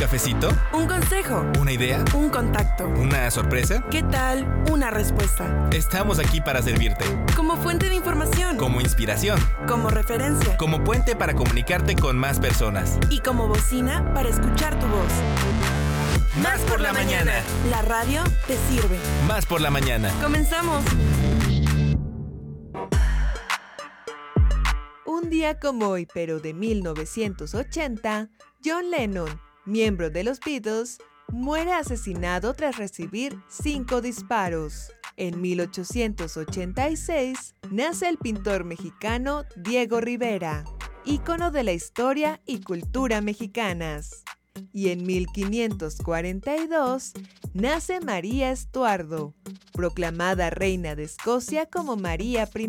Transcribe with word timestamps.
cafecito? 0.00 0.48
¿Un 0.72 0.86
consejo? 0.88 1.44
¿Una 1.60 1.72
idea? 1.72 2.02
¿Un 2.14 2.30
contacto? 2.30 2.88
¿Una 2.88 3.30
sorpresa? 3.30 3.84
¿Qué 3.90 4.02
tal? 4.02 4.64
Una 4.70 4.90
respuesta. 4.90 5.68
Estamos 5.72 6.18
aquí 6.18 6.40
para 6.40 6.62
servirte. 6.62 7.04
Como 7.36 7.58
fuente 7.58 7.90
de 7.90 7.96
información. 7.96 8.56
Como 8.56 8.80
inspiración. 8.80 9.38
Como 9.68 9.90
referencia. 9.90 10.56
Como 10.56 10.82
puente 10.84 11.16
para 11.16 11.34
comunicarte 11.34 11.96
con 11.96 12.16
más 12.16 12.40
personas. 12.40 12.98
Y 13.10 13.20
como 13.20 13.46
bocina 13.46 14.14
para 14.14 14.30
escuchar 14.30 14.78
tu 14.78 14.86
voz. 14.86 15.12
Más 16.42 16.60
por 16.62 16.80
la 16.80 16.94
mañana. 16.94 17.32
La 17.68 17.82
radio 17.82 18.24
te 18.46 18.56
sirve. 18.70 18.98
Más 19.28 19.44
por 19.44 19.60
la 19.60 19.70
mañana. 19.70 20.10
Comenzamos. 20.22 20.82
Un 25.04 25.28
día 25.28 25.60
como 25.60 25.88
hoy, 25.88 26.08
pero 26.14 26.40
de 26.40 26.54
1980, 26.54 28.30
John 28.64 28.90
Lennon, 28.90 29.28
miembro 29.70 30.10
de 30.10 30.24
los 30.24 30.40
Beatles, 30.40 30.98
muere 31.28 31.72
asesinado 31.72 32.52
tras 32.54 32.76
recibir 32.76 33.38
cinco 33.48 34.00
disparos. 34.00 34.92
En 35.16 35.40
1886 35.40 37.54
nace 37.70 38.08
el 38.08 38.18
pintor 38.18 38.64
mexicano 38.64 39.44
Diego 39.56 40.00
Rivera, 40.00 40.64
ícono 41.04 41.50
de 41.50 41.64
la 41.64 41.72
historia 41.72 42.40
y 42.46 42.60
cultura 42.60 43.20
mexicanas. 43.20 44.22
Y 44.72 44.88
en 44.88 45.06
1542 45.06 47.12
nace 47.54 48.00
María 48.00 48.50
Estuardo, 48.50 49.34
proclamada 49.72 50.50
reina 50.50 50.96
de 50.96 51.04
Escocia 51.04 51.66
como 51.66 51.96
María 51.96 52.50
I. 52.54 52.68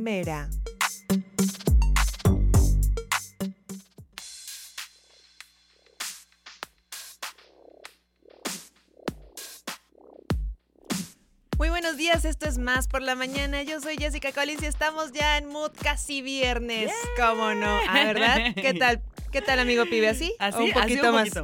Muy 11.61 11.69
buenos 11.69 11.95
días, 11.95 12.25
esto 12.25 12.49
es 12.49 12.57
Más 12.57 12.87
por 12.87 13.03
la 13.03 13.13
Mañana. 13.13 13.61
Yo 13.61 13.79
soy 13.81 13.95
Jessica 13.95 14.31
Collins 14.31 14.63
y 14.63 14.65
estamos 14.65 15.11
ya 15.11 15.37
en 15.37 15.47
mood 15.47 15.69
casi 15.79 16.23
viernes. 16.23 16.91
¿Cómo 17.15 17.53
no? 17.53 17.79
¿Ah, 17.87 18.03
verdad? 18.03 18.55
¿Qué 18.55 18.73
tal? 18.73 19.03
¿Qué 19.31 19.43
tal, 19.43 19.59
amigo 19.59 19.85
pibe? 19.85 20.09
¿Así? 20.09 20.33
Así, 20.39 20.57
¿O 20.57 20.63
un 20.63 20.71
poquito 20.71 21.01
así 21.01 21.07
un 21.07 21.13
más. 21.13 21.29
poquito 21.29 21.43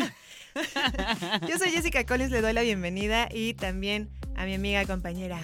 más. 0.00 1.42
Yo 1.48 1.58
soy 1.58 1.70
Jessica 1.70 2.04
Collins, 2.04 2.32
le 2.32 2.40
doy 2.40 2.54
la 2.54 2.62
bienvenida 2.62 3.28
y 3.30 3.54
también 3.54 4.10
a 4.34 4.46
mi 4.46 4.54
amiga 4.54 4.84
compañera 4.84 5.40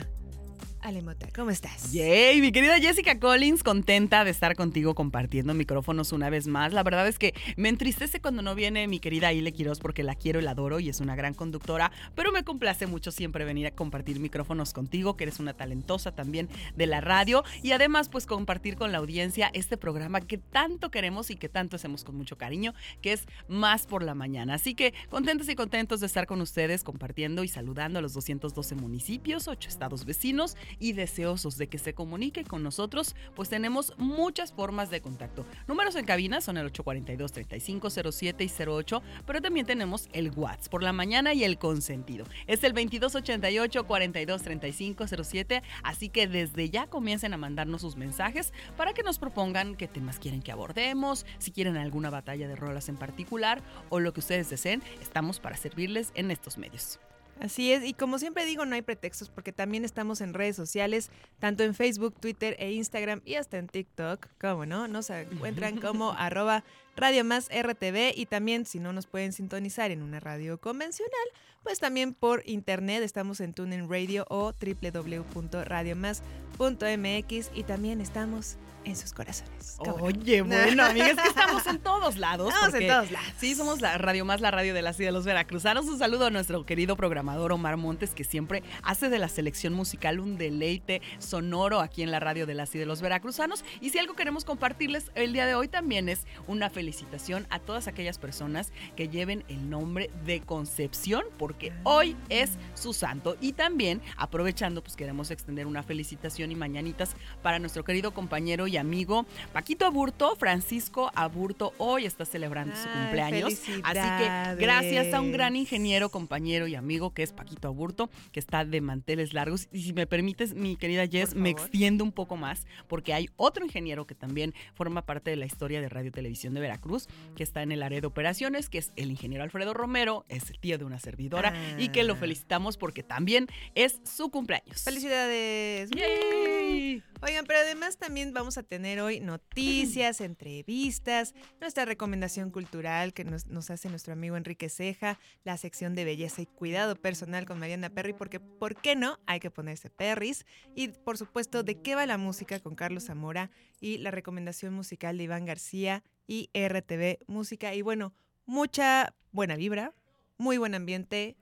Ale 0.81 1.03
Mota. 1.03 1.29
¿Cómo 1.35 1.51
estás? 1.51 1.93
Yay, 1.93 2.41
mi 2.41 2.53
querida 2.53 2.79
Jessica 2.79 3.19
Collins, 3.19 3.65
contenta 3.65 4.25
de 4.25 4.31
estar 4.31 4.55
contigo 4.55 4.95
compartiendo 4.95 5.53
micrófonos 5.53 6.13
una 6.13 6.31
vez 6.31 6.47
más. 6.47 6.73
La 6.73 6.85
verdad 6.85 7.09
es 7.09 7.19
que 7.19 7.35
me 7.57 7.69
entristece 7.69 8.21
cuando 8.21 8.43
no 8.43 8.55
viene 8.55 8.87
mi 8.87 9.01
querida 9.01 9.33
Ile 9.33 9.53
Quiroz 9.53 9.81
porque 9.81 10.05
la 10.05 10.15
quiero 10.15 10.39
y 10.39 10.43
la 10.43 10.53
adoro 10.53 10.79
y 10.79 10.89
es 10.89 11.01
una 11.01 11.17
gran 11.17 11.35
conductora, 11.35 11.91
pero 12.15 12.31
me 12.31 12.45
complace 12.45 12.87
mucho 12.87 13.11
siempre 13.11 13.45
venir 13.45 13.67
a 13.67 13.73
compartir 13.73 14.21
micrófonos 14.21 14.73
contigo, 14.73 15.17
que 15.17 15.25
eres 15.25 15.41
una 15.41 15.55
talentosa 15.55 16.13
también 16.13 16.49
de 16.77 16.87
la 16.87 17.01
radio 17.01 17.43
y 17.63 17.73
además 17.73 18.09
pues 18.09 18.27
compartir 18.27 18.77
con 18.77 18.93
la 18.93 18.99
audiencia 18.99 19.51
este 19.55 19.77
programa 19.77 20.21
que 20.21 20.39
tanto 20.39 20.91
queremos 20.93 21.31
y 21.31 21.37
que 21.37 21.49
tanto 21.49 21.75
hacemos 21.75 22.05
con 22.05 22.15
mucho 22.15 22.39
cariño, 22.39 22.73
que 23.03 23.13
es 23.13 23.27
Más 23.49 23.87
por 23.87 24.05
la 24.05 24.15
Mañana. 24.15 24.55
Así 24.55 24.75
que 24.75 24.95
contentos 25.11 25.49
y 25.49 25.57
contentos 25.57 25.99
de 26.01 26.07
estar 26.07 26.27
con 26.27 26.41
ustedes 26.41 26.85
compartiendo 26.85 27.43
y 27.43 27.49
saludando 27.49 27.99
a 27.99 28.03
los 28.03 28.15
212 28.15 28.77
municipios, 28.77 29.49
8 29.49 29.69
estados 29.69 30.05
vecinos 30.05 30.57
y 30.79 30.93
deseosos 30.93 31.59
de 31.59 31.69
que 31.69 31.79
se 31.79 31.95
comunique 31.95 32.45
con 32.45 32.63
nosotros, 32.63 33.17
pues 33.35 33.49
tenemos 33.49 33.95
muchas 33.97 34.53
formas 34.53 34.91
de 34.91 35.01
contacto. 35.01 35.45
Números 35.67 35.97
en 35.97 36.05
cabina 36.05 36.41
son 36.41 36.59
el 36.59 36.73
842-3507 36.73 38.45
y 38.45 38.53
08, 38.69 39.03
pero 39.27 39.41
también 39.41 39.67
tenemos 39.67 40.09
el 40.13 40.31
WhatsApp 40.31 40.71
por 40.71 40.83
la 40.83 40.93
mañana 40.93 41.33
y 41.35 41.45
el 41.45 41.59
consentido. 41.59 42.25
Es 42.47 42.65
el 42.65 42.75
2288-423507, 42.75 45.63
así 45.83 46.09
que 46.09 46.27
desde 46.27 46.71
ya 46.71 46.87
comiencen 46.87 47.35
a 47.35 47.37
mandarnos 47.37 47.83
sus 47.83 47.97
mensajes 47.97 48.53
para 48.77 48.93
que 48.93 49.03
nos 49.03 49.19
propongan 49.19 49.75
qué 49.77 49.89
temas 49.89 50.19
quieren 50.19 50.43
que 50.43 50.53
abordemos, 50.53 51.27
si 51.39 51.53
quieren 51.53 51.77
alguna 51.77 52.11
batalla 52.11 52.49
de 52.49 52.57
rolas 52.57 52.89
en 52.89 52.97
particular 52.97 53.63
o 53.89 54.01
lo 54.01 54.13
que 54.13 54.21
ustedes 54.21 54.51
deseen, 54.51 54.83
estamos 55.01 55.41
para 55.41 55.57
servirles 55.57 56.13
en 56.15 56.31
estos 56.31 56.59
medios. 56.59 56.99
Así 57.41 57.73
es, 57.73 57.85
y 57.85 57.95
como 57.95 58.19
siempre 58.19 58.45
digo, 58.45 58.67
no 58.67 58.75
hay 58.75 58.83
pretextos 58.83 59.29
porque 59.29 59.53
también 59.53 59.85
estamos 59.85 60.21
en 60.21 60.35
redes 60.35 60.57
sociales, 60.57 61.13
tanto 61.39 61.63
en 61.63 61.73
Facebook, 61.75 62.17
Twitter 62.21 62.57
e 62.59 62.73
Instagram 62.73 63.23
y 63.25 63.35
hasta 63.35 63.59
en 63.59 63.69
TikTok, 63.69 64.27
¿cómo 64.41 64.67
no? 64.67 64.89
Nos 64.89 65.11
encuentran 65.11 65.81
como 65.81 66.11
arroba 66.13 66.65
Radio 66.97 67.25
Más 67.25 67.49
RTV 67.49 68.15
y 68.17 68.27
también 68.27 68.67
si 68.67 68.81
no 68.81 68.93
nos 68.93 69.07
pueden 69.07 69.33
sintonizar 69.33 69.93
en 69.93 70.03
una 70.03 70.19
radio 70.19 70.59
convencional, 70.59 71.15
pues 71.63 71.79
también 71.79 72.13
por 72.13 72.43
internet 72.45 73.05
estamos 73.05 73.41
en 73.41 73.55
TuneIn 73.55 73.89
Radio 73.89 74.27
o 74.31 74.53
www.radiomás.mx 74.53 77.51
y 77.55 77.63
también 77.63 78.01
estamos 78.01 78.57
en 78.89 78.97
sus 78.97 79.13
corazones. 79.13 79.77
¿Cómo 79.79 79.99
no? 79.99 80.05
Oye, 80.05 80.43
bueno, 80.43 80.85
amigas, 80.85 81.17
que 81.17 81.29
estamos 81.29 81.67
en 81.67 81.79
todos 81.79 82.17
lados. 82.17 82.53
Estamos 82.53 82.75
en 82.75 82.89
todos 82.89 83.11
lados. 83.11 83.29
Sí, 83.39 83.55
somos 83.55 83.81
la 83.81 83.99
Radio 83.99 84.25
Más, 84.25 84.41
la 84.41 84.51
radio 84.51 84.75
de 84.75 84.83
la 84.83 84.93
ciudad 84.93 85.09
de 85.09 85.13
los 85.13 85.25
veracruzanos. 85.25 85.87
Un 85.87 85.99
saludo 85.99 86.27
a 86.27 86.31
nuestro 86.31 86.65
querido 86.65 86.97
programador 86.97 87.53
Omar 87.53 87.77
Montes, 87.77 88.11
que 88.11 88.25
siempre 88.25 88.63
hace 88.83 89.09
de 89.09 89.19
la 89.19 89.29
selección 89.29 89.75
musical 89.75 90.21
un 90.21 90.39
deleite 90.39 91.03
sonoro 91.19 91.81
aquí 91.81 92.03
en 92.03 92.11
la 92.11 92.21
radio 92.21 92.47
de 92.47 92.55
la 92.55 92.67
ciudad 92.67 92.85
de 92.85 92.89
los 92.89 93.03
veracruzanos. 93.03 93.65
Y 93.81 93.91
si 93.91 93.99
algo 93.99 94.15
queremos 94.15 94.45
compartirles 94.45 95.11
el 95.15 95.33
día 95.33 95.47
de 95.47 95.55
hoy 95.55 95.69
también 95.69 96.09
es 96.09 96.27
una 96.47 96.71
felicitación 96.71 97.47
a 97.51 97.59
todas 97.59 97.89
aquellas 97.89 98.19
personas 98.19 98.73
que 98.97 99.09
lleven 99.09 99.45
el 99.49 99.69
nombre 99.69 100.11
de 100.25 100.41
Concepción, 100.41 101.25
porque 101.37 101.73
hoy 101.85 102.17
es 102.31 102.53
su 102.75 102.93
santo. 102.93 103.37
Y 103.41 103.53
también, 103.53 104.01
aprovechando, 104.17 104.83
pues 104.83 104.97
queremos 104.97 105.31
extender 105.31 105.67
una 105.67 105.83
felicitación 105.83 106.51
y 106.51 106.55
mañanitas 106.57 107.15
para 107.43 107.59
nuestro 107.59 107.85
querido 107.85 108.15
compañero 108.15 108.67
y 108.67 108.78
amigo 108.79 109.27
Paquito 109.53 109.85
Aburto, 109.87 110.37
Francisco 110.37 111.11
Aburto, 111.15 111.73
hoy 111.79 112.07
está 112.07 112.25
celebrando 112.25 112.75
su 112.77 112.89
cumpleaños. 112.89 113.55
Así 113.85 114.01
que 114.19 114.57
gracias 114.61 115.13
a 115.15 115.21
un 115.21 115.33
gran 115.33 115.57
ingeniero, 115.57 116.09
compañero 116.11 116.67
y 116.67 116.75
amigo 116.75 117.13
que 117.13 117.23
es 117.23 117.33
Paquito 117.33 117.69
Aburto, 117.69 118.11
que 118.33 118.41
está 118.41 118.65
de 118.65 118.81
manteles 118.81 119.33
largos. 119.35 119.69
Y 119.73 119.83
si 119.83 119.93
me 119.93 120.07
permites, 120.07 120.55
mi 120.55 120.77
querida 120.77 121.07
Jess, 121.07 121.35
me 121.35 121.51
extiendo 121.51 122.05
un 122.05 122.13
poco 122.13 122.37
más, 122.37 122.67
porque 122.89 123.13
hay 123.15 123.29
otro 123.37 123.65
ingeniero 123.65 124.07
que 124.07 124.15
también 124.15 124.55
forma 124.75 125.03
parte 125.03 125.31
de 125.31 125.37
la 125.37 125.47
historia 125.47 125.81
de 125.81 125.89
Radio 125.89 126.13
Televisión 126.13 126.55
de 126.55 126.61
Veracruz, 126.61 127.09
que 127.37 127.43
está 127.43 127.63
en 127.63 127.73
el 127.73 127.83
área 127.83 128.01
de 128.01 128.07
operaciones, 128.07 128.69
que 128.69 128.79
es 128.79 128.93
el 128.97 129.11
ingeniero 129.11 129.45
Alfredo 129.45 129.75
Romero, 129.75 130.25
es 130.29 130.51
el 130.51 130.59
tío 130.59 130.79
de 130.79 130.85
una 130.85 130.99
servidora, 130.99 131.53
y 131.79 131.89
que 131.89 132.05
lo 132.05 132.15
Ah. 132.15 132.17
felicitamos 132.17 132.77
porque 132.77 133.03
también 133.03 133.47
es 133.75 134.01
su 134.05 134.31
cumpleaños. 134.31 134.83
¡Felicidades! 134.83 135.91
¡Yay! 135.91 137.03
Oigan, 137.21 137.45
pero 137.47 137.59
además 137.61 137.97
también 137.97 138.33
vamos 138.33 138.59
a 138.59 138.63
tener 138.69 139.01
hoy 139.01 139.21
noticias, 139.21 140.21
entrevistas, 140.21 141.35
nuestra 141.61 141.85
recomendación 141.85 142.51
cultural 142.51 143.13
que 143.13 143.25
nos, 143.25 143.47
nos 143.47 143.71
hace 143.71 143.89
nuestro 143.89 144.13
amigo 144.13 144.37
Enrique 144.37 144.69
Ceja, 144.69 145.19
la 145.43 145.57
sección 145.57 145.95
de 145.95 146.05
belleza 146.05 146.43
y 146.43 146.47
cuidado 146.47 146.95
personal 146.95 147.47
con 147.47 147.59
Mariana 147.59 147.91
Perry, 147.91 148.13
porque 148.13 148.41
¿por 148.41 148.81
qué 148.81 148.95
no? 148.95 149.19
Hay 149.27 149.41
que 149.41 149.51
ponerse 149.51 149.91
perris. 149.91 150.45
Y 150.75 150.89
por 150.89 151.17
supuesto, 151.19 151.63
¿de 151.63 151.81
qué 151.81 151.95
va 151.95 152.07
la 152.07 152.19
música 152.19 152.61
con 152.61 152.75
Carlos 152.75 153.07
Zamora? 153.07 153.51
Y 153.81 153.99
la 153.99 154.11
recomendación 154.11 154.75
musical 154.75 155.17
de 155.17 155.25
Iván 155.25 155.47
García 155.47 156.05
y 156.27 156.51
RTV 156.55 157.25
Música. 157.27 157.75
Y 157.75 157.83
bueno, 157.83 158.13
mucha 158.45 159.15
buena 159.33 159.57
vibra, 159.57 159.95
muy 160.37 160.59
buen 160.59 160.75
ambiente 160.75 161.37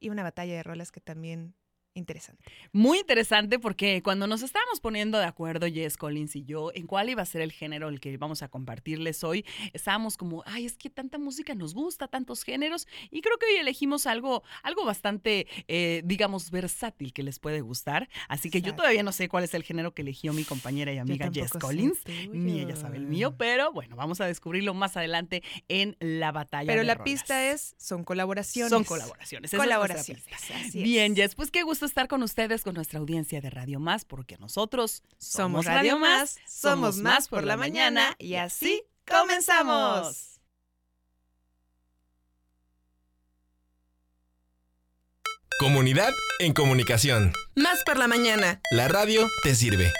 y 0.00 0.10
una 0.10 0.22
batalla 0.22 0.54
de 0.54 0.62
rolas 0.62 0.92
que 0.92 1.00
también 1.00 1.54
interesante. 1.98 2.44
Muy 2.72 2.98
interesante 2.98 3.58
porque 3.58 4.02
cuando 4.02 4.26
nos 4.26 4.42
estábamos 4.42 4.80
poniendo 4.80 5.18
de 5.18 5.24
acuerdo, 5.24 5.66
Jess 5.66 5.96
Collins 5.96 6.36
y 6.36 6.44
yo, 6.44 6.70
en 6.74 6.86
cuál 6.86 7.10
iba 7.10 7.22
a 7.22 7.26
ser 7.26 7.42
el 7.42 7.52
género 7.52 7.88
el 7.88 8.00
que 8.00 8.16
vamos 8.16 8.42
a 8.42 8.48
compartirles 8.48 9.24
hoy, 9.24 9.44
estábamos 9.72 10.16
como, 10.16 10.42
ay, 10.46 10.66
es 10.66 10.76
que 10.76 10.90
tanta 10.90 11.18
música 11.18 11.54
nos 11.54 11.74
gusta, 11.74 12.08
tantos 12.08 12.42
géneros, 12.42 12.86
y 13.10 13.20
creo 13.20 13.36
que 13.38 13.46
hoy 13.46 13.56
elegimos 13.56 14.06
algo, 14.06 14.42
algo 14.62 14.84
bastante, 14.84 15.46
eh, 15.68 16.02
digamos, 16.04 16.50
versátil 16.50 17.12
que 17.12 17.22
les 17.22 17.38
puede 17.38 17.60
gustar. 17.60 18.08
Así 18.28 18.50
que 18.50 18.62
yo 18.62 18.74
todavía 18.74 19.02
no 19.02 19.12
sé 19.12 19.28
cuál 19.28 19.44
es 19.44 19.54
el 19.54 19.62
género 19.62 19.92
que 19.94 20.02
eligió 20.02 20.32
mi 20.32 20.44
compañera 20.44 20.92
y 20.92 20.98
amiga 20.98 21.30
Jess 21.32 21.52
Collins. 21.52 21.98
Ni 22.30 22.60
ella 22.60 22.76
sabe 22.76 22.96
el 22.96 23.06
mío, 23.06 23.36
pero 23.36 23.72
bueno, 23.72 23.96
vamos 23.96 24.20
a 24.20 24.26
descubrirlo 24.26 24.74
más 24.74 24.96
adelante 24.96 25.42
en 25.68 25.96
la 26.00 26.32
batalla. 26.32 26.66
Pero 26.66 26.80
de 26.80 26.86
la 26.86 26.94
rolas. 26.94 27.04
pista 27.04 27.50
es, 27.50 27.74
son 27.78 28.04
colaboraciones. 28.04 28.70
Son 28.70 28.84
colaboraciones. 28.84 29.52
esa 29.52 29.56
es 29.56 29.62
Colaboraciones. 29.62 30.24
pista. 30.24 30.54
así 30.56 30.78
es. 30.78 30.84
Bien, 30.84 31.14
Jess, 31.16 31.34
pues 31.34 31.50
qué 31.50 31.62
gusto 31.62 31.84
estar 31.88 32.08
con 32.08 32.22
ustedes, 32.22 32.62
con 32.62 32.74
nuestra 32.74 33.00
audiencia 33.00 33.40
de 33.40 33.50
Radio 33.50 33.80
Más, 33.80 34.04
porque 34.04 34.38
nosotros 34.38 35.02
Somos 35.18 35.64
Radio 35.64 35.98
Más, 35.98 36.38
somos 36.46 36.98
más 36.98 37.28
por 37.28 37.44
la 37.44 37.56
mañana 37.56 38.14
y 38.18 38.34
así 38.34 38.84
comenzamos. 39.06 40.40
Comunidad 45.58 46.12
en 46.38 46.52
comunicación. 46.52 47.32
Más 47.56 47.82
por 47.84 47.96
la 47.96 48.06
mañana. 48.06 48.60
La 48.70 48.86
radio 48.86 49.26
te 49.42 49.56
sirve. 49.56 49.92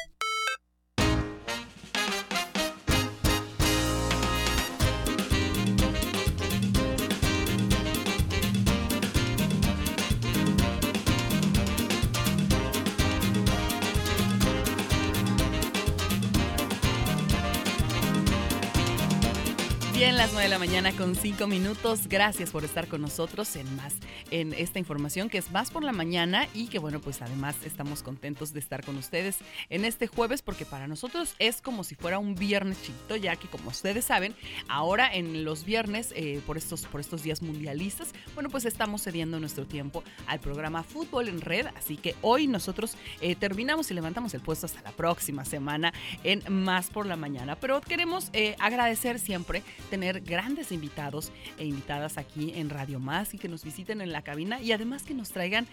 La 20.51 20.59
mañana 20.59 20.93
con 20.93 21.15
5 21.15 21.47
minutos. 21.47 22.09
Gracias 22.09 22.51
por 22.51 22.65
estar 22.65 22.89
con 22.89 23.03
nosotros 23.03 23.55
en 23.57 23.77
más, 23.77 23.95
en 24.31 24.55
esta 24.55 24.79
información 24.79 25.29
que 25.29 25.37
es 25.37 25.51
más 25.51 25.71
por 25.71 25.85
la 25.85 25.93
mañana 25.93 26.49
y 26.55 26.69
que 26.69 26.79
bueno, 26.79 27.01
pues 27.01 27.21
además 27.21 27.57
estamos 27.67 28.03
contentos 28.03 28.55
de 28.55 28.61
estar 28.61 28.83
con 28.83 28.97
ustedes 28.97 29.39
en 29.69 29.85
este 29.85 30.07
jueves 30.07 30.41
porque 30.41 30.65
para 30.65 30.89
nosotros 30.89 31.35
es 31.39 31.61
como 31.61 31.85
si 31.85 31.97
fuera 31.97 32.19
un 32.19 32.35
viernes 32.35 32.81
chiquito, 32.83 33.17
ya 33.17 33.37
que 33.37 33.47
como 33.49 33.69
ustedes 33.69 34.07
saben, 34.07 34.35
ahora 34.69 35.13
en 35.13 35.45
los 35.45 35.65
viernes, 35.65 36.13
eh, 36.17 36.41
por, 36.47 36.57
estos, 36.57 36.87
por 36.87 37.01
estos 37.01 37.23
días 37.23 37.43
mundialistas, 37.43 38.15
bueno, 38.35 38.49
pues 38.49 38.65
estamos 38.65 39.03
cediendo 39.03 39.39
nuestro 39.41 39.67
tiempo 39.67 40.03
al 40.27 40.41
programa 40.41 40.83
Fútbol 40.83 41.29
en 41.29 41.43
Red, 41.43 41.67
así 41.77 41.99
que 41.99 42.15
hoy 42.23 42.47
nosotros 42.47 42.97
eh, 43.21 43.35
terminamos 43.35 43.91
y 43.91 43.95
levantamos 43.95 44.33
el 44.33 44.41
puesto 44.41 44.65
hasta 44.65 44.81
la 44.81 44.93
próxima 44.93 45.45
semana 45.45 45.93
en 46.25 46.43
Más 46.65 46.89
por 46.89 47.05
la 47.05 47.17
Mañana. 47.17 47.57
Pero 47.57 47.83
queremos 47.83 48.31
eh, 48.33 48.57
agradecer 48.59 49.19
siempre 49.19 49.63
tener 49.91 50.23
grandes 50.39 50.71
invitados 50.71 51.33
e 51.59 51.65
invitadas 51.65 52.17
aquí 52.17 52.53
en 52.55 52.71
Radio 52.71 53.01
Más 53.01 53.35
y 53.35 53.39
que 53.39 53.49
nos 53.49 53.65
visiten 53.65 54.01
en 54.01 54.13
la 54.13 54.23
cabina 54.23 54.63
y 54.63 54.71
además 54.71 55.03
que 55.03 55.13
nos 55.13 55.31
traigan 55.31 55.67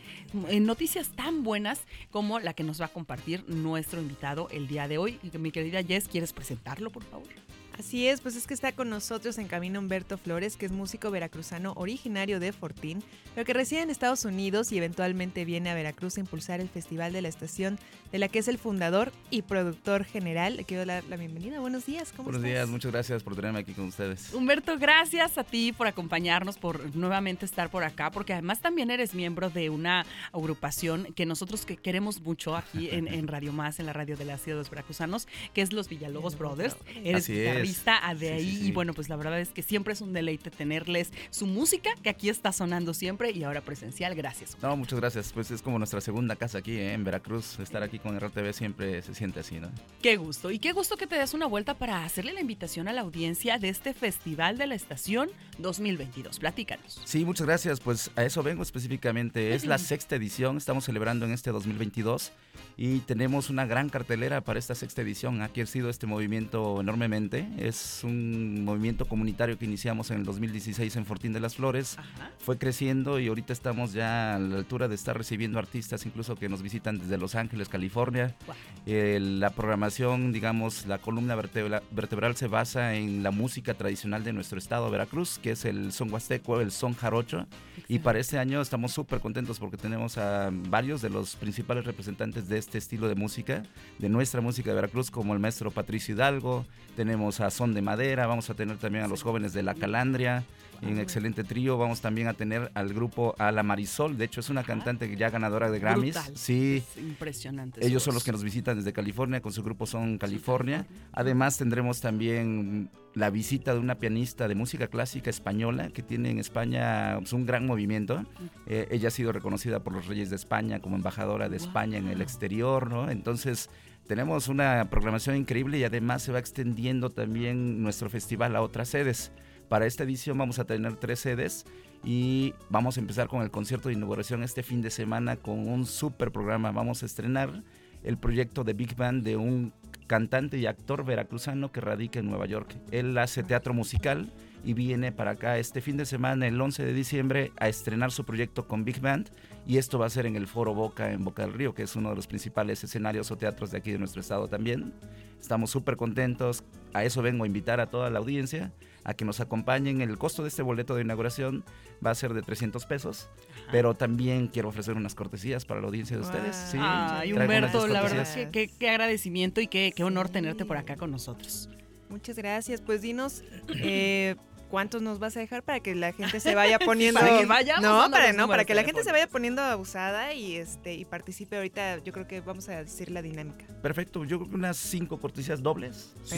eh, 0.49 0.59
noticias 0.59 1.09
tan 1.09 1.43
buenas 1.43 1.81
como 2.09 2.39
la 2.39 2.55
que 2.55 2.63
nos 2.63 2.81
va 2.81 2.85
a 2.85 2.89
compartir 2.89 3.47
nuestro 3.47 4.01
invitado 4.01 4.47
el 4.49 4.67
día 4.67 4.87
de 4.87 4.97
hoy. 4.97 5.19
Mi 5.37 5.51
querida 5.51 5.83
Jess, 5.83 6.07
¿quieres 6.07 6.33
presentarlo, 6.33 6.89
por 6.89 7.03
favor? 7.03 7.44
Así 7.77 8.07
es, 8.07 8.21
pues 8.21 8.37
es 8.37 8.47
que 8.47 8.53
está 8.53 8.71
con 8.71 8.89
nosotros 8.89 9.37
en 9.37 9.47
camino 9.47 9.79
Humberto 9.79 10.17
Flores, 10.17 10.55
que 10.55 10.65
es 10.65 10.71
músico 10.71 11.11
veracruzano 11.11 11.73
originario 11.75 12.39
de 12.39 12.53
Fortín, 12.53 13.03
pero 13.33 13.45
que 13.45 13.53
reside 13.53 13.81
en 13.81 13.89
Estados 13.89 14.23
Unidos 14.23 14.71
y 14.71 14.77
eventualmente 14.77 15.43
viene 15.43 15.69
a 15.69 15.75
Veracruz 15.75 16.15
a 16.15 16.21
impulsar 16.21 16.61
el 16.61 16.69
Festival 16.69 17.11
de 17.11 17.21
la 17.21 17.27
Estación, 17.27 17.77
de 18.13 18.19
la 18.19 18.29
que 18.29 18.39
es 18.39 18.47
el 18.47 18.57
fundador 18.57 19.11
y 19.29 19.41
productor 19.41 20.05
general. 20.05 20.55
Le 20.55 20.63
quiero 20.63 20.85
dar 20.85 21.03
la 21.03 21.17
bienvenida. 21.17 21.59
Buenos 21.59 21.85
días, 21.85 22.11
¿cómo 22.11 22.23
Buenos 22.29 22.39
estás? 22.39 22.53
días, 22.53 22.69
muchas 22.69 22.91
gracias 22.93 23.23
por 23.23 23.35
tenerme 23.35 23.59
aquí 23.59 23.73
con 23.73 23.85
ustedes. 23.89 24.33
Humberto, 24.33 24.77
gracias 24.77 25.37
a 25.37 25.43
ti 25.43 25.73
por 25.73 25.87
acompañarnos, 25.87 26.57
por 26.57 26.95
nuevamente 26.95 27.45
estar 27.45 27.69
por 27.69 27.83
acá, 27.83 28.09
porque 28.09 28.31
además 28.31 28.61
también 28.61 28.89
eres 28.89 29.13
miembro 29.13 29.49
de 29.49 29.69
una 29.69 30.05
agrupación 30.31 31.13
que 31.13 31.25
nosotros 31.25 31.65
que 31.65 31.75
queremos 31.75 32.21
mucho 32.21 32.55
aquí 32.55 32.89
en, 32.89 33.09
en 33.09 33.27
Radio 33.35 33.51
Más, 33.51 33.79
en 33.81 33.85
la 33.85 33.93
radio 33.93 34.15
de 34.15 34.23
la 34.23 34.37
Ciudad 34.37 34.55
de 34.57 34.61
los 34.61 34.69
Veracruzanos, 34.69 35.27
que 35.53 35.61
es 35.61 35.73
los 35.73 35.89
Villalobos 35.89 36.37
Brothers. 36.37 36.77
Eres 37.03 37.23
Así 37.23 37.39
es. 37.41 37.64
Guitarrista 37.67 38.13
de 38.13 38.27
Sí, 38.27 38.33
ahí 38.33 38.49
sí, 38.51 38.57
sí. 38.61 38.67
y 38.67 38.71
bueno, 38.71 38.93
pues 38.93 39.09
la 39.09 39.15
verdad 39.15 39.39
es 39.39 39.49
que 39.49 39.61
siempre 39.63 39.93
es 39.93 40.01
un 40.01 40.13
deleite 40.13 40.49
tenerles 40.51 41.11
su 41.29 41.45
música, 41.47 41.89
que 42.01 42.09
aquí 42.09 42.29
está 42.29 42.51
sonando 42.51 42.93
siempre 42.93 43.31
y 43.31 43.43
ahora 43.43 43.61
presencial. 43.61 44.15
Gracias. 44.15 44.57
No, 44.61 44.75
muchas 44.77 44.99
gracias. 44.99 45.31
Pues 45.33 45.51
es 45.51 45.61
como 45.61 45.77
nuestra 45.77 46.01
segunda 46.01 46.35
casa 46.35 46.59
aquí 46.59 46.71
¿eh? 46.73 46.93
en 46.93 47.03
Veracruz. 47.03 47.59
Estar 47.59 47.83
aquí 47.83 47.99
con 47.99 48.19
RTV 48.19 48.53
siempre 48.53 49.01
se 49.01 49.13
siente 49.15 49.39
así, 49.39 49.59
¿no? 49.59 49.69
Qué 50.01 50.17
gusto. 50.17 50.51
Y 50.51 50.59
qué 50.59 50.71
gusto 50.71 50.97
que 50.97 51.07
te 51.07 51.15
des 51.15 51.33
una 51.33 51.45
vuelta 51.45 51.73
para 51.75 52.03
hacerle 52.05 52.33
la 52.33 52.41
invitación 52.41 52.87
a 52.87 52.93
la 52.93 53.01
audiencia 53.01 53.57
de 53.57 53.69
este 53.69 53.93
Festival 53.93 54.57
de 54.57 54.67
la 54.67 54.75
Estación 54.75 55.29
2022. 55.59 56.39
Platícanos. 56.39 57.01
Sí, 57.05 57.25
muchas 57.25 57.47
gracias. 57.47 57.79
Pues 57.79 58.11
a 58.15 58.23
eso 58.23 58.43
vengo 58.43 58.63
específicamente. 58.63 59.53
Es 59.55 59.65
la 59.65 59.77
sexta 59.77 60.15
edición, 60.15 60.57
estamos 60.57 60.85
celebrando 60.85 61.25
en 61.25 61.31
este 61.31 61.51
2022 61.51 62.31
y 62.77 62.99
tenemos 62.99 63.49
una 63.49 63.65
gran 63.65 63.89
cartelera 63.89 64.41
para 64.41 64.59
esta 64.59 64.75
sexta 64.75 65.01
edición. 65.01 65.41
Ha 65.41 65.49
crecido 65.49 65.89
este 65.89 66.07
movimiento 66.07 66.79
enormemente. 66.81 67.47
Es 67.57 68.01
un 68.03 68.65
movimiento 68.65 69.05
comunitario 69.05 69.57
que 69.57 69.65
iniciamos 69.65 70.11
en 70.11 70.17
el 70.17 70.23
2016 70.25 70.95
en 70.97 71.05
Fortín 71.05 71.31
de 71.31 71.39
las 71.39 71.55
Flores. 71.55 71.97
Ajá. 71.97 72.31
Fue 72.37 72.57
creciendo 72.57 73.19
y 73.19 73.27
ahorita 73.27 73.53
estamos 73.53 73.93
ya 73.93 74.35
a 74.35 74.39
la 74.39 74.57
altura 74.57 74.87
de 74.87 74.95
estar 74.95 75.17
recibiendo 75.17 75.57
artistas 75.57 76.05
incluso 76.05 76.35
que 76.35 76.49
nos 76.49 76.61
visitan 76.61 76.97
desde 76.99 77.17
Los 77.17 77.35
Ángeles, 77.35 77.69
California. 77.69 78.35
Guau. 78.45 78.57
Eh, 78.85 79.19
la 79.21 79.51
programación, 79.51 80.33
digamos, 80.33 80.85
la 80.85 80.97
columna 80.97 81.35
vertebra- 81.35 81.81
vertebral 81.91 82.35
se 82.35 82.47
basa 82.47 82.93
en 82.95 83.23
la 83.23 83.31
música 83.31 83.73
tradicional 83.73 84.23
de 84.23 84.33
nuestro 84.33 84.59
estado, 84.59 84.89
Veracruz, 84.91 85.39
que 85.39 85.51
es 85.51 85.63
el 85.65 85.91
son 85.93 86.11
huasteco, 86.11 86.59
el 86.59 86.71
son 86.71 86.93
jarocho. 86.93 87.47
Y 87.87 87.99
para 87.99 88.19
este 88.19 88.37
año 88.37 88.61
estamos 88.61 88.91
súper 88.91 89.21
contentos 89.21 89.59
porque 89.59 89.77
tenemos 89.77 90.17
a 90.17 90.49
varios 90.51 91.01
de 91.01 91.09
los 91.09 91.35
principales 91.37 91.85
representantes 91.85 92.49
de 92.49 92.57
este 92.57 92.77
estilo 92.77 93.07
de 93.07 93.15
música, 93.15 93.63
de 93.97 94.09
nuestra 94.09 94.41
música 94.41 94.71
de 94.71 94.75
Veracruz, 94.75 95.09
como 95.09 95.33
el 95.33 95.39
maestro 95.39 95.71
Patricio 95.71 96.15
Hidalgo, 96.15 96.65
tenemos 96.95 97.39
a 97.41 97.44
Son 97.49 97.73
de 97.73 97.81
Madera, 97.81 98.27
vamos 98.27 98.49
a 98.49 98.53
tener 98.53 98.77
también 98.77 99.03
a 99.05 99.07
los 99.07 99.23
jóvenes 99.23 99.53
de 99.53 99.63
La 99.63 99.75
Calandria, 99.75 100.43
en 100.81 100.99
excelente 100.99 101.43
trío, 101.43 101.77
vamos 101.77 102.01
también 102.01 102.27
a 102.27 102.33
tener 102.33 102.69
al 102.73 102.93
grupo 102.93 103.33
A 103.39 103.51
La 103.51 103.63
Marisol, 103.63 104.17
de 104.17 104.25
hecho 104.25 104.41
es 104.41 104.49
una 104.49 104.63
cantante 104.63 105.09
que 105.09 105.15
ya 105.15 105.29
ganadora 105.29 105.71
de 105.71 105.79
Grammys. 105.79 106.15
Brutal. 106.15 106.37
Sí, 106.37 106.83
Es 106.95 107.01
impresionante. 107.01 107.85
ellos 107.85 108.03
son 108.03 108.13
los 108.13 108.23
que 108.23 108.31
nos 108.31 108.43
visitan 108.43 108.77
desde 108.77 108.91
California, 108.93 109.41
con 109.41 109.51
su 109.51 109.63
grupo 109.63 109.85
Son 109.85 110.17
California. 110.17 110.85
Además 111.13 111.57
tendremos 111.57 112.01
también 112.01 112.89
la 113.13 113.29
visita 113.29 113.73
de 113.73 113.79
una 113.79 113.95
pianista 113.95 114.47
de 114.49 114.55
música 114.55 114.87
clásica 114.87 115.29
española 115.29 115.89
que 115.89 116.03
tiene 116.03 116.29
en 116.29 116.39
España 116.39 117.15
pues, 117.19 117.31
un 117.31 117.45
gran 117.45 117.65
movimiento. 117.65 118.25
Eh, 118.67 118.87
ella 118.91 119.07
ha 119.07 119.11
sido 119.11 119.31
reconocida 119.31 119.79
por 119.79 119.93
los 119.93 120.07
Reyes 120.07 120.29
de 120.29 120.35
España 120.35 120.81
como 120.81 120.97
embajadora 120.97 121.47
de 121.47 121.55
España 121.55 121.97
en 121.97 122.07
el 122.09 122.21
exterior, 122.21 122.91
¿no? 122.91 123.09
Entonces 123.09 123.69
tenemos 124.07 124.47
una 124.47 124.87
programación 124.89 125.35
increíble 125.35 125.77
y 125.77 125.83
además 125.83 126.21
se 126.21 126.31
va 126.31 126.39
extendiendo 126.39 127.09
también 127.09 127.81
nuestro 127.81 128.09
festival 128.09 128.55
a 128.55 128.61
otras 128.61 128.89
sedes. 128.89 129.31
Para 129.67 129.85
esta 129.85 130.03
edición 130.03 130.37
vamos 130.37 130.59
a 130.59 130.65
tener 130.65 130.95
tres 130.95 131.19
sedes 131.19 131.65
y 132.03 132.53
vamos 132.69 132.97
a 132.97 132.99
empezar 132.99 133.27
con 133.27 133.41
el 133.41 133.49
concierto 133.49 133.89
de 133.89 133.95
inauguración 133.95 134.43
este 134.43 134.61
fin 134.61 134.81
de 134.81 134.91
semana 134.91 135.37
con 135.37 135.67
un 135.67 135.85
super 135.85 136.31
programa. 136.31 136.71
Vamos 136.71 137.01
a 137.01 137.07
estrenar 137.07 137.63
el 138.03 138.17
proyecto 138.17 138.63
de 138.63 138.73
Big 138.73 138.95
Band 138.95 139.23
de 139.23 139.37
un 139.37 139.73
cantante 140.05 140.59
y 140.59 140.67
actor 140.67 141.03
veracruzano 141.03 141.71
que 141.71 141.81
radica 141.81 142.19
en 142.19 142.29
Nueva 142.29 142.45
York. 142.45 142.75
Él 142.91 143.17
hace 143.17 143.43
teatro 143.43 143.73
musical 143.73 144.31
y 144.63 144.73
viene 144.73 145.11
para 145.11 145.31
acá 145.31 145.57
este 145.57 145.81
fin 145.81 145.97
de 145.97 146.05
semana, 146.05 146.47
el 146.47 146.61
11 146.61 146.85
de 146.85 146.93
diciembre, 146.93 147.51
a 147.57 147.69
estrenar 147.69 148.11
su 148.11 148.23
proyecto 148.23 148.67
con 148.67 148.85
Big 148.85 148.99
Band. 148.99 149.29
Y 149.67 149.77
esto 149.77 149.97
va 149.97 150.05
a 150.05 150.09
ser 150.09 150.25
en 150.27 150.35
el 150.35 150.45
Foro 150.47 150.73
Boca, 150.75 151.11
en 151.11 151.23
Boca 151.23 151.41
del 151.43 151.53
Río, 151.53 151.73
que 151.73 151.83
es 151.83 151.95
uno 151.95 152.09
de 152.09 152.15
los 152.15 152.27
principales 152.27 152.83
escenarios 152.83 153.31
o 153.31 153.37
teatros 153.37 153.71
de 153.71 153.79
aquí 153.79 153.91
de 153.91 153.97
nuestro 153.97 154.21
estado 154.21 154.47
también. 154.47 154.93
Estamos 155.41 155.71
súper 155.71 155.95
contentos. 155.95 156.63
A 156.93 157.03
eso 157.03 157.21
vengo 157.21 157.43
a 157.43 157.47
invitar 157.47 157.79
a 157.79 157.87
toda 157.89 158.09
la 158.09 158.19
audiencia 158.19 158.71
a 159.03 159.13
que 159.15 159.25
nos 159.25 159.39
acompañen. 159.39 160.01
El 160.01 160.17
costo 160.17 160.43
de 160.43 160.49
este 160.49 160.61
boleto 160.61 160.95
de 160.95 161.01
inauguración 161.01 161.63
va 162.05 162.11
a 162.11 162.15
ser 162.15 162.33
de 162.33 162.41
300 162.43 162.85
pesos, 162.85 163.27
pero 163.71 163.95
también 163.95 164.47
quiero 164.47 164.69
ofrecer 164.69 164.95
unas 164.95 165.15
cortesías 165.15 165.65
para 165.65 165.81
la 165.81 165.87
audiencia 165.87 166.15
de 166.15 166.21
Wow. 166.23 166.31
ustedes. 166.31 166.55
Sí, 166.55 166.77
Ay, 166.79 167.33
Humberto, 167.33 167.87
la 167.87 168.01
verdad 168.03 168.21
es 168.21 168.29
que 168.29 168.49
qué, 168.49 168.67
qué 168.67 168.89
agradecimiento 168.89 169.61
y 169.61 169.67
qué, 169.67 169.93
qué 169.95 170.03
honor 170.03 170.27
Sí. 170.27 170.33
tenerte 170.33 170.65
por 170.65 170.77
acá 170.77 170.95
con 170.95 171.09
nosotros. 171.11 171.69
Muchas 172.09 172.37
gracias. 172.37 172.81
Pues 172.81 173.01
dinos 173.01 173.43
eh, 173.75 174.35
cuántos 174.69 175.01
nos 175.01 175.19
vas 175.19 175.35
a 175.37 175.39
dejar 175.39 175.63
para 175.63 175.79
que 175.79 175.95
la 175.95 176.11
gente 176.13 176.39
se 176.39 176.55
vaya 176.55 176.79
poniendo. 176.79 177.19
Para 177.19 177.39
que 177.39 177.45
vayamos 177.45 177.81
no, 177.83 178.11
para 178.11 178.33
no, 178.33 178.47
para 178.47 178.65
que 178.65 178.73
la 178.75 178.83
gente 178.83 179.03
se 179.03 179.11
vaya 179.11 179.27
poniendo 179.27 179.61
abusada 179.61 180.33
y 180.33 180.55
este 180.57 180.93
y 180.93 181.05
participe 181.05 181.55
ahorita. 181.57 181.99
Yo 182.03 182.13
creo 182.13 182.27
que 182.27 182.41
vamos 182.41 182.67
a 182.69 182.83
decir 182.83 183.11
la 183.11 183.21
dinámica. 183.21 183.65
Perfecto, 183.81 184.23
yo 184.25 184.37
creo 184.39 184.49
que 184.49 184.55
unas 184.55 184.77
cinco 184.77 185.19
cortesías 185.19 185.61
dobles. 185.61 186.13
si. 186.23 186.37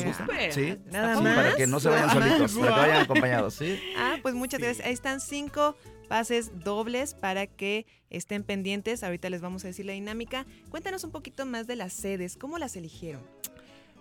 Sí, 0.52 0.78
Nada 0.92 1.18
Sí, 1.18 1.24
más. 1.24 1.36
para 1.36 1.56
que 1.56 1.68
no 1.68 1.80
se 1.80 1.90
vayan 1.90 2.10
solitos, 2.10 2.54
para 2.54 2.74
que 2.74 2.80
vayan 2.82 3.02
acompañados, 3.02 3.54
¿sí? 3.56 3.80
Ah, 3.98 4.18
pues 4.22 4.36
muchas 4.36 4.60
Sí. 4.60 4.64
gracias. 4.66 4.88
Ahí 4.88 4.94
están 4.94 5.20
cinco 5.20 5.76
pases 6.08 6.52
dobles 6.64 7.14
para 7.14 7.48
que 7.48 7.86
estén 8.10 8.44
pendientes. 8.44 9.04
Ahorita 9.04 9.30
les 9.30 9.42
vamos 9.42 9.64
a 9.66 9.68
decir 9.68 9.86
la 9.86 9.94
dinámica. 9.94 10.46
Cuéntanos 10.70 11.04
un 11.04 11.12
poquito 11.12 11.46
más 11.46 11.68
de 11.68 11.76
las 11.76 11.94
sedes. 11.94 12.38
¿Cómo 12.38 12.58
las 12.58 12.76
eligieron? 12.76 13.22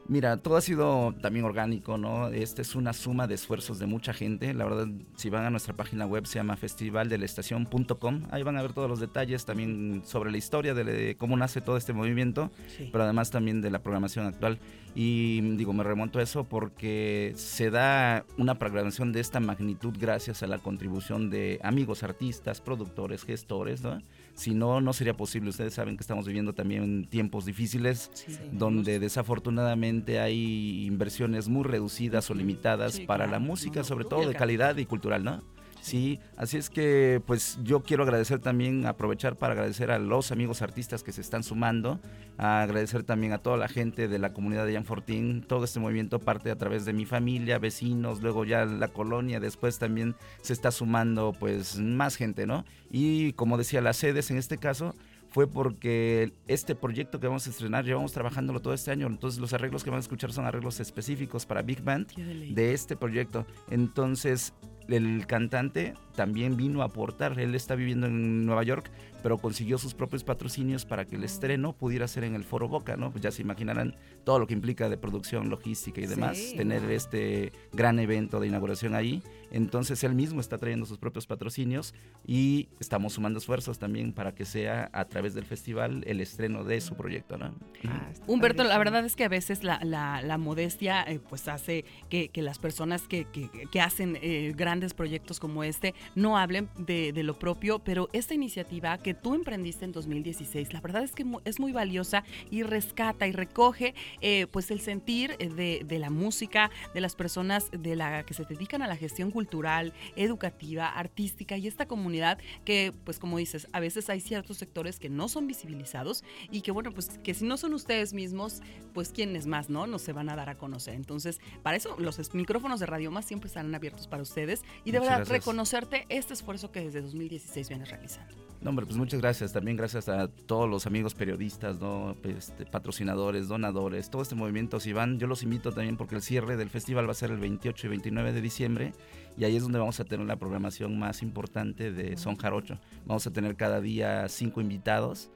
Mira, 0.09 0.37
todo 0.37 0.57
ha 0.57 0.61
sido 0.61 1.15
también 1.21 1.45
orgánico, 1.45 1.99
¿no? 1.99 2.29
Esta 2.29 2.63
es 2.63 2.77
una 2.77 2.93
suma 2.93 3.27
de 3.27 3.35
esfuerzos 3.35 3.81
de 3.81 3.87
mucha 3.87 4.13
gente. 4.13 4.55
La 4.55 4.65
verdad, 4.65 4.87
si 5.17 5.31
van 5.31 5.45
a 5.45 5.51
nuestra 5.51 5.75
página 5.75 6.07
web, 6.07 6.27
se 6.27 6.39
llama 6.39 6.57
festivaldelestacion.com. 6.57 8.23
Ahí 8.31 8.45
van 8.45 8.57
a 8.57 8.63
ver 8.63 8.73
todos 8.73 8.89
los 8.89 9.01
detalles 9.01 9.45
también 9.45 10.03
sobre 10.05 10.31
la 10.31 10.37
historia 10.37 10.75
de, 10.75 10.85
de 10.85 11.17
cómo 11.17 11.37
nace 11.37 11.61
todo 11.61 11.77
este 11.77 11.93
movimiento, 11.93 12.53
pero 12.93 13.03
además 13.03 13.33
también 13.33 13.61
de 13.61 13.71
la 13.71 13.81
programación 13.81 14.27
actual. 14.27 14.61
Y 14.95 15.41
digo, 15.57 15.73
me 15.73 15.83
remonto 15.83 16.21
a 16.21 16.23
eso 16.23 16.45
porque 16.45 17.33
se 17.37 17.71
da 17.71 18.25
una 18.39 18.59
programación 18.59 19.13
de 19.13 19.21
esta 19.21 19.41
magnitud 19.41 19.95
gracias 19.99 20.43
a 20.43 20.47
la 20.47 20.59
contribución 20.59 21.31
de 21.31 21.59
amigos 21.63 22.03
artistas, 22.05 22.61
productores, 22.61 23.25
gestores, 23.25 23.83
¿no? 23.83 24.01
Si 24.37 24.55
no, 24.55 24.81
no 24.83 24.93
sería 24.93 25.17
posible. 25.17 25.49
Ustedes 25.49 25.75
saben 25.75 25.97
que 25.97 26.03
estamos 26.03 26.27
viviendo 26.27 26.53
también 26.53 27.07
tiempos 27.07 27.47
difíciles 27.47 28.11
donde 28.53 28.99
desafortunadamente 28.99 30.21
hay 30.21 30.85
inversiones 30.87 31.49
muy 31.49 31.65
reducidas 31.65 32.31
o 32.31 32.35
limitadas 32.35 32.95
Sí, 32.95 33.07
para 33.07 33.25
claro, 33.25 33.33
la 33.33 33.39
música, 33.39 33.81
no, 33.81 33.85
sobre 33.85 34.05
todo 34.05 34.29
de 34.29 34.35
calidad 34.35 34.77
y 34.77 34.85
cultural, 34.87 35.25
¿no? 35.25 35.43
Sí, 35.87 36.19
así 36.37 36.57
es 36.57 36.69
que 36.69 37.23
pues 37.27 37.61
yo 37.63 37.85
quiero 37.85 38.03
agradecer 38.03 38.41
también, 38.41 38.87
aprovechar 38.87 39.37
para 39.37 39.53
agradecer 39.53 39.93
a 39.93 40.01
los 40.01 40.33
amigos 40.33 40.61
artistas 40.61 41.05
que 41.05 41.13
se 41.13 41.21
están 41.21 41.45
sumando, 41.45 42.01
a 42.39 42.63
agradecer 42.63 43.05
también 43.05 43.33
a 43.33 43.39
toda 43.39 43.57
la 43.57 43.69
gente 43.69 44.09
de 44.09 44.19
la 44.19 44.33
comunidad 44.33 44.67
de 44.67 44.75
Jan 44.75 44.85
Fortín, 44.85 45.45
todo 45.47 45.63
este 45.65 45.79
movimiento 45.79 46.19
parte 46.19 46.51
a 46.51 46.57
través 46.57 46.87
de 46.87 46.93
mi 46.93 47.07
familia, 47.07 47.61
vecinos, 47.61 48.21
luego 48.21 48.45
ya 48.45 48.65
la 48.65 48.89
colonia, 48.89 49.39
después 49.39 49.79
también 49.79 50.17
se 50.43 50.55
está 50.55 50.73
sumando 50.73 51.33
pues 51.39 51.79
más 51.79 52.17
gente, 52.17 52.49
¿no? 52.49 52.65
Y 52.91 53.33
como 53.35 53.57
decía, 53.57 53.81
las 53.81 53.97
sedes 53.97 54.33
en 54.33 54.39
este 54.39 54.59
caso, 54.59 54.93
fue 55.29 55.47
porque 55.47 56.33
este 56.49 56.75
proyecto 56.75 57.21
que 57.21 57.29
vamos 57.29 57.47
a 57.47 57.51
estrenar 57.51 57.85
llevamos 57.85 58.13
trabajándolo 58.13 58.61
todo 58.61 58.75
este 58.75 58.91
año. 58.91 59.07
Entonces 59.07 59.39
los 59.41 59.53
arreglos 59.53 59.85
que 59.85 59.91
van 59.91 59.99
a 59.99 60.01
escuchar 60.01 60.33
son 60.33 60.47
arreglos 60.47 60.81
específicos 60.81 61.47
para 61.47 61.63
Big 61.63 61.83
Band 61.83 62.13
de 62.17 62.73
este 62.73 62.97
proyecto. 62.97 63.47
Entonces 63.71 64.55
el 64.89 65.27
cantante 65.27 65.95
también 66.15 66.57
vino 66.57 66.83
a 66.83 66.87
aportar. 66.87 67.39
Él 67.39 67.55
está 67.55 67.75
viviendo 67.75 68.07
en 68.07 68.47
Nueva 68.47 68.63
York, 68.63 68.91
pero 69.23 69.39
consiguió 69.39 69.79
sus 69.79 69.95
propios 69.95 70.25
patrocinios 70.25 70.85
para 70.85 71.05
que 71.05 71.17
el 71.17 71.25
estreno 71.25 71.73
pudiera 71.73 72.09
ser 72.09 72.25
en 72.25 72.35
el 72.35 72.45
Foro 72.45 72.69
Boca, 72.69 72.97
¿no? 72.97 73.11
Pues 73.11 73.23
ya 73.23 73.31
se 73.31 73.43
imaginarán 73.43 73.97
todo 74.25 74.39
lo 74.39 74.47
que 74.47 74.55
implica 74.55 74.89
de 74.89 74.97
producción, 74.97 75.51
logística 75.51 76.01
y 76.01 76.07
demás, 76.07 76.37
Sí, 76.37 76.57
tener 76.57 76.91
este 76.91 77.53
gran 77.73 77.99
evento 77.99 78.41
de 78.41 78.49
inauguración 78.49 78.95
ahí. 78.95 79.23
Entonces 79.51 80.03
él 80.05 80.15
mismo 80.15 80.41
está 80.41 80.59
trayendo 80.59 80.87
sus 80.87 80.99
propios 80.99 81.27
patrocinios 81.27 81.95
y 82.27 82.69
estamos 82.81 83.15
sumando 83.15 83.39
esfuerzos 83.39 83.79
también 83.79 84.13
para 84.13 84.35
que 84.35 84.45
sea 84.45 84.91
a 84.93 85.05
través 85.07 85.35
del 85.35 85.45
festival 85.45 86.03
el 86.07 86.21
estreno 86.21 86.65
de 86.65 86.81
su 86.81 86.95
proyecto, 86.97 87.37
¿no? 87.39 87.55
Ah, 87.89 88.11
Humberto, 88.27 88.65
la 88.65 88.79
verdad 88.79 89.05
es 89.05 89.17
que 89.17 89.25
a 89.25 89.29
veces 89.29 89.63
la, 89.65 89.79
la- 89.85 90.23
la 90.23 90.39
modestia 90.39 91.03
eh, 91.05 91.21
pues 91.29 91.49
hace 91.49 91.85
que, 92.11 92.29
que 92.29 92.43
las 92.43 92.59
personas 92.59 93.03
que, 93.09 93.25
que- 93.27 93.49
que 93.71 93.81
hacen 93.81 94.19
eh, 94.21 94.53
grandes 94.57 94.95
proyectos 94.95 95.41
como 95.41 95.63
este 95.65 95.95
no 96.15 96.37
hablen 96.39 96.69
de, 96.79 97.13
de 97.13 97.23
lo 97.23 97.39
propio, 97.39 97.79
pero 97.79 98.09
esta 98.13 98.35
iniciativa 98.35 98.99
que 98.99 99.15
tú 99.15 99.35
emprendiste 99.35 99.85
en 99.85 99.93
2016, 99.93 100.73
la 100.73 100.81
verdad 100.81 101.05
es 101.05 101.13
que 101.13 101.25
es 101.45 101.61
muy 101.61 101.73
valiosa 101.73 102.25
y 102.51 102.63
rescata 102.63 103.27
y 103.27 103.33
recoge 103.33 103.95
eh, 104.21 104.47
pues 104.51 104.71
el 104.71 104.81
sentir 104.81 105.37
de, 105.39 105.83
de 105.87 105.99
la 105.99 106.11
música, 106.11 106.71
de 106.95 107.01
las 107.01 107.15
personas 107.17 107.71
de 107.71 107.97
la 107.97 108.25
que 108.25 108.35
se 108.35 108.45
dedican 108.45 108.83
a 108.83 108.87
la 108.87 108.97
gestión 108.97 109.31
cultural, 109.37 109.93
educativa, 110.17 110.89
artística 110.89 111.59
y 111.59 111.67
esta 111.67 111.85
comunidad 111.85 112.39
que 112.65 112.95
pues 113.05 113.19
como 113.19 113.37
dices, 113.37 113.69
a 113.75 113.81
veces 113.81 114.09
hay 114.09 114.23
ciertos 114.23 114.57
sectores 114.57 114.99
que 114.99 115.11
no 115.11 115.29
son 115.29 115.47
visibilizados 115.47 116.25
y 116.51 116.63
que 116.63 116.71
bueno, 116.71 116.91
pues 116.91 117.19
que 117.23 117.35
si 117.35 117.45
no 117.45 117.59
son 117.59 117.75
ustedes 117.75 118.15
mismos, 118.15 118.63
pues 118.95 119.11
quiénes 119.11 119.47
más, 119.47 119.69
¿no? 119.69 119.87
No 119.87 119.99
se 119.99 120.15
van 120.15 120.31
a 120.31 120.37
dar 120.37 120.49
a 120.49 120.57
conocer. 120.57 120.95
Entonces, 120.95 121.39
para 121.63 121.77
eso 121.77 121.97
los 121.99 122.35
micrófonos 122.35 122.81
de 122.81 122.87
Radio 122.87 123.11
Más 123.11 123.27
siempre 123.27 123.49
estarán 123.49 123.75
abiertos 123.75 124.09
para 124.09 124.23
ustedes 124.23 124.63
y 124.85 124.91
de 124.91 125.01
Muchas 125.01 125.11
verdad 125.11 125.17
gracias. 125.27 125.39
reconocerte 125.39 126.07
este 126.09 126.33
esfuerzo 126.33 126.73
que 126.73 126.81
desde 126.81 127.03
2016 127.03 127.69
vienes 127.69 127.91
realizando. 127.91 128.46
No, 128.67 128.71
hombre, 128.71 128.85
pues 128.85 128.99
muchas 128.99 129.21
gracias. 129.21 129.53
También 129.53 129.77
gracias 129.77 130.09
a 130.09 130.27
todos 130.27 130.69
los 130.69 130.89
amigos 130.89 131.15
periodistas, 131.15 131.79
¿no? 131.79 132.17
Este, 132.25 132.67
patrocinadores, 132.67 133.47
donadores, 133.47 134.11
todo 134.11 134.23
este 134.23 134.35
movimiento. 134.35 134.81
Si 134.81 134.93
van, 134.93 135.21
yo 135.21 135.29
los 135.29 135.45
invito 135.45 135.71
también 135.71 135.97
porque 135.97 136.17
el 136.17 136.23
cierre 136.23 136.57
del 136.57 136.69
festival 136.69 137.07
va 137.07 137.13
a 137.13 137.15
ser 137.15 137.31
el 137.31 137.39
28 137.39 137.87
y 137.87 137.91
29 137.91 138.33
de 138.33 138.41
diciembre 138.41 138.93
y 139.39 139.45
ahí 139.45 139.55
es 139.55 139.63
donde 139.63 139.79
vamos 139.79 140.01
a 140.01 140.05
tener 140.05 140.27
la 140.27 140.35
programación 140.35 140.99
más 140.99 141.23
importante 141.23 141.93
de 141.93 142.17
Son 142.17 142.35
Jarocho. 142.35 142.81
Vamos 143.05 143.25
a 143.29 143.33
tener 143.33 143.55
cada 143.55 143.81
día 143.81 144.29
cinco 144.29 144.61
invitados. 144.61 145.31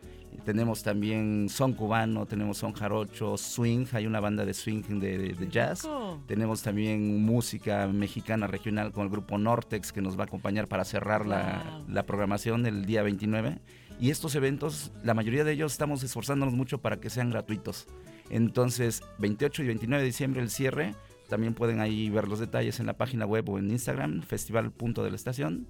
Tenemos 0.44 0.82
también 0.82 1.48
son 1.50 1.72
cubano, 1.74 2.24
tenemos 2.26 2.56
son 2.58 2.72
jarocho, 2.72 3.36
swing, 3.36 3.86
hay 3.92 4.06
una 4.06 4.20
banda 4.20 4.44
de 4.44 4.54
swing 4.54 4.82
de, 5.00 5.18
de- 5.18 5.34
de 5.34 5.48
jazz. 5.48 5.88
Tenemos 6.26 6.62
también 6.62 7.22
música 7.22 7.86
mexicana 7.88 8.46
regional 8.46 8.92
con 8.92 9.04
el 9.04 9.10
grupo 9.10 9.36
Nortex 9.38 9.92
que 9.92 10.00
nos 10.00 10.16
va 10.18 10.22
a 10.22 10.26
acompañar 10.26 10.66
para 10.68 10.84
cerrar 10.84 11.26
la, 11.26 11.62
Wow. 11.80 11.84
la 11.94 12.04
programación 12.06 12.64
el 12.66 12.86
día 12.86 13.02
29. 13.02 13.58
Y 14.00 14.10
estos 14.10 14.34
eventos, 14.34 14.92
la 15.04 15.12
mayoría 15.14 15.44
de 15.44 15.52
ellos 15.52 15.72
estamos 15.72 16.02
esforzándonos 16.02 16.54
mucho 16.54 16.78
para 16.78 16.98
que 17.00 17.10
sean 17.10 17.28
gratuitos. 17.30 17.86
Entonces, 18.30 19.02
28 19.18 19.62
y 19.62 19.66
29 19.66 20.02
de 20.02 20.06
diciembre 20.06 20.40
el 20.40 20.50
cierre. 20.50 20.94
También 21.28 21.54
pueden 21.54 21.80
ahí 21.80 22.08
ver 22.10 22.26
los 22.28 22.38
detalles 22.38 22.80
en 22.80 22.86
la 22.86 22.94
página 22.96 23.26
web 23.26 23.48
o 23.50 23.58
en 23.58 23.70
Instagram, 23.70 24.22
Festival 24.22 24.70
Punto 24.72 25.04
de 25.04 25.10
la 25.10 25.16
Estación. 25.16 25.66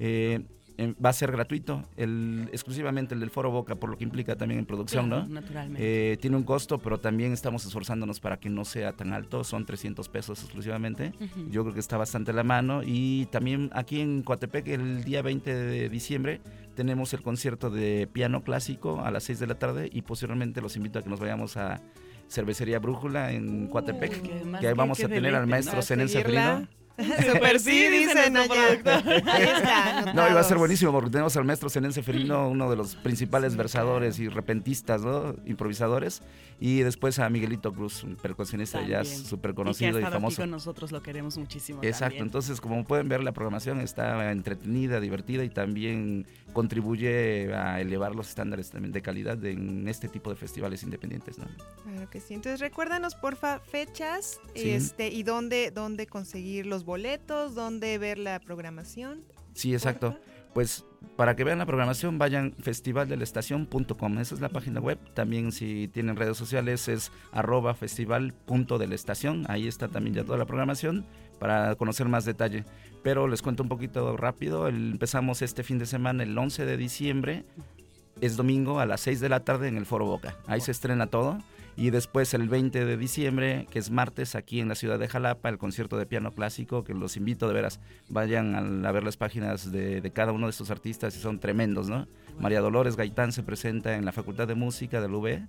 Eh, 0.00 0.40
eh, 0.40 0.46
va 0.78 1.10
a 1.10 1.12
ser 1.12 1.30
gratuito, 1.30 1.82
el, 1.96 2.48
exclusivamente 2.52 3.14
el 3.14 3.20
del 3.20 3.30
Foro 3.30 3.50
Boca, 3.50 3.76
por 3.76 3.90
lo 3.90 3.96
que 3.96 4.04
implica 4.04 4.36
también 4.36 4.58
en 4.58 4.66
producción, 4.66 5.06
Claro, 5.06 5.26
¿no? 5.26 5.34
Naturalmente. 5.34 6.12
Eh, 6.12 6.16
tiene 6.16 6.36
un 6.36 6.42
costo, 6.42 6.78
pero 6.78 6.98
también 6.98 7.32
estamos 7.32 7.64
esforzándonos 7.64 8.20
para 8.20 8.38
que 8.38 8.50
no 8.50 8.64
sea 8.64 8.92
tan 8.92 9.12
alto. 9.12 9.44
Son 9.44 9.64
300 9.64 10.08
pesos 10.08 10.42
exclusivamente. 10.42 11.12
Yo 11.50 11.62
creo 11.62 11.74
que 11.74 11.80
está 11.80 11.96
bastante 11.96 12.32
a 12.32 12.34
la 12.34 12.44
mano. 12.44 12.82
Y 12.84 13.26
también 13.26 13.70
aquí 13.72 14.00
en 14.00 14.22
Coatepec, 14.22 14.66
el 14.68 15.04
día 15.04 15.22
20 15.22 15.54
de 15.54 15.88
diciembre, 15.88 16.40
tenemos 16.74 17.12
el 17.12 17.22
concierto 17.22 17.70
de 17.70 18.08
piano 18.12 18.42
clásico 18.42 19.00
a 19.00 19.10
las 19.10 19.24
6 19.24 19.38
de 19.40 19.46
la 19.46 19.54
tarde. 19.54 19.88
Y 19.92 20.02
posteriormente 20.02 20.60
los 20.60 20.76
invito 20.76 20.98
a 20.98 21.02
que 21.02 21.10
nos 21.10 21.20
vayamos 21.20 21.56
a 21.56 21.80
Cervecería 22.28 22.78
Brújula 22.78 23.32
en 23.32 23.68
Coatepec. 23.68 24.22
Qué 24.22 24.44
más 24.44 24.60
que 24.60 24.68
ahí 24.68 24.74
vamos 24.74 25.02
a 25.02 25.08
tener 25.08 25.34
al 25.34 25.46
maestro 25.46 25.76
¿no? 25.76 25.82
Seferino. 25.82 26.66
Super 27.32 27.58
sí, 27.60 27.70
Sí, 27.70 27.88
dice 27.88 28.14
dicen 28.14 28.36
allá. 28.36 28.48
productor. 28.48 29.12
Ahí 29.28 29.42
está. 29.42 30.12
No, 30.14 30.28
iba 30.30 30.40
a 30.40 30.44
ser 30.44 30.58
buenísimo 30.58 30.92
porque 30.92 31.10
tenemos 31.10 31.36
al 31.36 31.44
maestro 31.44 31.68
Zenén 31.68 31.92
Seferino, 31.92 32.48
uno 32.48 32.70
de 32.70 32.76
los 32.76 32.94
principales 32.96 33.52
Sí, 33.52 33.58
versadores 33.58 34.18
y 34.20 34.28
repentistas, 34.28 35.02
¿no? 35.02 35.34
Improvisadores. 35.46 36.22
Y 36.60 36.80
después 36.80 37.18
a 37.18 37.28
Miguelito 37.28 37.72
Cruz, 37.72 38.04
un 38.04 38.14
percusionista 38.16 38.80
ya 38.86 39.04
súper 39.04 39.50
y 39.50 39.54
que 39.54 39.60
ha 39.60 39.64
conocido 39.64 39.98
y, 39.98 40.02
aquí 40.04 40.12
famoso. 40.12 40.42
con 40.42 40.50
nosotros 40.50 40.92
lo 40.92 41.02
queremos 41.02 41.36
muchísimo. 41.36 41.80
Exacto, 41.82 42.04
también. 42.04 42.22
entonces 42.24 42.60
como 42.60 42.84
pueden 42.84 43.08
ver 43.08 43.22
la 43.24 43.32
programación 43.32 43.80
está 43.80 44.30
entretenida, 44.30 45.00
divertida 45.00 45.42
y 45.44 45.50
también 45.50 46.26
contribuye 46.54 47.52
a 47.54 47.80
elevar 47.82 48.14
los 48.14 48.30
estándares 48.30 48.70
también 48.70 48.92
de 48.92 49.02
calidad 49.02 49.44
en 49.44 49.86
este 49.88 50.08
tipo 50.08 50.30
de 50.30 50.36
festivales 50.36 50.82
independientes. 50.82 51.36
¿no? 51.38 51.44
Claro 51.82 52.08
que 52.08 52.20
sí. 52.20 52.32
Entonces 52.32 52.60
recuérdanos 52.60 53.14
porfa 53.14 53.60
fechas 53.60 54.40
Sí. 54.54 54.70
este 54.70 55.08
y 55.08 55.22
dónde 55.22 55.70
dónde 55.70 56.06
conseguir 56.06 56.64
los 56.64 56.84
boletos, 56.84 57.54
dónde 57.54 57.98
ver 57.98 58.16
la 58.16 58.40
programación. 58.40 59.22
Sí, 59.52 59.74
exacto. 59.74 60.12
porfa. 60.12 60.34
Pues 60.54 60.84
para 61.16 61.34
que 61.34 61.42
vean 61.42 61.58
la 61.58 61.66
programación 61.66 62.16
vayan 62.16 62.54
festivaldelestacion.com, 62.60 64.18
esa 64.18 64.34
es 64.36 64.40
la 64.40 64.48
página 64.48 64.78
web. 64.80 64.98
También 65.12 65.50
si 65.50 65.88
tienen 65.88 66.14
redes 66.16 66.36
sociales 66.36 66.86
es 66.88 67.10
arroba 67.32 67.74
festival.delestación, 67.74 69.44
ahí 69.48 69.66
está 69.66 69.88
también 69.88 70.14
ya 70.14 70.24
toda 70.24 70.38
la 70.38 70.46
programación 70.46 71.04
para 71.38 71.74
conocer 71.74 72.08
más 72.08 72.24
detalle. 72.24 72.64
Pero 73.04 73.28
les 73.28 73.42
cuento 73.42 73.62
un 73.62 73.68
poquito 73.68 74.16
rápido, 74.16 74.66
empezamos 74.66 75.42
este 75.42 75.62
fin 75.62 75.78
de 75.78 75.84
semana 75.84 76.22
el 76.22 76.36
11 76.36 76.64
de 76.64 76.78
diciembre, 76.78 77.44
es 78.22 78.36
domingo 78.36 78.80
a 78.80 78.86
las 78.86 79.02
6 79.02 79.20
de 79.20 79.28
la 79.28 79.40
tarde 79.40 79.68
en 79.68 79.76
el 79.76 79.84
Foro 79.84 80.06
Boca, 80.06 80.38
ahí 80.46 80.60
se 80.60 80.72
estrena 80.72 81.06
todo. 81.06 81.38
Y 81.76 81.90
después 81.90 82.32
el 82.34 82.48
20 82.48 82.84
de 82.84 82.96
diciembre, 82.96 83.66
que 83.68 83.80
es 83.80 83.90
martes, 83.90 84.36
aquí 84.36 84.60
en 84.60 84.68
la 84.68 84.76
ciudad 84.76 84.98
de 84.98 85.08
Jalapa, 85.08 85.48
el 85.48 85.58
concierto 85.58 85.98
de 85.98 86.06
piano 86.06 86.30
clásico, 86.30 86.84
que 86.84 86.94
los 86.94 87.16
invito 87.16 87.48
de 87.48 87.54
veras, 87.54 87.80
vayan 88.08 88.86
a, 88.86 88.92
ver 88.92 89.02
las 89.02 89.16
páginas 89.16 89.72
de, 89.72 90.00
de 90.00 90.10
cada 90.12 90.30
uno 90.30 90.46
de 90.46 90.52
estos 90.52 90.70
artistas 90.70 91.16
y 91.16 91.18
son 91.18 91.40
tremendos, 91.40 91.88
¿no? 91.88 92.06
María 92.38 92.60
Dolores 92.60 92.96
Gaitán 92.96 93.32
se 93.32 93.42
presenta 93.42 93.96
en 93.96 94.04
la 94.04 94.12
Facultad 94.12 94.46
de 94.46 94.54
Música 94.54 95.00
del 95.00 95.14
UB, 95.14 95.40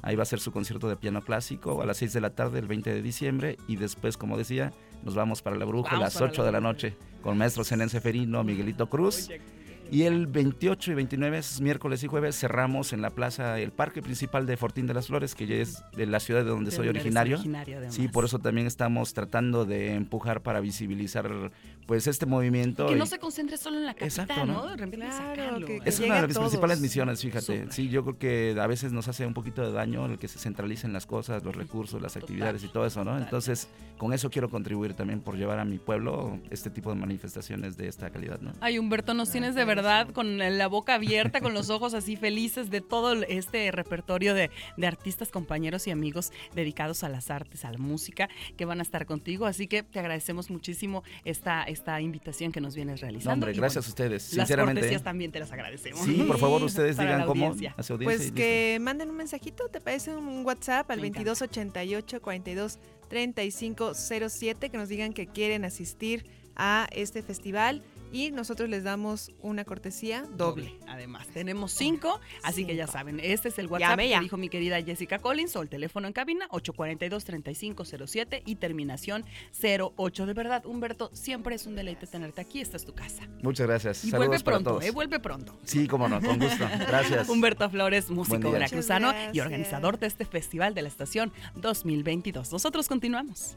ahí 0.00 0.16
va 0.16 0.22
a 0.22 0.26
ser 0.26 0.40
su 0.40 0.52
concierto 0.52 0.88
de 0.88 0.96
piano 0.96 1.20
clásico 1.22 1.80
a 1.82 1.86
las 1.86 1.98
6 1.98 2.14
de 2.14 2.20
la 2.22 2.30
tarde, 2.30 2.58
el 2.58 2.66
20 2.66 2.92
de 2.92 3.02
diciembre, 3.02 3.58
y 3.68 3.76
después, 3.76 4.16
como 4.16 4.38
decía, 4.38 4.72
nos 5.04 5.14
vamos 5.14 5.42
para 5.42 5.56
la 5.56 5.64
Bruja 5.64 5.96
a 5.96 6.00
las 6.00 6.14
para 6.14 6.26
8 6.26 6.42
la 6.42 6.46
de 6.46 6.52
la 6.52 6.60
noche, 6.60 6.96
con 7.22 7.36
maestro 7.36 7.64
Zenén 7.64 7.88
Seferino, 7.88 8.42
Miguelito 8.42 8.88
Cruz. 8.88 9.28
Y 9.90 10.04
el 10.04 10.26
28 10.26 10.92
y 10.92 10.94
29, 10.94 11.38
es 11.38 11.60
miércoles 11.60 12.02
y 12.02 12.06
jueves, 12.06 12.38
cerramos 12.38 12.94
en 12.94 13.02
la 13.02 13.10
plaza, 13.10 13.60
el 13.60 13.70
parque 13.70 14.00
principal 14.00 14.46
de 14.46 14.56
Fortín 14.56 14.86
de 14.86 14.94
las 14.94 15.08
Flores, 15.08 15.34
que 15.34 15.46
ya 15.46 15.56
es 15.56 15.82
de 15.94 16.06
la 16.06 16.20
ciudad 16.20 16.42
de 16.42 16.50
donde 16.50 16.70
de 16.70 16.76
soy 16.76 16.88
originario. 16.88 17.36
originario. 17.36 17.80
Sí, 17.90 18.08
por 18.08 18.24
eso 18.24 18.38
también 18.38 18.66
estamos 18.66 19.12
tratando 19.12 19.66
de 19.66 19.94
empujar 19.94 20.42
para 20.42 20.60
visibilizar 20.60 21.30
pues 21.86 22.06
este 22.06 22.26
movimiento. 22.26 22.86
Que 22.86 22.96
no 22.96 23.06
se 23.06 23.18
concentre 23.18 23.56
solo 23.56 23.78
en 23.78 23.86
la 23.86 23.94
capital, 23.94 24.24
Exacto, 24.24 24.46
¿no? 24.46 24.52
¿no? 24.64 24.66
De 24.70 24.76
repente 24.76 25.06
Claro, 25.06 25.66
que- 25.66 25.80
es 25.84 26.00
una 26.00 26.20
de 26.20 26.26
mis 26.28 26.38
principales 26.38 26.80
misiones, 26.80 27.20
fíjate. 27.20 27.70
Sí, 27.70 27.88
yo 27.88 28.02
creo 28.04 28.18
que 28.18 28.56
a 28.60 28.66
veces 28.66 28.92
nos 28.92 29.08
hace 29.08 29.26
un 29.26 29.34
poquito 29.34 29.62
de 29.62 29.72
daño 29.72 30.06
el 30.06 30.18
que 30.18 30.28
se 30.28 30.38
centralicen 30.38 30.92
las 30.92 31.06
cosas, 31.06 31.42
los 31.44 31.54
recursos, 31.54 32.00
las 32.00 32.16
actividades 32.16 32.62
y 32.64 32.68
todo 32.68 32.86
eso, 32.86 33.00
¿no? 33.04 33.12
total. 33.12 33.22
Entonces, 33.24 33.68
con 33.98 34.12
eso 34.12 34.30
quiero 34.30 34.50
contribuir 34.50 34.94
también 34.94 35.20
por 35.20 35.36
llevar 35.36 35.58
a 35.58 35.64
mi 35.64 35.78
pueblo 35.78 36.38
este 36.50 36.70
tipo 36.70 36.90
de 36.90 36.96
manifestaciones 36.96 37.76
de 37.76 37.88
esta 37.88 38.10
calidad, 38.10 38.40
¿no? 38.40 38.52
Ay, 38.60 38.78
Humberto, 38.78 39.14
nos 39.14 39.30
tienes 39.30 39.54
de 39.54 39.64
verdad 39.64 40.08
con 40.10 40.38
la 40.38 40.66
boca 40.68 40.94
abierta, 40.94 41.40
con 41.40 41.54
los 41.54 41.70
ojos 41.70 41.94
así 41.94 42.16
felices 42.16 42.70
de 42.70 42.80
todo 42.80 43.14
este 43.24 43.70
repertorio 43.70 44.34
de, 44.34 44.50
de 44.76 44.86
artistas, 44.86 45.30
compañeros 45.30 45.86
y 45.86 45.90
amigos 45.90 46.32
dedicados 46.54 47.04
a 47.04 47.08
las 47.08 47.30
artes, 47.30 47.64
a 47.64 47.70
la 47.72 47.78
música, 47.78 48.28
que 48.56 48.64
van 48.64 48.80
a 48.80 48.82
estar 48.82 49.06
contigo. 49.06 49.46
Así 49.46 49.66
que 49.68 49.82
te 49.82 49.98
agradecemos 50.00 50.50
muchísimo 50.50 51.02
esta, 51.24 51.62
esta 51.74 52.00
invitación 52.00 52.50
que 52.52 52.60
nos 52.60 52.74
vienes 52.74 53.00
No, 53.00 53.06
realizando. 53.06 53.32
hombre, 53.34 53.52
Y 53.52 53.56
gracias 53.56 53.84
bueno, 53.84 53.88
a 53.88 53.90
ustedes, 53.90 54.22
Las 54.32 54.46
sinceramente. 54.48 54.80
cortesías 54.80 55.02
también 55.02 55.30
te 55.32 55.40
las 55.40 55.52
agradecemos. 55.52 56.00
Sí, 56.04 56.24
por 56.26 56.38
favor, 56.38 56.62
ustedes 56.62 56.96
digan 56.96 57.18
la 57.20 57.26
cómo 57.26 57.46
su 57.46 57.52
audiencia. 57.52 57.74
Pues 58.04 58.20
listo. 58.20 58.34
que 58.34 58.78
manden 58.80 59.10
un 59.10 59.16
mensajito, 59.16 59.68
¿te 59.68 59.80
parece 59.80 60.14
un 60.14 60.44
WhatsApp 60.46 60.90
al 60.90 61.00
Me 61.00 61.08
encanta. 61.08 61.30
2288 61.30 62.22
42 62.22 62.78
3507 63.08 64.70
que 64.70 64.76
nos 64.78 64.88
digan 64.88 65.12
que 65.12 65.26
quieren 65.26 65.64
asistir 65.64 66.24
a 66.56 66.88
este 66.92 67.22
festival 67.22 67.82
y 68.14 68.30
nosotros 68.30 68.68
les 68.68 68.84
damos 68.84 69.32
una 69.40 69.64
cortesía 69.64 70.24
doble. 70.36 70.78
Además, 70.86 71.26
tenemos 71.34 71.72
cinco, 71.72 72.20
así 72.44 72.64
que 72.64 72.76
ya 72.76 72.86
saben, 72.86 73.18
este 73.18 73.48
es 73.48 73.58
el 73.58 73.66
WhatsApp 73.66 73.90
Llame 73.90 74.08
ya. 74.08 74.18
que 74.18 74.22
dijo 74.22 74.36
mi 74.36 74.48
querida 74.48 74.80
Jessica 74.80 75.18
Collins 75.18 75.56
o 75.56 75.62
el 75.62 75.68
teléfono 75.68 76.06
en 76.06 76.12
cabina 76.12 76.48
842-3507 76.50 78.42
y 78.46 78.54
terminación 78.54 79.24
08. 79.60 80.26
De 80.26 80.32
verdad, 80.32 80.64
Humberto, 80.64 81.10
siempre 81.12 81.56
es 81.56 81.66
un 81.66 81.74
deleite 81.74 82.06
tenerte 82.06 82.40
aquí. 82.40 82.60
Esta 82.60 82.76
es 82.76 82.84
tu 82.84 82.94
casa. 82.94 83.24
Muchas 83.42 83.66
gracias. 83.66 84.04
Y 84.04 84.10
Saludos 84.10 84.28
vuelve 84.28 84.44
para 84.44 84.56
pronto, 84.58 84.70
todos. 84.70 84.84
¿eh? 84.84 84.90
Vuelve 84.92 85.18
pronto. 85.18 85.58
Sí, 85.64 85.88
cómo 85.88 86.08
no, 86.08 86.20
con 86.20 86.38
gusto. 86.38 86.68
Gracias. 86.86 87.28
Humberto 87.28 87.68
Flores, 87.68 88.10
músico 88.10 88.52
veracruzano 88.52 89.12
y 89.32 89.40
organizador 89.40 89.98
de 89.98 90.06
este 90.06 90.24
Festival 90.24 90.72
de 90.74 90.82
la 90.82 90.88
Estación 90.88 91.32
2022. 91.56 92.52
Nosotros 92.52 92.86
continuamos. 92.86 93.56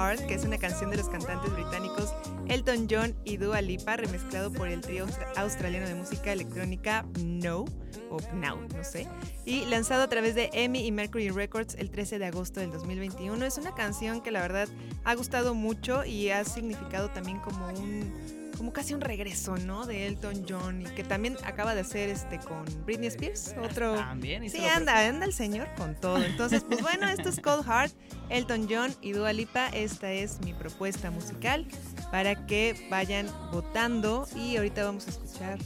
Que 0.00 0.34
es 0.34 0.44
una 0.44 0.56
canción 0.56 0.88
de 0.90 0.96
los 0.96 1.10
cantantes 1.10 1.52
británicos 1.52 2.14
Elton 2.48 2.88
John 2.90 3.14
y 3.24 3.36
Dua 3.36 3.60
Lipa, 3.60 3.98
remezclado 3.98 4.50
por 4.50 4.66
el 4.68 4.80
trío 4.80 5.04
austra- 5.06 5.30
australiano 5.36 5.86
de 5.86 5.94
música 5.94 6.32
electrónica 6.32 7.04
No, 7.22 7.66
o 8.10 8.16
Now, 8.34 8.56
no 8.74 8.82
sé, 8.82 9.06
y 9.44 9.66
lanzado 9.66 10.02
a 10.02 10.08
través 10.08 10.34
de 10.34 10.48
EMI 10.54 10.86
y 10.86 10.90
Mercury 10.90 11.28
Records 11.28 11.74
el 11.74 11.90
13 11.90 12.18
de 12.18 12.24
agosto 12.26 12.60
del 12.60 12.72
2021. 12.72 13.44
Es 13.44 13.58
una 13.58 13.74
canción 13.74 14.22
que 14.22 14.30
la 14.30 14.40
verdad 14.40 14.68
ha 15.04 15.14
gustado 15.14 15.54
mucho 15.54 16.02
y 16.06 16.30
ha 16.30 16.44
significado 16.44 17.10
también 17.10 17.38
como 17.40 17.68
un 17.68 18.39
como 18.60 18.74
casi 18.74 18.92
un 18.92 19.00
regreso, 19.00 19.56
¿no? 19.56 19.86
De 19.86 20.06
Elton 20.06 20.44
John 20.46 20.82
y 20.82 20.84
que 20.84 21.02
también 21.02 21.34
acaba 21.44 21.74
de 21.74 21.80
hacer 21.80 22.10
este 22.10 22.38
con 22.38 22.62
Britney 22.84 23.06
Spears, 23.06 23.54
otro 23.58 23.94
También. 23.94 24.50
Sí, 24.50 24.62
anda, 24.66 25.08
anda 25.08 25.24
el 25.24 25.32
señor 25.32 25.66
con 25.78 25.94
todo. 25.94 26.22
Entonces, 26.22 26.62
pues 26.68 26.82
bueno, 26.82 27.08
esto 27.08 27.30
es 27.30 27.40
Cold 27.40 27.64
Heart, 27.64 27.94
Elton 28.28 28.68
John 28.68 28.94
y 29.00 29.12
Dua 29.12 29.32
Lipa. 29.32 29.68
Esta 29.68 30.12
es 30.12 30.40
mi 30.42 30.52
propuesta 30.52 31.10
musical 31.10 31.66
para 32.10 32.44
que 32.44 32.86
vayan 32.90 33.30
votando 33.50 34.28
y 34.36 34.58
ahorita 34.58 34.84
vamos 34.84 35.06
a 35.06 35.10
escuchar 35.10 35.58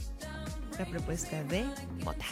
la 0.79 0.85
propuesta 0.85 1.43
de 1.43 1.65
Vota. 2.01 2.25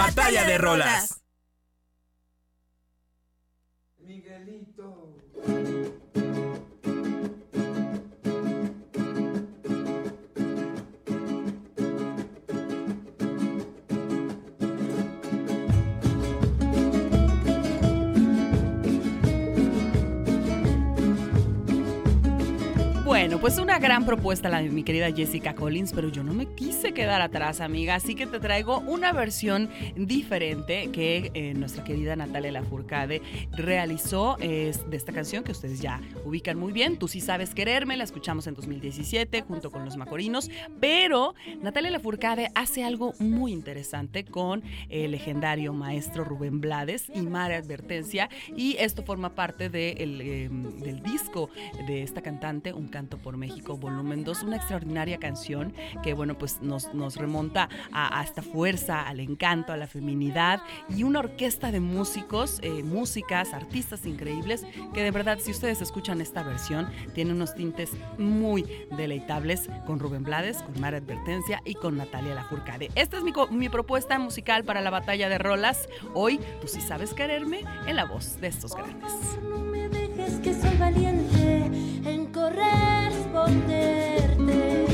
Batalla 0.00 0.44
de 0.44 0.56
rolas. 0.56 1.19
Bueno, 23.30 23.42
pues 23.42 23.58
una 23.58 23.78
gran 23.78 24.04
propuesta 24.04 24.48
la 24.48 24.60
de 24.60 24.70
mi 24.70 24.82
querida 24.82 25.08
Jessica 25.12 25.54
Collins, 25.54 25.92
pero 25.92 26.08
yo 26.08 26.24
no 26.24 26.34
me 26.34 26.46
quise 26.46 26.92
quedar 26.92 27.22
atrás, 27.22 27.60
amiga, 27.60 27.94
así 27.94 28.16
que 28.16 28.26
te 28.26 28.40
traigo 28.40 28.80
una 28.80 29.12
versión 29.12 29.70
diferente 29.94 30.90
que 30.90 31.30
eh, 31.34 31.54
nuestra 31.54 31.84
querida 31.84 32.16
Natalia 32.16 32.50
Lafourcade 32.50 33.22
realizó 33.52 34.36
de 34.40 34.72
esta 34.90 35.12
canción 35.12 35.44
que 35.44 35.52
ustedes 35.52 35.80
ya 35.80 36.00
ubican 36.24 36.58
muy 36.58 36.72
bien. 36.72 36.98
Tú 36.98 37.06
sí 37.06 37.20
sabes 37.20 37.54
quererme, 37.54 37.96
la 37.96 38.02
escuchamos 38.02 38.48
en 38.48 38.54
2017 38.54 39.42
junto 39.42 39.70
con 39.70 39.84
los 39.84 39.96
Macorinos, 39.96 40.50
pero 40.80 41.36
Natalia 41.62 41.92
Lafourcade 41.92 42.50
hace 42.56 42.82
algo 42.82 43.14
muy 43.20 43.52
interesante 43.52 44.24
con 44.24 44.64
el 44.88 45.12
legendario 45.12 45.72
maestro 45.72 46.24
Rubén 46.24 46.60
Blades 46.60 47.04
y 47.14 47.20
Mare 47.20 47.54
Advertencia 47.54 48.28
y 48.56 48.74
esto 48.80 49.04
forma 49.04 49.36
parte 49.36 49.68
de 49.68 49.92
el, 49.92 50.20
eh, 50.20 50.48
del 50.50 51.00
disco 51.04 51.48
de 51.86 52.02
esta 52.02 52.22
cantante, 52.22 52.72
Un 52.72 52.88
Canto 52.88 53.19
por 53.22 53.36
México, 53.36 53.76
volumen 53.76 54.24
2, 54.24 54.42
una 54.42 54.56
extraordinaria 54.56 55.18
canción 55.18 55.72
que, 56.02 56.14
bueno, 56.14 56.36
pues 56.36 56.60
nos, 56.62 56.92
nos 56.94 57.16
remonta 57.16 57.68
a, 57.92 58.22
esta 58.22 58.42
fuerza, 58.42 59.02
al 59.02 59.20
encanto, 59.20 59.72
a 59.72 59.76
la 59.76 59.86
feminidad 59.86 60.62
y 60.88 61.04
una 61.04 61.20
orquesta 61.20 61.70
de 61.70 61.80
músicos, 61.80 62.58
eh, 62.62 62.82
músicas, 62.82 63.52
artistas 63.54 64.06
increíbles 64.06 64.66
que 64.92 65.02
de 65.02 65.10
verdad, 65.10 65.38
si 65.40 65.50
ustedes 65.50 65.80
escuchan 65.82 66.20
esta 66.20 66.42
versión, 66.42 66.88
tiene 67.14 67.32
unos 67.32 67.54
tintes 67.54 67.92
muy 68.18 68.66
deleitables 68.96 69.68
con 69.86 69.98
Rubén 69.98 70.24
Blades, 70.24 70.62
con 70.62 70.80
Mara 70.80 70.98
Advertencia 70.98 71.60
y 71.64 71.74
con 71.74 71.96
Natalia 71.96 72.34
Lafourcade. 72.34 72.90
Esta 72.94 73.18
es 73.18 73.24
mi, 73.24 73.32
mi 73.50 73.68
propuesta 73.68 74.18
musical 74.18 74.64
para 74.64 74.80
la 74.80 74.90
batalla 74.90 75.28
de 75.28 75.38
rolas. 75.38 75.88
Hoy, 76.14 76.40
tú 76.60 76.68
sí 76.68 76.80
sabes 76.80 77.14
quererme, 77.14 77.64
en 77.86 77.96
la 77.96 78.04
voz 78.04 78.40
de 78.40 78.48
estos 78.48 78.74
grandes. 78.74 79.12
No 79.42 79.58
me 79.58 79.88
dejes 79.88 80.40
que 80.40 80.54
soy 80.54 80.76
valiente 80.76 81.70
en 82.04 82.26
corresponderte. 83.32 84.86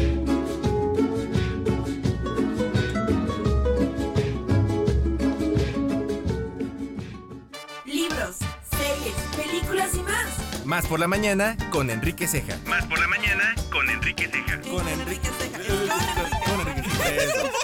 Libros, 7.85 8.37
series, 8.71 9.15
películas 9.37 9.95
y 9.95 10.03
más. 10.03 10.65
Más 10.67 10.87
por 10.87 11.01
la 11.01 11.07
mañana 11.09 11.57
con 11.71 11.91
Enrique 11.91 12.27
Ceja. 12.27 12.59
Más 12.67 12.85
por 12.87 12.99
la 12.99 13.09
mañana 13.09 13.55
con 13.71 13.89
Enrique 13.89 14.29
Ceja. 14.29 14.61
Con 14.69 14.89
Enrique 14.89 15.29
Ceja. 15.39 15.59
Con 16.47 16.61
Enrique 16.69 16.91
Ceja. 16.91 17.15
Eso. 17.15 17.47
Y 17.47 17.56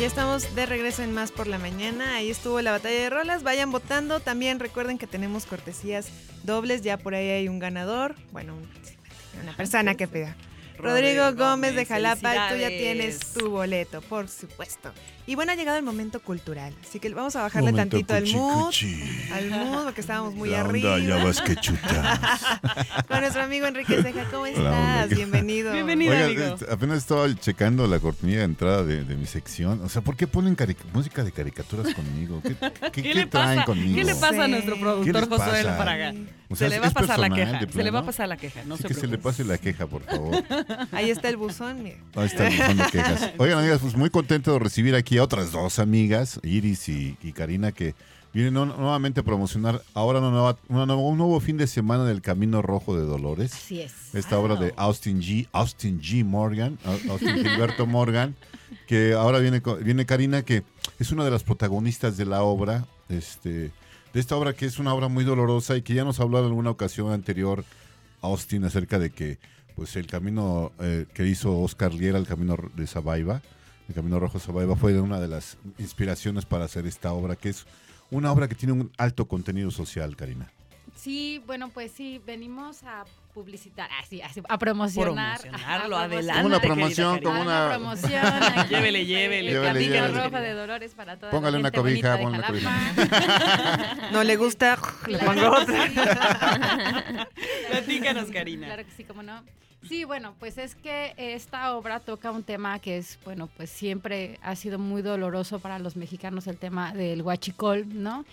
ya 0.00 0.06
estamos 0.06 0.54
de 0.54 0.64
regreso 0.66 1.02
en 1.02 1.12
Más 1.12 1.30
por 1.30 1.46
la 1.46 1.58
Mañana. 1.58 2.14
Ahí 2.16 2.30
estuvo 2.30 2.60
la 2.62 2.70
batalla 2.72 2.98
de 3.00 3.10
rolas. 3.10 3.42
Vayan 3.42 3.70
votando. 3.70 4.20
También 4.20 4.58
recuerden 4.58 4.96
que 4.96 5.06
tenemos 5.06 5.44
cortesías 5.44 6.08
dobles. 6.42 6.80
Ya 6.82 6.96
por 6.96 7.14
ahí 7.14 7.28
hay 7.28 7.48
un 7.48 7.58
ganador. 7.58 8.14
Bueno, 8.32 8.54
un- 8.54 8.68
una 9.42 9.54
persona 9.56 9.94
que 9.96 10.08
pega. 10.08 10.36
Rodrigo 10.82 11.32
Gómez 11.34 11.74
de 11.74 11.84
Jalapa, 11.86 12.48
tú 12.50 12.56
ya 12.56 12.68
tienes 12.68 13.18
tu 13.32 13.50
boleto, 13.50 14.00
por 14.02 14.28
supuesto. 14.28 14.92
Y 15.26 15.36
bueno, 15.36 15.52
ha 15.52 15.54
llegado 15.54 15.76
el 15.78 15.84
momento 15.84 16.18
cultural, 16.20 16.74
así 16.82 16.98
que 16.98 17.08
vamos 17.10 17.36
a 17.36 17.42
bajarle 17.42 17.70
Momento 17.70 17.96
tantito 17.98 18.14
al 18.14 18.26
mood, 18.26 18.64
cuchi. 18.66 19.00
al 19.32 19.50
mood, 19.50 19.84
porque 19.84 20.00
estábamos 20.00 20.34
muy 20.34 20.48
La 20.50 20.62
arriba. 20.62 20.94
onda, 20.94 21.06
ya 21.18 21.22
vas 21.24 21.40
que 21.40 21.54
chutas. 21.56 22.40
Con 23.08 23.20
nuestro 23.20 23.42
amigo 23.42 23.66
Enrique 23.66 24.02
Ceja, 24.02 24.24
¿cómo 24.30 24.46
estás? 24.46 25.08
que- 25.08 25.14
Bienvenido. 25.14 25.72
Bienvenido. 25.72 26.12
Oiga, 26.12 26.24
amigo. 26.26 26.42
eh, 26.62 26.72
apenas 26.72 26.98
estaba 26.98 27.32
checando 27.36 27.86
la 27.86 28.00
cortinilla 28.00 28.38
de 28.38 28.44
entrada 28.44 28.82
de, 28.82 29.04
de 29.04 29.14
mi 29.16 29.26
sección. 29.26 29.80
O 29.84 29.88
sea, 29.88 30.02
¿por 30.02 30.16
qué 30.16 30.26
ponen 30.26 30.56
música 30.92 31.22
de 31.22 31.30
caricaturas 31.30 31.94
conmigo? 31.94 32.40
¿Qué, 32.42 32.56
qué- 32.56 32.90
¿Qué, 32.90 33.02
qué 33.02 33.14
le 33.14 33.26
traen 33.26 33.56
pasa? 33.60 33.64
conmigo? 33.66 33.94
¿Qué 33.96 34.04
le 34.04 34.14
pasa 34.16 34.44
a 34.44 34.48
nuestro 34.48 34.74
¿Qué 34.74 34.80
productor 34.80 35.28
Josué 35.28 35.64
pasa? 35.64 36.12
Paragan? 36.50 36.52
O 36.52 36.56
sea, 36.56 36.68
se 36.68 36.74
le 36.74 36.80
va 36.80 36.84
a 36.84 36.88
¿es 36.88 36.94
pasar 36.94 37.18
la 37.18 37.30
queja. 37.30 37.60
Se 37.72 37.82
le 37.84 37.90
va 37.90 37.98
a 38.00 38.04
pasar 38.04 38.28
la 38.28 38.36
queja. 38.36 38.64
No 38.64 38.76
Sí, 38.76 38.82
se 38.82 38.88
que 38.88 38.94
se 38.94 39.06
le 39.06 39.18
pase 39.18 39.44
la 39.44 39.58
queja, 39.58 39.86
por 39.86 40.02
favor. 40.02 40.42
Ahí 40.92 41.10
está 41.10 41.28
el 41.28 41.36
buzón, 41.36 41.82
mira. 41.82 41.96
Ahí 42.14 42.26
está 42.26 42.48
el 42.48 42.56
buzón 42.56 42.76
de 42.76 42.84
quejas. 42.90 43.30
Oigan, 43.38 43.58
amigas, 43.58 43.78
pues 43.80 43.96
muy 43.96 44.10
contento 44.10 44.52
de 44.52 44.58
recibir 44.58 44.94
aquí 44.94 45.18
a 45.18 45.22
otras 45.24 45.52
dos 45.52 45.78
amigas, 45.78 46.40
Iris 46.42 46.88
y, 46.88 47.16
y 47.22 47.32
Karina, 47.32 47.72
que 47.72 47.94
vienen 48.32 48.54
nu- 48.54 48.64
nuevamente 48.66 49.20
a 49.20 49.22
promocionar 49.24 49.82
ahora 49.94 50.18
una 50.20 50.30
nueva, 50.30 50.56
una 50.68 50.86
nueva- 50.86 51.02
un 51.02 51.18
nuevo 51.18 51.40
fin 51.40 51.56
de 51.56 51.66
semana 51.66 52.04
del 52.04 52.20
Camino 52.22 52.62
Rojo 52.62 52.96
de 52.96 53.02
Dolores. 53.04 53.52
Así 53.54 53.80
es. 53.80 53.92
Esta 54.14 54.38
obra 54.38 54.56
de 54.56 54.72
Austin 54.76 55.20
G. 55.22 55.48
Austin 55.52 56.00
G. 56.00 56.24
Morgan, 56.24 56.78
Au- 56.84 57.10
Austin 57.12 57.34
Gilberto 57.36 57.86
Morgan, 57.86 58.34
que 58.86 59.14
ahora 59.14 59.38
viene, 59.38 59.60
viene 59.82 60.06
Karina, 60.06 60.42
que 60.42 60.62
es 60.98 61.10
una 61.12 61.24
de 61.24 61.30
las 61.30 61.42
protagonistas 61.44 62.16
de 62.16 62.26
la 62.26 62.42
obra, 62.42 62.86
este, 63.08 63.70
de 64.12 64.20
esta 64.20 64.36
obra 64.36 64.52
que 64.52 64.66
es 64.66 64.78
una 64.78 64.94
obra 64.94 65.08
muy 65.08 65.24
dolorosa 65.24 65.76
y 65.76 65.82
que 65.82 65.94
ya 65.94 66.04
nos 66.04 66.20
habló 66.20 66.38
en 66.38 66.46
alguna 66.46 66.70
ocasión 66.70 67.12
anterior 67.12 67.64
Austin 68.22 68.64
acerca 68.64 68.98
de 68.98 69.10
que 69.10 69.38
pues 69.76 69.96
el 69.96 70.06
camino 70.06 70.72
eh, 70.80 71.06
que 71.14 71.26
hizo 71.26 71.58
Oscar 71.60 71.94
Liera, 71.94 72.18
el 72.18 72.26
camino 72.26 72.56
de 72.74 72.86
Sabaiba, 72.86 73.40
el 73.88 73.94
camino 73.94 74.20
rojo 74.20 74.38
Sabaiba, 74.38 74.76
fue 74.76 74.98
una 75.00 75.20
de 75.20 75.28
las 75.28 75.56
inspiraciones 75.78 76.44
para 76.44 76.64
hacer 76.64 76.86
esta 76.86 77.12
obra, 77.12 77.36
que 77.36 77.48
es 77.48 77.66
una 78.10 78.30
obra 78.32 78.48
que 78.48 78.54
tiene 78.54 78.72
un 78.72 78.90
alto 78.98 79.26
contenido 79.26 79.70
social, 79.70 80.16
Karina. 80.16 80.50
Sí, 81.00 81.42
bueno, 81.46 81.70
pues 81.70 81.92
sí, 81.92 82.20
venimos 82.26 82.82
a 82.82 83.04
publicitar, 83.32 83.88
así, 84.02 84.20
así, 84.20 84.42
a 84.48 84.58
promocionar. 84.58 85.40
Promocionarlo, 85.40 85.96
a 85.96 86.02
adelante. 86.04 86.42
Como 86.42 86.46
una 86.48 86.60
promoción, 86.60 87.20
como 87.22 87.36
Ah, 87.36 87.40
una- 87.42 87.68
promoción. 87.70 88.22
Llévele, 88.68 89.00
el 89.00 89.06
llévele, 89.06 89.52
Llévele, 89.52 89.88
llévele. 89.88 90.40
de 90.40 90.52
Dolores 90.52 90.92
para 90.94 91.16
toda 91.16 91.30
Póngale 91.30 91.52
la 91.52 91.58
una 91.60 91.70
cobija, 91.70 92.16
de 92.16 92.26
una 92.26 92.42
Jalapa. 92.42 94.10
No 94.12 94.24
le 94.24 94.36
gusta, 94.36 94.78
le 95.06 95.18
pongo 95.20 95.50
otra. 95.52 95.86
sí. 95.86 95.94
Platícanos, 97.70 98.30
Karina. 98.30 98.66
Claro 98.66 98.84
que 98.84 98.90
sí, 98.96 99.04
cómo 99.04 99.22
no. 99.22 99.42
Sí, 99.88 100.04
bueno, 100.04 100.34
pues 100.38 100.58
es 100.58 100.74
que 100.74 101.14
esta 101.16 101.74
obra 101.74 102.00
toca 102.00 102.30
un 102.32 102.42
tema 102.42 102.78
que 102.80 102.98
es, 102.98 103.18
bueno, 103.24 103.48
pues 103.56 103.70
siempre 103.70 104.38
ha 104.42 104.54
sido 104.54 104.78
muy 104.78 105.00
doloroso 105.00 105.58
para 105.60 105.78
los 105.78 105.96
mexicanos, 105.96 106.46
el 106.48 106.58
tema 106.58 106.92
del 106.92 107.22
huachicol, 107.22 107.86
¿no? 107.90 108.26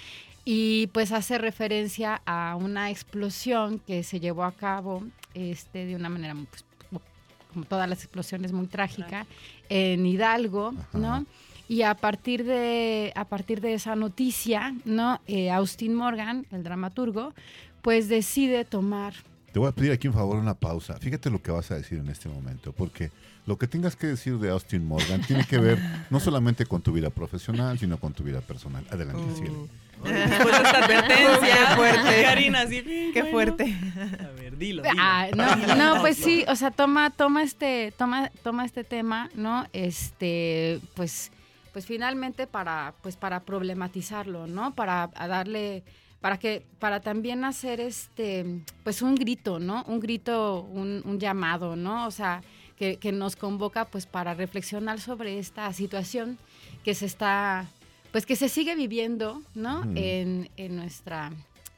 Y 0.49 0.87
pues 0.93 1.11
hace 1.11 1.37
referencia 1.37 2.21
a 2.25 2.55
una 2.55 2.89
explosión 2.89 3.79
que 3.79 4.01
se 4.03 4.21
llevó 4.21 4.45
a 4.45 4.53
cabo 4.53 5.03
este, 5.33 5.85
de 5.85 5.93
una 5.93 6.07
manera, 6.07 6.35
pues, 6.49 6.63
como- 6.89 7.65
todas 7.65 7.89
las 7.89 7.99
explosiones, 7.99 8.53
muy 8.53 8.67
trágica, 8.67 9.27
en 9.67 10.05
Hidalgo, 10.05 10.73
Ajá. 10.79 10.97
¿no? 10.97 11.25
Y 11.67 11.81
a 11.81 11.95
partir 11.95 12.45
de, 12.45 13.11
a 13.17 13.25
partir 13.25 13.59
de 13.59 13.73
esa 13.73 13.97
noticia, 13.97 14.73
¿no? 14.85 15.19
Eh, 15.27 15.51
Austin 15.51 15.93
Morgan, 15.93 16.45
el 16.51 16.63
dramaturgo, 16.63 17.33
pues 17.81 18.07
decide 18.07 18.63
tomar 18.63 19.15
Te 19.51 19.59
voy 19.59 19.67
a 19.67 19.73
pedir 19.73 19.91
aquí 19.91 20.07
un 20.07 20.13
favor, 20.13 20.37
una 20.37 20.53
pausa. 20.53 20.97
Fíjate 20.97 21.29
lo 21.29 21.41
que 21.41 21.51
vas 21.51 21.71
a 21.71 21.75
decir 21.75 21.99
en 21.99 22.07
este 22.07 22.29
momento, 22.29 22.71
porque 22.71 23.11
lo 23.45 23.57
que 23.57 23.67
tengas 23.67 23.97
que 23.97 24.07
decir 24.07 24.37
de 24.37 24.49
Austin 24.51 24.85
Morgan 24.85 25.19
tiene 25.23 25.43
que 25.43 25.57
ver 25.57 25.77
no 26.09 26.21
solamente 26.21 26.65
con 26.65 26.81
tu 26.81 26.93
vida 26.93 27.09
profesional, 27.09 27.77
sino 27.77 27.99
con 27.99 28.13
tu 28.13 28.23
vida 28.23 28.39
personal. 28.39 28.85
Adelante, 28.89 29.35
síguele. 29.35 29.86
Después 30.03 30.45
de 30.45 30.63
esta 30.63 30.83
advertencia. 30.83 31.55
Qué 31.69 31.75
fuerte. 31.75 32.23
Karina, 32.23 32.61
así. 32.61 32.81
Qué 32.83 33.21
bueno. 33.21 33.31
fuerte. 33.31 33.77
A 34.19 34.31
ver, 34.39 34.57
dilo. 34.57 34.83
dilo. 34.83 34.95
Ah, 34.99 35.27
no, 35.35 35.75
no, 35.75 36.01
pues 36.01 36.17
sí, 36.17 36.45
o 36.47 36.55
sea, 36.55 36.71
toma, 36.71 37.09
toma 37.09 37.43
este, 37.43 37.93
toma, 37.97 38.29
toma 38.43 38.65
este 38.65 38.83
tema, 38.83 39.29
¿no? 39.35 39.65
Este, 39.73 40.79
pues, 40.95 41.31
pues 41.73 41.85
finalmente 41.85 42.47
para, 42.47 42.93
pues 43.01 43.15
para 43.15 43.41
problematizarlo, 43.41 44.47
¿no? 44.47 44.73
Para 44.75 45.09
a 45.15 45.27
darle, 45.27 45.83
para 46.21 46.37
que, 46.37 46.65
para 46.79 46.99
también 46.99 47.43
hacer 47.43 47.79
este, 47.79 48.63
pues 48.83 49.01
un 49.01 49.15
grito, 49.15 49.59
¿no? 49.59 49.83
Un 49.87 49.99
grito, 49.99 50.61
un, 50.61 51.01
un 51.05 51.19
llamado, 51.19 51.75
¿no? 51.75 52.07
O 52.07 52.11
sea, 52.11 52.41
que, 52.77 52.97
que 52.97 53.11
nos 53.11 53.35
convoca, 53.35 53.85
pues, 53.85 54.05
para 54.05 54.33
reflexionar 54.33 54.99
sobre 54.99 55.39
esta 55.39 55.71
situación 55.73 56.37
que 56.83 56.93
se 56.93 57.05
está, 57.05 57.65
pues, 58.11 58.25
que 58.25 58.35
se 58.35 58.49
sigue 58.49 58.75
viviendo, 58.75 59.41
¿no? 59.55 59.79
Ujú. 59.79 59.91
En, 59.95 60.49
en 60.57 60.75
nuestra, 60.75 61.31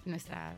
nuestra 0.06 0.56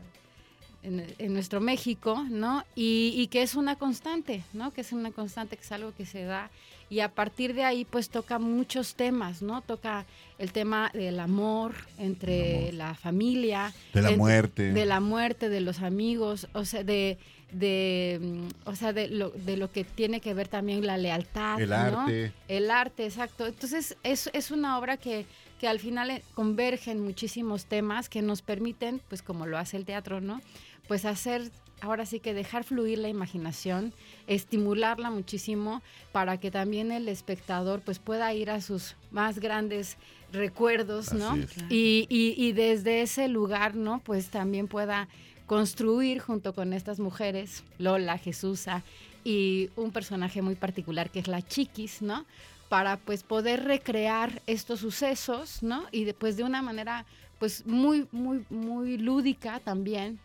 en, 0.82 1.06
en 1.18 1.32
nuestro 1.32 1.60
México, 1.60 2.24
¿no? 2.28 2.64
Y, 2.74 3.14
y 3.16 3.28
que 3.28 3.42
es 3.42 3.54
una 3.54 3.76
constante, 3.76 4.42
¿no? 4.52 4.72
Que 4.72 4.80
es 4.80 4.92
una 4.92 5.10
constante, 5.12 5.56
que 5.56 5.62
es 5.62 5.72
algo 5.72 5.92
que 5.94 6.06
se 6.06 6.24
da. 6.24 6.50
Y 6.90 7.00
a 7.00 7.08
partir 7.08 7.54
de 7.54 7.64
ahí, 7.64 7.86
pues 7.86 8.10
toca 8.10 8.38
muchos 8.38 8.96
temas, 8.96 9.40
¿no? 9.40 9.62
Toca 9.62 10.04
el 10.38 10.52
tema 10.52 10.90
del 10.92 11.20
amor 11.20 11.74
entre 11.98 12.68
El 12.68 12.78
la 12.78 12.94
familia. 12.94 13.72
De 13.94 14.02
la 14.02 14.10
muerte. 14.10 14.72
De 14.72 14.84
la 14.84 15.00
muerte, 15.00 15.48
de 15.48 15.60
los 15.60 15.80
amigos, 15.80 16.48
o 16.52 16.64
sea, 16.66 16.84
de, 16.84 17.16
de, 17.52 18.18
mm, 18.20 18.68
o 18.68 18.74
sea, 18.74 18.92
de 18.92 19.08
lo, 19.08 19.30
de 19.30 19.56
lo 19.56 19.70
que 19.72 19.84
tiene 19.84 20.20
que 20.20 20.34
ver 20.34 20.48
también 20.48 20.86
la 20.86 20.98
lealtad, 20.98 21.60
El 21.60 21.70
¿no? 21.70 21.76
arte. 21.76 22.32
El 22.48 22.70
arte, 22.70 23.04
exacto. 23.06 23.46
Entonces, 23.46 23.96
es, 24.02 24.28
es 24.34 24.50
una 24.50 24.78
obra 24.78 24.96
que, 24.96 25.24
que 25.62 25.68
al 25.68 25.78
final 25.78 26.10
eh, 26.10 26.24
convergen 26.34 26.98
muchísimos 27.00 27.66
temas 27.66 28.08
que 28.08 28.20
nos 28.20 28.42
permiten, 28.42 29.00
pues 29.08 29.22
como 29.22 29.46
lo 29.46 29.56
hace 29.58 29.76
el 29.76 29.84
teatro, 29.84 30.20
¿no? 30.20 30.40
Pues 30.88 31.04
hacer, 31.04 31.52
ahora 31.80 32.04
sí 32.04 32.18
que 32.18 32.34
dejar 32.34 32.64
fluir 32.64 32.98
la 32.98 33.08
imaginación, 33.08 33.94
estimularla 34.26 35.12
muchísimo 35.12 35.80
para 36.10 36.40
que 36.40 36.50
también 36.50 36.90
el 36.90 37.06
espectador 37.08 37.80
pues 37.80 38.00
pueda 38.00 38.34
ir 38.34 38.50
a 38.50 38.60
sus 38.60 38.96
más 39.12 39.38
grandes 39.38 39.98
recuerdos, 40.32 41.12
¿no? 41.12 41.36
Y, 41.70 42.06
y- 42.08 42.34
y 42.36 42.50
desde 42.52 43.02
ese 43.02 43.28
lugar, 43.28 43.76
¿no? 43.76 44.00
Pues 44.00 44.30
también 44.30 44.66
pueda 44.66 45.06
construir 45.46 46.18
junto 46.18 46.54
con 46.54 46.72
estas 46.72 46.98
mujeres, 46.98 47.62
Lola, 47.78 48.18
Jesusa, 48.18 48.82
y 49.24 49.70
un 49.76 49.92
personaje 49.92 50.42
muy 50.42 50.56
particular 50.56 51.08
que 51.08 51.20
es 51.20 51.28
la 51.28 51.40
Chiquis, 51.40 52.02
¿no? 52.02 52.24
Para 52.72 52.96
pues 52.96 53.22
poder 53.22 53.64
recrear 53.64 54.40
estos 54.46 54.80
sucesos, 54.80 55.62
¿no? 55.62 55.84
Y 55.92 56.04
después 56.04 56.38
de 56.38 56.42
una 56.42 56.62
manera 56.62 57.04
pues 57.38 57.66
muy, 57.66 58.08
muy, 58.12 58.46
muy 58.48 58.96
lúdica 58.96 59.60
también, 59.60 60.18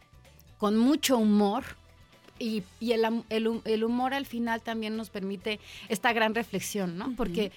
con 0.58 0.78
mucho 0.78 1.18
humor. 1.18 1.66
Y, 2.40 2.64
y 2.80 2.94
el, 2.94 3.24
el 3.30 3.84
humor 3.84 4.14
al 4.14 4.26
final 4.26 4.62
también 4.62 4.96
nos 4.96 5.10
permite 5.10 5.60
esta 5.90 6.14
gran 6.14 6.36
reflexión, 6.36 6.98
¿no? 6.98 7.14
Porque 7.18 7.52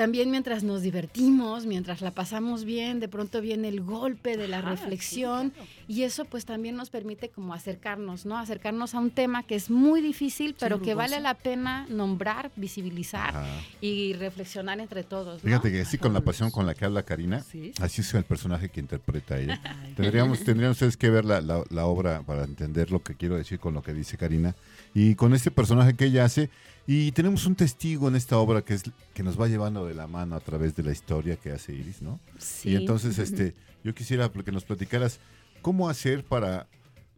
también 0.00 0.30
mientras 0.30 0.62
nos 0.62 0.80
divertimos, 0.80 1.66
mientras 1.66 2.00
la 2.00 2.10
pasamos 2.10 2.64
bien, 2.64 3.00
de 3.00 3.08
pronto 3.08 3.42
viene 3.42 3.68
el 3.68 3.82
golpe 3.82 4.38
de 4.38 4.48
la 4.48 4.60
Ajá, 4.60 4.74
sí, 4.74 4.80
reflexión 4.82 5.50
claro. 5.50 5.68
y 5.88 6.04
eso 6.04 6.24
pues 6.24 6.46
también 6.46 6.74
nos 6.74 6.88
permite 6.88 7.28
como 7.28 7.52
acercarnos, 7.52 8.24
¿no? 8.24 8.38
Acercarnos 8.38 8.94
a 8.94 8.98
un 8.98 9.10
tema 9.10 9.42
que 9.42 9.56
es 9.56 9.68
muy 9.68 10.00
difícil, 10.00 10.56
pero 10.58 10.80
que 10.80 10.94
vale 10.94 11.20
la 11.20 11.34
pena 11.34 11.84
nombrar, 11.90 12.50
visibilizar 12.56 13.36
Ajá. 13.36 13.46
y 13.82 14.14
reflexionar 14.14 14.80
entre 14.80 15.02
todos, 15.02 15.44
¿no? 15.44 15.50
Fíjate 15.50 15.70
que 15.70 15.82
así 15.82 15.98
con 15.98 16.14
la 16.14 16.22
pasión 16.22 16.50
con 16.50 16.64
la 16.64 16.72
que 16.74 16.86
habla 16.86 17.02
Karina, 17.02 17.40
Sí. 17.42 17.72
así 17.82 18.00
es 18.00 18.14
el 18.14 18.24
personaje 18.24 18.70
que 18.70 18.80
interpreta 18.80 19.38
ella. 19.38 19.60
Ay, 19.84 19.92
Tendríamos, 19.96 20.40
tendrían 20.44 20.70
ustedes 20.70 20.96
que 20.96 21.10
ver 21.10 21.26
la, 21.26 21.42
la- 21.42 21.64
la 21.68 21.84
obra 21.84 22.22
para 22.22 22.44
entender 22.44 22.90
lo 22.90 23.02
que 23.02 23.16
quiero 23.16 23.36
decir 23.36 23.58
con 23.58 23.74
lo 23.74 23.82
que 23.82 23.92
dice 23.92 24.16
Karina. 24.16 24.54
Y 24.94 25.14
con 25.14 25.34
este 25.34 25.50
personaje 25.50 25.92
que 25.94 26.06
ella 26.06 26.24
hace. 26.24 26.48
Y 26.92 27.12
tenemos 27.12 27.46
un 27.46 27.54
testigo 27.54 28.08
en 28.08 28.16
esta 28.16 28.36
obra 28.38 28.62
que 28.62 28.74
es 28.74 28.82
que 29.14 29.22
nos 29.22 29.40
va 29.40 29.46
llevando 29.46 29.86
de 29.86 29.94
la 29.94 30.08
mano 30.08 30.34
a 30.34 30.40
través 30.40 30.74
de 30.74 30.82
la 30.82 30.90
historia 30.90 31.36
que 31.36 31.52
hace 31.52 31.72
Iris, 31.72 32.02
¿no? 32.02 32.18
Sí. 32.36 32.70
Y 32.70 32.74
entonces, 32.74 33.16
este, 33.20 33.54
yo 33.84 33.94
quisiera 33.94 34.28
que 34.28 34.50
nos 34.50 34.64
platicaras 34.64 35.20
cómo 35.62 35.88
hacer 35.88 36.24
para, 36.24 36.66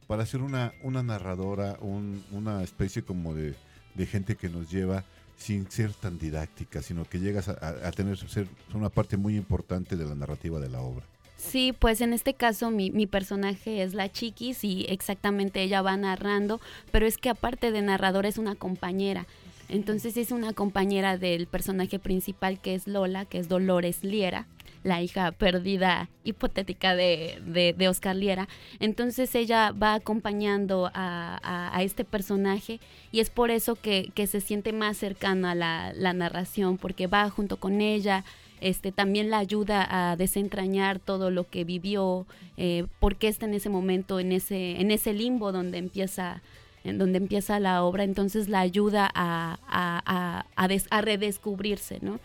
para 0.07 0.27
ser 0.27 0.43
una, 0.43 0.75
una 0.83 1.03
narradora, 1.03 1.79
un- 1.81 2.23
una 2.33 2.63
especie 2.63 3.01
como 3.03 3.35
de, 3.35 3.55
de 3.95 4.05
gente 4.07 4.37
que 4.37 4.51
nos 4.51 4.71
lleva 4.71 5.05
sin 5.39 5.71
ser 5.71 5.95
tan 5.95 6.19
didáctica, 6.19 6.83
sino 6.83 7.07
que 7.07 7.19
llegas 7.19 7.49
a, 7.49 7.53
a- 7.53 7.89
a 7.89 7.93
tener 7.93 8.19
ser 8.29 8.49
una 8.75 8.91
parte 8.91 9.17
muy 9.17 9.37
importante 9.37 9.97
de 9.97 10.05
la 10.05 10.15
narrativa 10.15 10.61
de 10.61 10.69
la 10.69 10.83
obra. 10.83 11.07
Sí, 11.39 11.73
pues 11.77 12.01
en 12.03 12.13
este 12.13 12.35
caso 12.35 12.71
mi, 12.71 12.91
mi 12.91 13.07
personaje 13.07 13.83
es 13.83 13.95
la 13.95 14.13
chiquis 14.13 14.63
y 14.65 14.85
exactamente 14.91 15.63
ella 15.63 15.81
va 15.83 15.97
narrando, 15.97 16.61
pero 16.93 17.05
es 17.07 17.17
que 17.17 17.31
aparte 17.31 17.73
de 17.73 17.81
narrador 17.83 18.27
es 18.27 18.37
una 18.39 18.55
compañera. 18.55 19.27
Entonces 19.73 20.17
es 20.17 20.31
una 20.31 20.53
compañera 20.53 21.17
del 21.19 21.47
personaje 21.49 21.99
principal 21.99 22.61
que 22.61 22.75
es 22.75 22.87
Lola, 22.87 23.25
que 23.25 23.39
es 23.39 23.49
Dolores 23.49 24.05
Liera. 24.05 24.47
la 24.85 25.01
hija 25.01 25.31
perdida 25.31 26.09
hipotética 26.25 26.97
de, 26.97 27.39
de, 27.47 27.73
de 27.73 27.89
Oscar 27.89 28.17
Liera. 28.17 28.49
Entonces 28.81 29.33
ella 29.37 29.71
va 29.71 29.95
acompañando 29.95 30.91
a, 30.93 31.39
a- 31.77 31.83
este 31.85 32.05
personaje 32.05 32.81
y 33.13 33.21
es 33.21 33.31
por 33.31 33.53
eso 33.53 33.77
que, 33.77 34.11
que 34.15 34.27
se 34.27 34.41
siente 34.41 34.73
más 34.73 34.97
cercana 34.97 35.53
a 35.53 35.55
la, 35.55 35.93
la 35.95 36.13
narración, 36.15 36.79
porque 36.79 37.07
va 37.07 37.31
junto 37.31 37.59
con 37.59 37.81
ella, 37.81 38.25
este, 38.61 38.91
también 38.91 39.31
la 39.31 39.39
ayuda 39.39 39.87
a 39.89 40.17
desentrañar 40.17 40.99
todo 40.99 41.31
lo 41.31 41.49
que 41.49 41.63
vivió, 41.65 42.27
eh, 42.57 42.85
por 42.99 43.15
qué 43.17 43.29
está 43.29 43.47
en 43.47 43.55
ese 43.55 43.69
momento, 43.69 44.19
en 44.19 44.33
ese, 44.33 44.81
en 44.81 44.91
ese 44.91 45.13
limbo 45.13 45.53
donde 45.53 45.79
empieza, 45.79 46.43
en 46.85 46.99
donde 46.99 47.19
empieza 47.19 47.61
la 47.61 47.83
obra, 47.83 48.05
entonces 48.05 48.49
la 48.49 48.61
ayuda 48.61 49.11
a, 49.15 49.59
a- 49.69 50.03
a- 50.07 50.47
a 50.57 50.69
des- 50.69 50.87
a 50.91 51.01
redescubrirse, 51.01 51.99
¿no? 52.03 52.19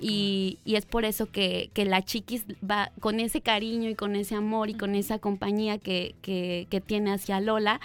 Y, 0.00 0.58
y 0.64 0.74
es 0.74 0.86
por 0.86 1.04
eso 1.04 1.26
que, 1.30 1.70
que 1.72 1.84
la 1.84 2.02
chiquis 2.04 2.44
va 2.68 2.90
con 3.00 3.20
ese 3.20 3.40
cariño 3.40 3.88
y 3.88 3.94
con 3.94 4.16
ese 4.16 4.34
amor 4.34 4.68
y 4.68 4.74
con 4.74 4.94
esa 4.96 5.18
compañía 5.18 5.78
que, 5.78 6.14
que, 6.20 6.66
que 6.68 6.80
tiene 6.80 7.12
hacia 7.12 7.40
Lola, 7.40 7.80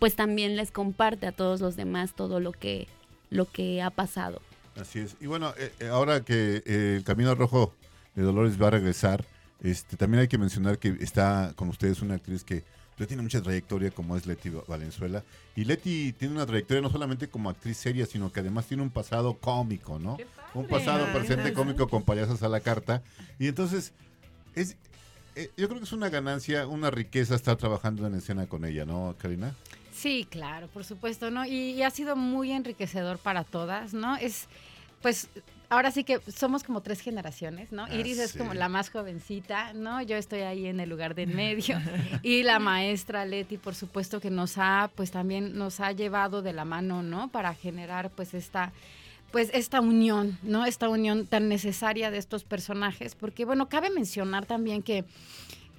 pues 0.00 0.16
también 0.16 0.56
les 0.56 0.72
comparte 0.72 1.26
a 1.28 1.32
todos 1.32 1.60
los 1.60 1.76
demás 1.76 2.14
todo 2.14 2.40
lo 2.40 2.50
que, 2.52 2.88
lo 3.30 3.46
que 3.50 3.80
ha 3.80 3.90
pasado. 3.90 4.40
Así 4.80 4.98
es. 4.98 5.16
Y 5.20 5.26
bueno, 5.26 5.52
eh, 5.56 5.72
eh, 5.80 5.86
ahora 5.88 6.24
que 6.24 6.62
eh, 6.66 6.94
el 6.96 7.04
Camino 7.04 7.34
Rojo 7.36 7.72
de 8.16 8.22
Dolores 8.22 8.60
va 8.60 8.66
a 8.68 8.70
regresar, 8.70 9.24
este, 9.62 9.96
también 9.96 10.22
hay 10.22 10.28
que 10.28 10.38
mencionar 10.38 10.78
que 10.78 10.88
está 11.00 11.52
con 11.54 11.68
ustedes 11.68 12.02
una 12.02 12.14
actriz 12.14 12.42
que 12.42 12.64
ya 13.02 13.08
tiene 13.08 13.22
mucha 13.22 13.42
trayectoria 13.42 13.90
como 13.90 14.16
es 14.16 14.26
Leti 14.26 14.50
Valenzuela. 14.66 15.22
Y 15.54 15.64
Leti 15.64 16.12
tiene 16.12 16.34
una 16.34 16.46
trayectoria 16.46 16.80
no 16.80 16.90
solamente 16.90 17.28
como 17.28 17.50
actriz 17.50 17.76
seria, 17.76 18.06
sino 18.06 18.32
que 18.32 18.40
además 18.40 18.66
tiene 18.66 18.82
un 18.82 18.90
pasado 18.90 19.34
cómico, 19.34 19.98
¿no? 19.98 20.16
Un 20.54 20.66
pasado 20.66 21.06
presente 21.12 21.52
cómico 21.52 21.88
con 21.88 22.02
payasos 22.02 22.42
a 22.42 22.48
la 22.48 22.60
carta. 22.60 23.02
Y 23.38 23.48
entonces, 23.48 23.92
es, 24.54 24.76
eh, 25.34 25.50
yo 25.56 25.68
creo 25.68 25.80
que 25.80 25.84
es 25.84 25.92
una 25.92 26.08
ganancia, 26.08 26.66
una 26.66 26.90
riqueza 26.90 27.34
estar 27.34 27.56
trabajando 27.56 28.06
en 28.06 28.14
escena 28.14 28.46
con 28.46 28.64
ella, 28.64 28.84
¿no, 28.84 29.14
Karina? 29.18 29.54
Sí, 29.92 30.26
claro, 30.30 30.68
por 30.68 30.84
supuesto, 30.84 31.30
¿no? 31.30 31.44
Y, 31.44 31.72
y 31.72 31.82
ha 31.82 31.90
sido 31.90 32.16
muy 32.16 32.52
enriquecedor 32.52 33.18
para 33.18 33.44
todas, 33.44 33.94
¿no? 33.94 34.16
Es, 34.16 34.46
pues, 35.00 35.28
ahora 35.72 35.90
sí 35.90 36.04
que 36.04 36.20
somos 36.30 36.62
como 36.62 36.82
tres 36.82 37.00
generaciones, 37.00 37.72
¿no? 37.72 37.84
Ah, 37.84 37.94
Iris 37.94 38.18
es 38.18 38.34
como 38.34 38.52
la 38.52 38.68
más 38.68 38.90
jovencita, 38.90 39.72
¿no? 39.72 40.02
Yo 40.02 40.16
estoy 40.16 40.40
ahí 40.40 40.66
en 40.66 40.80
el 40.80 40.90
lugar 40.90 41.14
de 41.14 41.22
en 41.22 41.34
medio. 41.36 41.80
y 42.22 42.42
la 42.42 42.58
maestra 42.58 43.24
Leti, 43.24 43.56
por 43.56 43.74
supuesto, 43.74 44.20
que 44.20 44.30
nos 44.30 44.58
ha, 44.58 44.90
pues, 44.94 45.10
también 45.10 45.56
nos 45.56 45.80
ha 45.80 45.92
llevado 45.92 46.42
de 46.42 46.52
la 46.52 46.66
mano, 46.66 47.02
¿no? 47.02 47.28
Para 47.28 47.54
generar, 47.54 48.10
pues, 48.10 48.34
esta 48.34 48.72
pues 49.30 49.48
esta 49.54 49.80
unión, 49.80 50.38
¿no? 50.42 50.66
Esta 50.66 50.90
unión 50.90 51.26
tan 51.26 51.48
necesaria 51.48 52.10
de 52.10 52.18
estos 52.18 52.44
personajes, 52.44 53.14
porque 53.14 53.46
bueno, 53.46 53.70
cabe 53.70 53.88
mencionar 53.88 54.44
también 54.44 54.82
que 54.82 55.06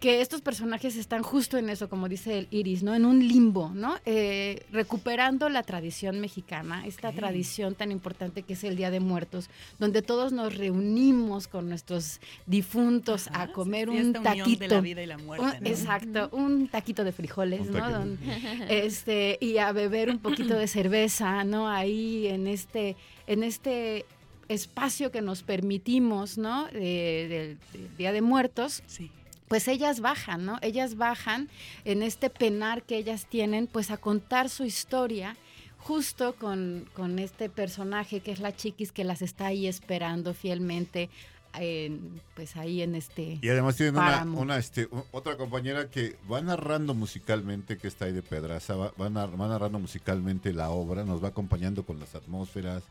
que 0.03 0.19
estos 0.19 0.41
personajes 0.41 0.97
están 0.97 1.23
justo 1.23 1.57
en 1.57 1.69
eso, 1.69 1.87
como 1.87 2.09
dice 2.09 2.37
el 2.37 2.47
Iris, 2.51 2.83
¿no? 2.83 2.93
En 2.93 3.05
un 3.05 3.25
limbo, 3.25 3.71
¿no? 3.73 3.95
Eh, 4.05 4.65
recuperando 4.73 5.47
la 5.47 5.63
tradición 5.63 6.19
mexicana, 6.19 6.85
esta 6.85 7.13
tradición 7.13 7.73
tan 7.73 7.89
importante 7.89 8.43
que 8.43 8.51
es 8.51 8.65
el 8.65 8.75
Día 8.75 8.91
de 8.91 8.99
Muertos, 8.99 9.49
donde 9.79 10.01
todos 10.01 10.33
nos 10.33 10.57
reunimos 10.57 11.47
con 11.47 11.69
nuestros 11.69 12.19
difuntos 12.47 13.27
Ajá, 13.29 13.43
a 13.43 13.51
comer 13.53 13.87
sí, 13.87 13.95
un 13.97 14.07
esta 14.17 14.19
unión 14.31 14.43
taquito. 14.45 14.59
de 14.59 14.67
la 14.67 14.81
vida 14.81 15.03
y 15.03 15.05
la 15.05 15.17
muerte, 15.19 15.45
Un- 15.57 15.63
¿no? 15.63 15.69
Exacto, 15.69 16.29
un 16.33 16.67
taquito 16.67 17.05
de 17.05 17.13
frijoles, 17.13 17.61
Un 17.69 17.77
¿no? 17.77 17.89
Don- 17.89 18.19
este, 18.67 19.37
y 19.39 19.57
a 19.57 19.71
beber 19.71 20.09
un 20.09 20.19
poquito 20.19 20.55
de 20.57 20.67
cerveza, 20.67 21.45
¿no? 21.45 21.69
Ahí 21.69 22.27
en 22.27 22.47
este, 22.47 22.97
en 23.25 23.41
este 23.43 24.05
espacio 24.49 25.11
que 25.11 25.21
nos 25.21 25.43
permitimos, 25.43 26.37
¿no? 26.37 26.65
De- 26.65 27.27
del 27.29 27.57
del 27.71 27.97
Día 27.97 28.11
de 28.11 28.21
Muertos, 28.21 28.83
Sí. 28.87 29.09
Pues 29.47 29.67
ellas 29.67 29.99
bajan, 29.99 30.45
¿no? 30.45 30.57
Ellas 30.61 30.95
bajan 30.95 31.49
en 31.85 32.03
este 32.03 32.29
penar 32.29 32.83
que 32.83 32.97
ellas 32.97 33.25
tienen, 33.29 33.67
pues 33.67 33.91
a 33.91 33.97
contar 33.97 34.49
su 34.49 34.63
historia 34.63 35.35
justo 35.77 36.35
con, 36.35 36.87
con 36.93 37.19
este 37.19 37.49
personaje 37.49 38.21
que 38.21 38.31
es 38.31 38.39
la 38.39 38.55
chiquis 38.55 38.91
que 38.91 39.03
las 39.03 39.21
está 39.21 39.47
ahí 39.47 39.67
esperando 39.67 40.33
fielmente, 40.33 41.09
en, 41.55 42.19
pues 42.35 42.55
ahí 42.55 42.81
en 42.81 42.95
este... 42.95 43.37
Y 43.41 43.49
además 43.49 43.75
tienen 43.75 43.95
una, 43.95 44.23
una, 44.39 44.57
este, 44.57 44.87
otra 45.11 45.37
compañera 45.37 45.89
que 45.89 46.15
va 46.31 46.41
narrando 46.41 46.93
musicalmente, 46.95 47.77
que 47.77 47.87
está 47.87 48.05
ahí 48.05 48.11
de 48.13 48.23
Pedraza, 48.23 48.75
va, 48.75 48.91
va 48.99 49.09
nar- 49.09 49.39
va 49.39 49.47
narrando 49.47 49.77
musicalmente 49.77 50.51
la 50.53 50.71
obra, 50.71 51.03
nos 51.03 51.23
va 51.23 51.27
acompañando 51.27 51.85
con 51.85 51.99
las 51.99 52.15
atmósferas, 52.15 52.81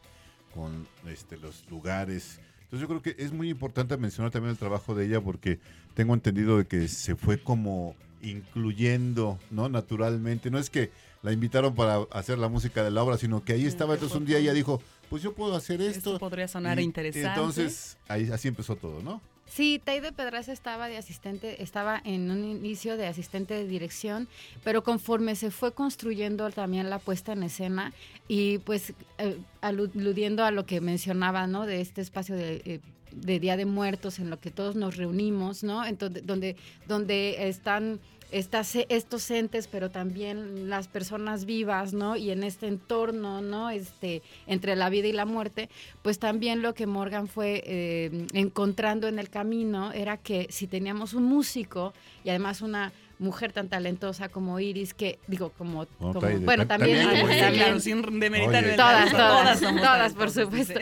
con 0.55 0.87
este, 1.09 1.39
los 1.39 1.69
lugares. 1.71 2.39
Entonces 2.73 2.89
yo 2.89 3.01
creo 3.01 3.03
que 3.17 3.23
es 3.23 3.33
muy 3.35 3.51
importante 3.51 3.99
mencionar 3.99 4.31
también 4.33 4.53
el 4.53 4.57
trabajo 4.57 4.95
de 4.95 5.05
ella 5.05 5.21
porque 5.21 5.61
tengo 5.93 6.15
entendido 6.15 6.57
de 6.57 6.65
que 6.65 6.89
se 6.89 7.15
fue 7.17 7.37
como 7.37 7.95
incluyendo, 8.23 9.39
¿no? 9.51 9.69
Naturalmente. 9.69 10.51
No 10.51 10.59
es 10.59 10.71
que 10.71 10.91
la 11.23 11.33
invitaron 11.33 11.75
para 11.75 11.99
hacer 12.13 12.39
la 12.39 12.49
música 12.49 12.83
de 12.83 12.91
la 12.91 13.03
obra, 13.03 13.19
sino 13.19 13.45
que 13.45 13.53
ahí 13.53 13.67
estaba. 13.67 13.93
Entonces 13.93 14.17
un 14.17 14.25
día 14.25 14.39
ella 14.39 14.55
dijo, 14.55 14.81
pues 15.11 15.23
yo 15.23 15.35
puedo 15.35 15.55
hacer 15.55 15.83
esto. 15.83 15.99
Esto 16.15 16.19
podría 16.19 16.49
sonar 16.49 16.81
Y- 16.81 16.85
interesante. 16.85 17.29
Entonces 17.29 17.99
ahí 18.09 18.31
así 18.33 18.49
empezó 18.49 18.75
todo, 18.75 19.03
¿no? 19.03 19.21
Sí, 19.55 19.83
Taide 19.85 20.13
Pedraza 20.13 20.51
estaba 20.51 20.89
de 20.89 20.97
asistente, 20.97 21.63
estaba 21.63 22.01
en 22.07 22.31
un 22.31 22.43
inicio 22.43 22.97
de 22.97 23.07
asistente 23.07 23.53
de 23.53 23.67
dirección, 23.67 24.27
pero 24.65 24.83
conforme 24.83 25.37
se 25.37 25.51
fue 25.51 25.75
construyendo 25.75 26.49
también 26.51 26.89
la 26.89 26.99
puesta 26.99 27.33
en 27.35 27.43
escena 27.43 27.93
y 28.29 28.59
pues 28.59 28.95
eh, 29.19 29.37
alu- 29.61 29.91
aludiendo 29.95 30.43
a 30.47 30.51
lo 30.53 30.65
que 30.65 30.81
mencionaba, 30.81 31.47
¿no? 31.47 31.67
De 31.67 31.83
este 31.83 32.01
espacio 32.01 32.35
de, 32.35 32.63
eh, 32.65 32.81
de 33.15 33.41
Día 33.41 33.59
de 33.59 33.67
Muertos 33.67 34.21
en 34.21 34.31
lo 34.31 34.41
que 34.41 34.51
todos 34.51 34.75
nos 34.75 34.97
reunimos, 34.97 35.63
¿no? 35.63 35.85
Entonces, 35.85 36.27
donde, 36.27 36.57
donde 36.89 37.47
están 37.49 38.01
estas, 38.33 38.75
estos 38.89 39.31
entes, 39.31 39.69
pero 39.69 39.91
también 39.91 40.69
las 40.69 40.89
personas 40.89 41.45
vivas, 41.45 41.93
¿no? 41.93 42.17
Y 42.17 42.31
en 42.31 42.43
este 42.43 42.67
entorno, 42.67 43.41
¿no? 43.43 43.71
Este, 43.71 44.23
entre 44.47 44.75
la 44.77 44.89
vida 44.91 45.07
y 45.09 45.13
la 45.13 45.25
muerte, 45.27 45.69
pues 46.03 46.19
también 46.19 46.63
lo 46.63 46.75
que 46.75 46.87
Morgan 46.87 47.29
fue 47.29 47.63
eh, 47.67 48.27
encontrando 48.33 49.07
en 49.09 49.19
el 49.19 49.29
camino 49.31 49.93
era 49.93 50.17
que 50.17 50.47
si 50.51 50.67
teníamos 50.67 51.13
un 51.15 51.25
músico 51.25 51.93
y 52.25 52.31
además 52.31 52.63
una 52.63 52.93
mujer 53.19 53.53
tan 53.53 53.69
talentosa 53.69 54.29
como 54.29 54.59
Iris, 54.59 54.95
que 54.95 55.21
digo, 55.29 55.53
como, 55.57 55.87
bueno, 56.01 56.67
ta- 56.67 56.77
también, 56.77 56.99
también, 57.05 57.21
también, 57.29 57.45
oye. 57.51 57.53
claro, 57.59 57.79
sin 57.79 58.19
demeritar 58.19 58.65
Oye. 58.65 58.75
Todas, 58.75 59.11
todas, 59.13 59.61
somos 59.61 59.81
todas, 59.81 60.13
por 60.15 60.31
supuesto. 60.31 60.81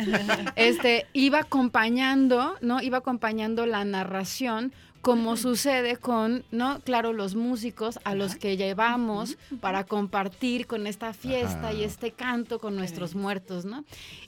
este, 0.57 1.07
iba 1.13 1.41
acompañando, 1.41 2.55
¿no? 2.63 2.81
Iba 2.81 2.99
acompañando 2.99 3.67
la 3.67 3.85
narración 3.85 4.73
como 5.01 5.37
sucede 5.37 5.97
con, 5.97 6.45
¿no? 6.51 6.81
Claro, 6.81 7.13
los 7.13 7.35
músicos 7.35 7.99
a 8.05 8.15
los 8.15 8.37
que 8.37 8.57
llevamos 8.57 9.39
para 9.61 9.85
compartir 9.85 10.67
con 10.67 10.87
esta 10.87 11.15
fiesta 11.15 11.69
Ajá. 11.69 11.73
y 11.73 11.85
este 11.85 12.13
canto 12.13 12.59
con 12.59 12.77
nuestros 12.77 13.15
muertos, 13.15 13.65
¿no? 13.65 13.85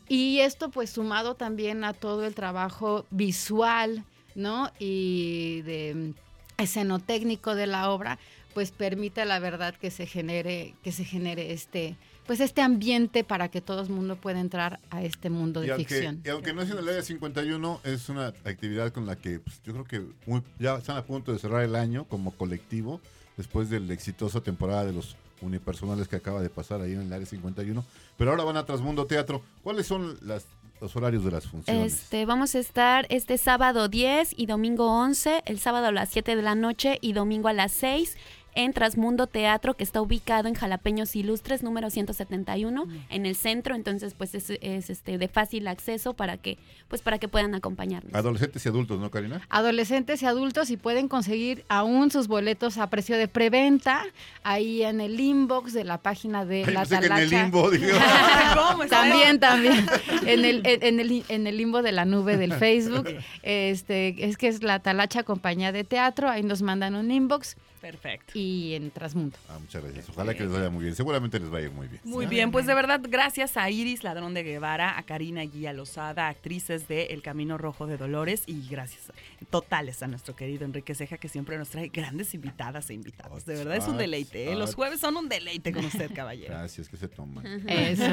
Y 0.09 0.39
esto 0.41 0.71
pues 0.71 0.91
sumado 0.91 1.35
también 1.35 1.85
a 1.85 1.93
todo 1.93 2.25
el 2.25 2.35
trabajo 2.35 3.05
visual, 3.11 4.05
¿no? 4.35 4.71
Y 4.79 5.61
de 5.63 6.15
escenotécnico 6.57 7.55
de 7.55 7.67
la 7.67 7.91
obra, 7.91 8.19
pues 8.55 8.71
permite 8.71 9.25
la 9.25 9.39
verdad 9.39 9.75
que 9.75 9.91
se 9.91 10.07
genere, 10.07 10.75
que 10.83 10.93
se 10.93 11.05
genere 11.05 11.53
este, 11.53 11.97
pues 12.27 12.41
este 12.41 12.63
ambiente 12.63 13.25
para 13.25 13.49
que 13.49 13.61
todo 13.61 13.83
el 13.83 13.89
mundo 13.91 14.17
pueda 14.17 14.41
entrar 14.41 14.79
a 14.91 15.03
este 15.03 15.29
mundo 15.31 15.63
Y 15.63 15.67
de 15.67 15.73
aunque, 15.73 15.89
ficción. 15.95 16.23
y 16.25 16.29
aunque 16.29 16.53
no 16.53 16.63
es 16.63 16.71
en 16.71 16.79
el 16.79 16.89
área 16.89 17.03
51, 17.03 17.81
es 17.85 18.09
una 18.09 18.29
actividad 18.45 18.93
con 18.93 19.07
la 19.07 19.17
que 19.17 19.41
pues, 19.41 19.61
yo 19.65 19.73
creo 19.73 19.85
que 19.85 20.03
muy- 20.27 20.43
ya 20.59 20.77
están 20.77 20.97
a 20.97 21.05
punto 21.05 21.33
de 21.33 21.39
cerrar 21.39 21.63
el 21.63 21.75
año 21.75 22.05
como 22.05 22.31
colectivo, 22.33 23.01
después 23.37 23.71
del 23.71 23.91
exitoso 23.91 24.43
temporada 24.43 24.85
de 24.85 24.93
los 24.93 25.17
unipersonales 25.41 26.07
que 26.09 26.17
acaba 26.17 26.41
de 26.41 26.49
pasar 26.51 26.81
ahí 26.81 26.93
en 26.93 27.03
el 27.03 27.13
área 27.13 27.27
51. 27.27 27.85
Pero 28.17 28.31
ahora 28.31 28.45
van 28.45 28.57
a 28.57 28.65
Trasmundo 28.65 29.07
Teatro. 29.07 29.43
¿Cuáles 29.65 29.87
son 29.89 30.17
las, 30.23 30.45
los 30.81 30.95
horarios 30.95 31.25
de 31.25 31.33
las 31.33 31.47
funciones? 31.49 31.93
Este, 31.95 32.25
vamos 32.27 32.55
a 32.55 32.61
estar 32.61 33.07
este 33.09 33.37
sábado 33.39 33.89
10 33.89 34.35
y 34.37 34.47
domingo 34.47 34.87
11, 34.93 35.43
el 35.47 35.59
sábado 35.59 35.87
a 35.87 35.93
las 35.93 36.11
7 36.11 36.37
de 36.37 36.43
la 36.43 36.55
noche 36.55 36.99
y 37.01 37.13
domingo 37.15 37.49
a 37.49 37.53
las 37.53 37.73
6 37.73 38.17
en 38.55 38.73
Trasmundo 38.73 39.27
Teatro, 39.27 39.75
que 39.75 39.85
está 39.85 40.01
ubicado 40.03 40.49
en 40.49 40.55
Jalapeños 40.55 41.15
Ilustres, 41.17 41.63
número 41.63 41.91
171, 41.91 42.87
en 43.11 43.27
el 43.27 43.37
centro, 43.37 43.75
entonces 43.75 44.15
pues 44.15 44.35
es, 44.35 44.51
es, 44.61 44.91
este 44.91 45.19
de 45.19 45.29
fácil 45.29 45.67
acceso 45.69 46.15
para 46.15 46.37
que 46.37 46.59
pues 46.89 47.01
para 47.01 47.19
que 47.19 47.29
puedan 47.29 47.55
acompañarnos. 47.55 48.15
Adolescentes 48.15 48.65
y 48.67 48.69
adultos, 48.69 49.01
¿no, 49.01 49.11
Karina? 49.11 49.41
Adolescentes 49.49 50.23
y 50.23 50.27
adultos 50.27 50.71
y 50.71 50.77
pueden 50.77 51.09
conseguir 51.09 51.65
aún 51.69 52.11
sus 52.11 52.29
boletos 52.29 52.79
a 52.79 52.91
precio 52.91 53.17
de 53.17 53.29
preventa 53.29 54.05
ahí 54.43 54.83
en 54.83 55.01
el 55.01 55.19
inbox 55.19 55.73
de 55.73 55.85
la 55.85 55.99
página 55.99 56.45
de 56.45 56.65
Ay, 56.67 56.75
La 56.75 56.81
pensé 56.81 57.01
que 57.01 57.07
en 57.07 57.13
el 57.13 57.31
Talacha. 57.31 57.43
limbo, 57.45 57.71
¿Cómo? 58.71 58.87
También, 58.87 59.41
también. 59.41 59.87
En 60.27 60.45
el, 60.45 60.63
en, 60.65 60.83
en 60.83 61.01
el, 61.01 61.25
en 61.29 61.47
el 61.47 61.57
limbo 61.57 61.83
de 61.83 61.93
la 61.93 62.05
nube 62.05 62.37
del 62.37 62.53
Facebook. 62.53 63.09
Este, 63.43 64.15
es 64.25 64.37
que 64.37 64.49
es 64.49 64.63
la 64.63 64.79
Talacha 64.79 65.23
Compañía 65.25 65.73
de 65.73 65.85
Teatro. 65.85 66.29
Ahí 66.29 66.43
nos 66.43 66.63
mandan 66.63 66.95
un 66.95 67.11
inbox 67.11 67.57
Perfecto. 67.83 68.33
y 68.35 68.75
en 68.75 68.93
Transmundo. 68.93 69.37
Ah, 69.49 69.59
muchas 69.59 69.83
gracias. 69.83 70.09
Ojalá 70.09 70.35
que 70.35 70.45
les 70.45 70.53
vaya 70.53 70.71
muy 70.71 70.85
bien. 70.85 70.95
Seguramente 70.95 71.41
les 71.41 71.53
va 71.53 71.59
a 71.59 71.63
ir 71.63 71.73
muy 71.73 71.89
bien. 71.89 72.01
Muy 72.05 72.27
bien, 72.27 72.53
pues 72.53 72.65
de 72.67 72.75
verdad, 72.75 73.01
gracias 73.03 73.57
a 73.57 73.69
Iris 73.69 74.05
Ladrón 74.05 74.35
de 74.35 74.45
Guevara, 74.45 74.97
a 74.97 75.03
Karina 75.03 75.43
Guía 75.43 75.73
Lozada, 75.73 76.29
actrices 76.29 76.87
de 76.87 77.07
El 77.07 77.23
Camino 77.23 77.59
Rojo 77.59 77.89
de 77.89 77.97
Dolores, 77.97 78.45
y 78.47 78.69
gracias 78.69 79.13
totales 79.51 80.01
a 80.05 80.07
nuestro 80.07 80.37
querido 80.37 80.65
Enrique 80.65 80.95
Ceja, 80.95 81.19
que 81.19 81.29
siempre 81.29 81.59
nos 81.59 81.71
trae 81.71 81.89
grandes 81.89 82.35
invitadas 82.35 82.89
e 82.91 82.95
invitados. 82.95 83.45
De 83.47 83.57
verdad 83.57 83.77
es 83.77 83.89
un 83.89 83.99
deleite. 83.99 84.53
¿eh? 84.53 84.55
Los 84.55 84.77
jueves 84.77 85.01
son 85.01 85.17
un 85.17 85.29
deleite 85.29 85.73
con 85.73 85.85
usted, 85.85 86.15
caballero. 86.15 86.55
Gracias, 86.55 86.89
que 86.89 86.97
se 86.97 87.09
toman. 87.09 87.45
Eso. 87.69 88.05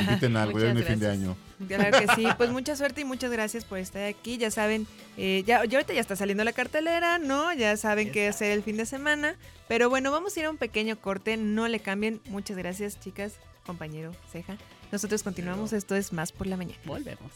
Inviten 0.00 0.36
algo, 0.36 0.58
ya 0.58 0.74
fin 0.74 0.98
de 0.98 1.08
año. 1.08 1.36
Claro 1.68 2.00
que 2.00 2.08
sí, 2.16 2.26
pues 2.36 2.50
mucha 2.50 2.74
suerte 2.74 3.02
y 3.02 3.04
muchas 3.04 3.30
gracias 3.30 3.64
por 3.64 3.78
estar 3.78 4.02
aquí. 4.02 4.38
Ya 4.38 4.50
saben, 4.50 4.88
eh, 5.16 5.44
ya, 5.46 5.64
ya 5.64 5.78
ahorita 5.78 5.94
ya 5.94 6.00
está 6.00 6.16
saliendo 6.16 6.42
la 6.42 6.52
cartelera, 6.52 7.18
¿no? 7.18 7.52
Ya 7.52 7.76
saben 7.76 8.10
qué 8.10 8.26
hacer 8.26 8.50
el 8.50 8.64
fin 8.64 8.76
de 8.76 8.86
semana. 8.86 9.03
Pero 9.68 9.90
bueno, 9.90 10.10
vamos 10.10 10.36
a 10.36 10.40
ir 10.40 10.46
a 10.46 10.50
un 10.50 10.56
pequeño 10.56 11.00
corte, 11.00 11.36
no 11.36 11.68
le 11.68 11.80
cambien. 11.80 12.20
Muchas 12.26 12.56
gracias, 12.56 13.00
chicas, 13.00 13.34
compañero 13.64 14.12
Ceja. 14.30 14.56
Nosotros 14.92 15.22
continuamos, 15.22 15.72
esto 15.72 15.94
es 15.94 16.12
Más 16.12 16.32
por 16.32 16.46
la 16.46 16.56
Mañana. 16.56 16.80
Volvemos. 16.84 17.32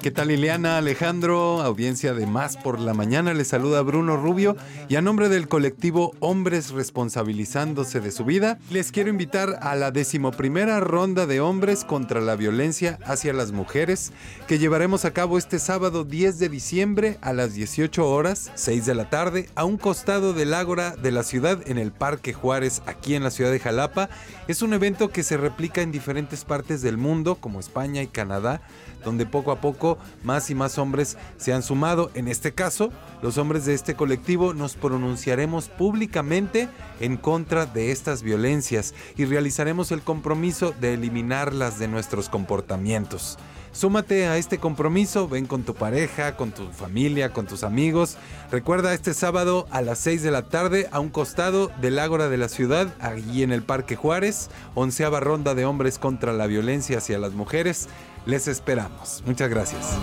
¿Qué 0.00 0.10
tal 0.10 0.28
Liliana, 0.28 0.78
Alejandro, 0.78 1.60
audiencia 1.60 2.14
de 2.14 2.24
Más 2.24 2.56
por 2.56 2.80
la 2.80 2.94
Mañana? 2.94 3.34
Les 3.34 3.48
saluda 3.48 3.82
Bruno 3.82 4.16
Rubio 4.16 4.56
y 4.88 4.96
a 4.96 5.02
nombre 5.02 5.28
del 5.28 5.48
colectivo 5.48 6.14
Hombres 6.20 6.70
Responsabilizándose 6.70 8.00
de 8.00 8.10
su 8.10 8.24
Vida, 8.24 8.58
les 8.70 8.90
quiero 8.90 9.10
invitar 9.10 9.58
a 9.60 9.76
la 9.76 9.90
decimoprimera 9.90 10.80
ronda 10.80 11.26
de 11.26 11.42
hombres 11.42 11.84
contra 11.84 12.22
la 12.22 12.36
violencia 12.36 12.98
hacia 13.04 13.34
las 13.34 13.52
mujeres 13.52 14.12
que 14.46 14.58
llevaremos 14.58 15.04
a 15.04 15.12
cabo 15.12 15.36
este 15.36 15.58
sábado 15.58 16.04
10 16.04 16.38
de 16.38 16.48
diciembre 16.48 17.18
a 17.20 17.34
las 17.34 17.52
18 17.52 18.08
horas, 18.08 18.50
6 18.54 18.86
de 18.86 18.94
la 18.94 19.10
tarde, 19.10 19.50
a 19.56 19.66
un 19.66 19.76
costado 19.76 20.32
del 20.32 20.54
Ágora 20.54 20.96
de 20.96 21.12
la 21.12 21.22
ciudad 21.22 21.60
en 21.66 21.76
el 21.76 21.92
Parque 21.92 22.32
Juárez, 22.32 22.80
aquí 22.86 23.14
en 23.14 23.24
la 23.24 23.30
ciudad 23.30 23.50
de 23.50 23.60
Jalapa. 23.60 24.08
Es 24.46 24.62
un 24.62 24.72
evento 24.72 25.10
que 25.10 25.22
se 25.22 25.36
replica 25.36 25.82
en 25.82 25.92
diferentes 25.92 26.46
partes 26.46 26.80
del 26.80 26.96
mundo, 26.96 27.34
como 27.34 27.60
España 27.60 28.00
y 28.00 28.06
Canadá, 28.06 28.62
donde 29.04 29.26
poco 29.26 29.52
a 29.52 29.60
poco 29.60 29.98
más 30.22 30.50
y 30.50 30.54
más 30.54 30.78
hombres 30.78 31.16
se 31.36 31.52
han 31.52 31.62
sumado. 31.62 32.10
En 32.14 32.28
este 32.28 32.52
caso, 32.52 32.90
los 33.22 33.38
hombres 33.38 33.64
de 33.64 33.74
este 33.74 33.94
colectivo 33.94 34.54
nos 34.54 34.74
pronunciaremos 34.74 35.68
públicamente 35.68 36.68
en 37.00 37.16
contra 37.16 37.66
de 37.66 37.92
estas 37.92 38.22
violencias 38.22 38.94
y 39.16 39.24
realizaremos 39.24 39.92
el 39.92 40.02
compromiso 40.02 40.74
de 40.80 40.94
eliminarlas 40.94 41.78
de 41.78 41.88
nuestros 41.88 42.28
comportamientos. 42.28 43.38
Súmate 43.72 44.26
a 44.26 44.36
este 44.38 44.58
compromiso, 44.58 45.28
ven 45.28 45.46
con 45.46 45.62
tu 45.62 45.74
pareja, 45.74 46.36
con 46.36 46.50
tu 46.50 46.68
familia, 46.72 47.32
con 47.32 47.46
tus 47.46 47.62
amigos. 47.62 48.16
Recuerda 48.50 48.94
este 48.94 49.14
sábado 49.14 49.66
a 49.70 49.82
las 49.82 49.98
6 49.98 50.22
de 50.22 50.30
la 50.30 50.48
tarde 50.48 50.88
a 50.90 51.00
un 51.00 51.10
costado 51.10 51.70
del 51.80 51.98
Ágora 51.98 52.28
de 52.28 52.38
la 52.38 52.48
ciudad, 52.48 52.88
allí 52.98 53.42
en 53.42 53.52
el 53.52 53.62
Parque 53.62 53.94
Juárez, 53.94 54.50
onceava 54.74 55.20
ronda 55.20 55.54
de 55.54 55.64
hombres 55.64 55.98
contra 55.98 56.32
la 56.32 56.46
violencia 56.46 56.98
hacia 56.98 57.18
las 57.18 57.34
mujeres. 57.34 57.88
Les 58.28 58.46
esperamos. 58.46 59.22
Muchas 59.24 59.48
gracias. 59.48 59.98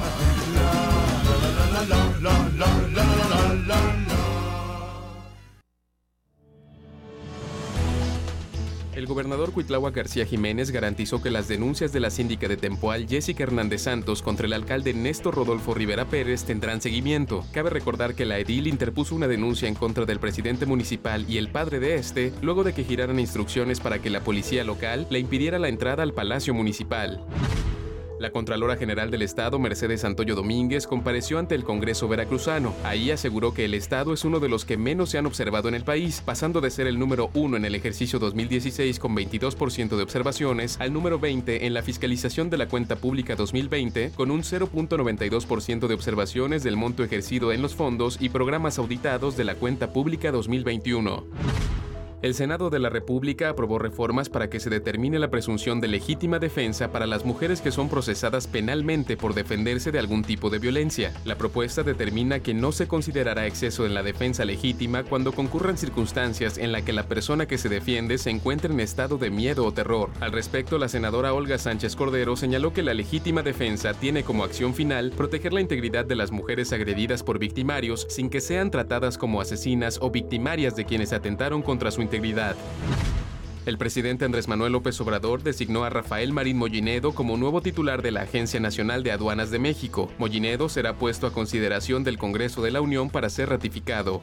El 8.96 9.06
gobernador 9.06 9.52
Cuitláhuac 9.52 9.96
García 9.96 10.26
Jiménez 10.26 10.72
garantizó 10.72 11.22
que 11.22 11.30
las 11.30 11.48
denuncias 11.48 11.94
de 11.94 12.00
la 12.00 12.10
síndica 12.10 12.48
de 12.48 12.58
Tempoal 12.58 13.08
Jessica 13.08 13.44
Hernández 13.44 13.84
Santos 13.84 14.24
contra 14.24 14.48
el 14.48 14.54
alcalde 14.54 14.96
Néstor 14.96 15.36
Rodolfo 15.36 15.76
Rivera 15.76 16.06
Pérez 16.06 16.46
tendrán 16.46 16.82
seguimiento. 16.82 17.46
Cabe 17.54 17.70
recordar 17.70 18.16
que 18.16 18.26
la 18.26 18.40
edil 18.40 18.66
interpuso 18.66 19.14
una 19.14 19.28
denuncia 19.28 19.68
en 19.68 19.76
contra 19.76 20.06
del 20.06 20.20
presidente 20.20 20.66
municipal 20.66 21.30
y 21.30 21.38
el 21.38 21.50
padre 21.50 21.80
de 21.80 21.94
este, 21.94 22.34
luego 22.42 22.64
de 22.64 22.74
que 22.74 22.86
giraran 22.86 23.20
instrucciones 23.20 23.80
para 23.80 24.00
que 24.00 24.10
la 24.10 24.22
policía 24.22 24.64
local 24.64 25.06
le 25.12 25.20
impidiera 25.20 25.60
la 25.60 25.70
entrada 25.70 26.02
al 26.02 26.14
Palacio 26.14 26.56
Municipal. 26.56 27.24
La 28.17 28.32
Contralora 28.32 28.78
General 28.78 29.12
del 29.12 29.23
Estado, 29.23 29.60
Mercedes 29.60 30.01
Santoyo 30.01 30.36
Domínguez, 30.36 30.88
compareció 30.88 31.38
ante 31.38 31.54
el 31.54 31.65
Congreso 31.65 32.08
veracruzano. 32.08 32.73
Ahí 32.86 33.12
aseguró 33.12 33.54
que 33.54 33.65
el 33.65 33.73
Estado 33.73 34.13
es 34.13 34.23
uno 34.23 34.39
de 34.39 34.47
los 34.47 34.63
que 34.63 34.78
menos 34.78 35.10
se 35.10 35.17
han 35.17 35.25
observado 35.25 35.67
en 35.67 35.75
el 35.75 35.84
país, 35.84 36.21
pasando 36.23 36.62
de 36.62 36.71
ser 36.71 36.88
el 36.88 36.97
número 36.97 37.30
uno 37.34 37.58
en 37.58 37.65
el 37.65 37.75
ejercicio 37.75 38.17
2016 38.17 38.99
con 38.99 39.15
22% 39.15 39.97
de 39.97 40.04
observaciones 40.04 40.78
al 40.80 40.93
número 40.93 41.19
20 41.19 41.65
en 41.65 41.73
la 41.73 41.82
fiscalización 41.82 42.49
de 42.49 42.58
la 42.58 42.69
cuenta 42.69 42.95
pública 42.95 43.36
2020 43.36 44.12
con 44.15 44.32
un 44.32 44.43
0.92% 44.43 45.88
de 45.88 45.93
observaciones 45.93 46.63
del 46.63 46.78
monto 46.78 47.04
ejercido 47.04 47.51
en 47.51 47.62
los 47.62 47.75
fondos 47.75 48.17
y 48.21 48.30
programas 48.30 48.80
auditados 48.80 49.36
de 49.36 49.43
la 49.43 49.56
cuenta 49.56 49.91
pública 49.91 50.32
2021. 50.32 51.85
El 52.21 52.34
Senado 52.34 52.69
de 52.69 52.80
la 52.80 52.89
República 52.89 53.49
aprobó 53.49 53.78
reformas 53.78 54.30
para 54.30 54.49
que 54.49 54.60
se 54.60 54.69
determine 54.69 55.19
la 55.19 55.30
presunción 55.30 55.82
de 55.82 55.88
legítima 55.88 56.39
defensa 56.39 56.91
para 56.91 57.06
las 57.06 57.25
mujeres 57.25 57.62
que 57.62 57.71
son 57.71 57.89
procesadas 57.89 58.47
penalmente 58.47 59.17
por 59.17 59.34
defenderse 59.34 59.91
de 59.91 59.99
algún 59.99 60.23
tipo 60.23 60.49
de 60.49 60.60
violencia. 60.60 61.13
La 61.25 61.38
propuesta 61.38 61.84
determina 61.84 62.39
que 62.39 62.54
no 62.54 62.71
se 62.71 62.88
considerará 62.88 63.45
exceso 63.45 63.86
en 63.86 63.93
la 63.93 64.01
defensa 64.01 64.45
legítima 64.45 65.04
cuando 65.04 65.34
concurran 65.34 65.78
circunstancias 65.78 66.58
en 66.58 66.71
la 66.71 66.84
que 66.84 66.93
la 66.93 67.04
persona 67.04 67.47
que 67.47 67.58
se 67.58 67.69
defiende 67.69 68.17
se 68.17 68.30
encuentre 68.30 68.71
en 68.71 68.80
estado 68.80 69.17
de 69.17 69.30
miedo 69.30 69.65
o 69.65 69.73
terror. 69.73 70.10
Al 70.19 70.32
respecto, 70.32 70.78
la 70.78 70.88
senadora 70.88 71.34
Olga 71.34 71.58
Sánchez 71.58 71.95
Cordero 71.95 72.36
señaló 72.38 72.73
que 72.73 72.82
la 72.82 72.93
legítima 72.93 73.43
defensa 73.43 73.93
tiene 73.93 74.23
como 74.23 74.43
acción 74.43 74.73
final 74.73 75.12
proteger 75.12 75.54
la 75.54 75.62
integridad 75.62 76.06
de 76.06 76.15
las 76.15 76.32
mujeres 76.32 76.71
agredidas 76.71 77.23
por 77.23 77.39
victimarios 77.39 78.08
sin 78.10 78.30
que 78.30 78.41
sean 78.41 78.71
tratadas 78.71 79.17
como 79.17 79.41
asesinas 79.41 79.99
o 80.01 80.10
victimarias 80.10 80.75
de 80.75 80.86
quienes 80.86 81.13
atentaron 81.13 81.62
contra 81.62 81.91
su 81.91 82.05
integridad. 82.06 82.56
El 83.65 83.80
presidente 83.80 84.26
Andrés 84.26 84.48
Manuel 84.48 84.74
López 84.74 85.02
Obrador 85.02 85.41
designó 85.41 85.84
a 85.84 85.89
Rafael 85.89 86.32
Marín 86.32 86.58
Mollinedo 86.58 87.13
como 87.15 87.36
nuevo 87.36 87.62
titular 87.62 88.04
de 88.04 88.12
la 88.12 88.22
Agencia 88.22 88.60
Nacional 88.60 89.02
de 89.02 89.12
Aduanas 89.12 89.50
de 89.50 89.58
México. 89.58 90.12
Mollinedo 90.20 90.70
será 90.70 90.98
puesto 90.98 91.26
a 91.26 91.34
consideración 91.34 92.04
del 92.04 92.20
Congreso 92.20 92.62
de 92.62 92.70
la 92.70 92.82
Unión 92.82 93.10
para 93.10 93.30
ser 93.30 93.50
ratificado. 93.50 94.22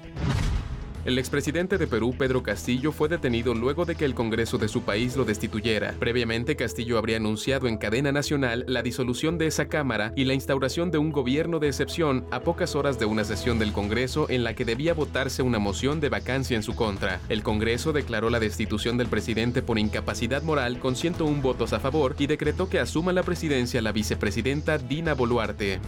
El 1.04 1.18
expresidente 1.18 1.78
de 1.78 1.88
Perú, 1.88 2.14
Pedro 2.16 2.44
Castillo, 2.44 2.92
fue 2.92 3.08
detenido 3.08 3.54
luego 3.54 3.84
de 3.84 3.96
que 3.96 4.04
el 4.04 4.14
Congreso 4.14 4.56
de 4.56 4.68
su 4.68 4.82
país 4.82 5.16
lo 5.16 5.24
destituyera. 5.24 5.96
Previamente, 5.98 6.54
Castillo 6.54 6.96
habría 6.96 7.16
anunciado 7.16 7.66
en 7.66 7.76
cadena 7.76 8.12
nacional 8.12 8.64
la 8.68 8.84
disolución 8.84 9.36
de 9.36 9.48
esa 9.48 9.66
Cámara 9.66 10.12
y 10.14 10.26
la 10.26 10.34
instauración 10.34 10.92
de 10.92 10.98
un 10.98 11.10
gobierno 11.10 11.58
de 11.58 11.66
excepción 11.66 12.24
a 12.30 12.40
pocas 12.40 12.76
horas 12.76 13.00
de 13.00 13.06
una 13.06 13.24
sesión 13.24 13.58
del 13.58 13.72
Congreso 13.72 14.30
en 14.30 14.44
la 14.44 14.54
que 14.54 14.64
debía 14.64 14.94
votarse 14.94 15.42
una 15.42 15.58
moción 15.58 16.00
de 16.00 16.08
vacancia 16.08 16.56
en 16.56 16.62
su 16.62 16.76
contra. 16.76 17.20
El 17.28 17.42
Congreso 17.42 17.92
declaró 17.92 18.30
la 18.30 18.38
destitución 18.38 18.96
del 18.96 19.08
presidente 19.08 19.60
por 19.60 19.80
incapacidad 19.80 20.44
moral 20.44 20.78
con 20.78 20.94
101 20.94 21.42
votos 21.42 21.72
a 21.72 21.80
favor 21.80 22.14
y 22.16 22.28
decretó 22.28 22.68
que 22.68 22.78
asuma 22.78 23.12
la 23.12 23.24
presidencia 23.24 23.82
la 23.82 23.90
vicepresidenta 23.90 24.78
Dina 24.78 25.14
Boluarte. 25.14 25.80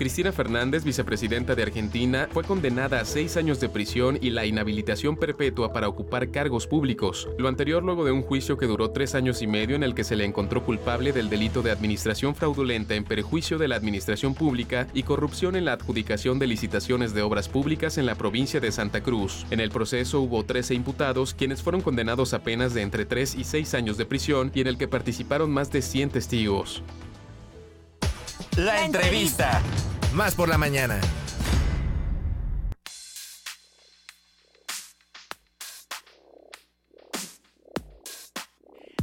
Cristina 0.00 0.32
Fernández, 0.32 0.82
vicepresidenta 0.82 1.54
de 1.54 1.62
Argentina, 1.62 2.26
fue 2.32 2.42
condenada 2.42 3.00
a 3.00 3.04
seis 3.04 3.36
años 3.36 3.60
de 3.60 3.68
prisión 3.68 4.18
y 4.22 4.30
la 4.30 4.46
inhabilitación 4.46 5.14
perpetua 5.14 5.74
para 5.74 5.88
ocupar 5.88 6.30
cargos 6.30 6.66
públicos. 6.66 7.28
Lo 7.36 7.48
anterior 7.48 7.82
luego 7.82 8.06
de 8.06 8.10
un 8.10 8.22
juicio 8.22 8.56
que 8.56 8.64
duró 8.64 8.92
tres 8.92 9.14
años 9.14 9.42
y 9.42 9.46
medio 9.46 9.76
en 9.76 9.82
el 9.82 9.94
que 9.94 10.04
se 10.04 10.16
le 10.16 10.24
encontró 10.24 10.64
culpable 10.64 11.12
del 11.12 11.28
delito 11.28 11.60
de 11.60 11.70
administración 11.70 12.34
fraudulenta 12.34 12.94
en 12.94 13.04
perjuicio 13.04 13.58
de 13.58 13.68
la 13.68 13.76
administración 13.76 14.34
pública 14.34 14.86
y 14.94 15.02
corrupción 15.02 15.54
en 15.54 15.66
la 15.66 15.74
adjudicación 15.74 16.38
de 16.38 16.46
licitaciones 16.46 17.12
de 17.12 17.20
obras 17.20 17.50
públicas 17.50 17.98
en 17.98 18.06
la 18.06 18.14
provincia 18.14 18.58
de 18.58 18.72
Santa 18.72 19.02
Cruz. 19.02 19.44
En 19.50 19.60
el 19.60 19.68
proceso 19.68 20.22
hubo 20.22 20.46
13 20.46 20.72
imputados, 20.72 21.34
quienes 21.34 21.60
fueron 21.60 21.82
condenados 21.82 22.32
a 22.32 22.38
penas 22.38 22.72
de 22.72 22.80
entre 22.80 23.04
3 23.04 23.34
y 23.34 23.44
6 23.44 23.74
años 23.74 23.98
de 23.98 24.06
prisión 24.06 24.50
y 24.54 24.62
en 24.62 24.68
el 24.68 24.78
que 24.78 24.88
participaron 24.88 25.50
más 25.50 25.70
de 25.70 25.82
100 25.82 26.08
testigos. 26.08 26.82
La 28.56 28.82
entrevista. 28.86 29.60
Más 30.12 30.34
por 30.34 30.48
la 30.48 30.58
mañana. 30.58 31.00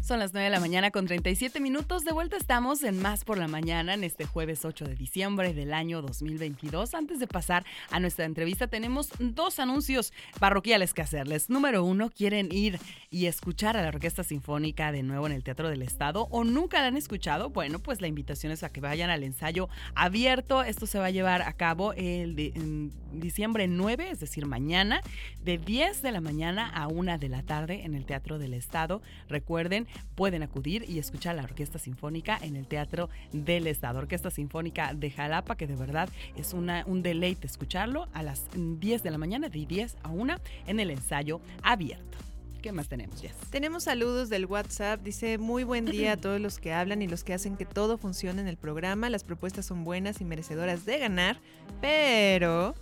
Son 0.08 0.20
las 0.20 0.32
9 0.32 0.46
de 0.46 0.52
la 0.52 0.62
mañana 0.62 0.90
con 0.90 1.06
37 1.06 1.60
minutos. 1.60 2.06
De 2.06 2.14
vuelta 2.14 2.38
estamos 2.38 2.82
en 2.84 2.98
Más 3.02 3.26
por 3.26 3.38
la 3.38 3.50
Mañana 3.50 3.94
en 3.94 4.06
este 4.06 4.24
jueves 4.24 4.64
8 4.64 4.86
de 4.86 4.96
diciembre 4.96 5.54
del 5.54 5.74
año 5.74 6.02
2022. 6.02 6.94
Antes 6.94 7.20
de 7.20 7.28
pasar 7.28 7.66
a 7.92 8.00
nuestra 8.00 8.24
entrevista, 8.24 8.68
tenemos 8.68 9.10
dos 9.20 9.60
anuncios 9.60 10.14
parroquiales 10.40 10.94
que 10.94 11.02
hacerles. 11.02 11.50
Número 11.50 11.84
uno, 11.84 12.10
¿quieren 12.10 12.54
ir 12.54 12.80
y 13.12 13.26
escuchar 13.26 13.76
a 13.76 13.82
la 13.82 13.90
Orquesta 13.90 14.24
Sinfónica 14.24 14.94
de 14.94 15.04
nuevo 15.04 15.28
en 15.28 15.34
el 15.34 15.44
Teatro 15.44 15.68
del 15.68 15.82
Estado 15.82 16.30
o 16.32 16.46
nunca 16.46 16.80
la 16.80 16.88
han 16.88 16.96
escuchado? 16.96 17.50
Bueno, 17.50 17.80
pues 17.80 18.00
la 18.00 18.08
invitación 18.08 18.54
es 18.54 18.64
a 18.64 18.72
que 18.72 18.80
vayan 18.80 19.10
al 19.10 19.26
ensayo 19.26 19.68
abierto. 19.94 20.64
Esto 20.64 20.88
se 20.88 21.00
va 21.00 21.08
a 21.08 21.12
llevar 21.12 21.42
a 21.42 21.52
cabo 21.52 21.92
el 21.92 22.38
de, 22.38 22.54
en 22.56 22.94
diciembre 23.12 23.68
9, 23.68 24.10
es 24.10 24.22
decir, 24.22 24.46
mañana, 24.46 25.02
de 25.44 25.58
10 25.58 26.02
de 26.02 26.14
la 26.14 26.22
mañana 26.22 26.70
a 26.70 26.88
1 26.88 27.18
de 27.18 27.28
la 27.28 27.44
tarde 27.44 27.84
en 27.84 27.94
el 27.94 28.06
Teatro 28.06 28.40
del 28.40 28.54
Estado. 28.54 29.02
Recuerden, 29.28 29.86
pueden 30.16 30.44
acudir 30.44 30.86
y 30.88 31.00
escuchar 31.00 31.36
la 31.36 31.44
Orquesta 31.44 31.80
Sinfónica 31.80 32.38
en 32.42 32.56
el 32.56 32.68
Teatro 32.68 33.10
del 33.32 33.68
Estado. 33.68 34.00
Orquesta 34.00 34.32
Sinfónica 34.32 34.94
de 34.94 35.12
Jalapa, 35.12 35.56
que 35.56 35.68
de 35.68 35.76
verdad 35.76 36.10
es 36.36 36.54
una, 36.54 36.84
un 36.86 37.04
deleite 37.04 37.48
escucharlo 37.48 38.08
a 38.14 38.24
las 38.24 38.46
10 38.56 39.04
de 39.04 39.12
la 39.12 39.18
mañana, 39.18 39.50
de 39.50 39.66
10 39.66 39.98
a 40.04 40.10
1, 40.10 40.36
en 40.68 40.80
el 40.80 40.92
ensayo 40.92 41.42
abierto. 41.64 42.18
¿Qué 42.62 42.72
más 42.72 42.90
tenemos, 42.90 43.22
Jess? 43.22 43.36
Tenemos 43.50 43.84
saludos 43.84 44.30
del 44.30 44.46
WhatsApp. 44.46 45.02
Dice, 45.02 45.38
muy 45.38 45.64
buen 45.64 45.86
día 45.86 46.14
a 46.14 46.18
todos 46.22 46.42
los 46.42 46.60
que 46.60 46.74
hablan 46.74 47.02
y 47.02 47.08
los 47.08 47.24
que 47.24 47.34
hacen 47.34 47.56
que 47.56 47.66
todo 47.66 47.98
funcione 47.98 48.42
en 48.42 48.48
el 48.48 48.58
programa. 48.58 49.10
Las 49.10 49.24
propuestas 49.24 49.66
son 49.66 49.84
buenas 49.84 50.22
y 50.22 50.26
merecedoras 50.26 50.86
de 50.86 50.98
ganar, 51.00 51.40
pero 51.82 52.76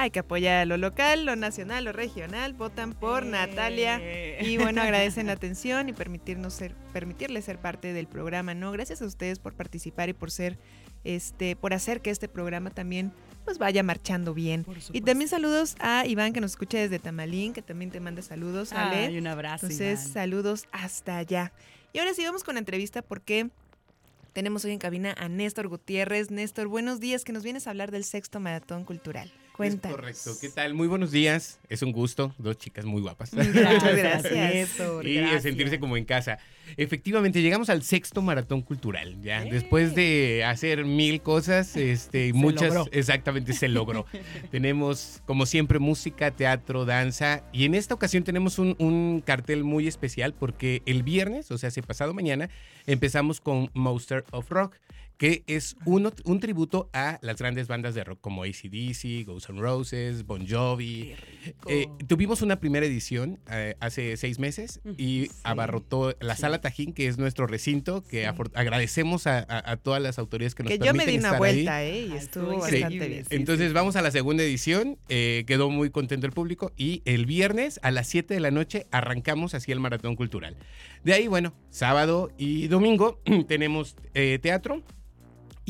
hay 0.00 0.10
que 0.10 0.20
apoyar 0.20 0.62
a 0.62 0.64
lo 0.64 0.78
local, 0.78 1.26
lo 1.26 1.36
nacional, 1.36 1.84
lo 1.84 1.92
regional. 1.92 2.54
Votan 2.54 2.94
por 2.94 3.26
Natalia 3.26 4.00
y 4.40 4.56
bueno, 4.56 4.80
agradecen 4.80 5.26
la 5.26 5.32
atención 5.34 5.90
y 5.90 5.92
permitirnos 5.92 6.54
ser, 6.54 6.74
permitirles 6.94 7.44
ser 7.44 7.58
parte 7.58 7.92
del 7.92 8.06
programa, 8.06 8.54
¿no? 8.54 8.72
Gracias 8.72 9.02
a 9.02 9.04
ustedes 9.04 9.38
por 9.38 9.52
participar 9.52 10.08
y 10.08 10.14
por 10.14 10.30
ser, 10.30 10.58
este, 11.04 11.54
por 11.54 11.74
hacer 11.74 12.00
que 12.00 12.08
este 12.08 12.28
programa 12.28 12.70
también 12.70 13.12
pues 13.44 13.58
vaya 13.58 13.82
marchando 13.82 14.32
bien. 14.32 14.64
Y 14.92 15.02
también 15.02 15.28
saludos 15.28 15.76
a 15.80 16.06
Iván 16.06 16.32
que 16.32 16.40
nos 16.40 16.52
escucha 16.52 16.78
desde 16.78 16.98
Tamalín, 16.98 17.52
que 17.52 17.60
también 17.60 17.90
te 17.90 18.00
manda 18.00 18.22
saludos, 18.22 18.72
Ale. 18.72 19.06
Ay, 19.06 19.18
un 19.18 19.26
abrazo, 19.26 19.66
Entonces, 19.66 20.00
Iván. 20.00 20.12
saludos 20.14 20.66
hasta 20.72 21.18
allá. 21.18 21.52
Y 21.92 21.98
ahora 21.98 22.14
sí 22.14 22.24
vamos 22.24 22.42
con 22.42 22.54
la 22.54 22.60
entrevista 22.60 23.02
porque 23.02 23.50
tenemos 24.32 24.64
hoy 24.64 24.72
en 24.72 24.78
cabina 24.78 25.14
a 25.18 25.28
Néstor 25.28 25.68
Gutiérrez. 25.68 26.30
Néstor, 26.30 26.68
buenos 26.68 27.00
días, 27.00 27.24
que 27.24 27.32
nos 27.32 27.42
vienes 27.42 27.66
a 27.66 27.70
hablar 27.70 27.90
del 27.90 28.04
sexto 28.04 28.40
maratón 28.40 28.84
cultural. 28.84 29.30
Cuéntanos. 29.60 29.98
Correcto. 29.98 30.30
¿Qué 30.40 30.48
tal? 30.48 30.72
Muy 30.72 30.88
buenos 30.88 31.12
días. 31.12 31.60
Es 31.68 31.82
un 31.82 31.92
gusto. 31.92 32.34
Dos 32.38 32.56
chicas 32.56 32.86
muy 32.86 33.02
guapas. 33.02 33.34
Gracias. 33.34 34.22
Néstor, 34.32 35.06
y 35.06 35.16
gracias. 35.16 35.42
sentirse 35.42 35.78
como 35.78 35.98
en 35.98 36.06
casa. 36.06 36.38
Efectivamente, 36.78 37.42
llegamos 37.42 37.68
al 37.68 37.82
sexto 37.82 38.22
maratón 38.22 38.62
cultural. 38.62 39.20
Ya, 39.20 39.44
después 39.44 39.94
de 39.94 40.44
hacer 40.46 40.86
mil 40.86 41.20
cosas, 41.20 41.76
este, 41.76 42.28
Se 42.28 42.32
muchas, 42.32 42.72
logró. 42.72 42.90
exactamente 42.90 43.52
se 43.52 43.68
logró. 43.68 44.06
tenemos, 44.50 45.20
como 45.26 45.44
siempre, 45.44 45.78
música, 45.78 46.30
teatro, 46.30 46.86
danza. 46.86 47.44
Y 47.52 47.66
en 47.66 47.74
esta 47.74 47.92
ocasión 47.92 48.24
tenemos 48.24 48.58
un, 48.58 48.76
un 48.78 49.22
cartel 49.22 49.62
muy 49.62 49.86
especial 49.86 50.32
porque 50.32 50.80
el 50.86 51.02
viernes, 51.02 51.50
o 51.50 51.58
sea, 51.58 51.68
hace 51.68 51.82
pasado 51.82 52.14
mañana, 52.14 52.48
empezamos 52.86 53.42
con 53.42 53.70
Monster 53.74 54.24
of 54.30 54.48
Rock 54.48 54.76
que 55.20 55.44
es 55.46 55.76
uno, 55.84 56.14
un 56.24 56.40
tributo 56.40 56.88
a 56.94 57.18
las 57.20 57.36
grandes 57.36 57.68
bandas 57.68 57.94
de 57.94 58.04
rock 58.04 58.22
como 58.22 58.42
ACDC, 58.44 59.26
Guns 59.26 59.50
N' 59.50 59.60
Roses, 59.60 60.24
Bon 60.24 60.48
Jovi. 60.48 61.12
Eh, 61.68 61.88
tuvimos 62.06 62.40
una 62.40 62.58
primera 62.58 62.86
edición 62.86 63.38
eh, 63.50 63.74
hace 63.80 64.16
seis 64.16 64.38
meses 64.38 64.80
y 64.96 65.28
abarrotó 65.42 66.16
la 66.20 66.36
Sala 66.36 66.62
Tajín, 66.62 66.94
que 66.94 67.06
es 67.06 67.18
nuestro 67.18 67.46
recinto, 67.46 68.02
que 68.02 68.26
agradecemos 68.26 69.26
a, 69.26 69.40
a- 69.40 69.72
a 69.72 69.76
todas 69.76 70.00
las 70.00 70.18
autoridades 70.18 70.54
que 70.54 70.62
nos 70.62 70.72
Que 70.72 70.78
yo 70.78 70.94
me 70.94 71.04
permiten 71.04 71.12
di 71.12 71.18
una 71.18 71.28
estar 71.28 71.38
vuelta, 71.38 71.76
ahí. 71.76 71.88
¿eh? 71.90 72.08
Y 72.12 72.16
estuvo 72.16 72.52
Sí. 72.66 72.80
bastante 72.80 73.08
bien. 73.08 73.24
Entonces 73.28 73.74
vamos 73.74 73.96
a 73.96 74.00
la 74.02 74.10
segunda 74.12 74.42
edición, 74.42 74.96
eh, 75.10 75.44
quedó 75.46 75.68
muy 75.68 75.90
contento 75.90 76.26
el 76.26 76.32
público 76.32 76.72
y 76.78 77.02
el 77.04 77.26
viernes 77.26 77.78
a 77.82 77.90
las 77.90 78.08
7 78.08 78.32
de 78.32 78.40
la 78.40 78.50
noche 78.50 78.86
arrancamos 78.90 79.54
hacia 79.54 79.74
el 79.74 79.80
Maratón 79.80 80.16
Cultural. 80.16 80.56
De 81.04 81.12
ahí, 81.12 81.26
bueno, 81.26 81.52
sábado 81.68 82.30
y 82.38 82.68
domingo 82.68 83.20
tenemos 83.48 83.96
eh, 84.14 84.38
teatro 84.40 84.82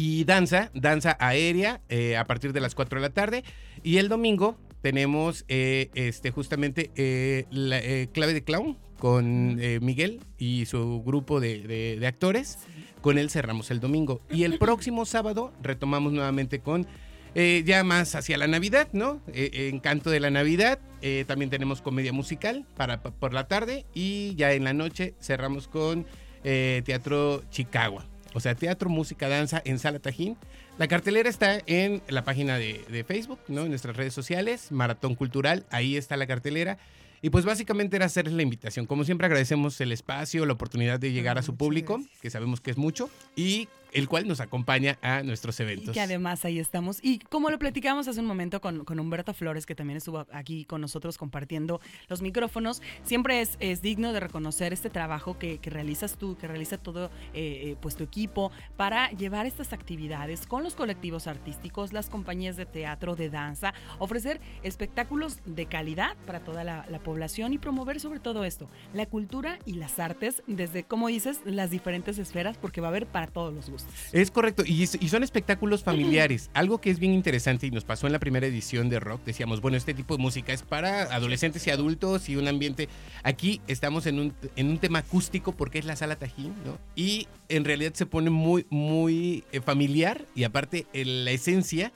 y 0.02 0.24
danza, 0.24 0.70
danza 0.72 1.14
aérea 1.20 1.82
eh, 1.90 2.16
a 2.16 2.24
partir 2.26 2.54
de 2.54 2.60
las 2.60 2.74
4 2.74 2.98
de 2.98 3.02
la 3.06 3.12
tarde 3.12 3.44
y 3.82 3.98
el 3.98 4.08
domingo 4.08 4.56
tenemos 4.80 5.44
eh, 5.48 5.90
este, 5.94 6.30
justamente 6.30 6.90
eh, 6.96 7.44
la 7.50 7.78
eh, 7.80 8.08
clave 8.10 8.32
de 8.32 8.42
clown 8.42 8.78
con 8.98 9.58
eh, 9.60 9.78
Miguel 9.82 10.20
y 10.38 10.64
su 10.64 11.02
grupo 11.04 11.38
de, 11.38 11.60
de- 11.66 11.98
de 12.00 12.06
actores. 12.06 12.58
Con 13.02 13.18
él 13.18 13.28
cerramos 13.30 13.70
el 13.70 13.80
domingo. 13.80 14.22
Y 14.30 14.44
el 14.44 14.58
próximo 14.64 15.04
sábado 15.04 15.52
retomamos 15.62 16.12
nuevamente 16.14 16.60
con 16.60 16.86
eh, 17.34 17.62
ya 17.66 17.84
más 17.84 18.14
hacia 18.14 18.38
la 18.38 18.46
Navidad, 18.46 18.88
¿no? 18.94 19.20
Encanto 19.34 20.08
de 20.08 20.20
la 20.20 20.30
Navidad. 20.30 20.78
Eh, 21.02 21.24
también 21.26 21.50
tenemos 21.50 21.82
comedia 21.82 22.12
musical 22.14 22.66
para, 22.76 23.02
pa- 23.02 23.10
por 23.10 23.34
la 23.34 23.48
tarde. 23.48 23.84
Y 23.94 24.34
ya 24.36 24.52
en 24.52 24.64
la 24.64 24.72
noche 24.72 25.14
cerramos 25.20 25.68
con 25.68 26.06
eh, 26.44 26.80
Teatro 26.86 27.42
Chicago. 27.50 28.02
O 28.34 28.40
sea, 28.40 28.54
teatro, 28.54 28.88
música, 28.88 29.28
danza 29.28 29.60
en 29.64 29.78
Sala 29.78 29.98
Tajín. 29.98 30.36
La 30.78 30.88
cartelera 30.88 31.28
está 31.28 31.60
en 31.66 32.02
la 32.08 32.24
página 32.24 32.58
de, 32.58 32.84
de 32.88 33.04
Facebook, 33.04 33.40
¿no? 33.48 33.62
En 33.62 33.70
nuestras 33.70 33.96
redes 33.96 34.14
sociales, 34.14 34.70
Maratón 34.70 35.14
Cultural, 35.14 35.66
ahí 35.70 35.96
está 35.96 36.16
la 36.16 36.26
cartelera. 36.26 36.78
Y 37.22 37.30
pues 37.30 37.44
básicamente 37.44 37.96
era 37.96 38.06
hacerles 38.06 38.34
la 38.34 38.42
invitación. 38.42 38.86
Como 38.86 39.04
siempre 39.04 39.26
agradecemos 39.26 39.80
el 39.80 39.92
espacio, 39.92 40.46
la 40.46 40.54
oportunidad 40.54 40.98
de 40.98 41.12
llegar 41.12 41.38
a 41.38 41.42
su 41.42 41.54
público, 41.54 42.00
que 42.22 42.30
sabemos 42.30 42.60
que 42.60 42.70
es 42.70 42.78
mucho, 42.78 43.10
y 43.36 43.68
el 43.92 44.08
cual 44.08 44.26
nos 44.28 44.40
acompaña 44.40 44.98
a 45.02 45.22
nuestros 45.22 45.58
Y 45.60 45.62
eventos. 45.62 45.94
que 45.94 46.00
además 46.00 46.44
ahí 46.44 46.58
estamos. 46.58 46.98
Y 47.02 47.18
como 47.18 47.50
lo 47.50 47.58
platicamos 47.58 48.08
hace 48.08 48.20
un 48.20 48.26
momento 48.26 48.60
con, 48.60 48.84
con 48.84 48.98
Humberto 49.00 49.34
Flores, 49.34 49.66
que 49.66 49.74
también 49.74 49.96
estuvo 49.96 50.26
aquí 50.32 50.64
con 50.64 50.80
nosotros 50.80 51.18
compartiendo 51.18 51.80
los 52.08 52.22
micrófonos, 52.22 52.82
siempre 53.04 53.40
es, 53.40 53.56
es 53.60 53.82
digno 53.82 54.12
de 54.12 54.20
reconocer 54.20 54.72
este 54.72 54.90
trabajo 54.90 55.38
que, 55.38 55.58
que 55.58 55.70
realizas 55.70 56.16
tú, 56.16 56.36
que 56.36 56.46
realiza 56.46 56.78
todo 56.78 57.06
eh, 57.06 57.10
eh, 57.34 57.76
pues 57.80 57.96
tu 57.96 58.04
equipo 58.04 58.52
para 58.76 59.10
llevar 59.12 59.46
estas 59.46 59.72
actividades 59.72 60.46
con 60.46 60.62
los 60.62 60.74
colectivos 60.74 61.26
artísticos, 61.26 61.92
las 61.92 62.08
compañías 62.08 62.56
de 62.56 62.66
teatro, 62.66 63.16
de 63.16 63.30
danza, 63.30 63.74
ofrecer 63.98 64.40
espectáculos 64.62 65.38
de 65.44 65.66
calidad 65.66 66.16
para 66.26 66.40
toda 66.40 66.64
la, 66.64 66.86
la 66.88 66.98
población 67.00 67.52
y 67.52 67.58
promover 67.58 68.00
sobre 68.00 68.20
todo 68.20 68.44
esto, 68.44 68.68
la 68.94 69.06
cultura 69.06 69.58
y 69.66 69.74
las 69.74 69.98
artes 69.98 70.42
desde, 70.46 70.84
como 70.84 71.08
dices, 71.08 71.40
las 71.44 71.70
diferentes 71.70 72.18
esferas, 72.18 72.56
porque 72.58 72.80
va 72.80 72.88
a 72.88 72.90
haber 72.90 73.06
para 73.06 73.26
todos 73.26 73.52
los 73.52 73.68
gustos. 73.70 73.79
Es 74.12 74.30
correcto, 74.30 74.62
y, 74.66 74.82
y 74.82 75.08
son 75.08 75.22
espectáculos 75.22 75.82
familiares. 75.84 76.50
Algo 76.54 76.80
que 76.80 76.90
es 76.90 76.98
bien 76.98 77.12
interesante 77.14 77.66
y 77.66 77.70
nos 77.70 77.84
pasó 77.84 78.06
en 78.06 78.12
la 78.12 78.18
primera 78.18 78.46
edición 78.46 78.88
de 78.88 79.00
Rock, 79.00 79.22
decíamos, 79.24 79.60
bueno, 79.60 79.76
este 79.76 79.94
tipo 79.94 80.16
de 80.16 80.22
música 80.22 80.52
es 80.52 80.62
para 80.62 81.02
adolescentes 81.14 81.66
y 81.66 81.70
adultos 81.70 82.28
y 82.28 82.36
un 82.36 82.48
ambiente... 82.48 82.88
Aquí 83.22 83.60
estamos 83.66 84.06
en 84.06 84.18
un, 84.18 84.34
en 84.56 84.68
un 84.68 84.78
tema 84.78 85.00
acústico 85.00 85.52
porque 85.52 85.78
es 85.78 85.84
la 85.84 85.96
sala 85.96 86.16
Tajín, 86.16 86.54
¿no? 86.64 86.78
Y 86.96 87.28
en 87.48 87.64
realidad 87.64 87.92
se 87.94 88.06
pone 88.06 88.30
muy, 88.30 88.66
muy 88.70 89.44
eh, 89.52 89.60
familiar 89.60 90.24
y 90.34 90.44
aparte 90.44 90.86
en 90.92 91.24
la 91.24 91.30
esencia... 91.32 91.92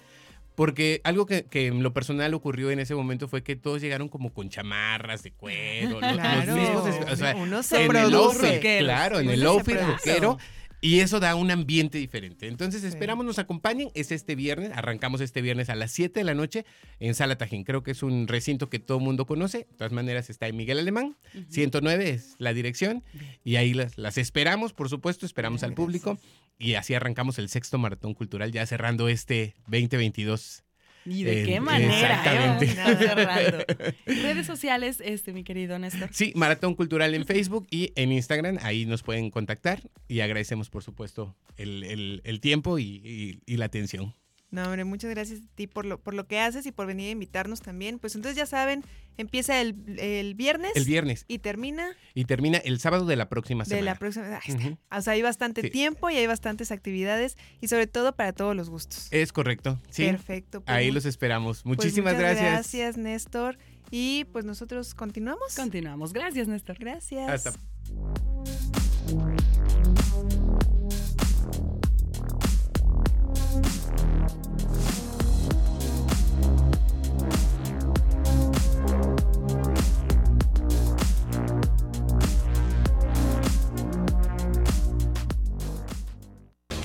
Porque 0.56 1.00
algo 1.02 1.26
que, 1.26 1.46
que 1.46 1.66
en 1.66 1.82
lo 1.82 1.92
personal 1.92 2.32
ocurrió 2.32 2.70
en 2.70 2.78
ese 2.78 2.94
momento 2.94 3.26
fue 3.26 3.42
que 3.42 3.56
todos 3.56 3.82
llegaron 3.82 4.08
como 4.08 4.32
con 4.32 4.50
chamarras 4.50 5.24
de 5.24 5.32
cuero. 5.32 6.00
los- 6.00 6.02
los 6.02 6.12
Claro. 6.12 6.54
mismos, 6.54 7.10
o 7.10 7.16
sea, 7.16 7.34
Uno 7.34 7.60
se 7.64 7.84
en 7.86 7.96
el 7.96 8.14
outfit, 8.14 8.60
claro, 8.78 9.18
en 9.18 9.30
el 9.30 9.44
outfit 9.46 9.74
rockero. 9.80 10.38
Y 10.84 11.00
eso 11.00 11.18
da 11.18 11.34
un 11.34 11.50
ambiente 11.50 11.96
diferente. 11.96 12.46
Entonces 12.46 12.84
esperamos 12.84 13.24
nos 13.24 13.38
acompañen. 13.38 13.88
Es 13.94 14.12
este 14.12 14.34
viernes. 14.34 14.70
Arrancamos 14.74 15.22
este 15.22 15.40
viernes 15.40 15.70
a 15.70 15.76
las 15.76 15.92
7 15.92 16.20
de 16.20 16.24
la 16.24 16.34
noche 16.34 16.66
en 17.00 17.14
Sala 17.14 17.38
Tajín. 17.38 17.64
Creo 17.64 17.82
que 17.82 17.92
es 17.92 18.02
un 18.02 18.28
recinto 18.28 18.68
que 18.68 18.80
todo 18.80 18.98
el 18.98 19.04
mundo 19.04 19.24
conoce. 19.24 19.60
De 19.60 19.76
todas 19.78 19.92
maneras 19.92 20.28
está 20.28 20.46
en 20.46 20.58
Miguel 20.58 20.78
Alemán. 20.78 21.16
109 21.48 22.10
es 22.10 22.34
la 22.36 22.52
dirección. 22.52 23.02
Y 23.44 23.56
ahí 23.56 23.72
las, 23.72 23.96
las 23.96 24.18
esperamos, 24.18 24.74
por 24.74 24.90
supuesto. 24.90 25.24
Esperamos 25.24 25.62
al 25.62 25.72
público. 25.72 26.18
Y 26.58 26.74
así 26.74 26.92
arrancamos 26.92 27.38
el 27.38 27.48
sexto 27.48 27.78
maratón 27.78 28.12
cultural 28.12 28.52
ya 28.52 28.66
cerrando 28.66 29.08
este 29.08 29.54
2022. 29.68 30.63
¿Y 31.06 31.22
de 31.24 31.44
qué 31.44 31.60
manera? 31.60 31.94
Exactamente. 31.94 32.64
eh? 32.66 32.74
Nada 32.76 32.96
cerrando. 32.96 33.58
Redes 34.06 34.46
sociales, 34.46 35.02
este, 35.04 35.32
mi 35.32 35.44
querido 35.44 35.78
Néstor. 35.78 36.08
Sí, 36.12 36.32
Maratón 36.34 36.74
Cultural 36.74 37.14
en 37.14 37.26
Facebook 37.26 37.66
y 37.70 37.92
en 37.96 38.12
Instagram. 38.12 38.58
Ahí 38.62 38.86
nos 38.86 39.02
pueden 39.02 39.30
contactar. 39.30 39.82
Y 40.08 40.20
agradecemos, 40.20 40.70
por 40.70 40.82
supuesto, 40.82 41.36
el, 41.56 41.84
el- 41.84 42.20
el 42.24 42.40
tiempo 42.40 42.78
y- 42.78 43.00
y- 43.04 43.40
y 43.46 43.56
la 43.58 43.66
atención. 43.66 44.14
No, 44.54 44.64
hombre, 44.64 44.84
muchas 44.84 45.10
gracias 45.10 45.40
a 45.40 45.54
ti 45.54 45.66
por 45.66 45.84
lo, 45.84 45.98
por 46.00 46.14
lo 46.14 46.26
que 46.26 46.38
haces 46.40 46.64
y 46.66 46.72
por 46.72 46.86
venir 46.86 47.08
a 47.08 47.10
invitarnos 47.10 47.60
también. 47.60 47.98
Pues 47.98 48.14
entonces 48.14 48.36
ya 48.36 48.46
saben, 48.46 48.84
empieza 49.16 49.60
el, 49.60 49.74
el 49.98 50.34
viernes. 50.34 50.72
El 50.74 50.84
viernes. 50.84 51.24
Y 51.28 51.38
termina 51.40 51.96
Y 52.14 52.24
termina 52.24 52.58
el 52.58 52.78
sábado 52.80 53.06
de 53.06 53.16
la 53.16 53.28
próxima 53.28 53.64
de 53.64 53.70
semana. 53.70 53.84
la 53.84 53.94
próxima. 53.98 54.26
Ahí 54.26 54.40
está. 54.54 54.66
Ujú. 54.68 54.78
O 54.90 55.00
sea, 55.02 55.12
hay 55.14 55.22
bastante 55.22 55.62
Sí. 55.62 55.70
tiempo 55.70 56.08
y 56.10 56.16
hay 56.16 56.26
bastantes 56.26 56.70
actividades 56.70 57.36
y 57.60 57.68
sobre 57.68 57.86
todo 57.86 58.14
para 58.14 58.32
todos 58.32 58.54
los 58.56 58.70
gustos. 58.70 59.08
Es 59.10 59.32
correcto. 59.32 59.80
Sí. 59.90 60.04
Perfecto. 60.06 60.60
pues, 60.62 60.76
Ahí 60.76 60.90
los 60.90 61.04
esperamos. 61.04 61.62
pues 61.62 61.76
Muchísimas 61.76 62.14
muchas 62.14 62.28
gracias. 62.30 62.52
Gracias, 62.52 62.96
Néstor. 62.96 63.58
Y 63.90 64.24
pues 64.32 64.44
nosotros 64.44 64.94
continuamos. 64.94 65.54
Continuamos. 65.56 66.12
Gracias, 66.12 66.48
Néstor. 66.48 66.78
Gracias. 66.78 67.28
Hasta. 67.46 68.33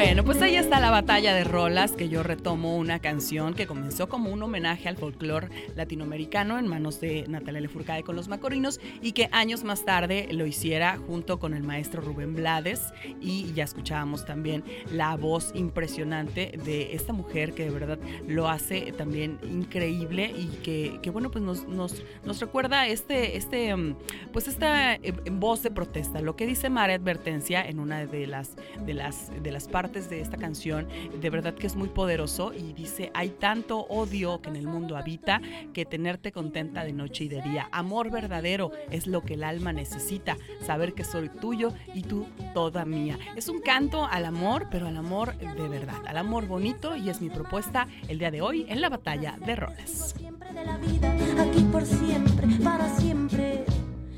Bueno, 0.00 0.22
pues 0.22 0.40
ahí 0.42 0.54
está 0.54 0.78
la 0.78 0.92
batalla 0.92 1.34
de 1.34 1.42
rolas, 1.42 1.90
que 1.90 2.08
yo 2.08 2.22
retomo 2.22 2.76
una 2.76 3.00
canción 3.00 3.52
que 3.52 3.66
comenzó 3.66 4.08
como 4.08 4.30
un 4.30 4.40
homenaje 4.40 4.88
al 4.88 4.96
folclore 4.96 5.48
latinoamericano 5.74 6.56
en 6.56 6.68
manos 6.68 7.00
de 7.00 7.24
Natalia 7.26 7.60
Lefourcade 7.60 8.04
con 8.04 8.14
los 8.14 8.28
Macorinos 8.28 8.78
y 9.02 9.10
que 9.10 9.28
años 9.32 9.64
más 9.64 9.84
tarde 9.84 10.28
lo 10.30 10.46
hiciera 10.46 10.98
junto 10.98 11.40
con 11.40 11.52
el 11.52 11.64
maestro 11.64 12.00
Rubén 12.00 12.36
Blades 12.36 12.80
y 13.20 13.52
ya 13.54 13.64
escuchábamos 13.64 14.24
también 14.24 14.62
la 14.92 15.16
voz 15.16 15.50
impresionante 15.56 16.52
de 16.64 16.94
esta 16.94 17.12
mujer 17.12 17.52
que 17.52 17.64
de 17.64 17.70
verdad 17.70 17.98
lo 18.28 18.48
hace 18.48 18.92
también 18.92 19.40
increíble 19.50 20.32
y 20.32 20.46
que, 20.62 21.00
que, 21.02 21.10
bueno, 21.10 21.32
pues 21.32 21.42
nos, 21.42 21.66
nos, 21.66 22.04
nos 22.24 22.38
recuerda 22.38 22.86
este, 22.86 23.36
este, 23.36 23.74
mm, 23.74 23.96
pues 24.32 24.46
esta 24.46 24.94
eh, 24.94 25.12
voz 25.32 25.64
de 25.64 25.72
protesta. 25.72 26.20
Lo 26.20 26.36
que 26.36 26.46
dice 26.46 26.70
Mara 26.70 26.94
Advertencia 26.94 27.68
en 27.68 27.80
una 27.80 28.06
de 28.06 28.28
las, 28.28 28.54
de 28.86 28.94
las, 28.94 29.32
de 29.42 29.50
las 29.50 29.66
partes 29.66 29.87
de 29.88 30.20
esta 30.20 30.36
canción, 30.36 30.86
de 31.18 31.30
verdad 31.30 31.54
que 31.54 31.66
es 31.66 31.74
muy 31.74 31.88
poderoso 31.88 32.52
y 32.52 32.74
dice, 32.74 33.10
hay 33.14 33.30
tanto 33.30 33.80
odio 33.88 34.42
que 34.42 34.50
en 34.50 34.56
el 34.56 34.66
mundo 34.66 34.98
habita 34.98 35.40
que 35.72 35.86
tenerte 35.86 36.30
contenta 36.30 36.84
de 36.84 36.92
noche 36.92 37.24
y 37.24 37.28
de 37.28 37.40
día. 37.40 37.68
Amor 37.72 38.10
verdadero 38.10 38.70
es 38.90 39.06
lo 39.06 39.22
que 39.22 39.34
el 39.34 39.44
alma 39.44 39.72
necesita, 39.72 40.36
saber 40.64 40.92
que 40.92 41.04
soy 41.04 41.30
tuyo 41.30 41.72
y 41.94 42.02
tú 42.02 42.26
toda 42.52 42.84
mía. 42.84 43.18
Es 43.34 43.48
un 43.48 43.60
canto 43.60 44.04
al 44.04 44.26
amor, 44.26 44.68
pero 44.70 44.86
al 44.86 44.96
amor 44.96 45.36
de 45.38 45.68
verdad, 45.68 46.02
al 46.06 46.18
amor 46.18 46.46
bonito 46.46 46.94
y 46.94 47.08
es 47.08 47.22
mi 47.22 47.30
propuesta 47.30 47.88
el 48.08 48.18
día 48.18 48.30
de 48.30 48.42
hoy 48.42 48.66
en 48.68 48.82
la 48.82 48.90
batalla 48.90 49.38
de 49.44 49.56
rolas. 49.56 50.14
de 50.18 50.64
la 50.64 50.76
vida, 50.76 51.14
aquí 51.40 51.62
por 51.72 51.84
siempre, 51.86 52.46
para 52.62 52.94
siempre. 52.96 53.64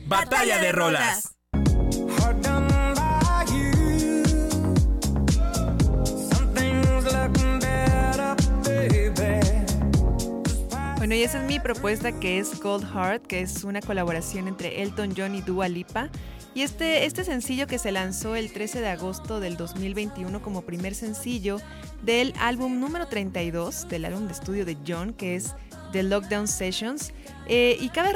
Batalla 0.06 0.58
de 0.58 0.72
rolas. 0.72 1.36
Bueno, 10.96 11.14
y 11.14 11.22
esa 11.22 11.40
es 11.40 11.46
mi 11.46 11.58
propuesta 11.58 12.12
que 12.12 12.38
es 12.38 12.50
Cold 12.50 12.84
Heart, 12.84 13.26
que 13.26 13.40
es 13.40 13.64
una 13.64 13.80
colaboración 13.80 14.48
entre 14.48 14.82
Elton 14.82 15.14
John 15.16 15.34
y 15.34 15.40
Dua 15.40 15.66
Lipa. 15.68 16.10
Y 16.54 16.62
este, 16.62 17.06
este 17.06 17.24
sencillo 17.24 17.66
que 17.66 17.78
se 17.78 17.90
lanzó 17.90 18.36
el 18.36 18.52
13 18.52 18.80
de 18.80 18.88
agosto 18.88 19.40
del 19.40 19.56
2021 19.56 20.42
como 20.42 20.60
primer 20.62 20.94
sencillo 20.94 21.58
del 22.02 22.34
álbum 22.38 22.80
número 22.80 23.06
32, 23.06 23.88
del 23.88 24.04
álbum 24.04 24.26
de 24.26 24.32
estudio 24.32 24.66
de 24.66 24.76
John, 24.86 25.14
que 25.14 25.36
es 25.36 25.54
The 25.92 26.02
Lockdown 26.02 26.48
Sessions. 26.48 27.14
Eh, 27.46 27.78
y 27.80 27.88
cabe 27.88 28.12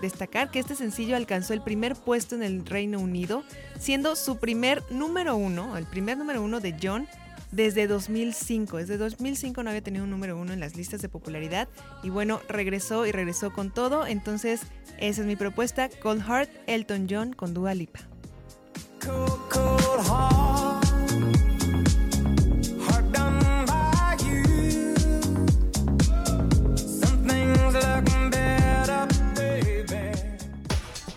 destacar 0.00 0.50
que 0.52 0.60
este 0.60 0.76
sencillo 0.76 1.16
alcanzó 1.16 1.54
el 1.54 1.60
primer 1.60 1.96
puesto 1.96 2.36
en 2.36 2.44
el 2.44 2.64
Reino 2.64 3.00
Unido, 3.00 3.42
siendo 3.80 4.14
su 4.14 4.36
primer 4.36 4.82
número 4.90 5.34
uno, 5.34 5.76
el 5.76 5.86
primer 5.86 6.16
número 6.18 6.40
uno 6.40 6.60
de 6.60 6.76
John 6.80 7.08
desde 7.52 7.86
2005. 7.86 8.78
Desde 8.78 8.98
2005 8.98 9.62
no 9.62 9.70
había 9.70 9.82
tenido 9.82 10.04
un 10.04 10.10
número 10.10 10.38
uno 10.38 10.52
en 10.52 10.60
las 10.60 10.76
listas 10.76 11.02
de 11.02 11.08
popularidad. 11.08 11.68
Y 12.02 12.10
bueno, 12.10 12.40
regresó 12.48 13.06
y 13.06 13.12
regresó 13.12 13.52
con 13.52 13.72
todo. 13.72 14.06
Entonces, 14.06 14.62
esa 14.98 15.20
es 15.20 15.26
mi 15.26 15.36
propuesta. 15.36 15.88
Cold 16.02 16.22
Heart, 16.22 16.50
Elton 16.66 17.06
John 17.08 17.32
con 17.32 17.54
Dua 17.54 17.74
Lipa. 17.74 18.00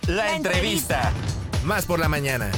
La 0.07 0.35
entrevista. 0.35 1.11
Más 1.65 1.85
por 1.85 1.99
la 1.99 2.09
mañana. 2.09 2.49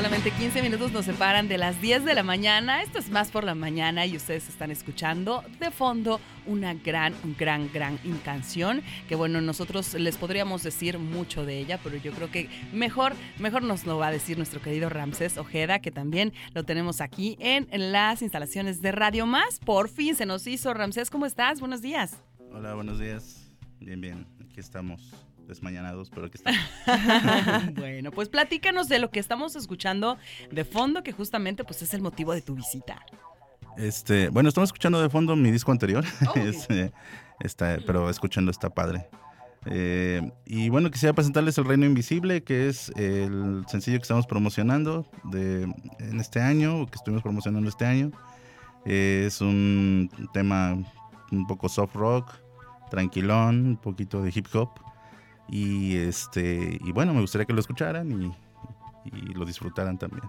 Solamente 0.00 0.30
15 0.30 0.62
minutos 0.62 0.92
nos 0.92 1.04
separan 1.04 1.46
de 1.46 1.58
las 1.58 1.78
10 1.82 2.06
de 2.06 2.14
la 2.14 2.22
mañana. 2.22 2.82
Esto 2.82 2.98
es 2.98 3.10
más 3.10 3.30
por 3.30 3.44
la 3.44 3.54
mañana 3.54 4.06
y 4.06 4.16
ustedes 4.16 4.48
están 4.48 4.70
escuchando 4.70 5.44
de 5.58 5.70
fondo 5.70 6.22
una 6.46 6.72
gran, 6.72 7.12
gran, 7.38 7.70
gran 7.70 7.98
canción 8.24 8.80
que 9.10 9.14
bueno, 9.14 9.42
nosotros 9.42 9.92
les 9.92 10.16
podríamos 10.16 10.62
decir 10.62 10.98
mucho 10.98 11.44
de 11.44 11.58
ella, 11.58 11.78
pero 11.84 11.98
yo 11.98 12.12
creo 12.12 12.30
que 12.30 12.48
mejor, 12.72 13.12
mejor 13.38 13.62
nos 13.62 13.84
lo 13.84 13.98
va 13.98 14.06
a 14.06 14.10
decir 14.10 14.38
nuestro 14.38 14.62
querido 14.62 14.88
Ramsés 14.88 15.36
Ojeda, 15.36 15.80
que 15.80 15.90
también 15.90 16.32
lo 16.54 16.64
tenemos 16.64 17.02
aquí 17.02 17.36
en 17.38 17.68
las 17.92 18.22
instalaciones 18.22 18.80
de 18.80 18.92
Radio 18.92 19.26
Más. 19.26 19.58
Por 19.58 19.90
fin 19.90 20.16
se 20.16 20.24
nos 20.24 20.46
hizo. 20.46 20.72
Ramsés, 20.72 21.10
¿cómo 21.10 21.26
estás? 21.26 21.60
Buenos 21.60 21.82
días. 21.82 22.16
Hola, 22.54 22.72
buenos 22.72 22.98
días. 22.98 23.52
Bien, 23.80 24.00
bien. 24.00 24.26
Aquí 24.40 24.60
estamos 24.60 25.12
desmañanados, 25.50 26.08
pero 26.10 26.26
aquí 26.26 26.38
estamos. 26.38 26.60
bueno, 27.74 28.10
pues 28.10 28.28
platícanos 28.28 28.88
de 28.88 28.98
lo 28.98 29.10
que 29.10 29.20
estamos 29.20 29.54
escuchando 29.56 30.16
de 30.50 30.64
fondo, 30.64 31.02
que 31.02 31.12
justamente 31.12 31.64
pues 31.64 31.82
es 31.82 31.92
el 31.92 32.00
motivo 32.00 32.32
de 32.32 32.40
tu 32.40 32.54
visita. 32.54 33.04
Este, 33.76 34.28
bueno, 34.28 34.48
estamos 34.48 34.68
escuchando 34.68 35.00
de 35.00 35.08
fondo 35.08 35.36
mi 35.36 35.50
disco 35.50 35.72
anterior, 35.72 36.04
Este, 36.36 36.92
está, 37.40 37.78
pero 37.86 38.08
escuchando 38.08 38.50
está 38.50 38.70
padre. 38.70 39.08
Eh, 39.66 40.30
y 40.46 40.70
bueno, 40.70 40.90
quisiera 40.90 41.12
presentarles 41.12 41.58
El 41.58 41.66
Reino 41.66 41.84
Invisible, 41.84 42.42
que 42.42 42.68
es 42.68 42.90
el 42.96 43.64
sencillo 43.68 43.98
que 43.98 44.02
estamos 44.02 44.26
promocionando 44.26 45.06
de, 45.24 45.62
en 45.98 46.20
este 46.20 46.40
año, 46.40 46.80
o 46.80 46.86
que 46.86 46.96
estuvimos 46.96 47.22
promocionando 47.22 47.68
este 47.68 47.84
año. 47.84 48.10
Eh, 48.86 49.24
es 49.26 49.42
un 49.42 50.10
tema 50.32 50.78
un 51.30 51.46
poco 51.46 51.68
soft 51.68 51.94
rock, 51.94 52.32
tranquilón, 52.90 53.66
un 53.66 53.76
poquito 53.76 54.22
de 54.22 54.32
hip 54.34 54.46
hop. 54.54 54.70
Y 55.50 55.96
este 55.96 56.78
y 56.82 56.92
bueno, 56.92 57.12
me 57.14 57.20
gustaría 57.20 57.44
que 57.46 57.52
lo 57.52 57.60
escucharan 57.60 58.10
y, 58.12 58.32
y 59.16 59.34
lo 59.34 59.44
disfrutaran 59.44 59.98
también. 59.98 60.22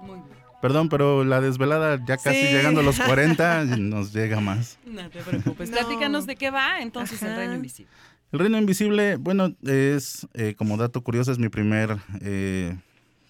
Muy 0.00 0.14
bien. 0.16 0.38
Perdón, 0.60 0.88
pero 0.88 1.24
la 1.24 1.40
desvelada 1.40 2.04
ya 2.04 2.16
casi 2.16 2.40
Sí. 2.46 2.52
llegando 2.52 2.80
a 2.80 2.82
los 2.82 2.98
40 3.00 3.64
nos 3.78 4.12
llega 4.12 4.40
más. 4.40 4.78
No 4.84 5.08
te 5.08 5.20
preocupes. 5.22 5.70
Platícanos 5.70 6.26
de 6.26 6.34
qué 6.36 6.50
va 6.50 6.80
entonces 6.80 7.22
el 7.22 7.36
Reino 7.36 7.54
Invisible. 7.54 7.90
El 8.32 8.38
Reino 8.40 8.58
Invisible, 8.58 9.16
bueno, 9.16 9.54
es 9.62 10.26
eh, 10.34 10.54
como 10.58 10.76
dato 10.76 11.00
curioso, 11.02 11.30
es 11.32 11.38
mi 11.38 11.48
primer 11.48 11.96
eh, 12.20 12.76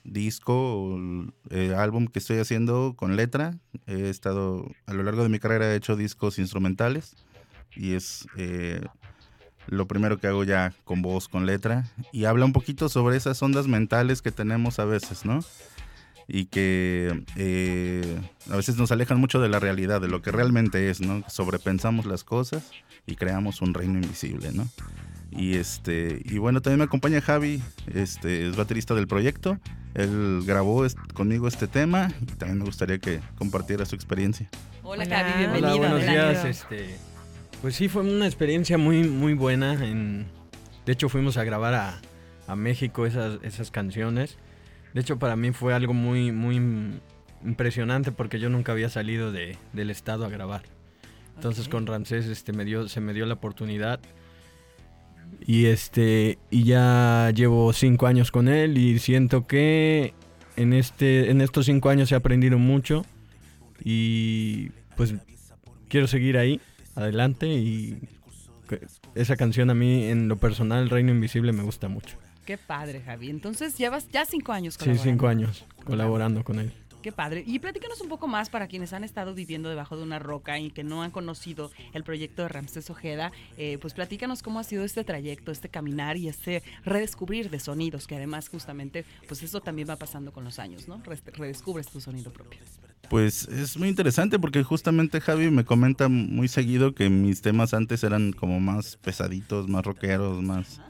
disco 0.04 0.54
o 0.56 0.98
eh, 1.50 1.74
álbum 1.76 2.06
que 2.06 2.18
estoy 2.18 2.38
haciendo 2.38 2.94
con 2.96 3.14
letra. 3.14 3.58
He 3.86 4.08
estado, 4.08 4.68
a 4.86 4.94
lo 4.94 5.02
largo 5.02 5.22
de 5.22 5.28
mi 5.28 5.38
carrera 5.38 5.70
he 5.72 5.76
hecho 5.76 5.94
discos 5.96 6.38
instrumentales 6.38 7.14
y 7.76 7.92
es 7.92 8.26
eh, 8.38 8.80
lo 9.68 9.86
primero 9.86 10.18
que 10.18 10.26
hago 10.26 10.44
ya 10.44 10.72
con 10.84 11.02
voz, 11.02 11.28
con 11.28 11.46
letra. 11.46 11.84
Y 12.12 12.24
habla 12.24 12.44
un 12.44 12.52
poquito 12.52 12.88
sobre 12.88 13.16
esas 13.16 13.40
ondas 13.42 13.66
mentales 13.68 14.22
que 14.22 14.30
tenemos 14.32 14.78
a 14.78 14.84
veces, 14.84 15.24
¿no? 15.24 15.40
y 16.30 16.44
que 16.44 17.24
eh, 17.36 18.20
a 18.50 18.56
veces 18.56 18.76
nos 18.76 18.92
alejan 18.92 19.18
mucho 19.18 19.40
de 19.40 19.48
la 19.48 19.60
realidad, 19.60 19.98
de 20.02 20.08
lo 20.08 20.20
que 20.20 20.30
realmente 20.30 20.90
es, 20.90 21.00
¿no? 21.00 21.24
Sobrepensamos 21.26 22.04
las 22.04 22.22
cosas 22.22 22.70
y 23.06 23.16
creamos 23.16 23.62
un 23.62 23.72
reino 23.72 23.94
invisible, 23.94 24.52
¿no? 24.52 24.68
Y 25.30 25.54
este 25.56 26.20
y 26.26 26.36
bueno, 26.36 26.60
también 26.60 26.80
me 26.80 26.84
acompaña 26.84 27.22
Javi, 27.22 27.62
este 27.94 28.46
es 28.46 28.56
baterista 28.56 28.94
del 28.94 29.06
proyecto. 29.08 29.58
Él 29.94 30.42
grabó 30.44 30.84
est- 30.84 30.98
conmigo 31.14 31.48
este 31.48 31.66
tema 31.66 32.10
y 32.20 32.26
también 32.26 32.58
me 32.58 32.64
gustaría 32.66 32.98
que 32.98 33.20
compartiera 33.38 33.86
su 33.86 33.94
experiencia. 33.94 34.50
Hola, 34.82 35.04
Hola. 35.04 35.16
Javi, 35.16 35.30
Hola, 35.30 35.38
bienvenido. 35.38 35.78
buenos 35.78 36.02
adelante. 36.02 36.30
días. 36.42 36.44
Este, 36.44 36.98
pues 37.60 37.74
sí, 37.74 37.88
fue 37.88 38.02
una 38.02 38.26
experiencia 38.26 38.78
muy, 38.78 39.04
muy 39.04 39.34
buena. 39.34 39.72
En, 39.84 40.26
de 40.86 40.92
hecho, 40.92 41.08
fuimos 41.08 41.36
a 41.36 41.44
grabar 41.44 41.74
a, 41.74 42.00
a 42.46 42.56
México 42.56 43.06
esas, 43.06 43.38
esas 43.42 43.70
canciones. 43.70 44.38
De 44.94 45.00
hecho, 45.00 45.18
para 45.18 45.36
mí 45.36 45.52
fue 45.52 45.74
algo 45.74 45.94
muy, 45.94 46.32
muy 46.32 46.56
im- 46.56 47.00
impresionante 47.44 48.12
porque 48.12 48.40
yo 48.40 48.48
nunca 48.48 48.72
había 48.72 48.88
salido 48.88 49.32
de, 49.32 49.56
del 49.72 49.90
estado 49.90 50.24
a 50.24 50.28
grabar. 50.28 50.62
Entonces 51.36 51.68
con 51.68 51.86
Ramsés 51.86 52.26
este, 52.26 52.52
me 52.52 52.64
dio, 52.64 52.88
se 52.88 53.00
me 53.00 53.14
dio 53.14 53.24
la 53.26 53.34
oportunidad. 53.34 54.00
Y 55.46 55.66
este 55.66 56.38
y 56.50 56.64
ya 56.64 57.30
llevo 57.34 57.72
cinco 57.74 58.06
años 58.06 58.30
con 58.32 58.48
él 58.48 58.78
y 58.78 58.98
siento 58.98 59.46
que 59.46 60.14
en 60.56 60.72
este 60.72 61.30
en 61.30 61.42
estos 61.42 61.66
cinco 61.66 61.90
años 61.90 62.10
he 62.10 62.14
aprendido 62.14 62.58
mucho 62.58 63.04
y 63.84 64.70
pues 64.96 65.14
quiero 65.88 66.06
seguir 66.06 66.38
ahí 66.38 66.60
adelante 66.98 67.46
y, 67.48 67.98
esa 69.14 69.36
canción 69.36 69.70
a 69.70 69.74
mí, 69.74 70.04
en 70.04 70.28
lo 70.28 70.36
personal, 70.36 70.90
Reino 70.90 71.10
Invisible, 71.10 71.52
me 71.52 71.62
gusta 71.62 71.88
mucho. 71.88 72.18
Qué 72.44 72.58
padre, 72.58 73.00
Javi. 73.00 73.30
Entonces 73.30 73.76
llevas 73.78 74.08
ya 74.10 74.24
cinco 74.26 74.52
años 74.52 74.74
Sí, 74.74 74.80
colaborando. 74.80 75.10
cinco 75.10 75.28
años 75.28 75.64
colaborando 75.84 76.44
con 76.44 76.58
él. 76.58 76.72
Qué 77.02 77.12
padre. 77.12 77.44
Y 77.46 77.60
platícanos 77.60 78.00
un 78.00 78.08
poco 78.08 78.26
más 78.26 78.50
para 78.50 78.66
quienes 78.66 78.92
han 78.92 79.04
estado 79.04 79.32
viviendo 79.32 79.68
debajo 79.70 79.96
de 79.96 80.02
una 80.02 80.18
roca 80.18 80.58
y 80.58 80.70
que 80.70 80.82
no 80.82 81.02
han 81.02 81.10
conocido 81.12 81.70
el 81.94 82.02
proyecto 82.04 82.42
de 82.42 82.48
Ramsés 82.48 82.90
Ojeda. 82.90 83.32
eh, 83.56 83.78
pues 83.80 83.94
platícanos 83.94 84.42
cómo 84.42 84.58
ha 84.58 84.64
sido 84.64 84.84
este 84.84 85.04
trayecto, 85.04 85.52
este 85.52 85.68
caminar 85.68 86.16
y 86.16 86.28
este 86.28 86.62
redescubrir 86.84 87.50
de 87.50 87.60
sonidos, 87.60 88.06
que 88.06 88.16
además 88.16 88.48
justamente, 88.48 89.04
pues 89.28 89.42
eso 89.42 89.60
también 89.60 89.88
va 89.88 89.96
pasando 89.96 90.32
con 90.32 90.42
los 90.44 90.58
años, 90.58 90.88
¿no? 90.88 91.00
Res- 91.04 91.22
Redescubres 91.24 91.86
tu 91.88 92.00
sonido 92.00 92.32
propio. 92.32 92.58
Pues 93.10 93.48
es 93.48 93.78
muy 93.78 93.88
interesante 93.88 94.38
porque 94.38 94.62
justamente 94.62 95.20
Javi 95.20 95.50
me 95.50 95.64
comenta 95.64 96.08
muy 96.08 96.46
seguido 96.48 96.94
que 96.94 97.08
mis 97.08 97.40
temas 97.40 97.72
antes 97.72 98.04
eran 98.04 98.32
como 98.32 98.60
más 98.60 98.96
pesaditos, 98.96 99.68
más 99.68 99.84
rockeros, 99.84 100.42
más... 100.42 100.80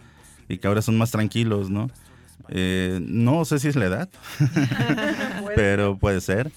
y 0.49 0.59
que 0.59 0.67
ahora 0.67 0.83
son 0.83 0.99
más 0.99 1.13
tranquilos, 1.13 1.71
¿no? 1.71 1.91
Eh, 2.49 3.01
no 3.03 3.45
sé 3.45 3.59
si 3.59 3.69
es 3.69 3.77
la 3.77 3.87
edad, 3.87 4.09
pero 5.55 5.97
puede 5.97 6.21
ser. 6.21 6.51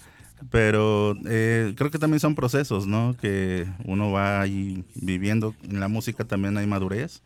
Pero 0.49 1.15
eh, 1.25 1.73
creo 1.77 1.91
que 1.91 1.99
también 1.99 2.19
son 2.19 2.33
procesos, 2.33 2.87
¿no? 2.87 3.15
Que 3.19 3.67
uno 3.85 4.11
va 4.11 4.41
ahí 4.41 4.83
viviendo. 4.95 5.53
En 5.69 5.79
la 5.79 5.87
música 5.87 6.23
también 6.23 6.57
hay 6.57 6.65
madurez. 6.65 7.21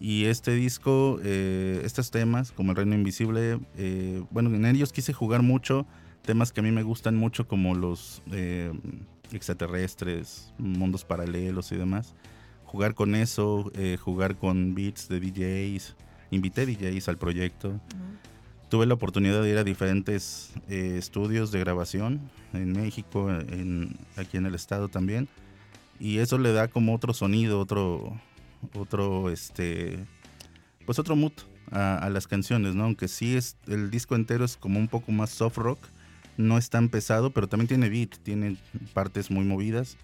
Y 0.00 0.24
este 0.24 0.52
disco, 0.52 1.20
eh, 1.22 1.80
estos 1.84 2.10
temas, 2.10 2.52
como 2.52 2.70
El 2.70 2.76
Reino 2.76 2.94
Invisible, 2.94 3.60
eh, 3.76 4.22
bueno, 4.30 4.54
en 4.54 4.64
ellos 4.64 4.92
quise 4.92 5.12
jugar 5.12 5.42
mucho 5.42 5.86
temas 6.28 6.52
que 6.52 6.60
a 6.60 6.62
mí 6.62 6.70
me 6.70 6.82
gustan 6.82 7.16
mucho, 7.16 7.48
como 7.48 7.74
los 7.74 8.20
eh, 8.32 8.70
extraterrestres, 9.32 10.52
mundos 10.58 11.02
paralelos 11.02 11.72
y 11.72 11.76
demás. 11.76 12.14
Jugar 12.64 12.94
con 12.94 13.14
eso, 13.14 13.72
eh, 13.74 13.96
jugar 13.98 14.36
con 14.36 14.74
beats 14.74 15.08
de 15.08 15.20
DJs. 15.20 15.96
Invité 16.30 16.66
DJs 16.66 17.08
al 17.08 17.16
proyecto. 17.16 17.80
Tuve 18.68 18.84
la 18.84 18.92
oportunidad 18.92 19.42
de 19.42 19.48
ir 19.48 19.56
a 19.56 19.64
diferentes 19.64 20.52
eh, 20.68 20.96
estudios 20.98 21.50
de 21.50 21.60
grabación 21.60 22.30
en 22.52 22.72
México, 22.72 23.30
en, 23.30 23.96
aquí 24.16 24.36
en 24.36 24.44
el 24.44 24.54
estado 24.54 24.90
también. 24.90 25.28
Y 25.98 26.18
eso 26.18 26.36
le 26.36 26.52
da 26.52 26.68
como 26.68 26.94
otro 26.94 27.14
sonido, 27.14 27.58
otro, 27.58 28.20
otro, 28.74 29.30
este, 29.30 29.98
pues 30.84 30.98
otro 30.98 31.16
mood 31.16 31.32
a, 31.70 31.96
a 31.96 32.10
las 32.10 32.26
canciones, 32.26 32.74
¿no? 32.74 32.84
Aunque 32.84 33.08
sí 33.08 33.34
es, 33.34 33.56
el 33.66 33.90
disco 33.90 34.14
entero 34.14 34.44
es 34.44 34.58
como 34.58 34.78
un 34.78 34.88
poco 34.88 35.10
más 35.10 35.30
soft 35.30 35.56
rock, 35.56 35.78
no 36.38 36.56
es 36.56 36.70
tan 36.70 36.88
pesado, 36.88 37.30
pero 37.30 37.48
también 37.48 37.68
tiene 37.68 37.90
beat, 37.90 38.16
tiene 38.22 38.56
partes 38.94 39.30
muy 39.30 39.44
movidas. 39.44 39.98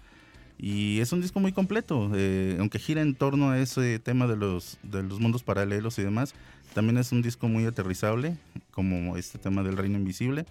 Y 0.57 0.99
es 0.99 1.11
un 1.11 1.21
disco 1.21 1.39
muy 1.39 1.51
completo, 1.51 2.11
eh, 2.13 2.55
aunque 2.59 2.79
gira 2.79 3.01
en 3.01 3.15
torno 3.15 3.49
a 3.49 3.59
ese 3.59 3.99
tema 3.99 4.27
de 4.27 4.37
los, 4.37 4.77
de 4.83 5.03
los 5.03 5.19
mundos 5.19 5.43
paralelos 5.43 5.97
y 5.99 6.03
demás, 6.03 6.33
también 6.73 6.97
es 6.97 7.11
un 7.11 7.21
disco 7.21 7.47
muy 7.47 7.65
aterrizable, 7.65 8.37
como 8.71 9.17
este 9.17 9.37
tema 9.37 9.63
del 9.63 9.77
Reino 9.77 9.97
Invisible. 9.97 10.45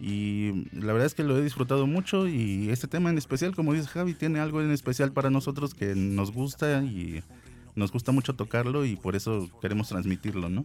Y 0.00 0.66
la 0.72 0.92
verdad 0.92 1.06
es 1.06 1.14
que 1.14 1.22
lo 1.22 1.38
he 1.38 1.42
disfrutado 1.42 1.86
mucho 1.86 2.26
y 2.28 2.70
este 2.70 2.88
tema 2.88 3.10
en 3.10 3.18
especial, 3.18 3.54
como 3.54 3.72
dice 3.72 3.86
Javi, 3.86 4.14
tiene 4.14 4.40
algo 4.40 4.60
en 4.60 4.72
especial 4.72 5.12
para 5.12 5.30
nosotros 5.30 5.74
que 5.74 5.94
nos 5.94 6.32
gusta 6.32 6.82
y 6.82 7.22
nos 7.76 7.92
gusta 7.92 8.10
mucho 8.10 8.34
tocarlo 8.34 8.84
y 8.84 8.96
por 8.96 9.14
eso 9.14 9.48
queremos 9.60 9.88
transmitirlo, 9.88 10.48
¿no? 10.48 10.64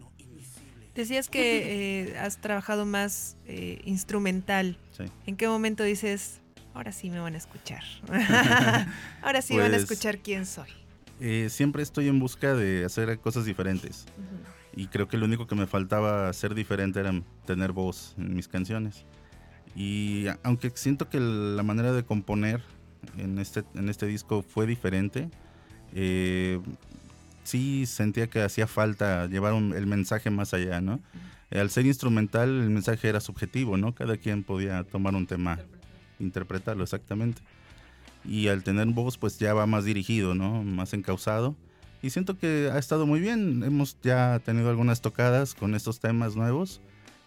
Decías 0.98 1.28
que 1.28 2.08
eh, 2.10 2.18
has 2.18 2.38
trabajado 2.38 2.84
más 2.84 3.36
eh, 3.46 3.80
instrumental. 3.84 4.76
Sí. 4.90 5.04
¿En 5.26 5.36
qué 5.36 5.46
momento 5.46 5.84
dices, 5.84 6.40
ahora 6.74 6.90
sí 6.90 7.08
me 7.08 7.20
van 7.20 7.34
a 7.34 7.36
escuchar? 7.36 7.84
ahora 9.22 9.40
sí 9.40 9.56
van 9.56 9.66
a 9.66 9.68
Pues- 9.76 9.82
escuchar 9.82 10.18
quién 10.18 10.44
soy. 10.44 10.68
Eh, 11.20 11.50
siempre 11.50 11.84
estoy 11.84 12.08
en 12.08 12.18
busca 12.18 12.52
de 12.54 12.84
hacer 12.84 13.16
cosas 13.20 13.44
diferentes. 13.44 14.06
Y 14.74 14.88
creo 14.88 15.06
que 15.06 15.16
lo 15.18 15.26
único 15.26 15.46
que 15.46 15.54
me 15.54 15.68
faltaba 15.68 16.28
hacer 16.28 16.52
diferente 16.56 16.98
era 16.98 17.12
tener 17.46 17.70
voz 17.70 18.16
en 18.18 18.34
mis 18.34 18.48
canciones. 18.48 19.04
Y 19.76 20.26
aunque 20.42 20.72
siento 20.74 21.08
que 21.08 21.20
la 21.20 21.62
manera 21.62 21.92
de 21.92 22.04
componer 22.04 22.60
en 23.16 23.38
este, 23.38 23.62
en 23.76 23.88
este 23.88 24.06
disco 24.06 24.42
fue 24.42 24.66
diferente, 24.66 25.30
eh, 25.94 26.60
sí 27.48 27.86
sentía 27.86 28.28
que 28.28 28.42
hacía 28.42 28.66
falta 28.66 29.26
llevar 29.26 29.52
un- 29.54 29.74
el 29.74 29.86
mensaje 29.86 30.30
más 30.30 30.54
allá, 30.54 30.80
¿no? 30.80 31.00
Al 31.50 31.70
ser 31.70 31.86
instrumental, 31.86 32.48
el 32.50 32.70
mensaje 32.70 33.08
era 33.08 33.20
subjetivo, 33.20 33.76
¿no? 33.76 33.94
Cada 33.94 34.16
quien 34.18 34.44
podía 34.44 34.84
tomar 34.84 35.14
un 35.14 35.26
tema, 35.26 35.58
interpretarlo 36.20 36.84
exactamente. 36.84 37.40
Y 38.24 38.48
al 38.48 38.62
tener 38.62 38.86
voz, 38.88 39.16
pues 39.16 39.38
ya 39.38 39.54
va 39.54 39.66
más 39.66 39.84
dirigido, 39.84 40.34
¿no? 40.34 40.62
Más 40.62 40.92
encausado. 40.92 41.56
Y 42.02 42.10
siento 42.10 42.36
que 42.38 42.70
ha 42.72 42.78
estado 42.78 43.06
muy 43.06 43.20
bien. 43.20 43.62
Hemos 43.64 43.96
ya 44.02 44.40
tenido 44.44 44.68
algunas 44.68 45.00
tocadas 45.00 45.54
con 45.54 45.74
estos 45.74 46.00
temas 46.00 46.36
nuevos 46.36 46.80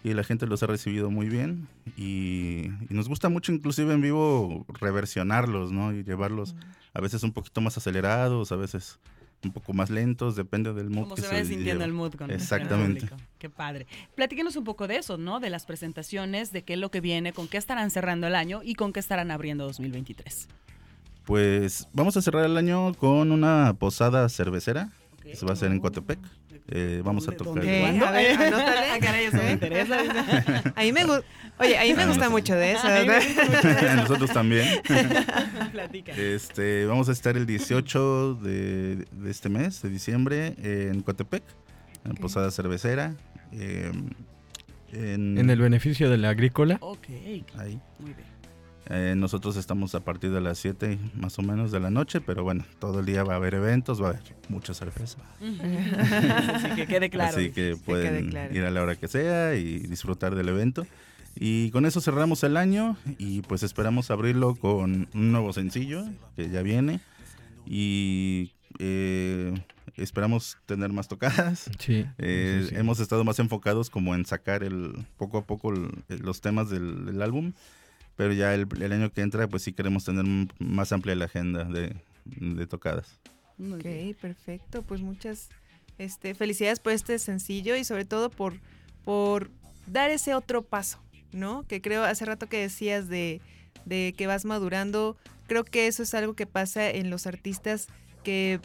y 0.04 0.14
la 0.14 0.24
gente 0.24 0.46
los 0.48 0.62
ha 0.64 0.68
recibido 0.68 1.10
muy 1.10 1.28
bien. 1.28 1.68
Y, 1.98 2.68
y 2.90 2.94
nos 2.94 3.10
gusta 3.10 3.30
mucho, 3.30 3.52
inclusive 3.52 3.94
en 3.94 4.02
vivo, 4.02 4.66
reversionarlos, 4.80 5.72
¿no? 5.72 5.94
Y 5.94 6.04
llevarlos 6.04 6.56
a 6.94 7.02
veces 7.02 7.24
un 7.24 7.32
poquito 7.32 7.60
más 7.62 7.76
acelerados, 7.78 8.52
a 8.52 8.56
veces 8.56 9.00
un 9.44 9.52
poco 9.52 9.74
más 9.74 9.90
lentos, 9.90 10.36
depende 10.36 10.74
del 10.74 10.90
mood 10.90 11.04
Como 11.04 11.16
que 11.16 11.22
se 11.22 11.28
vaya 11.28 11.40
sintiendo 11.46 11.72
lleva. 11.74 11.86
el 11.86 11.94
mood 11.94 12.14
con 12.16 12.30
el 12.30 12.36
Exactamente. 12.36 13.02
público. 13.02 13.18
Qué 13.40 13.50
padre. 13.50 13.88
Platíquenos 14.16 14.56
un 14.56 14.64
poco 14.64 14.88
de 14.88 14.98
eso, 14.98 15.18
¿no? 15.18 15.40
De 15.40 15.50
las 15.50 15.66
presentaciones, 15.66 16.52
de 16.52 16.64
qué 16.64 16.74
es 16.74 16.80
lo 16.80 16.92
que 16.92 17.02
viene, 17.02 17.34
con 17.34 17.48
qué 17.48 17.58
estarán 17.58 17.90
cerrando 17.92 18.28
el 18.28 18.36
año 18.36 18.62
y 18.64 18.76
con 18.76 18.94
qué 18.94 19.00
estarán 19.00 19.32
abriendo 19.32 19.64
2023. 19.66 20.48
Pues 21.26 21.88
vamos 21.94 22.18
a 22.18 22.22
cerrar 22.22 22.46
el 22.46 22.58
año 22.58 22.94
con 22.96 23.32
una 23.32 23.74
posada 23.78 24.28
cervecera. 24.30 24.90
que 25.22 25.36
Se 25.36 25.46
va 25.46 25.52
a 25.52 25.54
hacer 25.54 25.72
en 25.72 25.80
Coatepec. 25.80 26.20
Eh, 26.68 27.02
vamos 27.04 27.28
a 27.28 27.32
tocar. 27.32 27.64
¿Qué? 27.64 27.86
A 28.06 28.12
ver, 28.12 28.32
anótale. 28.42 28.92
Ah, 28.92 28.98
caray, 29.02 29.26
eso 29.26 29.38
me 29.38 29.52
interesa. 29.52 29.98
Me 30.94 31.06
gu- 31.06 31.24
Oye, 31.60 31.78
ahí 31.78 31.94
me 31.94 32.06
gusta 32.06 32.30
de 32.56 32.72
eso. 32.74 32.88
Ahí 32.88 33.08
me 33.08 33.16
gusta 33.20 33.44
mucho 33.46 33.68
de 33.68 33.74
eso. 33.74 33.96
Nosotros 33.96 34.32
también. 34.32 34.68
Platica. 35.72 36.12
Este, 36.14 36.86
vamos 36.86 37.10
a 37.10 37.12
estar 37.12 37.36
el 37.38 37.46
18 37.46 38.36
de, 38.36 39.06
de 39.12 39.32
este 39.32 39.50
mes, 39.50 39.82
de 39.82 39.90
diciembre, 39.90 40.56
en 40.62 41.02
Coatepec, 41.02 41.44
en 42.06 42.16
Posada 42.16 42.52
Cervecera. 42.52 43.16
eh, 43.52 43.92
en, 44.94 45.38
En 45.38 45.50
el 45.50 45.60
beneficio 45.60 46.10
de 46.10 46.18
la 46.18 46.30
agrícola. 46.30 46.78
Ok. 46.82 47.08
Ahí. 47.58 47.80
Muy 48.00 48.14
bien. 48.14 48.28
Eh, 48.90 49.14
nosotros 49.16 49.56
estamos 49.58 49.94
a 49.96 50.00
partir 50.02 50.32
de 50.32 50.42
las 50.42 50.58
7 50.58 50.98
más 51.16 51.38
o 51.40 51.44
menos 51.44 51.72
de 51.72 51.80
la 51.80 51.90
noche, 51.92 52.20
pero 52.20 52.44
bueno, 52.44 52.66
todo 52.80 53.00
el 53.02 53.06
día 53.06 53.24
va 53.24 53.34
a 53.34 53.36
haber 53.38 53.54
eventos, 53.54 54.02
va 54.02 54.08
a 54.08 54.10
haber 54.12 54.24
mucha 54.50 54.74
cerveza. 54.74 55.18
Así 56.54 56.70
que 56.76 56.88
quede 56.88 57.10
claro. 57.10 57.38
Así 57.38 57.52
que 57.52 57.78
pueden 57.86 58.30
claro. 58.32 58.54
ir 58.56 58.64
a 58.64 58.72
la 58.72 58.82
hora 58.82 58.96
que 58.96 59.08
sea 59.08 59.56
y 59.56 59.80
disfrutar 59.80 60.36
del 60.36 60.50
evento. 60.50 60.86
Y 61.36 61.70
con 61.72 61.86
eso 61.86 62.02
cerramos 62.02 62.44
el 62.44 62.58
año 62.58 62.98
y 63.18 63.42
pues 63.44 63.64
esperamos 63.64 64.12
abrirlo 64.12 64.56
con 64.56 65.08
un 65.14 65.32
nuevo 65.32 65.54
sencillo 65.54 66.04
que 66.36 66.50
ya 66.50 66.62
viene 66.62 67.00
y 67.66 68.52
eh, 68.80 69.54
esperamos 69.96 70.58
tener 70.66 70.92
más 70.92 71.08
tocadas. 71.08 71.70
Sí, 71.80 72.06
Eh, 72.18 72.62
sí, 72.64 72.70
sí. 72.70 72.76
Hemos 72.76 73.00
estado 73.00 73.24
más 73.24 73.40
enfocados 73.40 73.90
como 73.90 74.14
en 74.16 74.26
sacar 74.26 74.64
el 74.64 75.06
poco 75.18 75.38
a 75.38 75.46
poco 75.46 75.72
el- 75.72 75.92
los 76.22 76.42
temas 76.42 76.70
del, 76.70 77.06
del 77.06 77.22
álbum, 77.22 77.54
pero 78.22 78.34
ya 78.34 78.54
el, 78.54 78.68
el 78.80 78.92
año 78.92 79.12
que 79.12 79.22
entra 79.22 79.48
pues 79.48 79.64
sí 79.64 79.74
queremos 79.74 80.06
tener 80.06 80.24
más 80.60 80.92
amplia 80.92 81.16
la 81.16 81.26
agenda 81.26 81.64
de, 81.64 81.96
de 82.26 82.68
tocadas. 82.68 83.18
Ok, 83.60 84.16
perfecto. 84.22 84.84
Pues 84.84 85.02
muchas 85.02 85.50
este, 85.98 86.36
felicidades 86.36 86.80
por 86.80 86.92
este 86.92 87.18
sencillo 87.18 87.76
y 87.76 87.84
sobre 87.84 88.06
todo 88.06 88.30
por, 88.30 88.60
por 89.04 89.50
dar 89.88 90.12
ese 90.12 90.36
otro 90.36 90.62
paso, 90.62 91.00
¿no? 91.32 91.66
Que 91.68 91.82
creo 91.82 92.04
hace 92.04 92.24
rato 92.26 92.46
que 92.46 92.58
decías 92.58 93.10
de, 93.10 93.42
de 93.86 94.14
que 94.16 94.28
vas 94.28 94.46
madurando. 94.46 95.18
Creo 95.48 95.64
que 95.64 95.88
eso 95.88 96.04
es 96.04 96.14
algo 96.14 96.36
que 96.36 96.46
pasa 96.46 96.92
en 96.92 97.10
los 97.10 97.26
artistas 97.26 97.88
que, 98.24 98.60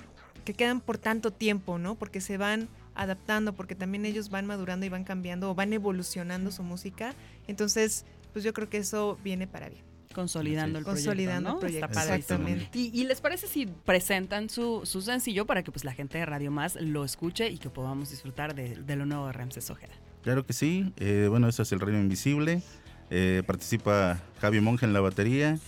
que 0.44 0.52
quedan 0.52 0.82
por 0.82 0.98
tanto 0.98 1.30
tiempo, 1.30 1.78
¿no? 1.78 1.94
Porque 1.94 2.20
se 2.20 2.36
van 2.36 2.68
adaptando, 2.94 3.54
porque 3.54 3.74
también 3.74 4.04
ellos 4.04 4.28
van 4.28 4.44
madurando 4.44 4.84
y 4.84 4.90
van 4.90 5.04
cambiando 5.04 5.50
o 5.50 5.54
van 5.54 5.72
evolucionando 5.72 6.50
su 6.50 6.62
música. 6.62 7.14
Entonces, 7.46 8.04
pues 8.36 8.44
yo 8.44 8.52
creo 8.52 8.68
que 8.68 8.76
eso 8.76 9.18
viene 9.24 9.46
para 9.46 9.70
bien. 9.70 9.82
Consolidando 10.14 10.78
el 10.78 10.84
proyecto. 10.84 11.08
Consolidando 11.08 11.48
¿no? 11.48 11.54
el 11.54 11.60
proyecto, 11.60 11.86
Está 11.86 12.02
exactamente. 12.02 12.68
¿Y, 12.78 12.90
y 12.92 13.04
les 13.04 13.22
parece 13.22 13.46
si 13.46 13.64
presentan 13.64 14.50
su, 14.50 14.82
su 14.84 15.00
sencillo 15.00 15.46
para 15.46 15.62
que 15.62 15.72
pues 15.72 15.86
la 15.86 15.94
gente 15.94 16.18
de 16.18 16.26
Radio 16.26 16.50
Más 16.50 16.76
lo 16.78 17.02
escuche 17.02 17.48
y 17.48 17.56
que 17.56 17.70
podamos 17.70 18.10
disfrutar 18.10 18.54
de, 18.54 18.76
de 18.76 18.96
lo 18.96 19.06
nuevo 19.06 19.28
de 19.28 19.32
Ramses 19.32 19.70
Ojeda? 19.70 19.94
Claro 20.22 20.44
que 20.44 20.52
sí. 20.52 20.92
Eh, 20.98 21.28
bueno, 21.30 21.48
eso 21.48 21.62
es 21.62 21.72
El 21.72 21.80
Reino 21.80 21.98
Invisible. 21.98 22.60
Eh, 23.08 23.42
participa 23.46 24.20
Javi 24.38 24.60
Monge 24.60 24.84
en 24.84 24.92
la 24.92 25.00
batería. 25.00 25.58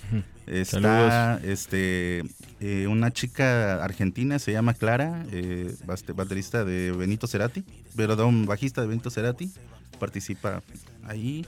Está 0.47 1.41
este, 1.43 2.23
eh, 2.61 2.87
una 2.87 3.11
chica 3.13 3.83
argentina, 3.83 4.39
se 4.39 4.53
llama 4.53 4.75
Clara, 4.75 5.25
eh, 5.33 5.75
baterista 6.15 6.67
de 6.67 6.93
Benito 6.93 7.27
Cerati, 7.29 7.65
perdón, 7.97 8.45
bajista 8.45 8.83
de 8.83 8.89
Benito 8.89 9.09
Cerati. 9.09 9.51
Participa 9.99 10.63
ahí. 11.07 11.47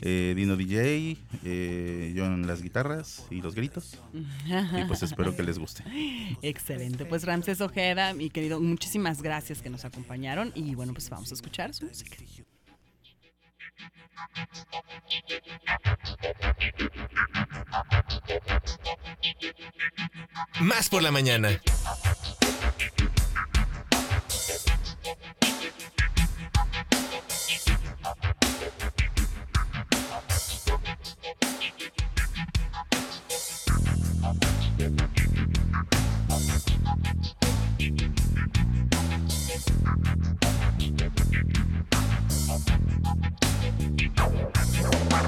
Eh, 0.00 0.34
Dino 0.36 0.56
DJ, 0.56 1.16
eh, 1.44 2.12
yo 2.14 2.26
en 2.26 2.46
las 2.46 2.62
guitarras 2.62 3.26
y 3.30 3.40
los 3.40 3.54
gritos. 3.54 3.98
Y 4.44 4.84
pues 4.86 5.02
espero 5.02 5.34
que 5.36 5.42
les 5.42 5.58
guste. 5.58 5.84
Excelente. 6.42 7.04
Pues 7.04 7.24
Ramses 7.24 7.60
Ojeda, 7.60 8.12
mi 8.14 8.30
querido, 8.30 8.60
muchísimas 8.60 9.22
gracias 9.22 9.62
que 9.62 9.70
nos 9.70 9.84
acompañaron. 9.84 10.52
Y 10.54 10.74
bueno, 10.74 10.92
pues 10.92 11.08
vamos 11.10 11.30
a 11.30 11.34
escuchar 11.34 11.74
su 11.74 11.86
música. 11.86 12.16
Más 20.60 20.88
por 20.88 21.02
la 21.02 21.10
mañana. 21.10 21.60
Thank 37.78 38.00
you. 45.22 45.27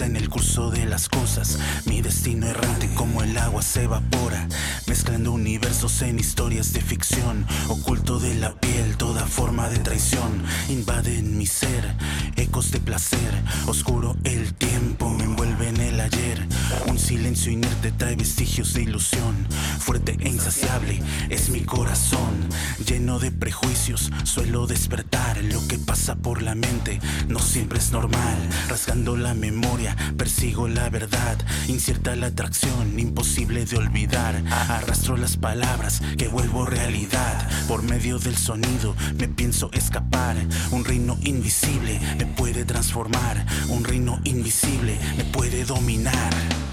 En 0.00 0.16
el 0.16 0.28
curso 0.28 0.70
de 0.70 0.86
las 0.86 1.08
cosas. 1.08 1.58
Mi 1.86 2.02
destino 2.02 2.46
errante 2.46 2.88
como 2.94 3.22
el 3.22 3.36
agua 3.36 3.62
se 3.62 3.84
evapora, 3.84 4.46
universos 5.78 6.02
en 6.02 6.18
historias 6.18 6.72
de 6.72 6.80
ficción. 6.80 7.46
Oculto 7.68 8.18
de 8.18 8.34
la 8.34 8.52
piel 8.54 8.96
toda 8.96 9.26
forma 9.26 9.68
de 9.68 9.78
traición, 9.78 10.42
invaden 10.68 11.38
mi 11.38 11.46
ser, 11.46 11.94
ecos 12.36 12.70
de 12.72 12.80
placer. 12.80 13.42
Oscuro 13.66 14.16
el 14.24 14.54
tiempo 14.54 15.08
me 15.10 15.24
envuelve 15.24 15.68
en 15.68 15.80
el 15.80 16.00
ayer. 16.00 16.46
Un 16.86 16.98
silencio 16.98 17.52
inerte 17.52 17.92
trae 17.92 18.16
vestigios 18.16 18.74
de 18.74 18.82
ilusión. 18.82 19.46
Fuerte 19.78 20.16
e 20.18 20.28
insaciable 20.28 21.00
es 21.28 21.50
mi 21.50 21.60
corazón, 21.60 22.48
lleno 22.84 23.18
de 23.18 23.30
prejuicios. 23.30 24.10
Suelo 24.24 24.66
despertar 24.66 25.42
lo 25.44 25.66
que 25.68 25.78
pasa 25.78 26.16
por 26.16 26.42
la 26.42 26.54
mente. 26.54 27.00
No 27.28 27.38
siempre 27.38 27.78
es 27.78 27.92
normal. 27.92 28.48
Rasgando 28.68 29.16
la 29.16 29.34
memoria, 29.34 29.96
persigo 30.16 30.66
la 30.66 30.88
verdad. 30.90 31.38
Incierta 31.68 32.16
la 32.16 32.26
atracción, 32.26 32.98
imposible 32.98 33.64
de 33.64 33.76
olvidar. 33.76 34.42
Arrastro 34.50 35.16
las 35.16 35.36
palabras 35.36 35.67
que 36.16 36.28
vuelvo 36.28 36.64
realidad. 36.66 37.48
Por 37.66 37.82
medio 37.82 38.18
del 38.18 38.36
sonido 38.36 38.94
me 39.18 39.28
pienso 39.28 39.70
escapar. 39.72 40.36
Un 40.70 40.84
reino 40.84 41.18
invisible 41.22 42.00
me 42.18 42.26
puede 42.26 42.64
transformar. 42.64 43.44
Un 43.68 43.84
reino 43.84 44.20
invisible 44.24 44.98
me 45.16 45.24
puede 45.24 45.64
dominar. 45.64 46.67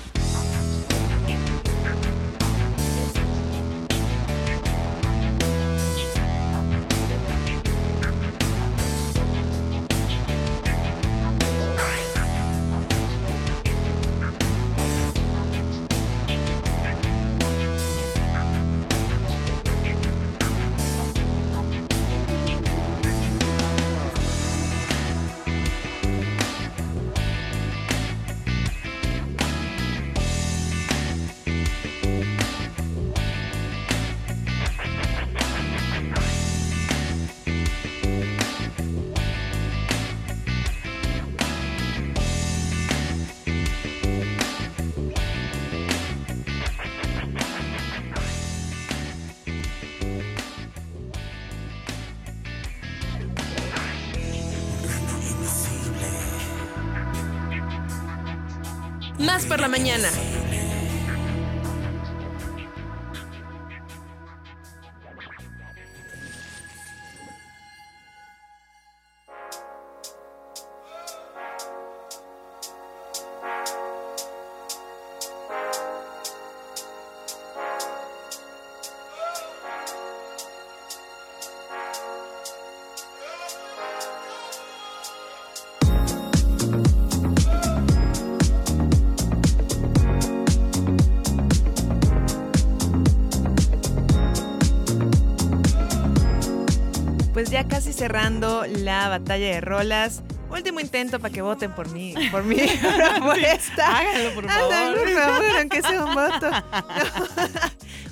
Cerrando 97.96 98.66
la 98.68 99.10
batalla 99.10 99.48
de 99.48 99.62
rolas. 99.62 100.22
Último 100.50 100.80
intento 100.80 101.20
para 101.20 101.34
que 101.34 101.42
voten 101.42 101.72
por 101.74 101.90
mí, 101.90 102.14
por 102.32 102.44
mi 102.44 102.56
propuesta. 102.82 103.98
Háganlo, 103.98 104.34
por 104.36 104.50
Háganlo, 104.50 104.70
favor. 104.70 105.00
por 105.00 105.10
favor, 105.24 105.58
aunque 105.60 105.82
sea 105.82 106.06
un 106.06 106.14
voto. 106.14 106.50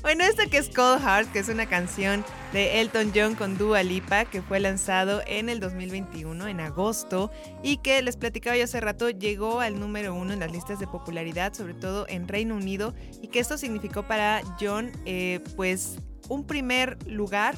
bueno, 0.02 0.24
esto 0.24 0.44
que 0.50 0.58
es 0.58 0.70
Cold 0.70 1.02
Heart, 1.02 1.32
que 1.32 1.40
es 1.40 1.48
una 1.50 1.68
canción 1.68 2.26
de 2.52 2.82
Elton 2.82 3.12
John 3.16 3.36
con 3.36 3.58
Dua 3.58 3.84
Lipa, 3.84 4.26
que 4.26 4.42
fue 4.42 4.60
lanzado 4.60 5.22
en 5.28 5.48
el 5.48 5.60
2021, 5.60 6.48
en 6.48 6.60
agosto, 6.60 7.32
y 7.62 7.78
que 7.78 8.02
les 8.02 8.18
platicaba 8.18 8.58
yo 8.58 8.64
hace 8.66 8.80
rato, 8.82 9.10
llegó 9.12 9.60
al 9.62 9.80
número 9.80 10.14
uno 10.16 10.34
en 10.34 10.40
las 10.40 10.52
listas 10.52 10.80
de 10.80 10.88
popularidad, 10.88 11.54
sobre 11.54 11.76
todo 11.76 12.06
en 12.10 12.28
Reino 12.28 12.56
Unido, 12.56 12.94
y 13.22 13.28
que 13.28 13.40
esto 13.40 13.58
significó 13.58 14.04
para 14.04 14.42
John, 14.60 14.92
eh, 15.06 15.40
pues, 15.56 15.98
un 16.30 16.46
primer 16.46 16.98
lugar. 17.08 17.56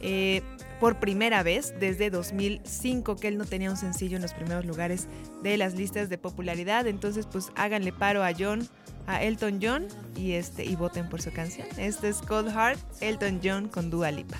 eh, 0.00 0.42
por 0.80 0.98
primera 0.98 1.42
vez 1.42 1.74
desde 1.78 2.10
2005 2.10 3.16
que 3.16 3.28
él 3.28 3.38
no 3.38 3.44
tenía 3.44 3.70
un 3.70 3.76
sencillo 3.76 4.16
en 4.16 4.22
los 4.22 4.32
primeros 4.32 4.64
lugares 4.64 5.06
de 5.42 5.56
las 5.56 5.74
listas 5.74 6.08
de 6.08 6.18
popularidad. 6.18 6.86
Entonces, 6.86 7.26
pues 7.26 7.52
háganle 7.54 7.92
paro 7.92 8.24
a 8.24 8.32
John, 8.36 8.66
a 9.06 9.22
Elton 9.22 9.60
John 9.62 9.86
y 10.16 10.32
este 10.32 10.64
y 10.64 10.74
voten 10.74 11.08
por 11.08 11.20
su 11.20 11.32
canción. 11.32 11.68
Este 11.76 12.08
es 12.08 12.16
Cold 12.22 12.50
Heart, 12.50 12.80
Elton 13.00 13.40
John 13.44 13.68
con 13.68 13.90
Dua 13.90 14.10
Lipa. 14.10 14.38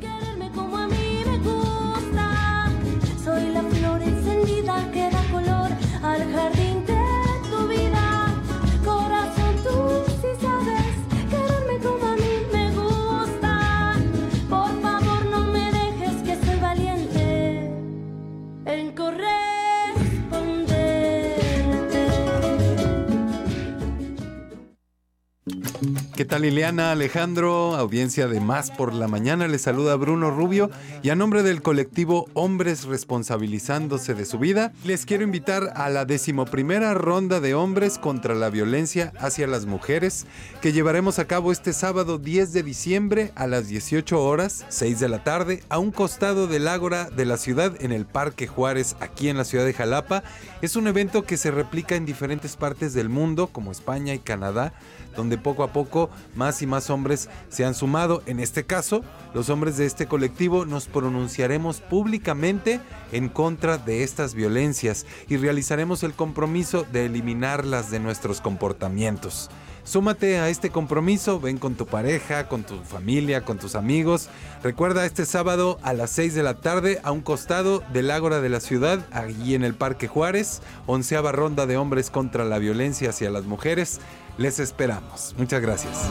Quererme 0.00 0.50
como 0.50 0.76
a 0.76 0.86
mí 0.86 1.22
me 1.24 1.38
gusta. 1.38 2.70
Soy 3.24 3.50
la 3.50 3.62
flor 3.62 4.02
encendida 4.02 4.90
que 4.92 5.10
da 5.10 5.22
color 5.30 5.70
al 6.02 6.32
jardín 6.32 6.67
¿Qué 26.18 26.24
tal 26.24 26.42
Liliana, 26.42 26.90
Alejandro, 26.90 27.76
audiencia 27.76 28.26
de 28.26 28.40
Más 28.40 28.72
por 28.72 28.92
la 28.92 29.06
Mañana? 29.06 29.46
Les 29.46 29.62
saluda 29.62 29.94
Bruno 29.94 30.32
Rubio 30.32 30.68
y 31.00 31.10
a 31.10 31.14
nombre 31.14 31.44
del 31.44 31.62
colectivo 31.62 32.26
Hombres 32.34 32.86
Responsabilizándose 32.86 34.14
de 34.14 34.24
su 34.24 34.40
Vida, 34.40 34.72
les 34.82 35.06
quiero 35.06 35.22
invitar 35.22 35.72
a 35.76 35.88
la 35.90 36.06
decimoprimera 36.06 36.92
ronda 36.94 37.38
de 37.38 37.54
hombres 37.54 37.98
contra 37.98 38.34
la 38.34 38.50
violencia 38.50 39.12
hacia 39.20 39.46
las 39.46 39.66
mujeres 39.66 40.26
que 40.60 40.72
llevaremos 40.72 41.20
a 41.20 41.26
cabo 41.28 41.52
este 41.52 41.72
sábado 41.72 42.18
10 42.18 42.52
de 42.52 42.64
diciembre 42.64 43.30
a 43.36 43.46
las 43.46 43.68
18 43.68 44.20
horas, 44.20 44.66
6 44.70 44.98
de 44.98 45.08
la 45.08 45.22
tarde, 45.22 45.62
a 45.68 45.78
un 45.78 45.92
costado 45.92 46.48
del 46.48 46.66
Ágora 46.66 47.10
de 47.10 47.26
la 47.26 47.36
ciudad 47.36 47.80
en 47.80 47.92
el 47.92 48.06
Parque 48.06 48.48
Juárez, 48.48 48.96
aquí 48.98 49.28
en 49.28 49.36
la 49.36 49.44
ciudad 49.44 49.64
de 49.64 49.72
Jalapa. 49.72 50.24
Es 50.62 50.74
un 50.74 50.88
evento 50.88 51.22
que 51.22 51.36
se 51.36 51.52
replica 51.52 51.94
en 51.94 52.06
diferentes 52.06 52.56
partes 52.56 52.92
del 52.92 53.08
mundo, 53.08 53.46
como 53.46 53.70
España 53.70 54.14
y 54.14 54.18
Canadá 54.18 54.72
donde 55.18 55.36
poco 55.36 55.64
a 55.64 55.72
poco 55.72 56.10
más 56.36 56.62
y 56.62 56.66
más 56.68 56.90
hombres 56.90 57.28
se 57.48 57.64
han 57.64 57.74
sumado. 57.74 58.22
En 58.26 58.38
este 58.38 58.64
caso, 58.64 59.02
los 59.34 59.50
hombres 59.50 59.76
de 59.76 59.84
este 59.84 60.06
colectivo 60.06 60.64
nos 60.64 60.86
pronunciaremos 60.86 61.80
públicamente 61.80 62.80
en 63.10 63.28
contra 63.28 63.78
de 63.78 64.04
estas 64.04 64.34
violencias 64.34 65.06
y 65.28 65.36
realizaremos 65.36 66.04
el 66.04 66.12
compromiso 66.12 66.86
de 66.92 67.06
eliminarlas 67.06 67.90
de 67.90 67.98
nuestros 67.98 68.40
comportamientos. 68.40 69.50
Súmate 69.82 70.38
a 70.38 70.50
este 70.50 70.68
compromiso, 70.68 71.40
ven 71.40 71.56
con 71.56 71.74
tu 71.74 71.86
pareja, 71.86 72.46
con 72.46 72.62
tu 72.62 72.76
familia, 72.84 73.44
con 73.44 73.58
tus 73.58 73.74
amigos. 73.74 74.28
Recuerda 74.62 75.06
este 75.06 75.24
sábado 75.24 75.78
a 75.82 75.94
las 75.94 76.10
6 76.10 76.34
de 76.34 76.42
la 76.42 76.60
tarde 76.60 77.00
a 77.02 77.10
un 77.10 77.22
costado 77.22 77.82
del 77.92 78.10
Ágora 78.10 78.42
de 78.42 78.50
la 78.50 78.60
ciudad, 78.60 79.04
allí 79.10 79.54
en 79.54 79.64
el 79.64 79.74
Parque 79.74 80.06
Juárez, 80.06 80.60
onceava 80.86 81.32
ronda 81.32 81.64
de 81.64 81.78
hombres 81.78 82.10
contra 82.10 82.44
la 82.44 82.58
violencia 82.58 83.08
hacia 83.08 83.30
las 83.30 83.46
mujeres. 83.46 83.98
Les 84.38 84.58
esperamos. 84.60 85.34
Muchas 85.36 85.60
gracias. 85.60 86.08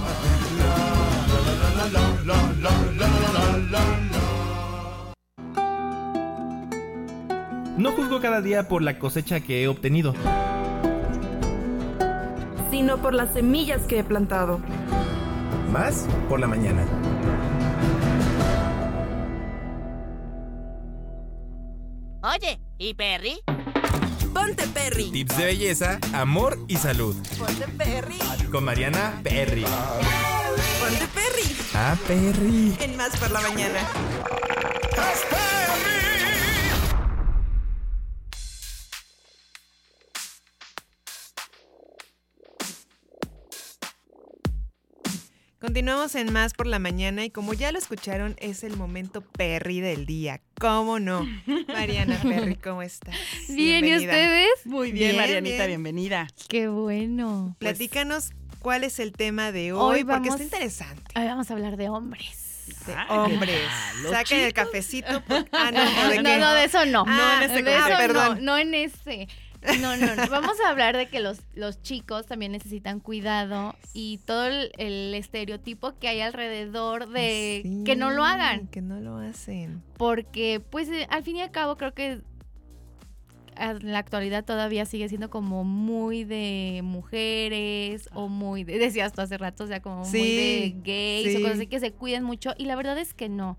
No 7.77 7.91
juzgo 7.93 8.19
cada 8.19 8.41
día 8.41 8.67
por 8.67 8.81
la 8.81 8.99
cosecha 8.99 9.39
que 9.39 9.63
he 9.63 9.67
obtenido. 9.67 10.13
sino 12.69 12.97
por 13.01 13.13
las 13.13 13.33
semillas 13.33 13.81
que 13.87 13.99
he 13.99 14.03
plantado. 14.03 14.59
Más 15.71 16.05
por 16.29 16.39
la 16.39 16.47
mañana. 16.47 16.85
Oye, 22.21 22.59
¿y 22.77 22.93
Perry? 22.93 23.39
Ponte 24.37 24.67
Perry. 24.67 25.09
Tips 25.09 25.35
de 25.35 25.45
belleza, 25.45 25.99
amor 26.13 26.59
y 26.67 26.75
salud. 26.75 27.15
Ponte 27.39 27.67
Perry. 27.69 28.19
Con 28.51 28.65
Mariana 28.65 29.19
Perry. 29.23 29.65
Ponte 30.79 31.07
Perry. 31.07 31.57
Ah, 31.73 31.95
Perry. 32.07 32.77
En 32.79 32.95
Más 32.97 33.17
por 33.17 33.31
la 33.31 33.41
Mañana. 33.41 33.79
Continuamos 45.59 46.13
en 46.13 46.31
Más 46.31 46.53
por 46.53 46.67
la 46.67 46.77
Mañana 46.77 47.25
y 47.25 47.31
como 47.31 47.53
ya 47.55 47.71
lo 47.71 47.79
escucharon, 47.79 48.35
es 48.39 48.63
el 48.63 48.77
momento 48.77 49.21
Perry 49.21 49.79
del 49.79 50.05
día. 50.05 50.39
¿Cómo 50.59 50.99
no? 50.99 51.25
Mariana 51.67 52.19
Perry, 52.21 52.55
¿cómo 52.57 52.83
estás? 52.83 53.15
Bien, 53.47 53.83
¿y 53.83 53.87
Bienvenida. 53.89 54.11
ustedes? 54.13 54.49
Muy 54.65 54.91
bien, 54.91 55.15
Marianita, 55.17 55.65
bienvenida. 55.65 56.27
Qué 56.47 56.67
bueno. 56.67 57.55
Pues, 57.59 57.71
Platícanos 57.71 58.33
cuál 58.59 58.83
es 58.83 58.99
el 58.99 59.13
tema 59.13 59.51
de 59.51 59.73
hoy, 59.73 59.99
Hoy 59.99 60.03
porque 60.03 60.29
está 60.29 60.43
interesante. 60.43 61.01
hoy 61.19 61.25
vamos 61.25 61.49
a 61.49 61.53
hablar 61.53 61.75
de 61.75 61.89
hombres. 61.89 62.43
De 62.85 62.93
Ah, 62.93 63.23
hombres. 63.23 63.49
¿qué 63.55 63.65
tal? 63.65 64.03
Los 64.03 64.11
Saquen 64.11 64.39
el 64.41 64.53
cafecito. 64.53 65.23
por- 65.23 65.47
Ah, 65.53 65.71
no, 65.71 65.81
¿o 66.05 66.09
de 66.11 66.21
no, 66.21 66.37
no, 66.37 66.53
de 66.53 66.63
eso 66.65 66.85
no. 66.85 67.03
Ah, 67.07 67.37
de 67.39 67.45
en 67.45 67.51
este 67.51 67.71
eso 67.71 67.83
ah, 67.83 67.89
no, 67.89 67.97
perdón. 67.97 68.45
no 68.45 68.57
en 68.57 68.73
ese. 68.75 69.27
No, 69.79 69.97
no, 69.97 70.15
no. 70.15 70.27
Vamos 70.29 70.59
a 70.65 70.69
hablar 70.69 70.95
de 70.95 71.07
que 71.07 71.19
los, 71.19 71.39
los 71.55 71.81
chicos 71.81 72.25
también 72.25 72.51
necesitan 72.51 72.99
cuidado 72.99 73.75
y 73.93 74.19
todo 74.19 74.47
el, 74.47 74.71
el 74.77 75.13
estereotipo 75.13 75.97
que 75.99 76.07
hay 76.07 76.21
alrededor 76.21 77.09
de 77.09 77.81
que 77.85 77.95
no 77.95 78.11
lo 78.11 78.23
hagan. 78.23 78.67
Que 78.67 78.81
no 78.81 78.99
lo 78.99 79.17
hacen. 79.17 79.83
Porque, 79.97 80.61
pues, 80.69 80.89
eh, 80.89 81.07
al 81.09 81.23
fin 81.23 81.37
y 81.37 81.41
al 81.41 81.51
cabo, 81.51 81.77
creo 81.77 81.93
que 81.93 82.21
en 83.59 83.91
la 83.91 83.99
actualidad 83.99 84.45
todavía 84.45 84.85
sigue 84.85 85.09
siendo 85.09 85.29
como 85.29 85.63
muy 85.63 86.23
de 86.23 86.81
mujeres 86.83 88.09
o 88.13 88.27
muy 88.27 88.63
de, 88.63 88.77
decías 88.79 89.13
tú 89.13 89.21
hace 89.21 89.37
rato, 89.37 89.63
o 89.63 89.67
sea, 89.67 89.81
como 89.81 90.03
muy 90.05 90.35
de 90.35 90.75
gays 90.83 91.35
o 91.35 91.41
cosas 91.41 91.57
así 91.57 91.67
que 91.67 91.79
se 91.79 91.91
cuiden 91.91 92.23
mucho 92.23 92.53
y 92.57 92.65
la 92.65 92.75
verdad 92.75 92.97
es 92.97 93.13
que 93.13 93.29
no. 93.29 93.57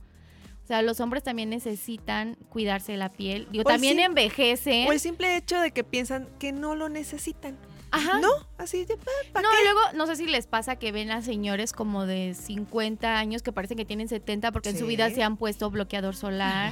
O 0.69 0.71
sea, 0.71 0.83
los 0.83 1.01
hombres 1.01 1.23
también 1.23 1.49
necesitan 1.49 2.37
cuidarse 2.51 2.95
la 2.99 3.11
piel. 3.11 3.49
Digo, 3.51 3.63
O 3.63 3.65
también 3.65 3.99
envejecen. 4.01 4.87
O 4.87 4.93
el 4.93 5.01
simple 5.01 5.35
hecho 5.35 5.59
de 5.59 5.71
que 5.71 5.83
piensan 5.83 6.29
que 6.39 6.53
no 6.53 6.75
lo 6.75 6.91
necesitan. 6.91 7.57
Ajá. 7.91 8.19
No, 8.21 8.29
así 8.59 8.85
de 8.85 8.99
¿para 9.33 9.49
No, 9.49 9.49
qué? 9.51 9.63
y 9.63 9.65
luego 9.65 9.81
no 9.95 10.07
sé 10.07 10.17
si 10.17 10.27
les 10.27 10.47
pasa 10.47 10.77
que 10.77 10.93
ven 10.93 11.11
a 11.11 11.23
señores 11.23 11.73
como 11.73 12.05
de 12.05 12.35
50 12.35 13.19
años 13.19 13.41
que 13.43 13.51
parecen 13.51 13.79
que 13.79 13.87
tienen 13.87 14.09
70 14.09 14.53
porque 14.53 14.69
en 14.69 14.79
su 14.79 14.85
vida 14.87 15.09
se 15.09 15.23
han 15.23 15.39
puesto 15.39 15.71
bloqueador 15.71 16.15
solar. 16.15 16.71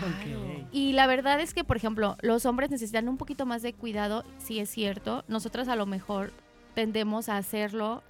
Y 0.72 0.92
la 0.92 1.06
verdad 1.06 1.40
es 1.40 1.54
que, 1.54 1.64
por 1.64 1.78
ejemplo, 1.78 2.18
los 2.20 2.44
hombres 2.44 2.68
necesitan 2.68 3.08
un 3.08 3.16
poquito 3.16 3.46
más 3.46 3.62
de 3.62 3.72
cuidado, 3.72 4.26
sí 4.36 4.58
es 4.58 4.68
cierto. 4.68 5.24
Nosotras 5.26 5.68
a 5.68 5.76
lo 5.76 5.86
mejor 5.86 6.34
tendemos 6.74 7.30
a 7.30 7.38
hacerlo 7.38 8.02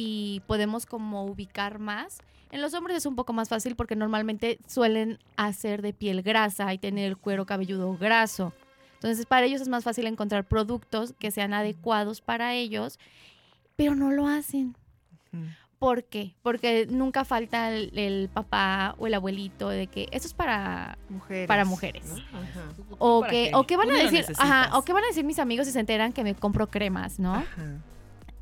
y 0.00 0.42
podemos 0.46 0.86
como 0.86 1.24
ubicar 1.24 1.80
más. 1.80 2.18
En 2.52 2.62
los 2.62 2.72
hombres 2.72 2.98
es 2.98 3.04
un 3.04 3.16
poco 3.16 3.32
más 3.32 3.48
fácil 3.48 3.74
porque 3.74 3.96
normalmente 3.96 4.60
suelen 4.68 5.18
hacer 5.36 5.82
de 5.82 5.92
piel 5.92 6.22
grasa 6.22 6.72
y 6.72 6.78
tener 6.78 7.08
el 7.08 7.16
cuero 7.16 7.46
cabelludo 7.46 7.96
graso. 7.98 8.52
Entonces 8.94 9.26
para 9.26 9.46
ellos 9.46 9.60
es 9.60 9.66
más 9.66 9.82
fácil 9.82 10.06
encontrar 10.06 10.44
productos 10.44 11.14
que 11.18 11.32
sean 11.32 11.52
adecuados 11.52 12.20
para 12.20 12.54
ellos, 12.54 13.00
pero 13.74 13.96
no 13.96 14.12
lo 14.12 14.28
hacen. 14.28 14.76
¿Por 15.80 16.04
qué? 16.04 16.36
Porque 16.42 16.86
nunca 16.88 17.24
falta 17.24 17.72
el, 17.72 17.90
el 17.98 18.28
papá 18.32 18.94
o 18.98 19.08
el 19.08 19.14
abuelito 19.14 19.68
de 19.68 19.88
que 19.88 20.06
eso 20.12 20.28
es 20.28 20.32
para 20.34 20.96
Mujeres. 21.08 21.48
Para 21.48 21.64
mujeres. 21.64 22.06
¿no? 22.06 22.38
Ajá. 22.38 22.72
O 22.98 23.20
¿Para 23.22 23.32
que, 23.32 23.48
qué? 23.50 23.56
o 23.56 23.64
qué 23.64 23.76
van 23.76 23.90
a 23.90 23.96
decir, 23.96 24.24
ajá, 24.38 24.78
o 24.78 24.82
qué 24.82 24.92
van 24.92 25.02
a 25.02 25.08
decir 25.08 25.24
mis 25.24 25.40
amigos 25.40 25.66
si 25.66 25.72
se 25.72 25.80
enteran 25.80 26.12
que 26.12 26.22
me 26.22 26.36
compro 26.36 26.68
cremas, 26.68 27.18
¿no? 27.18 27.44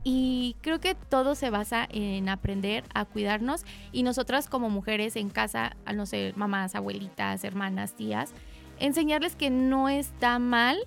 Y 0.08 0.54
creo 0.60 0.78
que 0.78 0.94
todo 0.94 1.34
se 1.34 1.50
basa 1.50 1.88
en 1.90 2.28
aprender 2.28 2.84
a 2.94 3.06
cuidarnos 3.06 3.64
y 3.90 4.04
nosotras 4.04 4.48
como 4.48 4.70
mujeres 4.70 5.16
en 5.16 5.30
casa, 5.30 5.76
a 5.84 5.92
no 5.94 6.06
sé, 6.06 6.32
mamás, 6.36 6.76
abuelitas, 6.76 7.42
hermanas, 7.42 7.94
tías, 7.94 8.32
enseñarles 8.78 9.34
que 9.34 9.50
no 9.50 9.88
está 9.88 10.38
mal 10.38 10.78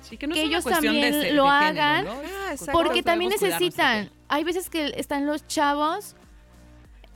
Sí, 0.00 0.16
que 0.18 0.26
no 0.26 0.34
que 0.34 0.42
ellos 0.42 0.64
de 0.64 0.72
también 0.72 1.12
lo 1.12 1.18
de 1.18 1.22
género, 1.22 1.48
hagan 1.48 2.04
¿no? 2.04 2.10
Ah, 2.10 2.48
exacto. 2.50 2.72
porque 2.72 3.04
también 3.04 3.30
necesitan. 3.30 4.10
Hay 4.26 4.42
veces 4.42 4.68
que 4.68 4.92
están 4.96 5.24
los 5.24 5.46
chavos 5.46 6.16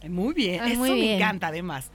Muy 0.08 0.34
bien, 0.34 0.60
Ay, 0.62 0.70
eso 0.70 0.78
muy 0.78 0.90
me 0.92 1.16
encanta 1.16 1.48
además. 1.48 1.90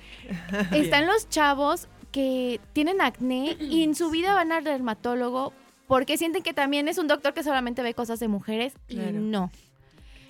Están 0.73 1.07
los 1.07 1.29
chavos 1.29 1.87
que 2.11 2.59
tienen 2.73 2.99
acné 2.99 3.55
y 3.61 3.83
en 3.83 3.95
su 3.95 4.09
vida 4.09 4.33
van 4.33 4.51
al 4.51 4.65
dermatólogo 4.65 5.53
porque 5.93 6.17
sienten 6.17 6.41
que 6.41 6.55
también 6.55 6.87
es 6.87 6.97
un 6.97 7.07
doctor 7.07 7.35
que 7.35 7.43
solamente 7.43 7.83
ve 7.83 7.93
cosas 7.93 8.19
de 8.19 8.27
mujeres 8.27 8.73
y 8.87 8.95
no. 8.95 9.51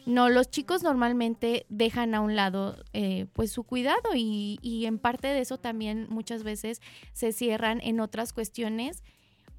No, 0.06 0.28
los 0.28 0.50
chicos 0.50 0.84
normalmente 0.84 1.66
dejan 1.70 2.14
a 2.16 2.20
un 2.20 2.36
lado 2.36 2.76
eh, 2.92 3.28
pues 3.32 3.54
su 3.54 3.64
cuidado 3.64 4.14
y, 4.14 4.60
y 4.62 4.88
en 4.88 5.00
parte 5.00 5.30
de 5.30 5.40
eso 5.40 5.58
también 5.58 6.08
muchas 6.10 6.44
veces 6.44 6.82
se 7.14 7.32
cierran 7.32 7.80
en 7.82 8.02
otras 8.02 8.34
cuestiones 8.34 9.04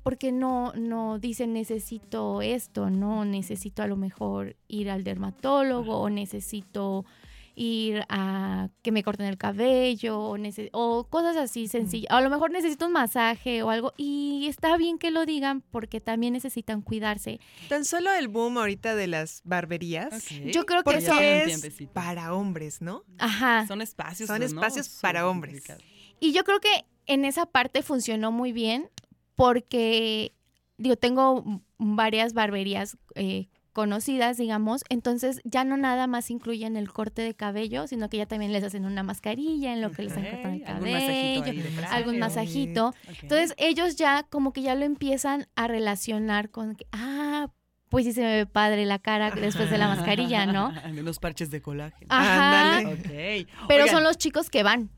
porque 0.02 0.30
no, 0.30 0.74
no 0.74 1.18
dicen 1.18 1.54
necesito 1.54 2.42
esto, 2.42 2.90
no 2.90 3.24
necesito 3.24 3.82
a 3.82 3.86
lo 3.86 3.96
mejor 3.96 4.56
ir 4.68 4.90
al 4.90 5.04
dermatólogo 5.04 6.00
o 6.00 6.10
necesito 6.10 7.06
ir 7.54 8.04
a 8.08 8.68
que 8.82 8.92
me 8.92 9.02
corten 9.02 9.26
el 9.26 9.38
cabello 9.38 10.34
o, 10.72 11.04
cosas 11.08 11.36
así 11.36 11.68
sencillas. 11.68 12.10
A 12.10 12.20
lo 12.20 12.30
mejor 12.30 12.50
necesito 12.50 12.86
un 12.86 12.92
masaje 12.92 13.62
o 13.62 13.70
algo 13.70 13.92
y 13.96 14.46
está 14.48 14.76
bien 14.76 14.98
que 14.98 15.10
lo 15.10 15.26
digan 15.26 15.62
porque 15.70 16.00
también 16.00 16.32
necesitan 16.32 16.82
cuidarse. 16.82 17.40
Tan 17.68 17.84
solo 17.84 18.12
el 18.12 18.28
boom 18.28 18.58
ahorita 18.58 18.94
de 18.94 19.06
las 19.06 19.40
barberías. 19.44 20.28
Yo 20.52 20.66
creo 20.66 20.82
que 20.82 20.96
eso- 20.96 21.18
es 21.18 21.72
para 21.92 22.34
hombres, 22.34 22.80
¿no? 22.80 23.04
Ajá. 23.18 23.66
Son 23.66 23.80
espacios. 23.80 24.26
Son 24.26 24.38
pues, 24.38 24.52
¿no? 24.52 24.60
espacios 24.60 24.88
para 25.00 25.28
hombres. 25.28 25.62
Y 26.20 26.32
yo 26.32 26.44
creo 26.44 26.60
que 26.60 26.84
en 27.06 27.24
esa 27.24 27.46
parte 27.46 27.82
funcionó 27.82 28.32
muy 28.32 28.52
bien 28.52 28.90
porque, 29.34 30.32
digo, 30.78 30.96
tengo 30.96 31.62
varias 31.78 32.32
barberías 32.32 32.96
eh, 33.14 33.48
conocidas, 33.74 34.38
digamos, 34.38 34.84
entonces 34.88 35.40
ya 35.44 35.64
no 35.64 35.76
nada 35.76 36.06
más 36.06 36.30
incluyen 36.30 36.76
el 36.76 36.90
corte 36.90 37.20
de 37.20 37.34
cabello, 37.34 37.86
sino 37.86 38.08
que 38.08 38.16
ya 38.16 38.26
también 38.26 38.52
les 38.52 38.62
hacen 38.64 38.86
una 38.86 39.02
mascarilla 39.02 39.74
en 39.74 39.82
lo 39.82 39.90
que 39.90 40.04
les 40.04 40.16
están 40.16 40.30
cortando 40.60 40.86
el 40.86 40.92
masajito 40.92 41.44
cabello, 41.44 41.62
cráneo. 41.76 41.90
algún 41.90 42.18
masajito. 42.20 42.94
Entonces 43.20 43.54
ellos 43.58 43.96
ya 43.96 44.22
como 44.30 44.52
que 44.52 44.62
ya 44.62 44.76
lo 44.76 44.84
empiezan 44.84 45.48
a 45.56 45.66
relacionar 45.66 46.50
con 46.50 46.76
que, 46.76 46.86
ah, 46.92 47.48
pues 47.88 48.04
sí 48.04 48.12
se 48.12 48.22
me 48.22 48.36
ve 48.36 48.46
padre 48.46 48.86
la 48.86 49.00
cara 49.00 49.32
después 49.32 49.68
de 49.70 49.78
la 49.78 49.88
mascarilla, 49.88 50.46
¿no? 50.46 50.72
Los 50.94 51.18
parches 51.18 51.50
de 51.50 51.60
colágeno. 51.60 52.06
Ajá. 52.08 52.80
Ok. 52.88 53.08
Pero 53.68 53.84
Oigan, 53.84 53.88
son 53.88 54.04
los 54.04 54.16
chicos 54.16 54.50
que 54.50 54.62
van. 54.62 54.90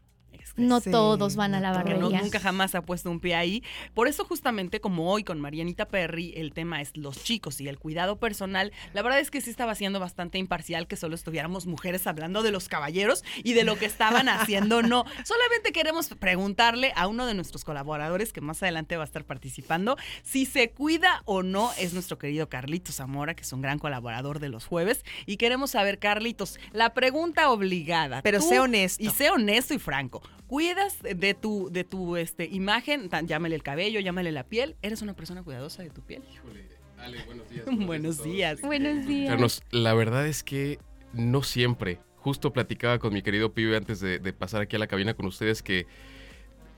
No 0.57 0.81
todos 0.81 1.37
van 1.37 1.55
a 1.55 1.61
la 1.61 1.71
no- 1.71 1.75
barbería. 1.77 2.21
nunca 2.23 2.41
jamás 2.41 2.75
ha 2.75 2.83
puesto 2.83 3.11
un 3.11 3.21
pie 3.21 3.35
ahí. 3.35 3.63
Por 3.95 4.09
eso 4.09 4.25
justamente 4.25 4.81
como 4.81 5.11
hoy 5.13 5.25
con 5.25 5.41
Marianita 5.41 5.87
Perry, 5.89 6.33
el 6.37 6.53
tema 6.53 6.81
es 6.81 6.97
los 6.97 7.23
chicos 7.23 7.61
y 7.61 7.69
el 7.69 7.79
cuidado 7.79 8.17
personal. 8.19 8.73
La 8.95 9.03
verdad 9.03 9.21
es 9.21 9.31
que 9.31 9.41
sí 9.41 9.51
estaba 9.51 9.75
siendo 9.75 10.01
bastante 10.01 10.39
imparcial 10.39 10.87
que 10.87 10.97
solo 10.97 11.15
estuviéramos 11.15 11.67
mujeres 11.67 12.07
hablando 12.07 12.43
de 12.43 12.51
los 12.53 12.69
caballeros 12.69 13.25
y 13.43 13.53
de 13.53 13.65
lo 13.65 13.77
que 13.77 13.87
estaban 13.87 14.29
haciendo. 14.29 14.83
No, 14.83 15.05
solamente 15.25 15.73
queremos 15.73 16.09
preguntarle 16.09 16.93
a 16.97 17.07
uno 17.07 17.27
de 17.27 17.35
nuestros 17.35 17.65
colaboradores 17.65 18.33
que 18.33 18.41
más 18.41 18.63
adelante 18.63 18.97
va 18.97 19.03
a 19.03 19.07
estar 19.07 19.25
participando 19.25 19.97
si 20.23 20.47
se 20.47 20.71
cuida 20.71 21.23
o 21.25 21.43
no. 21.43 21.71
Es 21.79 21.93
nuestro 21.95 22.19
querido 22.19 22.49
Carlitos 22.49 22.97
Zamora, 22.97 23.35
que 23.35 23.43
es 23.43 23.53
un 23.53 23.63
gran 23.63 23.79
colaborador 23.79 24.39
de 24.41 24.49
los 24.49 24.67
jueves. 24.67 25.05
Y 25.27 25.37
queremos 25.37 25.73
saber, 25.73 25.99
Carlitos, 25.99 26.59
la 26.73 26.95
pregunta 26.95 27.51
obligada. 27.51 28.23
Pero 28.23 28.41
sé 28.41 28.59
honesto. 28.61 29.03
Y 29.03 29.11
sé 29.11 29.31
honesto 29.31 29.75
y 29.75 29.79
franco. 29.79 30.23
¿Cuidas 30.47 30.99
de 31.03 31.35
tu, 31.35 31.71
de 31.71 31.85
tu 31.85 32.17
este, 32.17 32.45
imagen? 32.47 33.09
Tan- 33.09 33.27
llámale 33.27 33.55
el 33.55 33.63
cabello, 33.63 34.01
llámale 34.01 34.31
la 34.33 34.45
piel. 34.45 34.77
¿Eres 34.83 35.03
una 35.03 35.15
persona 35.15 35.43
cuidadosa 35.43 35.83
de 35.83 35.91
tu 35.91 36.03
piel? 36.03 36.23
Ale, 36.99 37.23
buenos 37.25 37.49
días. 37.51 37.67
Buenos 37.87 38.25
días. 38.25 38.61
Buenos 38.63 39.07
días. 39.07 39.31
Carlos, 39.31 39.63
la 39.71 39.93
verdad 39.95 40.27
es 40.27 40.43
que 40.43 40.79
no 41.13 41.43
siempre. 41.43 41.99
Justo 42.17 42.53
platicaba 42.53 42.99
con 42.99 43.13
mi 43.13 43.23
querido 43.23 43.53
pibe 43.53 43.77
antes 43.77 44.01
de, 44.01 44.19
de 44.19 44.33
pasar 44.33 44.63
aquí 44.63 44.77
a 44.77 44.79
la 44.79 44.87
cabina 44.87 45.15
con 45.15 45.27
ustedes 45.27 45.63
que 45.63 45.87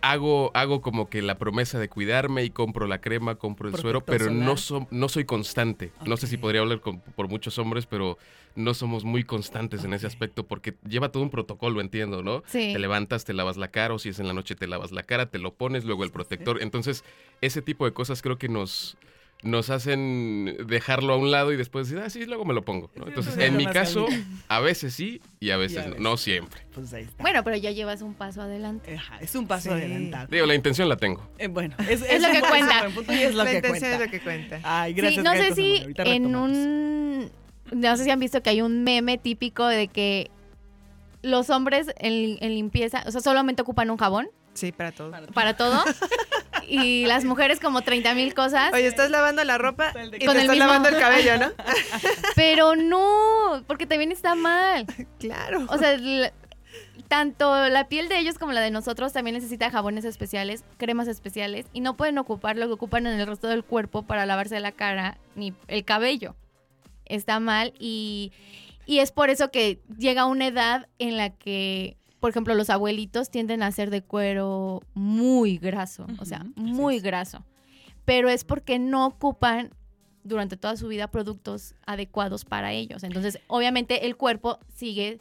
hago, 0.01 0.51
hago 0.55 0.81
como 0.81 1.09
que 1.09 1.23
la 1.23 1.39
promesa 1.39 1.79
de 1.79 1.89
cuidarme 1.89 2.45
y 2.45 2.51
compro 2.51 2.87
la 2.87 3.01
crema, 3.01 3.35
compro 3.35 3.69
el 3.69 3.75
suero, 3.83 4.01
pero 4.05 4.25
no, 4.45 4.57
so- 4.57 4.87
no 4.91 5.09
soy 5.09 5.25
constante. 5.25 5.93
No 6.07 6.17
sé 6.17 6.27
si 6.27 6.37
podría 6.37 6.61
hablar 6.61 6.81
con- 6.81 7.01
por 7.01 7.29
muchos 7.29 7.59
hombres, 7.59 7.87
pero 7.87 8.19
no 8.55 8.75
somos 8.75 9.05
muy 9.05 9.25
constantes 9.25 9.85
en 9.85 9.93
ese 9.95 10.07
aspecto 10.07 10.47
porque 10.47 10.75
lleva 10.89 11.11
todo 11.13 11.23
un 11.23 11.31
protocolo, 11.31 11.81
entiendo, 11.81 12.23
¿no? 12.23 12.43
Sí. 12.47 12.71
Te 12.73 12.79
levantas, 12.79 13.25
te 13.25 13.33
lavas 13.35 13.57
la 13.57 13.69
cara 13.69 13.95
o 13.95 13.99
si 13.99 14.09
es 14.11 14.19
en 14.21 14.27
la 14.27 14.33
noche 14.33 14.55
te 14.55 14.67
lavas 14.67 14.93
la 14.93 15.03
cara, 15.03 15.27
te 15.27 15.39
lo 15.39 15.55
pones, 15.55 15.85
luego 15.85 16.05
el 16.05 16.11
protector. 16.11 16.63
Entonces, 16.63 17.05
ese 17.41 17.63
tipo 17.63 17.85
de 17.85 17.93
cosas 17.93 18.23
creo 18.23 18.39
que 18.39 18.49
nos 18.49 18.97
nos 19.43 19.71
hacen 19.71 20.57
dejarlo 20.67 21.13
a 21.13 21.17
un 21.17 21.31
lado 21.31 21.53
y 21.53 21.57
después 21.57 21.89
decir, 21.89 22.03
ah, 22.05 22.11
sí, 22.11 22.25
luego 22.27 22.45
me 22.45 22.55
lo 22.55 22.65
pongo. 22.65 22.91
¿no? 22.97 23.07
Entonces, 23.07 23.37
en 23.39 23.57
mi 23.57 23.67
caso, 23.67 24.07
a 24.49 24.59
veces 24.61 24.95
sí 24.95 25.21
y 25.39 25.51
a 25.51 25.57
veces, 25.57 25.77
Y 25.77 25.79
a 25.79 25.83
no, 25.83 25.89
veces. 25.91 26.01
no 26.03 26.17
siempre. 26.17 26.61
Pues 26.75 26.93
ahí 26.93 27.05
está. 27.05 27.23
Bueno, 27.23 27.45
pero 27.45 27.57
ya 27.57 27.71
llevas 27.71 28.03
un 28.03 28.15
paso 28.15 28.43
adelante. 28.43 28.99
es 29.21 29.35
un 29.37 29.47
paso 29.47 29.73
adelantado. 29.73 30.27
Digo, 30.29 30.45
la 30.47 30.55
intención 30.57 30.89
la 30.89 30.97
tengo. 30.97 31.29
Eh, 31.39 31.47
bueno, 31.47 31.77
es, 31.89 32.03
Es 32.03 32.21
lo 32.21 32.31
que 32.33 32.41
cuenta. 32.41 32.87
es 32.87 33.35
lo 33.35 33.45
La 33.45 33.51
que 33.51 33.57
intención 33.59 33.71
cuenta. 33.71 33.95
es 33.95 34.01
lo 34.01 34.11
que 34.11 34.21
cuenta. 34.21 34.61
Ay, 34.65 34.93
Sí, 34.95 35.01
gracias. 35.01 35.25
no 35.25 35.33
sé 35.35 35.55
si 35.55 35.83
en 35.99 36.35
un... 36.35 37.31
No 37.71 37.97
sé 37.97 38.05
si 38.05 38.11
han 38.11 38.19
visto 38.19 38.43
que 38.43 38.51
hay 38.51 38.61
un 38.63 38.83
meme 38.83 39.19
típico 39.19 39.67
de 39.67 39.89
que 39.89 40.31
los 41.23 41.51
hombres 41.51 41.89
en, 41.99 42.39
en 42.41 42.55
limpieza, 42.55 43.03
o 43.07 43.11
sea, 43.11 43.21
solamente 43.21 43.63
ocupan 43.63 43.91
un 43.91 43.99
jabón 43.99 44.29
Sí, 44.59 44.73
para 44.73 44.93
todo. 44.93 45.13
para 45.35 45.57
todo. 45.57 45.85
y 46.69 47.07
las 47.07 47.25
mujeres 47.25 47.61
como 47.61 47.83
30 47.83 48.15
mil 48.15 48.35
cosas. 48.35 48.73
Oye, 48.73 48.87
estás 48.87 49.11
lavando 49.11 49.45
la 49.45 49.57
ropa 49.57 49.93
y 50.07 50.11
te 50.11 50.17
estás 50.19 50.37
mismo- 50.37 50.55
lavando 50.55 50.89
el 50.89 50.99
cabello, 50.99 51.39
¿no? 51.39 51.47
Pero 52.35 52.75
no, 52.77 53.63
porque 53.67 53.87
también 53.87 54.11
está 54.13 54.35
mal. 54.35 54.87
Claro. 55.19 55.67
O 55.69 55.79
sea, 55.79 55.97
tanto 57.07 57.69
la 57.69 57.89
piel 57.89 58.09
de 58.09 58.19
ellos 58.19 58.39
como 58.39 58.53
la 58.53 58.61
de 58.61 58.71
nosotros 58.71 59.13
también 59.13 59.35
necesita 59.37 59.71
jabones 59.71 60.05
especiales, 60.05 60.65
cremas 60.77 61.09
especiales, 61.09 61.67
y 61.73 61.81
no 61.81 61.97
pueden 61.97 62.19
ocupar 62.19 62.57
lo 62.57 62.67
que 62.67 62.73
ocupan 62.73 63.07
en 63.07 63.19
el 63.19 63.27
resto 63.27 63.47
del 63.49 63.65
cuerpo 63.65 64.03
para 64.03 64.27
lavarse 64.27 64.59
la 64.61 64.73
cara 64.73 65.19
ni 65.35 65.55
el 65.69 65.85
cabello. 65.85 66.35
Está 67.07 67.41
mal 67.41 67.73
y, 67.79 68.33
y 68.85 68.99
es 68.99 69.13
por 69.13 69.31
eso 69.31 69.51
que 69.51 69.81
llega 69.97 70.27
una 70.27 70.49
edad 70.49 70.89
en 70.99 71.17
la 71.17 71.31
que, 71.31 71.97
por 72.21 72.31
ejemplo, 72.31 72.55
los 72.55 72.71
abuelitos 72.71 73.31
tienden 73.31 73.63
a 73.63 73.71
ser 73.71 73.91
de 73.91 74.03
cuero 74.03 74.83
muy 74.95 75.59
graso, 75.59 76.07
o 76.19 76.25
sea, 76.25 76.45
muy 76.57 77.01
graso. 77.01 77.45
Pero 78.05 78.29
es 78.29 78.45
porque 78.45 78.79
no 78.79 79.07
ocupan 79.07 79.71
durante 80.25 80.57
toda 80.57 80.77
su 80.77 80.89
vida 80.89 81.11
productos 81.11 81.75
adecuados 81.87 82.45
para 82.45 82.73
ellos. 82.73 83.05
Entonces, 83.05 83.39
obviamente, 83.47 84.07
el 84.07 84.17
cuerpo 84.17 84.59
sigue 84.75 85.21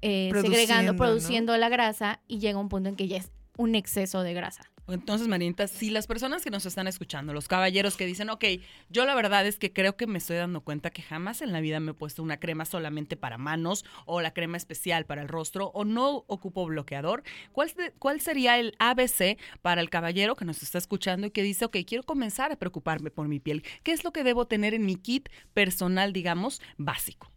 eh, 0.00 0.28
Produciendo, 0.30 0.58
segregando, 0.58 0.92
¿no? 0.92 0.98
produciendo 0.98 1.56
la 1.56 1.68
grasa 1.68 2.20
y 2.26 2.38
llega 2.38 2.58
un 2.58 2.68
punto 2.68 2.88
en 2.88 2.96
que 2.96 3.08
ya 3.08 3.18
es 3.18 3.30
un 3.56 3.74
exceso 3.74 4.22
de 4.22 4.34
grasa. 4.34 4.71
Entonces, 4.88 5.28
Marianita, 5.28 5.68
si 5.68 5.90
las 5.90 6.06
personas 6.08 6.42
que 6.42 6.50
nos 6.50 6.66
están 6.66 6.88
escuchando, 6.88 7.32
los 7.32 7.46
caballeros 7.46 7.96
que 7.96 8.04
dicen, 8.04 8.30
ok, 8.30 8.44
yo 8.90 9.04
la 9.04 9.14
verdad 9.14 9.46
es 9.46 9.58
que 9.58 9.72
creo 9.72 9.96
que 9.96 10.08
me 10.08 10.18
estoy 10.18 10.36
dando 10.36 10.62
cuenta 10.62 10.90
que 10.90 11.02
jamás 11.02 11.40
en 11.40 11.52
la 11.52 11.60
vida 11.60 11.78
me 11.78 11.92
he 11.92 11.94
puesto 11.94 12.22
una 12.22 12.40
crema 12.40 12.64
solamente 12.64 13.16
para 13.16 13.38
manos 13.38 13.84
o 14.06 14.20
la 14.20 14.34
crema 14.34 14.56
especial 14.56 15.06
para 15.06 15.22
el 15.22 15.28
rostro 15.28 15.68
o 15.68 15.84
no 15.84 16.24
ocupo 16.26 16.66
bloqueador, 16.66 17.22
¿cuál, 17.52 17.70
cuál 17.98 18.20
sería 18.20 18.58
el 18.58 18.74
ABC 18.80 19.38
para 19.62 19.80
el 19.80 19.88
caballero 19.88 20.34
que 20.34 20.44
nos 20.44 20.62
está 20.62 20.78
escuchando 20.78 21.28
y 21.28 21.30
que 21.30 21.42
dice, 21.42 21.64
ok, 21.64 21.76
quiero 21.86 22.02
comenzar 22.02 22.50
a 22.50 22.56
preocuparme 22.56 23.10
por 23.10 23.28
mi 23.28 23.38
piel? 23.38 23.62
¿Qué 23.84 23.92
es 23.92 24.02
lo 24.02 24.12
que 24.12 24.24
debo 24.24 24.46
tener 24.46 24.74
en 24.74 24.84
mi 24.84 24.96
kit 24.96 25.28
personal, 25.54 26.12
digamos, 26.12 26.60
básico? 26.76 27.30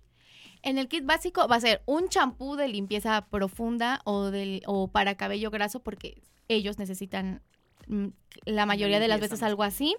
En 0.64 0.80
el 0.80 0.88
kit 0.88 1.06
básico 1.06 1.48
va 1.48 1.58
a 1.58 1.62
ser 1.62 1.84
un 1.86 2.10
champú 2.10 2.56
de 2.56 2.68
limpieza 2.68 3.28
profunda 3.30 4.02
o, 4.04 4.32
del, 4.32 4.64
o 4.66 4.88
para 4.88 5.16
cabello 5.16 5.52
graso 5.52 5.84
porque 5.84 6.24
ellos 6.48 6.78
necesitan 6.78 7.41
mm, 7.88 8.08
la 8.46 8.66
mayoría 8.66 9.00
de 9.00 9.08
las 9.08 9.20
veces 9.20 9.43
algo 9.43 9.64
así. 9.64 9.96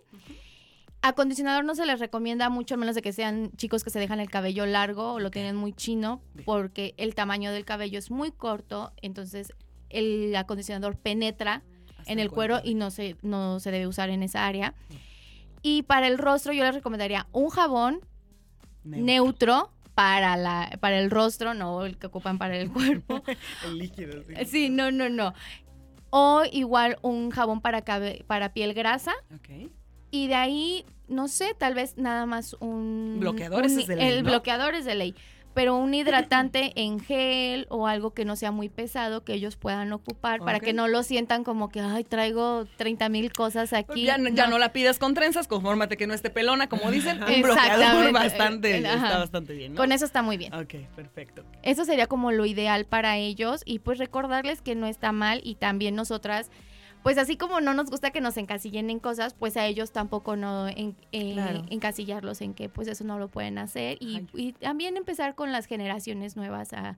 Acondicionador 1.03 1.64
no 1.64 1.74
se 1.74 1.86
les 1.86 2.01
recomienda 2.01 2.49
mucho, 2.49 2.74
a 2.74 2.78
menos 2.78 2.94
de 2.94 3.03
que 3.03 3.12
sean 3.12 3.53
chicos 3.57 3.84
que 3.84 3.90
se 3.90 3.99
dejan 4.01 4.18
el 4.18 4.30
cabello 4.30 4.66
largo 4.66 5.14
o 5.14 5.20
lo 5.20 5.30
tienen 5.30 5.55
muy 5.55 5.72
chino, 5.72 6.20
porque 6.44 6.94
el 6.97 7.14
tamaño 7.14 7.53
del 7.53 7.64
cabello 7.64 7.99
es 7.99 8.11
muy 8.11 8.32
corto, 8.32 8.92
entonces 9.03 9.53
el 9.88 10.34
acondicionador 10.34 10.97
penetra 10.97 11.62
en 12.07 12.18
el 12.18 12.30
cuero 12.30 12.61
y 12.64 12.74
no 12.74 12.90
se, 12.90 13.16
no 13.22 13.61
se 13.61 13.70
debe 13.70 13.86
usar 13.86 14.11
en 14.11 14.22
esa 14.22 14.47
área. 14.47 14.74
Y 15.62 15.82
para 15.82 16.09
el 16.09 16.18
rostro 16.18 16.53
yo 16.53 16.64
les 16.64 16.74
recomendaría 16.74 17.26
un 17.32 17.51
jabón 17.51 18.01
neutro, 18.84 19.72
para, 19.97 20.36
la, 20.36 20.76
para 20.80 20.99
el 20.99 21.11
rostro, 21.11 21.55
no 21.55 21.86
el 21.86 21.97
que 21.97 22.09
ocupan 22.09 22.36
para 22.36 22.59
el 22.59 22.70
cuerpo. 22.70 23.22
El 23.64 23.78
líquido. 23.78 24.22
sí. 24.24 24.44
Sí, 24.44 24.68
no, 24.68 24.92
no, 24.92 25.09
no. 25.09 25.32
O 26.18 26.44
igual 26.50 26.96
un 27.02 27.30
jabón 27.30 27.60
para, 27.60 27.82
para 28.26 28.52
piel 28.54 28.72
grasa. 28.72 29.12
Y 30.10 30.28
de 30.28 30.34
ahí, 30.34 30.86
no 31.08 31.28
sé, 31.28 31.54
tal 31.58 31.74
vez 31.74 31.98
nada 31.98 32.24
más 32.24 32.56
un... 32.60 33.16
Bloqueador, 33.20 33.64
un- 33.64 33.78
es 33.78 33.86
de 33.86 33.96
ley, 33.96 34.08
El 34.08 34.22
¿no? 34.22 34.30
bloqueador 34.30 34.74
es 34.74 34.86
de 34.86 34.94
ley. 34.94 35.14
Pero 35.57 35.74
un 35.76 35.92
hidratante 36.00 36.72
en 36.76 37.00
gel 37.00 37.66
o 37.70 37.86
algo 37.86 38.12
que 38.12 38.24
no 38.26 38.36
sea 38.36 38.50
muy 38.52 38.68
pesado 38.68 39.24
que 39.24 39.32
ellos 39.32 39.57
puedan 39.57 39.90
ocupar 39.92 40.40
para 40.40 40.61
que 40.61 40.72
no 40.74 40.86
lo 40.86 41.02
sientan 41.02 41.42
como 41.44 41.70
que, 41.70 41.80
ay, 41.80 42.04
traigo 42.04 42.66
30 42.76 43.09
mil 43.09 43.32
cosas 43.32 43.72
aquí. 43.72 44.04
Ya, 44.04 44.18
no- 44.18 44.28
ya 44.28 44.46
no 44.48 44.59
la 44.59 44.72
pidas 44.72 44.98
con 44.98 45.14
trenzas, 45.14 45.48
confórmate 45.48 45.96
que 45.96 46.07
no 46.07 46.12
esté 46.14 46.28
pelona, 46.30 46.68
como 46.68 46.90
dicen. 46.90 47.22
Un 47.22 47.40
bloqueador 47.42 48.12
bastante, 48.12 48.76
Eh, 48.78 48.86
ajá. 48.86 49.07
está 49.07 49.18
bastante 49.18 49.54
bien, 49.54 49.72
¿no? 49.72 49.78
Con 49.80 49.92
eso 49.92 50.04
está 50.04 50.20
muy 50.22 50.36
bien. 50.36 50.52
Ok, 50.54 50.74
perfecto. 50.94 51.42
Eso 51.62 51.84
sería 51.86 52.07
como 52.07 52.30
lo 52.32 52.44
ideal 52.44 52.84
para 52.84 53.16
ellos 53.16 53.62
y 53.64 53.78
pues 53.78 53.98
recordarles 53.98 54.61
que 54.61 54.74
no 54.74 54.86
está 54.86 55.11
mal 55.12 55.40
y 55.42 55.54
también 55.54 55.94
nosotras, 55.94 56.50
pues 57.07 57.18
así 57.18 57.36
como 57.36 57.61
no 57.61 57.72
nos 57.72 57.88
gusta 57.88 58.11
que 58.11 58.20
nos 58.20 58.36
encasillen 58.36 58.90
en 58.90 58.98
cosas, 58.98 59.32
pues 59.32 59.57
a 59.57 59.64
ellos 59.64 59.92
tampoco 59.92 60.34
no 60.34 60.66
en- 60.66 60.96
eh, 61.12 61.34
Claro. 61.34 61.62
encasillarlos 61.70 62.40
en 62.40 62.52
que 62.52 62.68
pues 62.68 62.88
eso 62.88 63.04
no 63.04 63.20
lo 63.20 63.28
pueden 63.28 63.59
hacer 63.59 63.96
y, 64.00 64.26
y 64.34 64.54
también 64.54 64.96
empezar 64.96 65.36
con 65.36 65.52
las 65.52 65.66
generaciones 65.66 66.36
nuevas 66.36 66.72
a, 66.72 66.96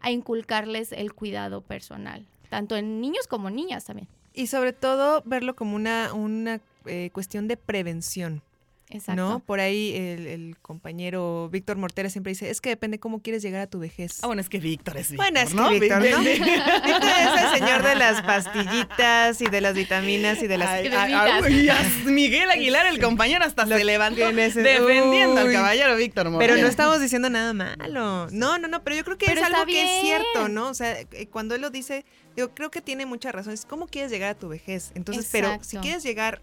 a 0.00 0.10
inculcarles 0.10 0.92
el 0.92 1.14
cuidado 1.14 1.62
personal, 1.62 2.26
tanto 2.50 2.76
en 2.76 3.00
niños 3.00 3.26
como 3.28 3.48
niñas 3.48 3.86
también. 3.86 4.08
Y 4.34 4.48
sobre 4.48 4.74
todo 4.74 5.22
verlo 5.24 5.56
como 5.56 5.74
una, 5.74 6.12
una 6.12 6.60
eh, 6.84 7.08
cuestión 7.14 7.48
de 7.48 7.56
prevención. 7.56 8.42
Exacto. 8.88 9.20
¿No? 9.20 9.40
Por 9.40 9.58
ahí 9.58 9.92
el, 9.96 10.26
el 10.28 10.58
compañero 10.62 11.48
Víctor 11.50 11.76
Mortera 11.76 12.08
siempre 12.08 12.30
dice, 12.30 12.50
es 12.50 12.60
que 12.60 12.68
depende 12.68 13.00
cómo 13.00 13.20
quieres 13.20 13.42
llegar 13.42 13.60
a 13.60 13.66
tu 13.66 13.80
vejez. 13.80 14.20
Ah, 14.22 14.28
bueno, 14.28 14.40
es 14.40 14.48
que 14.48 14.60
Víctor 14.60 14.96
es 14.96 15.10
Víctor, 15.10 15.32
Bueno, 15.32 15.40
es 15.40 15.54
que. 15.54 15.80
Víctor, 15.80 16.02
¿no? 16.10 16.20
Víctor 16.20 17.08
es 17.08 17.42
el 17.42 17.58
señor 17.58 17.82
de 17.82 17.94
las 17.96 18.22
pastillitas 18.22 19.40
y 19.40 19.46
de 19.46 19.60
las 19.60 19.74
vitaminas 19.74 20.40
y 20.42 20.46
de 20.46 20.58
las 20.58 20.68
Ay, 20.68 21.68
Miguel 22.04 22.48
Aguilar, 22.50 22.86
el 22.86 23.00
compañero, 23.00 23.44
hasta 23.44 23.66
se 23.66 23.84
levantó 23.84 24.32
defendiendo 24.32 25.40
al 25.40 25.52
caballero 25.52 25.96
Víctor 25.96 26.30
Moreno. 26.30 26.38
Pero 26.38 26.62
no 26.62 26.68
estamos 26.68 27.00
diciendo 27.00 27.28
nada 27.28 27.52
malo. 27.52 28.28
No, 28.30 28.58
no, 28.58 28.68
no, 28.68 28.84
pero 28.84 28.96
yo 28.96 29.04
creo 29.04 29.18
que 29.18 29.26
Pero 29.26 29.40
es 29.40 29.46
algo 29.46 29.66
que 29.66 29.82
es 29.82 30.00
cierto, 30.02 30.48
¿no? 30.48 30.68
O 30.68 30.74
sea, 30.74 31.00
eh, 31.00 31.26
cuando 31.28 31.54
él 31.56 31.60
lo 31.60 31.70
dice, 31.70 32.04
yo 32.36 32.54
creo 32.54 32.70
que 32.70 32.80
tiene 32.80 33.04
mucha 33.04 33.32
razón. 33.32 33.52
Es 33.52 33.64
cómo 33.64 33.88
quieres 33.88 34.12
llegar 34.12 34.30
a 34.30 34.34
tu 34.34 34.48
vejez. 34.48 34.92
Entonces, 34.94 35.28
pero 35.32 35.58
si 35.62 35.76
quieres 35.78 36.04
llegar 36.04 36.40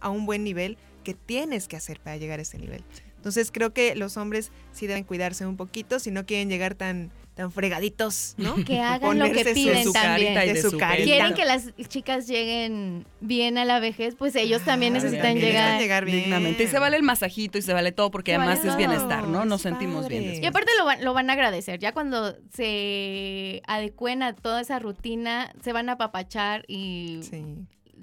a 0.00 0.08
un 0.08 0.26
buen 0.26 0.42
nivel, 0.42 0.78
¿qué 1.02 1.14
tienes 1.14 1.68
que 1.68 1.76
hacer 1.76 2.00
para 2.00 2.16
llegar 2.16 2.38
a 2.38 2.42
ese 2.42 2.58
nivel? 2.58 2.84
Entonces, 3.16 3.50
creo 3.52 3.72
que 3.72 3.94
los 3.94 4.16
hombres 4.16 4.50
sí 4.72 4.86
deben 4.88 5.04
cuidarse 5.04 5.46
un 5.46 5.56
poquito 5.56 6.00
si 6.00 6.10
no 6.10 6.26
quieren 6.26 6.48
llegar 6.48 6.74
tan 6.74 7.10
tan 7.34 7.50
fregaditos, 7.50 8.34
¿no? 8.36 8.54
Que 8.66 8.80
hagan 8.80 9.18
lo 9.18 9.24
que 9.32 9.44
piden 9.54 9.84
su 9.84 9.92
también. 9.92 10.34
carita 10.34 10.44
y 10.44 10.52
de 10.52 10.60
su 10.60 10.76
carita. 10.76 11.04
Quieren 11.04 11.34
que 11.34 11.44
las 11.46 11.74
chicas 11.88 12.26
lleguen 12.26 13.06
bien 13.20 13.56
a 13.56 13.64
la 13.64 13.80
vejez, 13.80 14.16
pues 14.16 14.36
ellos 14.36 14.60
también 14.62 14.92
necesitan 14.92 15.36
llegar. 15.38 16.04
dignamente. 16.04 16.64
Y 16.64 16.66
se 16.66 16.78
vale 16.78 16.96
el 16.96 17.02
masajito 17.02 17.56
y 17.56 17.62
se 17.62 17.72
vale 17.72 17.90
todo 17.92 18.10
porque 18.10 18.32
Se 18.32 18.36
además 18.36 18.58
vale 18.58 18.68
es 18.70 18.76
todo. 18.76 18.76
bienestar, 18.76 19.28
¿no? 19.28 19.46
Nos 19.46 19.62
sentimos 19.62 20.08
bien. 20.08 20.42
Y 20.42 20.46
aparte 20.46 20.72
lo 20.78 20.84
van, 20.84 21.02
lo 21.02 21.14
van 21.14 21.30
a 21.30 21.32
agradecer. 21.32 21.78
Ya 21.78 21.92
cuando 21.92 22.36
se 22.52 23.62
adecuen 23.66 24.22
a 24.22 24.34
toda 24.34 24.60
esa 24.60 24.78
rutina, 24.78 25.54
se 25.62 25.72
van 25.72 25.88
a 25.88 25.92
apapachar 25.92 26.64
y 26.68 27.20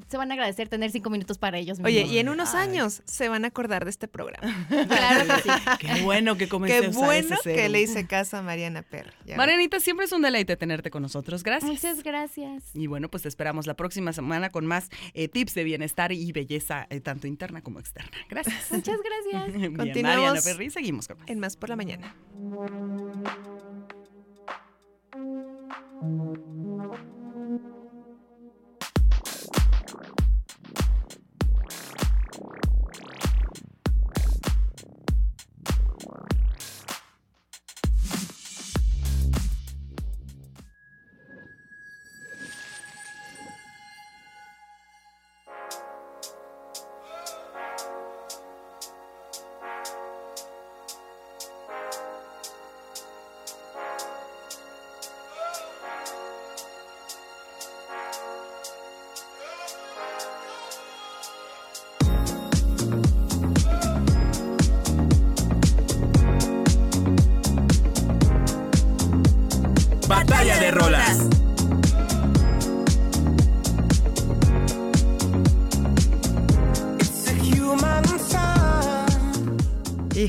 se 0.07 0.17
van 0.17 0.31
a 0.31 0.33
agradecer 0.33 0.69
tener 0.69 0.91
cinco 0.91 1.09
minutos 1.09 1.37
para 1.37 1.57
ellos 1.57 1.79
mismos. 1.79 1.87
Oye, 1.87 2.05
y 2.05 2.17
en 2.19 2.29
unos 2.29 2.55
años 2.55 3.01
se 3.05 3.29
van 3.29 3.45
a 3.45 3.49
acordar 3.49 3.83
de 3.83 3.91
este 3.91 4.07
programa. 4.07 4.67
Claro 4.89 5.35
que 5.35 5.41
sí. 5.41 5.49
Qué 5.79 6.01
bueno 6.01 6.37
que 6.37 6.47
comencé 6.47 6.79
Qué 6.79 6.85
a 6.85 6.89
usar 6.89 7.05
bueno 7.05 7.35
ese 7.35 7.53
que 7.53 7.69
le 7.69 7.81
hice 7.81 8.07
caso 8.07 8.37
a 8.37 8.41
Mariana 8.41 8.83
ves. 8.89 9.05
Marianita, 9.37 9.79
siempre 9.79 10.05
es 10.05 10.11
un 10.11 10.21
deleite 10.21 10.55
tenerte 10.57 10.89
con 10.89 11.01
nosotros. 11.01 11.43
Gracias. 11.43 11.71
Muchas 11.71 12.03
gracias. 12.03 12.63
Y 12.73 12.87
bueno, 12.87 13.09
pues 13.09 13.23
te 13.23 13.29
esperamos 13.29 13.67
la 13.67 13.75
próxima 13.75 14.13
semana 14.13 14.49
con 14.49 14.65
más 14.65 14.89
eh, 15.13 15.27
tips 15.27 15.53
de 15.53 15.63
bienestar 15.63 16.11
y 16.11 16.31
belleza, 16.31 16.87
eh, 16.89 16.99
tanto 16.99 17.27
interna 17.27 17.61
como 17.61 17.79
externa. 17.79 18.11
Gracias. 18.29 18.71
Muchas 18.71 18.97
gracias. 19.03 19.53
Bien, 19.53 19.73
Mariana 19.73 19.93
Continuamos 19.93 20.43
Perry, 20.43 20.69
seguimos 20.69 21.07
con 21.07 21.17
en 21.27 21.39
Más 21.39 21.55
por 21.55 21.69
la 21.69 21.75
Mañana. 21.75 22.15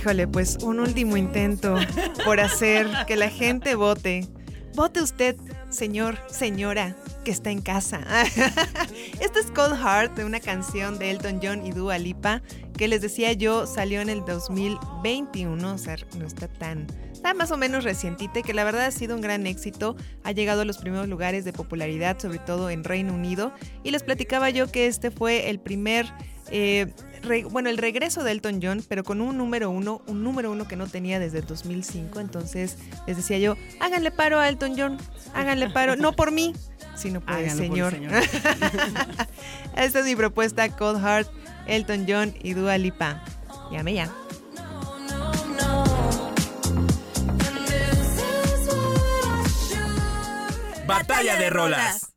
Híjole, 0.01 0.27
pues 0.27 0.57
un 0.63 0.81
último 0.81 1.19
intento 1.19 1.77
por 2.25 2.41
hacer 2.41 2.89
que 3.07 3.17
la 3.17 3.29
gente 3.29 3.75
vote. 3.75 4.27
Vote 4.75 5.03
usted, 5.03 5.37
señor, 5.69 6.17
señora, 6.31 6.97
que 7.23 7.31
está 7.31 7.51
en 7.51 7.61
casa. 7.61 8.01
Esta 9.21 9.41
es 9.41 9.51
Cold 9.55 9.77
Heart, 9.77 10.19
una 10.21 10.41
canción 10.41 10.99
de 10.99 11.11
Elton 11.11 11.41
John 11.43 11.67
y 11.67 11.73
Dua 11.73 11.99
Lipa, 11.99 12.41
que 12.79 12.89
les 12.89 13.03
decía 13.03 13.35
yo 13.35 13.67
salió 13.67 14.01
en 14.01 14.09
el 14.09 14.25
2021, 14.25 15.75
o 15.75 15.77
sea, 15.77 15.97
no 16.19 16.27
está 16.27 16.49
tan... 16.49 16.87
Está 17.13 17.35
más 17.35 17.51
o 17.51 17.59
menos 17.59 17.85
recientita 17.85 18.41
que 18.41 18.55
la 18.55 18.65
verdad 18.65 18.87
ha 18.87 18.91
sido 18.93 19.15
un 19.15 19.21
gran 19.21 19.47
éxito. 19.47 19.97
Ha 20.25 20.33
llegado 20.33 20.63
a 20.63 20.65
los 20.65 20.79
primeros 20.79 21.09
lugares 21.09 21.45
de 21.45 21.53
popularidad, 21.53 22.19
sobre 22.19 22.39
todo 22.39 22.71
en 22.71 22.85
Reino 22.85 23.13
Unido. 23.13 23.53
Y 23.85 23.91
les 23.91 24.03
platicaba 24.03 24.49
yo 24.49 24.73
que 24.73 24.87
este 24.87 25.11
fue 25.11 25.51
el 25.51 25.61
primer 25.61 26.07
eh, 26.51 26.87
re- 27.23 27.45
bueno, 27.45 27.69
el 27.71 27.79
regreso 27.79 28.23
de 28.25 28.33
Elton 28.33 28.61
John, 28.63 28.85
pero 28.89 29.05
con 29.05 29.21
un 29.21 29.37
número 29.39 29.71
uno, 29.71 30.01
un 30.07 30.23
número 30.25 30.51
uno 30.53 30.67
que 30.69 30.77
no 30.77 30.87
tenía 30.87 31.19
desde 31.19 31.39
el 31.39 31.47
2005. 31.47 32.21
Entonces 32.21 32.77
les 33.07 33.17
decía 33.17 33.39
yo, 33.39 33.57
háganle 33.81 34.11
paro 34.11 34.39
a 34.39 34.49
Elton 34.49 34.75
John, 34.77 34.99
háganle 35.35 35.71
paro, 35.71 35.97
no 35.97 36.13
por 36.13 36.31
mí, 36.33 36.55
sino 36.97 37.21
por 37.21 37.39
el 37.39 37.45
Háganlo 37.51 37.69
por 37.69 37.79
el 37.79 37.91
señor. 37.91 38.15
Esta 39.77 39.99
es 40.01 40.05
mi 40.05 40.17
propuesta, 40.17 40.69
Cold 40.77 41.01
Heart, 41.03 41.29
Elton 41.67 42.07
John 42.09 42.35
y 42.43 42.55
Dua 42.55 42.77
Lipa. 42.79 43.23
Llame 43.71 43.95
ya. 43.95 44.11
Batalla 50.87 51.37
de 51.37 51.51
rolas. 51.51 52.10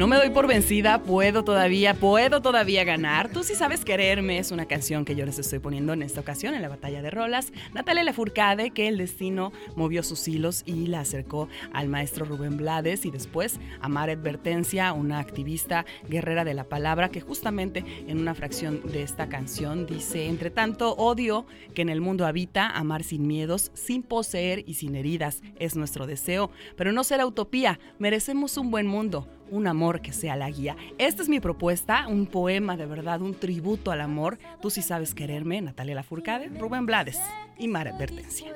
No 0.00 0.06
me 0.06 0.16
doy 0.16 0.30
por 0.30 0.46
vencida, 0.46 1.02
puedo 1.02 1.44
todavía, 1.44 1.92
puedo 1.92 2.40
todavía 2.40 2.84
ganar. 2.84 3.28
Tú 3.28 3.44
sí 3.44 3.54
sabes 3.54 3.84
quererme 3.84 4.38
es 4.38 4.50
una 4.50 4.64
canción 4.64 5.04
que 5.04 5.14
yo 5.14 5.26
les 5.26 5.38
estoy 5.38 5.58
poniendo 5.58 5.92
en 5.92 6.00
esta 6.00 6.22
ocasión 6.22 6.54
en 6.54 6.62
la 6.62 6.70
batalla 6.70 7.02
de 7.02 7.10
rolas. 7.10 7.52
Natalia 7.74 8.02
Lafourcade, 8.02 8.70
que 8.70 8.88
el 8.88 8.96
destino 8.96 9.52
movió 9.76 10.02
sus 10.02 10.26
hilos 10.26 10.62
y 10.64 10.86
la 10.86 11.00
acercó 11.00 11.50
al 11.74 11.88
maestro 11.88 12.24
Rubén 12.24 12.56
Blades 12.56 13.04
y 13.04 13.10
después 13.10 13.60
a 13.82 13.90
Mara 13.90 14.14
Advertencia, 14.14 14.94
una 14.94 15.18
activista 15.18 15.84
guerrera 16.08 16.46
de 16.46 16.54
la 16.54 16.64
palabra 16.64 17.10
que 17.10 17.20
justamente 17.20 17.84
en 18.08 18.20
una 18.20 18.34
fracción 18.34 18.80
de 18.90 19.02
esta 19.02 19.28
canción 19.28 19.84
dice, 19.84 20.28
entre 20.28 20.48
tanto 20.48 20.94
odio 20.94 21.44
que 21.74 21.82
en 21.82 21.90
el 21.90 22.00
mundo 22.00 22.24
habita, 22.24 22.70
amar 22.70 23.04
sin 23.04 23.26
miedos, 23.26 23.70
sin 23.74 24.02
poseer 24.02 24.64
y 24.66 24.72
sin 24.72 24.96
heridas 24.96 25.42
es 25.58 25.76
nuestro 25.76 26.06
deseo, 26.06 26.50
pero 26.74 26.90
no 26.90 27.04
será 27.04 27.26
utopía, 27.26 27.78
merecemos 27.98 28.56
un 28.56 28.70
buen 28.70 28.86
mundo, 28.86 29.28
un 29.50 29.66
amor 29.66 30.00
que 30.00 30.12
sea 30.12 30.36
la 30.36 30.50
guía. 30.50 30.76
Esta 30.98 31.22
es 31.22 31.28
mi 31.28 31.40
propuesta, 31.40 32.06
un 32.08 32.26
poema 32.26 32.76
de 32.76 32.86
verdad, 32.86 33.20
un 33.20 33.34
tributo 33.34 33.90
al 33.90 34.00
amor. 34.00 34.38
Tú 34.60 34.70
sí 34.70 34.82
sabes 34.82 35.14
quererme, 35.14 35.60
Natalia 35.60 35.94
Lafourcade, 35.94 36.48
Rubén 36.48 36.86
Blades 36.86 37.20
y 37.58 37.68
Mara 37.68 37.90
Advertencia. 37.90 38.54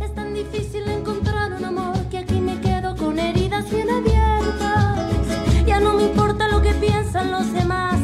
Es 0.00 0.14
tan 0.14 0.34
difícil 0.34 0.88
encontrar 0.88 1.52
un 1.52 1.64
amor 1.64 1.96
que 2.10 2.18
aquí 2.18 2.40
me 2.40 2.60
quedo 2.60 2.96
con 2.96 3.18
heridas 3.18 3.70
bien 3.70 3.90
abiertas. 3.90 4.98
Ya 5.66 5.80
no 5.80 5.94
me 5.94 6.04
importa 6.04 6.48
lo 6.48 6.62
que 6.62 6.72
piensan 6.74 7.30
los 7.30 7.52
demás. 7.52 7.98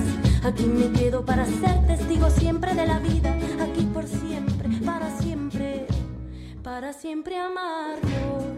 Aquí 0.44 0.64
me 0.64 0.90
quedo 0.92 1.24
para 1.24 1.46
ser 1.46 1.86
testigo 1.86 2.28
siempre 2.30 2.74
de 2.74 2.86
la 2.86 2.98
vida. 2.98 3.34
Aquí 3.60 3.86
por 3.86 4.06
siempre, 4.06 4.68
para 4.84 5.10
siempre, 5.18 5.86
para 6.62 6.92
siempre 6.92 7.38
amarnos. 7.38 8.53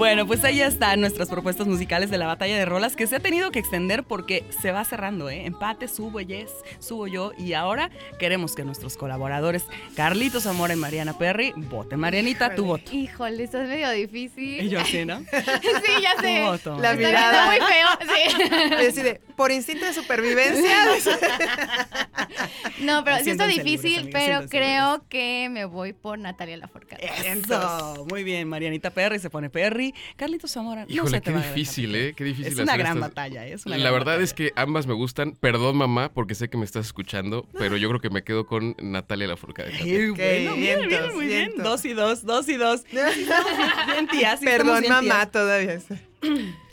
Bueno, 0.00 0.26
pues 0.26 0.42
ahí 0.44 0.62
están 0.62 1.02
nuestras 1.02 1.28
propuestas 1.28 1.66
musicales 1.66 2.10
de 2.10 2.16
la 2.16 2.26
batalla 2.26 2.56
de 2.56 2.64
rolas 2.64 2.96
que 2.96 3.06
se 3.06 3.16
ha 3.16 3.20
tenido 3.20 3.50
que 3.50 3.58
extender 3.58 4.02
porque 4.02 4.44
se 4.62 4.72
va 4.72 4.82
cerrando, 4.86 5.28
¿eh? 5.28 5.44
Empate, 5.44 5.88
subo 5.88 6.22
Yes, 6.22 6.50
subo 6.78 7.06
yo 7.06 7.32
y 7.36 7.52
ahora 7.52 7.90
queremos 8.18 8.54
que 8.54 8.64
nuestros 8.64 8.96
colaboradores 8.96 9.66
Carlitos 9.96 10.44
Zamora 10.44 10.72
y 10.72 10.78
Mariana 10.78 11.18
Perry 11.18 11.52
voten. 11.54 12.00
Marianita, 12.00 12.54
tu 12.54 12.64
voto. 12.64 12.90
Híjole, 12.90 13.44
esto 13.44 13.60
es 13.60 13.68
medio 13.68 13.90
difícil. 13.90 14.62
Y 14.62 14.70
yo 14.70 14.82
sí, 14.86 15.04
¿no? 15.04 15.18
sí, 15.20 16.02
ya 16.02 16.18
sé. 16.18 16.38
Tu 16.38 16.50
voto. 16.50 16.78
La 16.80 16.92
Está 16.92 17.06
mirada. 17.06 17.46
muy 17.46 17.56
feo, 17.56 17.88
sí. 18.00 18.52
Así 18.88 19.02
de, 19.02 19.20
por 19.40 19.50
instinto 19.50 19.86
de 19.86 19.94
supervivencia. 19.94 20.70
No, 22.80 23.04
pero 23.04 23.18
sí 23.22 23.30
está 23.30 23.46
difícil, 23.46 24.08
pero 24.10 24.48
creo 24.48 25.04
que 25.08 25.48
me 25.50 25.64
voy 25.66 25.92
por 25.92 26.18
Natalia 26.18 26.56
Lafourcade. 26.56 27.10
Eso, 27.26 28.06
muy 28.08 28.22
bien. 28.24 28.48
Marianita 28.48 28.90
Perry 28.90 29.18
se 29.18 29.28
pone 29.28 29.50
Perry. 29.50 29.94
Carlitos 30.16 30.50
Zamora, 30.52 30.86
no 30.86 30.90
Híjole, 30.92 31.10
se 31.10 31.20
te 31.20 31.30
qué 31.30 31.36
va 31.38 31.42
difícil, 31.46 31.94
¿eh? 31.94 32.14
Qué 32.16 32.24
difícil 32.24 32.52
Es 32.52 32.58
una 32.58 32.76
gran 32.78 32.96
estas- 32.96 33.10
batalla, 33.10 33.46
¿eh? 33.46 33.52
es 33.54 33.66
una 33.66 33.76
La 33.76 33.82
gran 33.82 33.92
verdad 33.94 34.06
batalla. 34.12 34.24
es 34.24 34.32
que 34.34 34.52
ambas 34.56 34.86
me 34.86 34.94
gustan. 34.94 35.32
Perdón, 35.32 35.76
mamá, 35.76 36.10
porque 36.12 36.34
sé 36.34 36.48
que 36.48 36.56
me 36.56 36.64
estás 36.64 36.86
escuchando, 36.86 37.46
pero 37.58 37.76
yo 37.76 37.88
creo 37.88 38.00
que 38.00 38.10
me 38.10 38.22
quedo 38.24 38.46
con 38.46 38.74
Natalia 38.80 39.26
Lafourcade. 39.28 39.72
Ay, 39.72 39.78
también. 39.78 40.14
bueno, 40.14 40.56
bien, 40.56 41.14
muy 41.14 41.26
bien. 41.26 41.52
Dos 41.58 41.84
y 41.84 41.92
dos, 41.92 42.24
dos 42.24 42.48
y 42.48 42.56
dos. 42.56 42.84
Bien, 42.90 44.38
Perdón, 44.42 44.84
mamá, 44.88 45.30
todavía. 45.30 45.78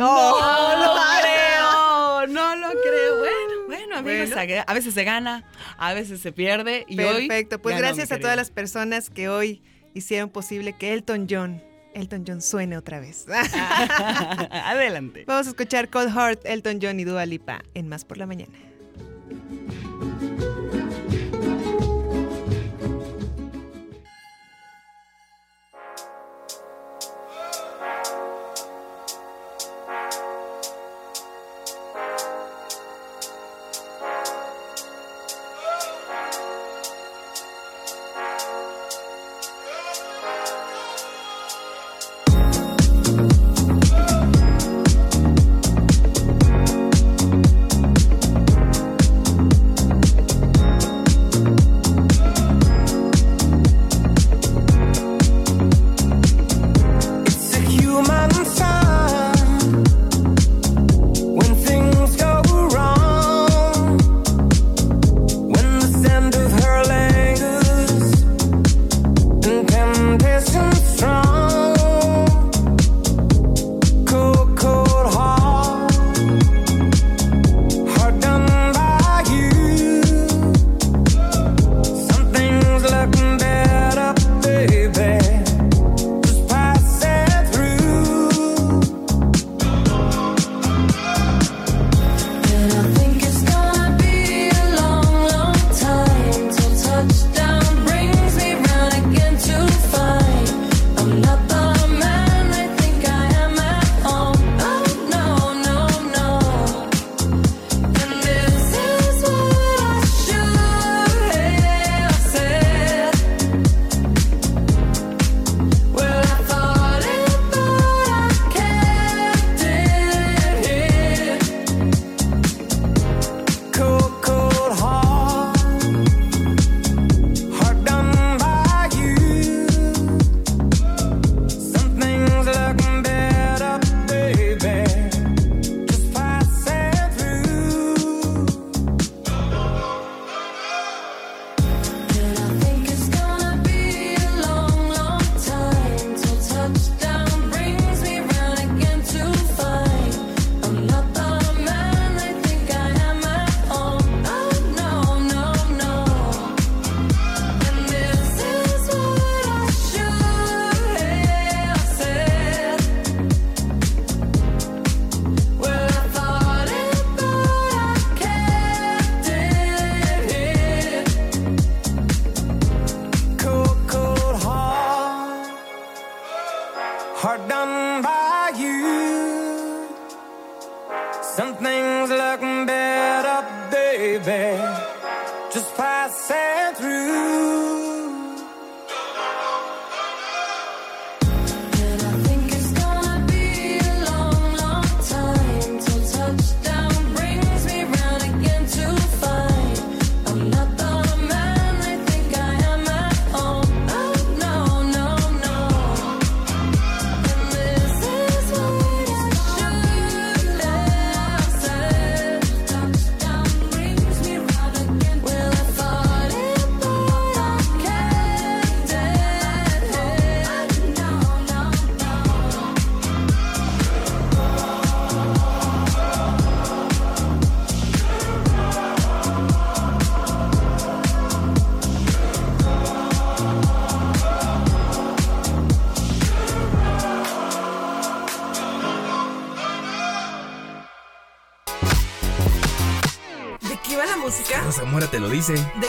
No, 0.00 0.40
No, 0.40 0.84
lo 0.84 1.00
creo, 1.20 2.26
no 2.28 2.56
lo 2.56 2.68
creo. 2.68 3.18
Bueno, 3.18 3.66
bueno, 3.66 3.96
amigos, 3.98 4.30
Bueno. 4.34 4.64
a 4.66 4.74
veces 4.74 4.94
se 4.94 5.04
gana, 5.04 5.44
a 5.76 5.94
veces 5.94 6.20
se 6.20 6.32
pierde 6.32 6.84
y 6.88 6.98
hoy 7.00 7.28
Perfecto, 7.28 7.60
pues 7.60 7.76
gracias 7.76 8.10
a 8.12 8.18
todas 8.18 8.36
las 8.36 8.50
personas 8.50 9.10
que 9.10 9.28
hoy 9.28 9.62
hicieron 9.94 10.30
posible 10.30 10.72
que 10.72 10.92
Elton 10.92 11.26
John, 11.28 11.62
Elton 11.94 12.24
John 12.26 12.40
suene 12.40 12.76
otra 12.76 13.00
vez. 13.00 13.26
Adelante. 14.50 15.24
Vamos 15.26 15.46
a 15.46 15.50
escuchar 15.50 15.90
Cold 15.90 16.12
Heart, 16.14 16.40
Elton 16.44 16.78
John 16.80 16.98
y 17.00 17.04
Dua 17.04 17.26
Lipa 17.26 17.62
en 17.74 17.88
Más 17.88 18.04
por 18.04 18.16
la 18.18 18.26
Mañana. 18.26 18.58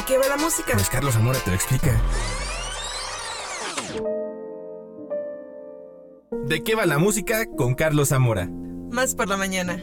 ¿De 0.01 0.07
qué 0.07 0.17
va 0.17 0.27
la 0.29 0.37
música? 0.37 0.73
Pues 0.73 0.89
Carlos 0.89 1.13
Zamora 1.13 1.37
te 1.39 1.51
lo 1.51 1.55
explica. 1.55 2.01
¿De 6.47 6.63
qué 6.63 6.73
va 6.73 6.87
la 6.87 6.97
música 6.97 7.45
con 7.55 7.75
Carlos 7.75 8.09
Zamora? 8.09 8.49
Más 8.89 9.13
por 9.13 9.27
la 9.27 9.37
mañana. 9.37 9.79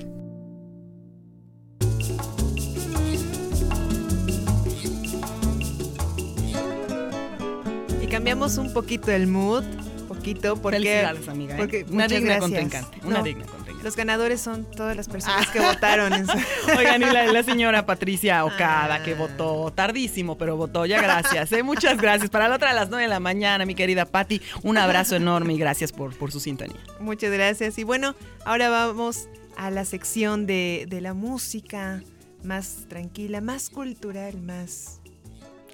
Y 8.02 8.06
cambiamos 8.06 8.58
un 8.58 8.72
poquito 8.72 9.10
el 9.10 9.26
mood, 9.26 9.64
poquito, 10.06 10.56
porque... 10.56 10.78
Felicidades, 10.78 11.28
amiga, 11.28 11.54
¿eh? 11.54 11.58
porque 11.58 11.86
Una 11.90 12.06
digna 12.06 12.36
gracias. 12.36 12.40
contrincante, 12.40 12.98
una 13.04 13.18
No, 13.18 13.24
digna 13.24 13.44
contrincante. 13.46 13.57
Los 13.82 13.96
ganadores 13.96 14.40
son 14.40 14.64
todas 14.70 14.96
las 14.96 15.08
personas 15.08 15.46
Ah. 15.48 15.52
que 15.52 15.60
votaron. 15.60 16.12
Oigan, 16.78 17.02
y 17.02 17.06
la, 17.06 17.26
la 17.32 17.42
señora 17.42 17.86
Patricia 17.86 18.44
Ocada, 18.44 19.02
que 19.02 19.14
votó 19.14 19.72
tardísimo, 19.72 20.36
pero 20.36 20.56
votó. 20.56 20.84
Ya 20.86 21.00
gracias, 21.00 21.52
¿eh? 21.52 21.62
Muchas 21.62 21.96
gracias. 21.98 22.28
Para 22.30 22.48
la 22.48 22.56
otra 22.56 22.70
a 22.70 22.74
las 22.74 22.88
9 22.90 23.04
de 23.04 23.08
la 23.08 23.20
mañana, 23.20 23.64
mi 23.66 23.74
querida 23.74 24.04
Patti, 24.04 24.40
un 24.62 24.78
abrazo 24.78 25.16
enorme 25.16 25.54
y 25.54 25.58
gracias 25.58 25.92
por, 25.92 26.16
por 26.16 26.32
su 26.32 26.40
sintonía. 26.40 26.76
Muchas 27.00 27.30
gracias. 27.32 27.78
Y 27.78 27.84
bueno, 27.84 28.14
ahora 28.44 28.68
vamos 28.68 29.28
a 29.56 29.70
la 29.70 29.84
sección 29.84 30.46
de, 30.46 30.86
de 30.88 31.00
la 31.00 31.14
música 31.14 32.02
más 32.44 32.86
tranquila, 32.88 33.40
más 33.40 33.70
cultural, 33.70 34.40
más... 34.40 34.97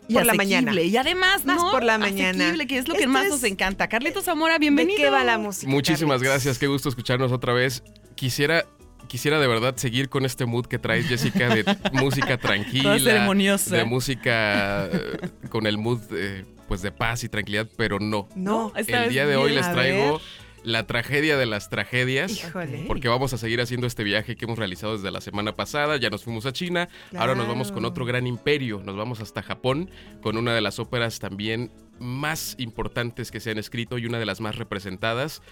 Y 0.09 0.15
por 0.15 0.27
la 0.27 0.35
mañana. 0.35 0.73
Y 0.81 0.97
además, 0.97 1.45
Más 1.45 1.57
¿no? 1.63 1.71
por 1.71 1.83
la 1.85 1.99
mañana. 1.99 2.45
Asequible, 2.45 2.67
que 2.67 2.79
es 2.79 2.89
lo 2.89 2.95
que 2.95 3.01
Esto 3.01 3.11
más 3.13 3.25
es- 3.25 3.31
nos 3.31 3.45
encanta. 3.45 3.89
Carlitos 3.89 4.25
Zamora, 4.25 4.59
bienvenido. 4.59 4.99
¿De 4.99 5.05
qué 5.05 5.11
va 5.11 5.25
la 5.25 5.39
música? 5.39 5.71
Muchísimas 5.71 6.23
gracias, 6.23 6.59
qué 6.59 6.67
gusto 6.67 6.89
escucharnos 6.89 7.33
otra 7.33 7.53
vez. 7.53 7.83
Quisiera, 8.15 8.65
quisiera 9.09 9.39
de 9.41 9.47
verdad 9.47 9.77
seguir 9.77 10.09
con 10.09 10.25
este 10.27 10.45
mood 10.47 10.67
que 10.67 10.79
traes, 10.79 11.07
Jessica, 11.07 11.55
de 11.55 11.65
música 11.93 12.37
tranquila. 12.39 12.83
Toda 12.97 12.99
ceremoniosa. 12.99 13.77
De 13.77 13.85
música 13.85 14.87
eh, 14.93 15.19
con 15.49 15.67
el 15.67 15.79
mood 15.79 16.01
eh, 16.13 16.45
pues 16.69 16.83
de 16.83 16.93
paz 16.93 17.25
y 17.25 17.29
tranquilidad, 17.29 17.69
pero 17.77 17.99
no. 17.99 18.29
No, 18.35 18.73
esta 18.77 19.05
El 19.05 19.11
día 19.11 19.27
de 19.27 19.37
hoy 19.37 19.53
les 19.53 19.71
traigo 19.73 20.13
ver. 20.15 20.21
La 20.65 20.87
tragedia 20.87 21.37
de 21.37 21.47
las 21.47 21.71
tragedias. 21.71 22.33
Híjole. 22.33 22.85
Porque 22.89 23.09
vamos 23.09 23.33
a 23.33 23.39
seguir 23.39 23.61
haciendo 23.61 23.87
este 23.87 24.03
viaje 24.03 24.35
que 24.35 24.47
hemos 24.47 24.59
realizado 24.59 24.95
desde 24.95 25.11
la 25.11 25.21
semana 25.21 25.55
pasada. 25.55 25.97
Ya 25.99 26.11
nos 26.11 26.25
fuimos 26.25 26.47
a 26.47 26.53
China. 26.53 26.89
Ahora 27.17 27.35
nos 27.35 27.47
vamos 27.47 27.71
con 27.71 27.85
otro 27.85 28.05
gran 28.05 28.27
imperio. 28.27 28.83
Nos 28.85 28.97
vamos 28.97 29.21
hasta 29.21 29.43
Japón 29.43 29.91
con 30.23 30.37
una 30.37 30.55
de 30.55 30.61
las 30.61 30.79
óperas 30.79 31.19
también 31.21 31.71
más 32.01 32.57
importantes 32.59 33.31
que 33.31 33.41
se 33.41 33.51
han 33.51 33.59
escrito 33.59 33.99
y 33.99 34.07
una 34.07 34.19
de 34.19 34.27
las 34.27 34.41
más 34.41 34.57
representadas. 34.57 35.43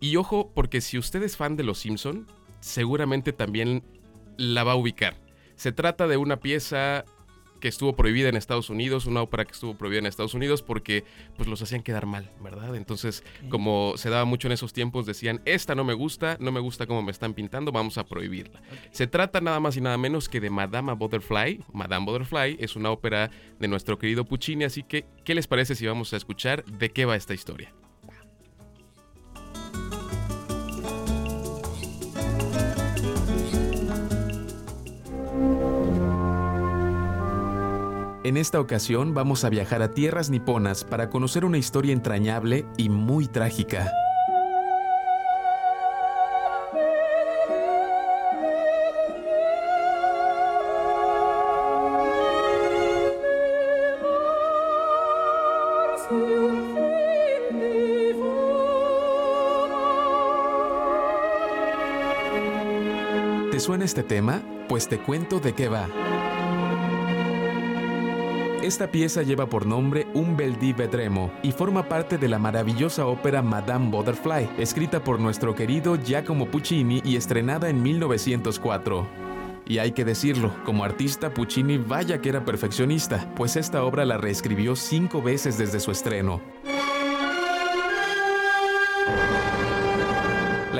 Y 0.00 0.16
ojo, 0.16 0.50
porque 0.54 0.80
si 0.80 0.98
usted 0.98 1.22
es 1.22 1.36
fan 1.36 1.56
de 1.56 1.64
Los 1.64 1.78
Simpson, 1.78 2.26
seguramente 2.60 3.32
también 3.32 3.84
la 4.36 4.64
va 4.64 4.72
a 4.72 4.76
ubicar. 4.76 5.16
Se 5.54 5.70
trata 5.70 6.08
de 6.08 6.16
una 6.16 6.38
pieza 6.38 7.04
que 7.62 7.68
estuvo 7.68 7.94
prohibida 7.94 8.28
en 8.28 8.36
Estados 8.36 8.70
Unidos, 8.70 9.06
una 9.06 9.22
ópera 9.22 9.44
que 9.44 9.52
estuvo 9.52 9.78
prohibida 9.78 10.00
en 10.00 10.06
Estados 10.06 10.34
Unidos 10.34 10.62
porque 10.62 11.04
pues 11.36 11.48
los 11.48 11.62
hacían 11.62 11.84
quedar 11.84 12.06
mal, 12.06 12.28
¿verdad? 12.42 12.74
Entonces, 12.74 13.22
como 13.50 13.92
se 13.96 14.10
daba 14.10 14.24
mucho 14.24 14.48
en 14.48 14.52
esos 14.52 14.72
tiempos, 14.72 15.06
decían, 15.06 15.40
esta 15.44 15.76
no 15.76 15.84
me 15.84 15.94
gusta, 15.94 16.36
no 16.40 16.50
me 16.50 16.58
gusta 16.58 16.88
cómo 16.88 17.02
me 17.02 17.12
están 17.12 17.34
pintando, 17.34 17.70
vamos 17.70 17.98
a 17.98 18.04
prohibirla. 18.04 18.60
Se 18.90 19.06
trata 19.06 19.40
nada 19.40 19.60
más 19.60 19.76
y 19.76 19.80
nada 19.80 19.96
menos 19.96 20.28
que 20.28 20.40
de 20.40 20.50
Madama 20.50 20.94
Butterfly. 20.94 21.64
Madame 21.72 22.04
Butterfly 22.04 22.56
es 22.58 22.74
una 22.74 22.90
ópera 22.90 23.30
de 23.60 23.68
nuestro 23.68 23.96
querido 23.96 24.24
Puccini, 24.24 24.64
así 24.64 24.82
que, 24.82 25.06
¿qué 25.24 25.36
les 25.36 25.46
parece 25.46 25.76
si 25.76 25.86
vamos 25.86 26.12
a 26.12 26.16
escuchar 26.16 26.64
de 26.64 26.90
qué 26.90 27.04
va 27.04 27.14
esta 27.14 27.32
historia? 27.32 27.72
En 38.24 38.36
esta 38.36 38.60
ocasión 38.60 39.14
vamos 39.14 39.42
a 39.42 39.48
viajar 39.48 39.82
a 39.82 39.90
tierras 39.90 40.30
niponas 40.30 40.84
para 40.84 41.10
conocer 41.10 41.44
una 41.44 41.58
historia 41.58 41.92
entrañable 41.92 42.64
y 42.76 42.88
muy 42.88 43.26
trágica. 43.26 43.90
¿Te 63.50 63.58
suena 63.58 63.84
este 63.84 64.04
tema? 64.04 64.40
Pues 64.68 64.86
te 64.88 64.98
cuento 64.98 65.40
de 65.40 65.54
qué 65.54 65.68
va. 65.68 65.88
Esta 68.62 68.86
pieza 68.86 69.22
lleva 69.22 69.46
por 69.46 69.66
nombre 69.66 70.06
Un 70.14 70.36
bel 70.36 70.56
di 70.56 70.72
vedremo 70.72 71.32
y 71.42 71.50
forma 71.50 71.88
parte 71.88 72.16
de 72.16 72.28
la 72.28 72.38
maravillosa 72.38 73.06
ópera 73.06 73.42
Madame 73.42 73.90
Butterfly, 73.90 74.50
escrita 74.56 75.02
por 75.02 75.18
nuestro 75.18 75.52
querido 75.52 75.96
Giacomo 75.96 76.46
Puccini 76.46 77.02
y 77.04 77.16
estrenada 77.16 77.68
en 77.68 77.82
1904. 77.82 79.08
Y 79.66 79.78
hay 79.78 79.90
que 79.90 80.04
decirlo, 80.04 80.54
como 80.64 80.84
artista 80.84 81.34
Puccini 81.34 81.76
vaya 81.76 82.20
que 82.20 82.28
era 82.28 82.44
perfeccionista, 82.44 83.32
pues 83.34 83.56
esta 83.56 83.82
obra 83.82 84.04
la 84.04 84.16
reescribió 84.16 84.76
cinco 84.76 85.22
veces 85.22 85.58
desde 85.58 85.80
su 85.80 85.90
estreno. 85.90 86.40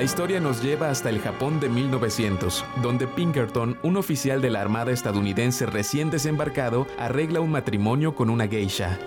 La 0.03 0.07
historia 0.07 0.41
nos 0.41 0.61
lleva 0.61 0.91
hasta 0.91 1.11
el 1.11 1.21
Japón 1.21 1.61
de 1.61 1.69
1900, 1.69 2.65
donde 2.83 3.07
Pinkerton, 3.07 3.79
un 3.85 3.97
oficial 3.97 4.43
de 4.43 4.51
la 4.51 4.61
Armada 4.61 4.91
estadounidense 4.91 5.65
recién 5.65 6.11
desembarcado, 6.11 6.89
arregla 6.99 7.41
un 7.41 7.53
matrimonio 7.53 8.17
con 8.17 8.29
una 8.29 8.49
geisha. 8.49 8.99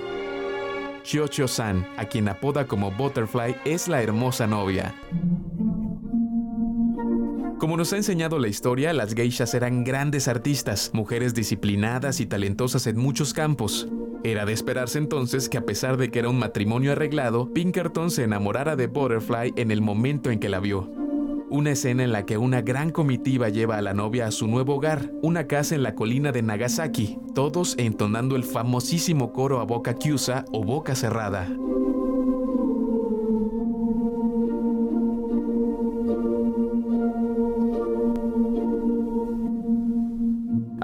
Chiocho-san, 1.03 1.85
a 1.97 2.05
quien 2.05 2.29
apoda 2.29 2.65
como 2.65 2.91
Butterfly, 2.91 3.57
es 3.65 3.89
la 3.89 4.01
hermosa 4.01 4.47
novia. 4.47 4.95
Como 7.59 7.75
nos 7.75 7.91
ha 7.91 7.97
enseñado 7.97 8.39
la 8.39 8.47
historia, 8.47 8.93
las 8.93 9.15
geishas 9.15 9.53
eran 9.53 9.83
grandes 9.83 10.29
artistas, 10.29 10.91
mujeres 10.93 11.33
disciplinadas 11.33 12.21
y 12.21 12.25
talentosas 12.25 12.87
en 12.87 12.95
muchos 12.95 13.33
campos. 13.33 13.89
Era 14.25 14.43
de 14.43 14.53
esperarse 14.53 14.97
entonces 14.97 15.49
que 15.49 15.59
a 15.59 15.67
pesar 15.67 15.97
de 15.97 16.09
que 16.09 16.17
era 16.17 16.29
un 16.29 16.39
matrimonio 16.39 16.93
arreglado, 16.93 17.53
Pinkerton 17.53 18.09
se 18.09 18.23
enamorara 18.23 18.75
de 18.75 18.87
Butterfly 18.87 19.53
en 19.55 19.69
el 19.69 19.83
momento 19.83 20.31
en 20.31 20.39
que 20.39 20.49
la 20.49 20.59
vio. 20.59 20.89
Una 21.51 21.73
escena 21.73 22.03
en 22.03 22.11
la 22.11 22.25
que 22.25 22.39
una 22.39 22.63
gran 22.63 22.89
comitiva 22.89 23.49
lleva 23.49 23.77
a 23.77 23.83
la 23.83 23.93
novia 23.93 24.25
a 24.25 24.31
su 24.31 24.47
nuevo 24.47 24.77
hogar, 24.77 25.11
una 25.21 25.45
casa 25.45 25.75
en 25.75 25.83
la 25.83 25.93
colina 25.93 26.31
de 26.31 26.41
Nagasaki, 26.41 27.19
todos 27.35 27.75
entonando 27.77 28.35
el 28.35 28.45
famosísimo 28.45 29.31
coro 29.31 29.59
a 29.59 29.63
boca 29.63 29.95
chiusa 29.95 30.43
o 30.51 30.63
boca 30.63 30.95
cerrada. 30.95 31.47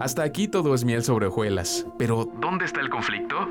Hasta 0.02 0.24
aquí 0.24 0.48
todo 0.48 0.74
es 0.74 0.84
miel 0.84 1.04
sobre 1.04 1.28
hojuelas. 1.28 1.86
Pero, 2.00 2.32
¿dónde 2.52 2.66
está 2.66 2.82
el 2.82 2.90
conflicto? 2.90 3.48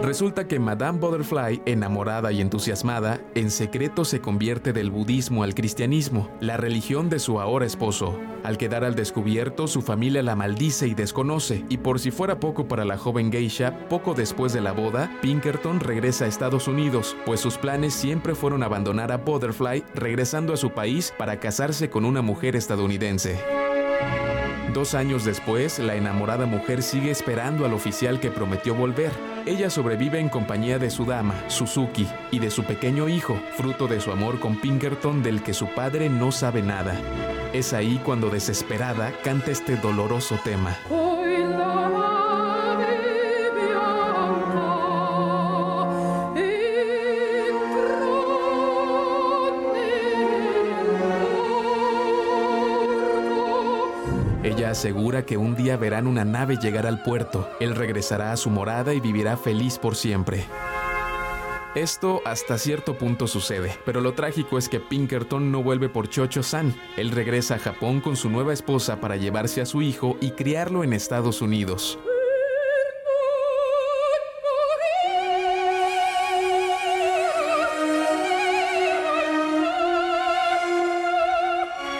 Resulta 0.00 0.48
que 0.48 0.58
Madame 0.58 0.98
Butterfly, 0.98 1.60
enamorada 1.66 2.32
y 2.32 2.40
entusiasmada, 2.40 3.20
en 3.34 3.50
secreto 3.50 4.06
se 4.06 4.22
convierte 4.22 4.72
del 4.72 4.90
budismo 4.90 5.42
al 5.42 5.54
cristianismo, 5.54 6.30
la 6.40 6.56
religión 6.56 7.10
de 7.10 7.18
su 7.18 7.38
ahora 7.38 7.66
esposo. 7.66 8.18
Al 8.44 8.56
quedar 8.56 8.82
al 8.82 8.94
descubierto, 8.94 9.68
su 9.68 9.82
familia 9.82 10.22
la 10.22 10.34
maldice 10.34 10.88
y 10.88 10.94
desconoce, 10.94 11.66
y 11.68 11.76
por 11.76 12.00
si 12.00 12.10
fuera 12.10 12.40
poco 12.40 12.66
para 12.66 12.86
la 12.86 12.96
joven 12.96 13.30
geisha, 13.30 13.86
poco 13.90 14.14
después 14.14 14.54
de 14.54 14.62
la 14.62 14.72
boda, 14.72 15.10
Pinkerton 15.20 15.78
regresa 15.78 16.24
a 16.24 16.28
Estados 16.28 16.68
Unidos, 16.68 17.14
pues 17.26 17.40
sus 17.40 17.58
planes 17.58 17.92
siempre 17.92 18.34
fueron 18.34 18.62
abandonar 18.62 19.12
a 19.12 19.18
Butterfly, 19.18 19.84
regresando 19.94 20.54
a 20.54 20.56
su 20.56 20.70
país 20.70 21.12
para 21.18 21.38
casarse 21.40 21.90
con 21.90 22.06
una 22.06 22.22
mujer 22.22 22.56
estadounidense. 22.56 23.38
Dos 24.72 24.94
años 24.94 25.24
después, 25.24 25.78
la 25.78 25.96
enamorada 25.96 26.46
mujer 26.46 26.82
sigue 26.82 27.10
esperando 27.10 27.66
al 27.66 27.74
oficial 27.74 28.20
que 28.20 28.30
prometió 28.30 28.74
volver. 28.74 29.12
Ella 29.44 29.68
sobrevive 29.68 30.18
en 30.18 30.30
compañía 30.30 30.78
de 30.78 30.88
su 30.88 31.04
dama, 31.04 31.34
Suzuki, 31.48 32.08
y 32.30 32.38
de 32.38 32.50
su 32.50 32.64
pequeño 32.64 33.06
hijo, 33.06 33.38
fruto 33.54 33.86
de 33.86 34.00
su 34.00 34.10
amor 34.12 34.40
con 34.40 34.58
Pinkerton 34.58 35.22
del 35.22 35.42
que 35.42 35.52
su 35.52 35.66
padre 35.74 36.08
no 36.08 36.32
sabe 36.32 36.62
nada. 36.62 36.98
Es 37.52 37.74
ahí 37.74 38.00
cuando 38.02 38.30
desesperada 38.30 39.12
canta 39.22 39.50
este 39.50 39.76
doloroso 39.76 40.38
tema. 40.42 40.74
Asegura 54.72 55.24
que 55.24 55.36
un 55.36 55.54
día 55.54 55.76
verán 55.76 56.06
una 56.06 56.24
nave 56.24 56.56
llegar 56.56 56.86
al 56.86 57.02
puerto. 57.02 57.48
Él 57.60 57.74
regresará 57.74 58.32
a 58.32 58.36
su 58.36 58.50
morada 58.50 58.92
y 58.92 59.00
vivirá 59.00 59.36
feliz 59.36 59.78
por 59.78 59.96
siempre. 59.96 60.44
Esto 61.74 62.20
hasta 62.26 62.58
cierto 62.58 62.98
punto 62.98 63.26
sucede, 63.26 63.78
pero 63.86 64.02
lo 64.02 64.12
trágico 64.12 64.58
es 64.58 64.68
que 64.68 64.78
Pinkerton 64.78 65.50
no 65.50 65.62
vuelve 65.62 65.88
por 65.88 66.10
Chocho-san. 66.10 66.74
Él 66.98 67.10
regresa 67.12 67.54
a 67.54 67.58
Japón 67.58 68.02
con 68.02 68.16
su 68.16 68.28
nueva 68.28 68.52
esposa 68.52 69.00
para 69.00 69.16
llevarse 69.16 69.62
a 69.62 69.66
su 69.66 69.80
hijo 69.80 70.18
y 70.20 70.32
criarlo 70.32 70.84
en 70.84 70.92
Estados 70.92 71.40
Unidos. 71.40 71.98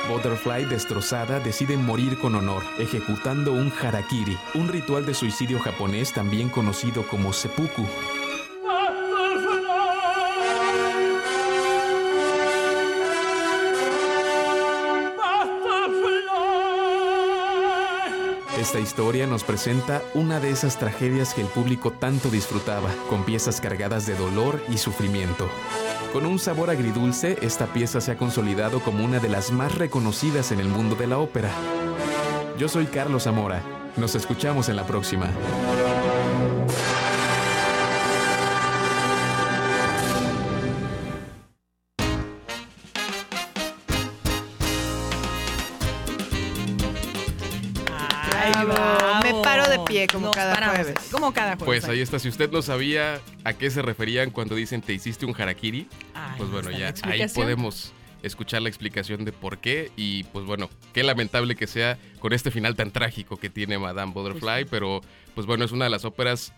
Butterfly, 0.08 0.64
destrozada, 0.64 1.40
decide 1.40 1.76
morir 1.76 2.18
con 2.18 2.34
honor, 2.34 2.62
ejecutando 2.78 3.52
un 3.52 3.72
harakiri, 3.72 4.36
un 4.54 4.68
ritual 4.68 5.06
de 5.06 5.14
suicidio 5.14 5.58
japonés 5.60 6.12
también 6.12 6.48
conocido 6.48 7.06
como 7.06 7.32
seppuku. 7.32 7.86
Esta 18.58 18.78
historia 18.78 19.26
nos 19.26 19.42
presenta 19.42 20.02
una 20.14 20.38
de 20.38 20.50
esas 20.50 20.78
tragedias 20.78 21.34
que 21.34 21.40
el 21.40 21.48
público 21.48 21.90
tanto 21.90 22.30
disfrutaba, 22.30 22.90
con 23.10 23.24
piezas 23.24 23.60
cargadas 23.60 24.06
de 24.06 24.14
dolor 24.14 24.62
y 24.68 24.78
sufrimiento. 24.78 25.48
Con 26.12 26.26
un 26.26 26.38
sabor 26.38 26.68
agridulce, 26.68 27.38
esta 27.40 27.72
pieza 27.72 28.02
se 28.02 28.12
ha 28.12 28.18
consolidado 28.18 28.80
como 28.80 29.02
una 29.02 29.18
de 29.18 29.30
las 29.30 29.50
más 29.50 29.74
reconocidas 29.78 30.52
en 30.52 30.60
el 30.60 30.68
mundo 30.68 30.94
de 30.94 31.06
la 31.06 31.16
ópera. 31.16 31.48
Yo 32.58 32.68
soy 32.68 32.84
Carlos 32.84 33.22
Zamora. 33.22 33.62
Nos 33.96 34.14
escuchamos 34.14 34.68
en 34.68 34.76
la 34.76 34.86
próxima. 34.86 35.30
Como 51.22 51.32
cada 51.34 51.56
jueves. 51.56 51.64
Pues 51.64 51.84
ahí 51.84 52.00
está. 52.00 52.18
Si 52.18 52.28
usted 52.28 52.50
no 52.50 52.62
sabía 52.62 53.20
a 53.44 53.52
qué 53.52 53.70
se 53.70 53.80
referían 53.82 54.30
cuando 54.30 54.54
dicen 54.56 54.82
te 54.82 54.92
hiciste 54.92 55.24
un 55.24 55.34
harakiri, 55.40 55.86
Ay, 56.14 56.34
pues 56.38 56.50
bueno, 56.50 56.70
ya 56.70 56.92
ahí 57.04 57.26
podemos 57.34 57.92
escuchar 58.22 58.62
la 58.62 58.68
explicación 58.68 59.24
de 59.24 59.32
por 59.32 59.58
qué 59.58 59.90
y 59.96 60.24
pues 60.24 60.44
bueno, 60.46 60.68
qué 60.92 61.02
lamentable 61.02 61.56
que 61.56 61.66
sea 61.66 61.98
con 62.20 62.32
este 62.32 62.50
final 62.50 62.76
tan 62.76 62.90
trágico 62.92 63.36
que 63.36 63.50
tiene 63.50 63.78
Madame 63.78 64.12
Butterfly, 64.12 64.64
pero 64.70 65.00
pues 65.34 65.46
bueno, 65.46 65.64
es 65.64 65.72
una 65.72 65.84
de 65.86 65.90
las 65.90 66.04
óperas 66.04 66.52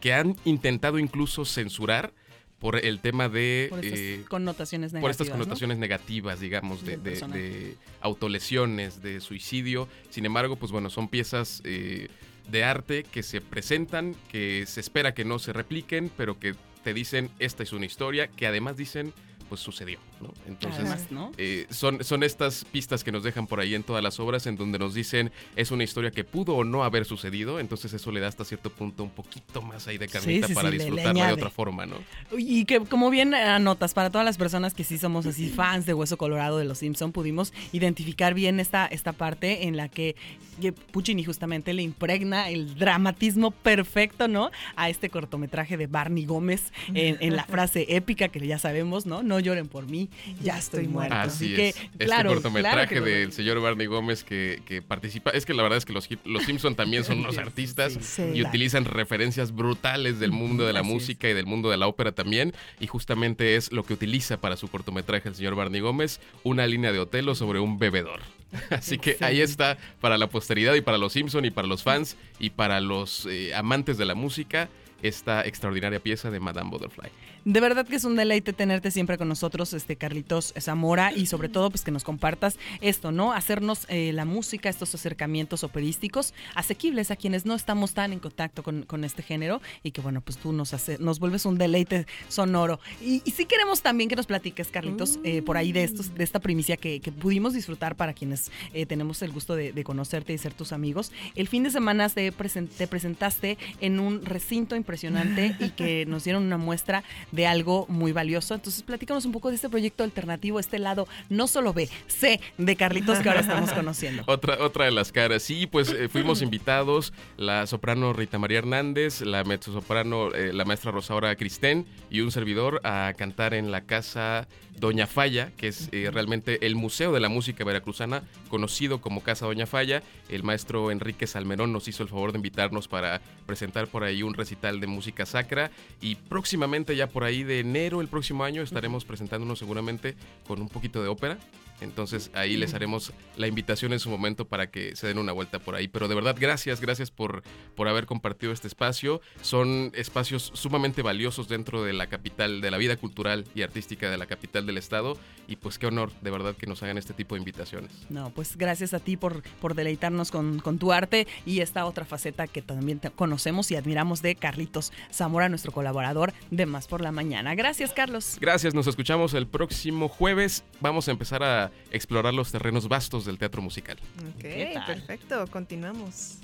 que 0.00 0.12
han 0.12 0.36
intentado 0.44 0.98
incluso 0.98 1.44
censurar 1.44 2.12
por 2.58 2.76
el 2.82 3.00
tema 3.00 3.28
de... 3.28 3.66
Por 3.70 3.84
estas 3.84 3.98
eh, 3.98 4.24
connotaciones 4.28 4.92
por 4.92 5.10
estas 5.10 5.26
negativas, 5.26 5.28
¿no? 5.28 5.44
connotaciones 5.44 5.78
negativas, 5.78 6.40
digamos, 6.40 6.84
de, 6.84 6.96
de- 6.96 7.20
de 7.28 7.76
autolesiones, 8.00 9.02
de 9.02 9.20
suicidio. 9.20 9.88
Sin 10.10 10.24
embargo, 10.26 10.56
pues 10.56 10.72
bueno, 10.72 10.88
son 10.90 11.08
piezas 11.08 11.60
eh, 11.64 12.08
de 12.48 12.64
arte 12.64 13.04
que 13.04 13.22
se 13.22 13.40
presentan, 13.40 14.14
que 14.30 14.64
se 14.66 14.80
espera 14.80 15.14
que 15.14 15.24
no 15.24 15.38
se 15.38 15.52
repliquen, 15.52 16.10
pero 16.16 16.38
que 16.38 16.54
te 16.84 16.94
dicen 16.94 17.30
esta 17.38 17.62
es 17.62 17.72
una 17.72 17.86
historia, 17.86 18.28
que 18.28 18.46
además 18.46 18.76
dicen 18.76 19.12
pues 19.48 19.60
sucedió, 19.60 20.00
¿no? 20.20 20.32
Entonces, 20.46 20.80
Además, 20.80 21.10
¿no? 21.10 21.32
eh, 21.38 21.66
son, 21.70 22.02
son 22.04 22.22
estas 22.22 22.64
pistas 22.64 23.04
que 23.04 23.12
nos 23.12 23.22
dejan 23.22 23.46
por 23.46 23.60
ahí 23.60 23.74
en 23.74 23.82
todas 23.82 24.02
las 24.02 24.18
obras 24.20 24.46
en 24.46 24.56
donde 24.56 24.78
nos 24.78 24.94
dicen 24.94 25.32
es 25.56 25.70
una 25.70 25.84
historia 25.84 26.10
que 26.10 26.24
pudo 26.24 26.54
o 26.54 26.64
no 26.64 26.84
haber 26.84 27.04
sucedido, 27.04 27.60
entonces 27.60 27.92
eso 27.92 28.12
le 28.12 28.20
da 28.20 28.28
hasta 28.28 28.44
cierto 28.44 28.70
punto 28.70 29.02
un 29.02 29.10
poquito 29.10 29.62
más 29.62 29.86
ahí 29.88 29.98
de 29.98 30.08
carnita 30.08 30.48
sí, 30.48 30.54
para 30.54 30.70
sí, 30.70 30.78
disfrutarla 30.78 31.26
de 31.28 31.32
otra 31.32 31.50
forma, 31.50 31.86
¿no? 31.86 31.96
Y 32.36 32.64
que 32.64 32.80
como 32.80 33.10
bien 33.10 33.34
anotas, 33.34 33.94
para 33.94 34.10
todas 34.10 34.24
las 34.24 34.38
personas 34.38 34.74
que 34.74 34.84
sí 34.84 34.98
somos 34.98 35.26
así 35.26 35.48
fans 35.48 35.86
de 35.86 35.94
Hueso 35.94 36.16
Colorado 36.16 36.58
de 36.58 36.64
Los 36.64 36.78
Simpson, 36.78 37.12
pudimos 37.12 37.52
identificar 37.72 38.34
bien 38.34 38.60
esta, 38.60 38.86
esta 38.86 39.12
parte 39.12 39.66
en 39.66 39.76
la 39.76 39.88
que 39.88 40.16
que 40.60 40.72
Puccini 40.72 41.24
justamente 41.24 41.74
le 41.74 41.82
impregna 41.82 42.48
el 42.48 42.76
dramatismo 42.76 43.50
perfecto, 43.50 44.28
¿no? 44.28 44.50
A 44.74 44.88
este 44.88 45.10
cortometraje 45.10 45.76
de 45.76 45.86
Barney 45.86 46.24
Gómez 46.24 46.72
en, 46.94 47.18
en 47.20 47.36
la 47.36 47.44
frase 47.56 47.86
épica 47.88 48.28
que 48.28 48.44
ya 48.46 48.58
sabemos, 48.58 49.06
¿no? 49.06 49.22
No 49.22 49.38
lloren 49.38 49.68
por 49.68 49.86
mí, 49.86 50.05
ya 50.42 50.58
estoy 50.58 50.88
muerto. 50.88 51.14
Así 51.14 51.54
que, 51.54 51.68
es. 51.70 51.76
Este 51.76 52.04
claro, 52.04 52.30
cortometraje 52.30 52.96
claro 52.96 53.04
del 53.04 53.32
señor 53.32 53.60
Barney 53.60 53.86
Gómez 53.86 54.24
que, 54.24 54.62
que 54.66 54.82
participa. 54.82 55.30
Es 55.30 55.46
que 55.46 55.54
la 55.54 55.62
verdad 55.62 55.78
es 55.78 55.84
que 55.84 55.92
los, 55.92 56.08
los 56.24 56.44
Simpson 56.44 56.74
también 56.74 57.04
son 57.04 57.20
unos 57.20 57.38
artistas 57.38 57.98
sí. 58.00 58.22
y 58.34 58.42
utilizan 58.42 58.84
referencias 58.84 59.52
brutales 59.52 60.18
del 60.18 60.32
mundo 60.32 60.66
de 60.66 60.72
la 60.72 60.80
Así 60.80 60.88
es. 60.88 60.94
música 60.94 61.28
y 61.28 61.34
del 61.34 61.46
mundo 61.46 61.70
de 61.70 61.76
la 61.76 61.86
ópera 61.86 62.12
también. 62.12 62.52
Y 62.80 62.86
justamente 62.86 63.56
es 63.56 63.72
lo 63.72 63.84
que 63.84 63.94
utiliza 63.94 64.40
para 64.40 64.56
su 64.56 64.68
cortometraje 64.68 65.28
el 65.28 65.34
señor 65.34 65.54
Barney 65.54 65.80
Gómez, 65.80 66.20
una 66.42 66.66
línea 66.66 66.92
de 66.92 66.98
Otelo 66.98 67.34
sobre 67.34 67.60
un 67.60 67.78
bebedor. 67.78 68.20
Así 68.70 68.98
que 68.98 69.16
ahí 69.20 69.40
está 69.40 69.76
para 70.00 70.18
la 70.18 70.28
posteridad 70.28 70.74
y 70.74 70.80
para 70.80 70.98
los 70.98 71.12
Simpson 71.12 71.44
y 71.44 71.50
para 71.50 71.68
los 71.68 71.82
fans 71.82 72.16
y 72.38 72.50
para 72.50 72.80
los 72.80 73.26
eh, 73.26 73.54
amantes 73.54 73.98
de 73.98 74.04
la 74.04 74.14
música 74.14 74.68
esta 75.02 75.44
extraordinaria 75.44 76.00
pieza 76.00 76.30
de 76.30 76.40
Madame 76.40 76.70
Butterfly. 76.70 77.10
De 77.46 77.60
verdad 77.60 77.86
que 77.86 77.94
es 77.94 78.02
un 78.02 78.16
deleite 78.16 78.52
tenerte 78.52 78.90
siempre 78.90 79.16
con 79.18 79.28
nosotros, 79.28 79.72
este 79.72 79.94
Carlitos 79.94 80.52
Zamora, 80.60 81.12
y 81.12 81.26
sobre 81.26 81.48
todo 81.48 81.70
pues 81.70 81.82
que 81.84 81.92
nos 81.92 82.02
compartas 82.02 82.58
esto, 82.80 83.12
¿no? 83.12 83.32
Hacernos 83.32 83.86
eh, 83.88 84.12
la 84.12 84.24
música, 84.24 84.68
estos 84.68 84.92
acercamientos 84.96 85.62
operísticos 85.62 86.34
asequibles 86.56 87.12
a 87.12 87.16
quienes 87.16 87.46
no 87.46 87.54
estamos 87.54 87.94
tan 87.94 88.12
en 88.12 88.18
contacto 88.18 88.64
con, 88.64 88.82
con 88.82 89.04
este 89.04 89.22
género 89.22 89.62
y 89.84 89.92
que 89.92 90.00
bueno, 90.00 90.22
pues 90.22 90.38
tú 90.38 90.52
nos, 90.52 90.74
hace, 90.74 90.98
nos 90.98 91.20
vuelves 91.20 91.46
un 91.46 91.56
deleite 91.56 92.08
sonoro. 92.28 92.80
Y, 93.00 93.22
y 93.24 93.30
sí 93.30 93.44
queremos 93.44 93.80
también 93.80 94.10
que 94.10 94.16
nos 94.16 94.26
platiques, 94.26 94.66
Carlitos, 94.66 95.20
eh, 95.22 95.40
por 95.40 95.56
ahí 95.56 95.70
de, 95.70 95.84
estos, 95.84 96.12
de 96.16 96.24
esta 96.24 96.40
primicia 96.40 96.76
que, 96.76 96.98
que 96.98 97.12
pudimos 97.12 97.54
disfrutar 97.54 97.94
para 97.94 98.12
quienes 98.12 98.50
eh, 98.74 98.86
tenemos 98.86 99.22
el 99.22 99.30
gusto 99.30 99.54
de, 99.54 99.70
de 99.72 99.84
conocerte 99.84 100.32
y 100.32 100.38
ser 100.38 100.52
tus 100.52 100.72
amigos. 100.72 101.12
El 101.36 101.46
fin 101.46 101.62
de 101.62 101.70
semana 101.70 102.08
te, 102.08 102.32
presen- 102.32 102.68
te 102.68 102.88
presentaste 102.88 103.56
en 103.80 104.00
un 104.00 104.24
recinto 104.24 104.74
impresionante 104.74 105.54
y 105.60 105.70
que 105.70 106.06
nos 106.06 106.24
dieron 106.24 106.42
una 106.42 106.58
muestra 106.58 107.04
de 107.36 107.46
algo 107.46 107.86
muy 107.88 108.12
valioso. 108.12 108.54
Entonces, 108.54 108.82
platícanos 108.82 109.24
un 109.26 109.32
poco 109.32 109.50
de 109.50 109.56
este 109.56 109.68
proyecto 109.68 110.02
alternativo, 110.02 110.58
este 110.58 110.78
lado 110.78 111.06
no 111.28 111.46
solo 111.46 111.72
B, 111.72 111.88
C 112.08 112.40
de 112.58 112.76
Carlitos 112.76 113.18
que 113.20 113.28
ahora 113.28 113.42
estamos 113.42 113.72
conociendo. 113.74 114.24
Otra, 114.26 114.56
otra 114.60 114.86
de 114.86 114.90
las 114.90 115.12
caras. 115.12 115.42
Sí, 115.42 115.66
pues 115.66 115.90
eh, 115.90 116.08
fuimos 116.08 116.42
invitados 116.42 117.12
la 117.36 117.66
soprano 117.66 118.12
Rita 118.12 118.38
María 118.38 118.58
Hernández, 118.58 119.20
la 119.20 119.44
mezzosoprano, 119.44 120.34
eh, 120.34 120.52
la 120.52 120.64
maestra 120.64 120.90
Rosaura 120.90 121.36
Cristén 121.36 121.86
y 122.10 122.20
un 122.20 122.32
servidor 122.32 122.80
a 122.84 123.12
cantar 123.16 123.52
en 123.54 123.70
la 123.70 123.82
casa 123.82 124.48
Doña 124.78 125.06
Falla, 125.06 125.52
que 125.56 125.68
es 125.68 125.88
eh, 125.92 126.10
realmente 126.12 126.66
el 126.66 126.76
Museo 126.76 127.12
de 127.12 127.20
la 127.20 127.28
Música 127.28 127.64
Veracruzana, 127.64 128.22
conocido 128.48 129.00
como 129.00 129.22
Casa 129.22 129.46
Doña 129.46 129.66
Falla. 129.66 130.02
El 130.28 130.42
maestro 130.42 130.90
Enrique 130.90 131.26
Salmerón 131.26 131.72
nos 131.72 131.88
hizo 131.88 132.02
el 132.02 132.08
favor 132.08 132.32
de 132.32 132.38
invitarnos 132.38 132.88
para 132.88 133.20
presentar 133.46 133.88
por 133.88 134.04
ahí 134.04 134.22
un 134.22 134.34
recital 134.34 134.80
de 134.80 134.86
música 134.86 135.24
sacra 135.24 135.70
y 136.00 136.16
próximamente, 136.16 136.94
ya 136.96 137.08
por 137.08 137.24
ahí 137.24 137.25
de 137.26 137.60
enero 137.60 138.00
el 138.00 138.08
próximo 138.08 138.44
año, 138.44 138.62
estaremos 138.62 139.04
presentándonos 139.04 139.58
seguramente 139.58 140.14
con 140.46 140.60
un 140.60 140.68
poquito 140.68 141.02
de 141.02 141.08
ópera. 141.08 141.38
Entonces 141.80 142.30
ahí 142.34 142.56
les 142.56 142.74
haremos 142.74 143.12
la 143.36 143.46
invitación 143.46 143.92
en 143.92 143.98
su 143.98 144.10
momento 144.10 144.46
para 144.46 144.70
que 144.70 144.96
se 144.96 145.06
den 145.06 145.18
una 145.18 145.32
vuelta 145.32 145.58
por 145.58 145.74
ahí. 145.74 145.88
Pero 145.88 146.08
de 146.08 146.14
verdad, 146.14 146.36
gracias, 146.38 146.80
gracias 146.80 147.10
por, 147.10 147.42
por 147.74 147.88
haber 147.88 148.06
compartido 148.06 148.52
este 148.52 148.68
espacio. 148.68 149.20
Son 149.42 149.92
espacios 149.94 150.50
sumamente 150.54 151.02
valiosos 151.02 151.48
dentro 151.48 151.84
de 151.84 151.92
la 151.92 152.06
capital, 152.06 152.60
de 152.60 152.70
la 152.70 152.78
vida 152.78 152.96
cultural 152.96 153.44
y 153.54 153.62
artística 153.62 154.10
de 154.10 154.16
la 154.16 154.26
capital 154.26 154.66
del 154.66 154.78
estado. 154.78 155.18
Y 155.48 155.56
pues 155.56 155.78
qué 155.78 155.86
honor, 155.86 156.10
de 156.22 156.30
verdad, 156.30 156.56
que 156.56 156.66
nos 156.66 156.82
hagan 156.82 156.98
este 156.98 157.14
tipo 157.14 157.34
de 157.34 157.40
invitaciones. 157.40 157.92
No, 158.08 158.30
pues 158.30 158.56
gracias 158.56 158.94
a 158.94 158.98
ti 158.98 159.16
por, 159.16 159.42
por 159.60 159.74
deleitarnos 159.74 160.30
con, 160.30 160.58
con 160.58 160.78
tu 160.78 160.92
arte 160.92 161.26
y 161.44 161.60
esta 161.60 161.86
otra 161.86 162.04
faceta 162.04 162.46
que 162.46 162.62
también 162.62 162.98
te 162.98 163.10
conocemos 163.10 163.70
y 163.70 163.76
admiramos 163.76 164.22
de 164.22 164.34
Carlitos 164.34 164.92
Zamora, 165.12 165.48
nuestro 165.48 165.72
colaborador 165.72 166.32
de 166.50 166.66
Más 166.66 166.86
por 166.88 167.00
la 167.00 167.12
Mañana. 167.12 167.54
Gracias, 167.54 167.92
Carlos. 167.92 168.38
Gracias, 168.40 168.74
nos 168.74 168.86
escuchamos 168.86 169.34
el 169.34 169.46
próximo 169.46 170.08
jueves. 170.08 170.64
Vamos 170.80 171.08
a 171.08 171.10
empezar 171.12 171.42
a 171.42 171.65
explorar 171.90 172.34
los 172.34 172.52
terrenos 172.52 172.88
vastos 172.88 173.24
del 173.24 173.38
teatro 173.38 173.62
musical. 173.62 173.98
Ok, 174.36 174.44
perfecto, 174.86 175.46
continuamos. 175.48 176.38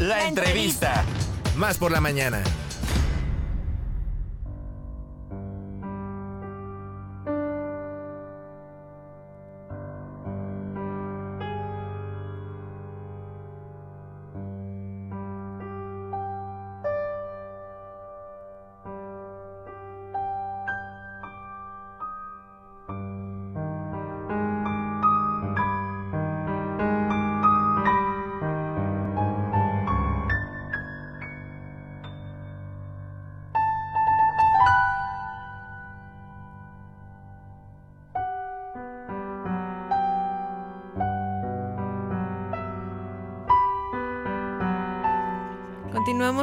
La 0.00 0.28
entrevista. 0.28 1.04
Más 1.56 1.78
por 1.78 1.90
la 1.90 2.00
mañana. 2.00 2.42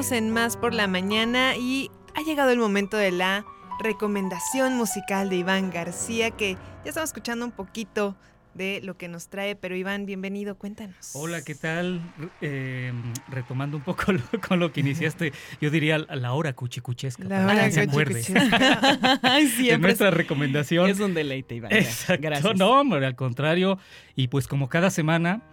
En 0.10 0.32
Más 0.32 0.58
por 0.58 0.74
la 0.74 0.88
Mañana 0.88 1.56
y 1.56 1.92
ha 2.16 2.22
llegado 2.24 2.50
el 2.50 2.58
momento 2.58 2.98
de 2.98 3.12
la 3.12 3.46
recomendación 3.84 4.76
musical 4.76 5.30
de 5.30 5.36
Iván 5.36 5.70
García, 5.70 6.32
que 6.32 6.54
ya 6.84 6.90
estamos 6.90 7.10
escuchando 7.12 7.46
un 7.46 7.52
poquito 7.52 8.16
de 8.56 8.82
lo 8.84 8.98
que 8.98 9.08
nos 9.08 9.28
trae, 9.30 9.56
pero 9.56 9.76
Iván, 9.76 10.08
bienvenido, 10.08 10.56
cuéntanos. 10.56 11.12
Hola, 11.14 11.44
¿qué 11.44 11.54
tal? 11.54 12.02
Eh, 12.42 12.92
retomando 13.30 13.78
un 13.78 13.84
poco 13.84 14.12
lo- 14.12 14.22
con 14.48 14.60
lo 14.60 14.72
que 14.74 14.80
iniciaste, 14.80 15.34
yo 15.62 15.70
diría 15.70 16.00
la 16.00 16.34
hora 16.34 16.54
cuchicuchesca. 16.54 17.24
La 17.26 17.46
hora 17.46 17.66
que 17.66 17.72
se 17.72 17.82
acuerde. 17.82 18.24
siempre 19.56 19.78
nuestra 19.78 20.10
es- 20.10 20.14
recomendación. 20.16 20.90
es 20.90 21.00
un 21.00 21.14
deleite, 21.14 21.56
Iván. 21.56 21.72
Exacto. 21.74 22.24
Gracias. 22.24 22.56
No, 22.58 22.80
hombre, 22.82 23.06
al 23.06 23.16
contrario. 23.16 23.78
Y 24.16 24.30
pues 24.30 24.48
como 24.48 24.68
cada 24.68 24.90
semana, 24.90 25.44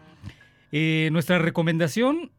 eh, 0.73 1.11
nuestra 1.13 1.39
recomendación 1.39 2.31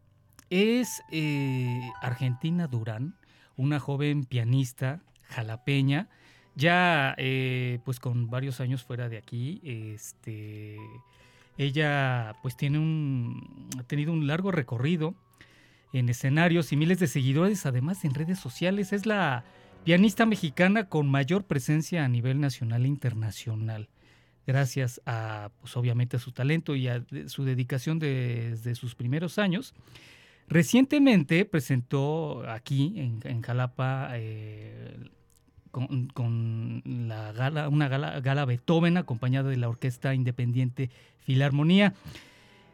es 0.50 1.02
eh, 1.12 1.82
Argentina 2.02 2.68
Durán, 2.68 3.16
una 3.58 3.80
joven 3.80 4.26
pianista 4.26 5.02
jalapeña, 5.24 6.10
ya 6.56 7.16
eh, 7.18 7.80
pues 7.86 8.00
con 8.00 8.30
varios 8.30 8.60
años 8.60 8.84
fuera 8.84 9.10
de 9.10 9.18
aquí. 9.18 9.62
Este, 9.64 10.78
ella 11.58 12.36
pues 12.42 12.58
tiene 12.58 12.80
un, 12.80 13.70
ha 13.78 13.84
tenido 13.84 14.12
un 14.12 14.28
largo 14.28 14.52
recorrido 14.52 15.16
en 15.94 16.10
escenarios 16.10 16.72
y 16.72 16.78
miles 16.78 17.00
de 17.00 17.08
seguidores, 17.08 17.66
además 17.66 18.04
en 18.06 18.14
redes 18.14 18.40
sociales. 18.40 18.94
Es 18.94 19.06
la 19.06 19.44
pianista 19.84 20.26
mexicana 20.26 20.88
con 20.90 21.10
mayor 21.10 21.46
presencia 21.46 22.06
a 22.06 22.08
nivel 22.08 22.40
nacional 22.40 22.86
e 22.86 22.88
internacional. 22.88 23.90
Gracias 24.46 25.02
a, 25.06 25.52
pues 25.62 25.78
obviamente, 25.78 26.18
a 26.18 26.20
su 26.20 26.32
talento 26.32 26.76
y 26.76 26.88
a 26.88 27.04
su 27.28 27.44
dedicación 27.44 28.00
desde 28.00 28.74
sus 28.76 28.96
primeros 28.96 29.38
años. 29.38 29.74
Recientemente 30.50 31.46
presentó 31.46 32.44
aquí 32.50 32.96
en, 32.98 33.20
en 33.24 33.42
Jalapa 33.44 34.10
eh, 34.14 34.98
con, 35.70 36.08
con 36.08 36.82
la 36.86 37.32
gala, 37.34 37.70
una 37.70 37.88
gala, 37.88 38.20
gala 38.20 38.46
Beethoven 38.46 38.98
acompañada 38.98 39.50
de 39.50 39.58
la 39.58 39.70
Orquesta 39.70 40.16
Independiente 40.16 40.90
Filarmonía. 41.20 41.94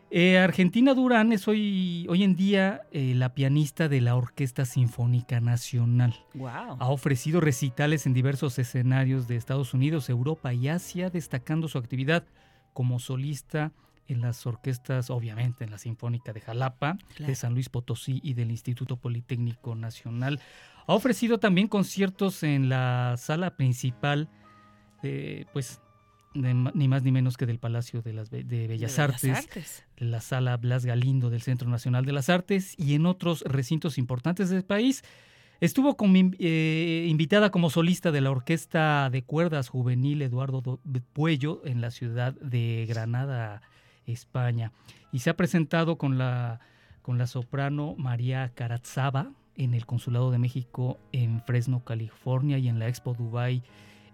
Eh, 0.10 0.38
Argentina 0.38 0.94
Durán 0.94 1.34
es 1.34 1.50
hoy, 1.50 2.06
hoy 2.08 2.24
en 2.24 2.38
día 2.38 2.84
eh, 2.94 3.14
la 3.16 3.34
pianista 3.34 3.90
de 3.90 4.00
la 4.00 4.16
Orquesta 4.16 4.64
Sinfónica 4.64 5.42
Nacional. 5.42 6.16
Wow. 6.34 6.78
Ha 6.80 6.90
ofrecido 6.90 7.42
recitales 7.42 8.06
en 8.06 8.14
diversos 8.14 8.58
escenarios 8.58 9.28
de 9.28 9.36
Estados 9.36 9.74
Unidos, 9.74 10.10
Europa 10.10 10.54
y 10.54 10.70
Asia, 10.70 11.10
destacando 11.10 11.68
su 11.68 11.78
actividad 11.78 12.24
como 12.72 13.00
solista 13.00 13.74
en 14.08 14.22
las 14.22 14.46
orquestas, 14.46 15.10
obviamente 15.10 15.64
en 15.64 15.72
la 15.72 15.78
Sinfónica 15.78 16.32
de 16.34 16.42
Jalapa, 16.42 16.98
Claro. 17.16 17.28
de 17.30 17.36
San 17.36 17.54
Luis 17.54 17.70
Potosí 17.70 18.20
y 18.24 18.34
del 18.34 18.52
Instituto 18.52 18.98
Politécnico 18.98 19.76
Nacional. 19.76 20.40
Ha 20.88 20.94
ofrecido 20.94 21.40
también 21.40 21.68
conciertos 21.68 22.44
en 22.44 22.70
la 22.70 23.16
sala 23.18 23.56
principal, 23.58 24.30
eh, 25.04 25.46
pues 25.54 25.82
de 26.36 26.54
ni 26.54 26.88
más 26.90 27.02
ni 27.04 27.12
menos 27.14 27.38
que 27.38 27.46
del 27.46 27.60
Palacio 27.60 28.02
de, 28.02 28.12
las 28.14 28.30
de 28.30 28.44
Bellas 28.44 29.00
Artes, 29.00 29.38
Artes. 29.38 29.86
la 29.98 30.20
Sala 30.20 30.58
Blas 30.58 30.86
Galindo 30.86 31.30
del 31.30 31.42
Centro 31.42 31.70
Nacional 31.70 32.06
de 32.06 32.12
las 32.12 32.28
Artes 32.30 32.76
y 32.78 32.94
en 32.94 33.06
otros 33.06 33.42
recintos 33.48 33.98
importantes 33.98 34.50
del 34.50 34.64
país. 34.66 35.04
Estuvo 35.62 35.96
como 35.96 36.16
eh, 36.18 37.08
invitada 37.10 37.50
como 37.50 37.70
solista 37.70 38.12
de 38.12 38.20
la 38.20 38.32
Orquesta 38.32 39.10
de 39.10 39.24
Cuerdas 39.24 39.70
Juvenil 39.70 40.22
Eduardo 40.22 40.60
Do- 40.62 40.82
Puello 41.14 41.62
en 41.66 41.80
la 41.80 41.90
ciudad 41.92 42.34
de 42.34 42.86
Granada, 42.90 43.62
España. 44.08 44.72
Y 45.12 45.20
se 45.20 45.30
ha 45.30 45.38
presentado 45.38 45.98
con 45.98 46.18
la, 46.18 46.60
con 47.02 47.18
la 47.18 47.28
soprano 47.28 47.96
María 47.98 48.52
Carazzaba 48.56 49.32
en 49.56 49.74
el 49.74 49.86
Consulado 49.86 50.32
de 50.32 50.38
México 50.38 51.00
en 51.12 51.42
Fresno, 51.42 51.84
California 51.84 52.58
y 52.58 52.68
en 52.68 52.80
la 52.80 52.88
Expo 52.88 53.14
Dubai 53.14 53.64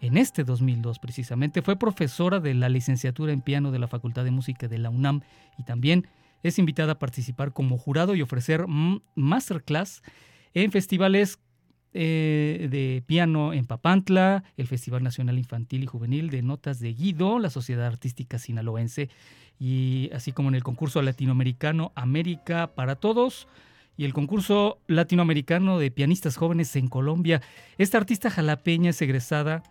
en 0.02 0.18
este 0.18 0.44
2002 0.44 1.00
precisamente. 1.00 1.62
Fue 1.62 1.78
profesora 1.78 2.40
de 2.40 2.54
la 2.54 2.70
licenciatura 2.70 3.32
en 3.32 3.42
piano 3.42 3.72
de 3.72 3.80
la 3.80 3.88
Facultad 3.88 4.24
de 4.24 4.32
Música 4.32 4.68
de 4.68 4.78
la 4.78 4.90
UNAM 4.90 5.22
y 5.58 5.64
también 5.64 6.08
es 6.44 6.60
invitada 6.60 6.94
a 6.94 7.00
participar 7.00 7.54
como 7.54 7.78
jurado 7.78 8.16
y 8.16 8.22
ofrecer 8.22 8.66
masterclass 9.16 10.02
en 10.54 10.72
festivales 10.72 11.40
eh, 11.94 12.68
de 12.72 13.04
piano 13.06 13.54
en 13.54 13.66
Papantla, 13.66 14.44
el 14.58 14.68
Festival 14.68 15.04
Nacional 15.04 15.38
Infantil 15.38 15.84
y 15.84 15.88
Juvenil 15.88 16.30
de 16.30 16.42
Notas 16.42 16.80
de 16.80 16.94
Guido, 16.94 17.38
la 17.38 17.50
Sociedad 17.50 17.86
Artística 17.86 18.40
Sinaloense, 18.40 19.10
y 19.62 20.10
así 20.12 20.32
como 20.32 20.50
en 20.50 20.56
el 20.56 20.64
concurso 20.64 21.04
latinoamericano 21.04 21.92
América 21.94 22.72
para 22.74 22.96
Todos 22.96 23.48
y 23.96 24.06
el 24.06 24.14
concurso 24.14 24.80
latinoamericano 24.88 25.78
de 25.78 25.92
pianistas 25.92 26.36
jóvenes 26.36 26.76
en 26.76 26.88
Colombia. 26.88 27.44
Esta 27.78 28.00
artista 28.00 28.32
jalapeña 28.32 28.90
es 28.90 29.00
egresada 29.04 29.62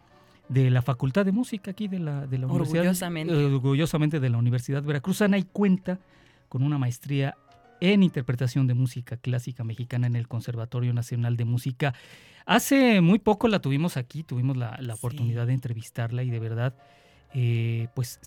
de 0.48 0.70
la 0.70 0.82
Facultad 0.82 1.24
de 1.24 1.32
Música 1.32 1.72
aquí 1.72 1.88
de 1.88 1.98
la, 1.98 2.28
de 2.28 2.38
la 2.38 2.46
Universidad. 2.46 2.82
Orgullosamente. 2.82 3.34
eh, 3.34 3.46
orgullosamente 3.46 4.20
de 4.20 4.30
la 4.30 4.38
Universidad 4.38 4.84
Veracruzana 4.84 5.38
y 5.38 5.42
cuenta 5.42 5.98
con 6.48 6.62
una 6.62 6.78
maestría 6.78 7.36
en 7.80 8.04
interpretación 8.04 8.68
de 8.68 8.74
música 8.74 9.16
clásica 9.16 9.64
mexicana 9.64 10.06
en 10.06 10.14
el 10.14 10.28
Conservatorio 10.28 10.92
Nacional 10.92 11.36
de 11.36 11.46
Música. 11.46 11.94
Hace 12.46 13.00
muy 13.00 13.18
poco 13.18 13.48
la 13.48 13.58
tuvimos 13.58 13.96
aquí, 13.96 14.22
tuvimos 14.22 14.56
la, 14.56 14.76
la 14.80 14.94
oportunidad 14.94 15.48
de 15.48 15.54
entrevistarla 15.54 16.22
y 16.22 16.30
de 16.30 16.38
verdad, 16.38 16.74
eh, 17.34 17.88
pues 17.96 18.20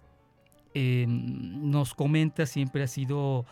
eh, 0.73 1.05
nos 1.07 1.93
comenta, 1.93 2.45
siempre 2.45 2.83
ha 2.83 2.87
sido 2.87 3.45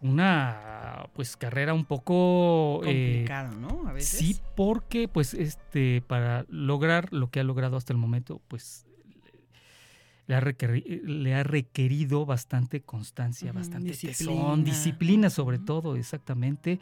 una 0.00 1.08
pues 1.14 1.36
carrera 1.36 1.74
un 1.74 1.84
poco 1.84 2.80
eh, 2.84 3.24
Complicado, 3.24 3.54
¿no? 3.56 3.86
A 3.88 3.92
veces. 3.92 4.18
Sí, 4.18 4.36
porque 4.56 5.08
pues 5.08 5.34
este 5.34 6.02
para 6.06 6.46
lograr 6.48 7.12
lo 7.12 7.30
que 7.30 7.40
ha 7.40 7.44
logrado 7.44 7.76
hasta 7.76 7.92
el 7.92 7.98
momento, 7.98 8.40
pues 8.48 8.86
le 10.26 10.36
ha, 10.36 10.40
requeri- 10.40 11.02
le 11.02 11.34
ha 11.34 11.42
requerido 11.42 12.24
bastante 12.24 12.80
constancia, 12.82 13.52
bastante 13.52 13.88
disciplina. 13.90 14.16
tesón, 14.16 14.64
disciplina 14.64 15.28
sobre 15.28 15.58
todo, 15.58 15.96
exactamente. 15.96 16.78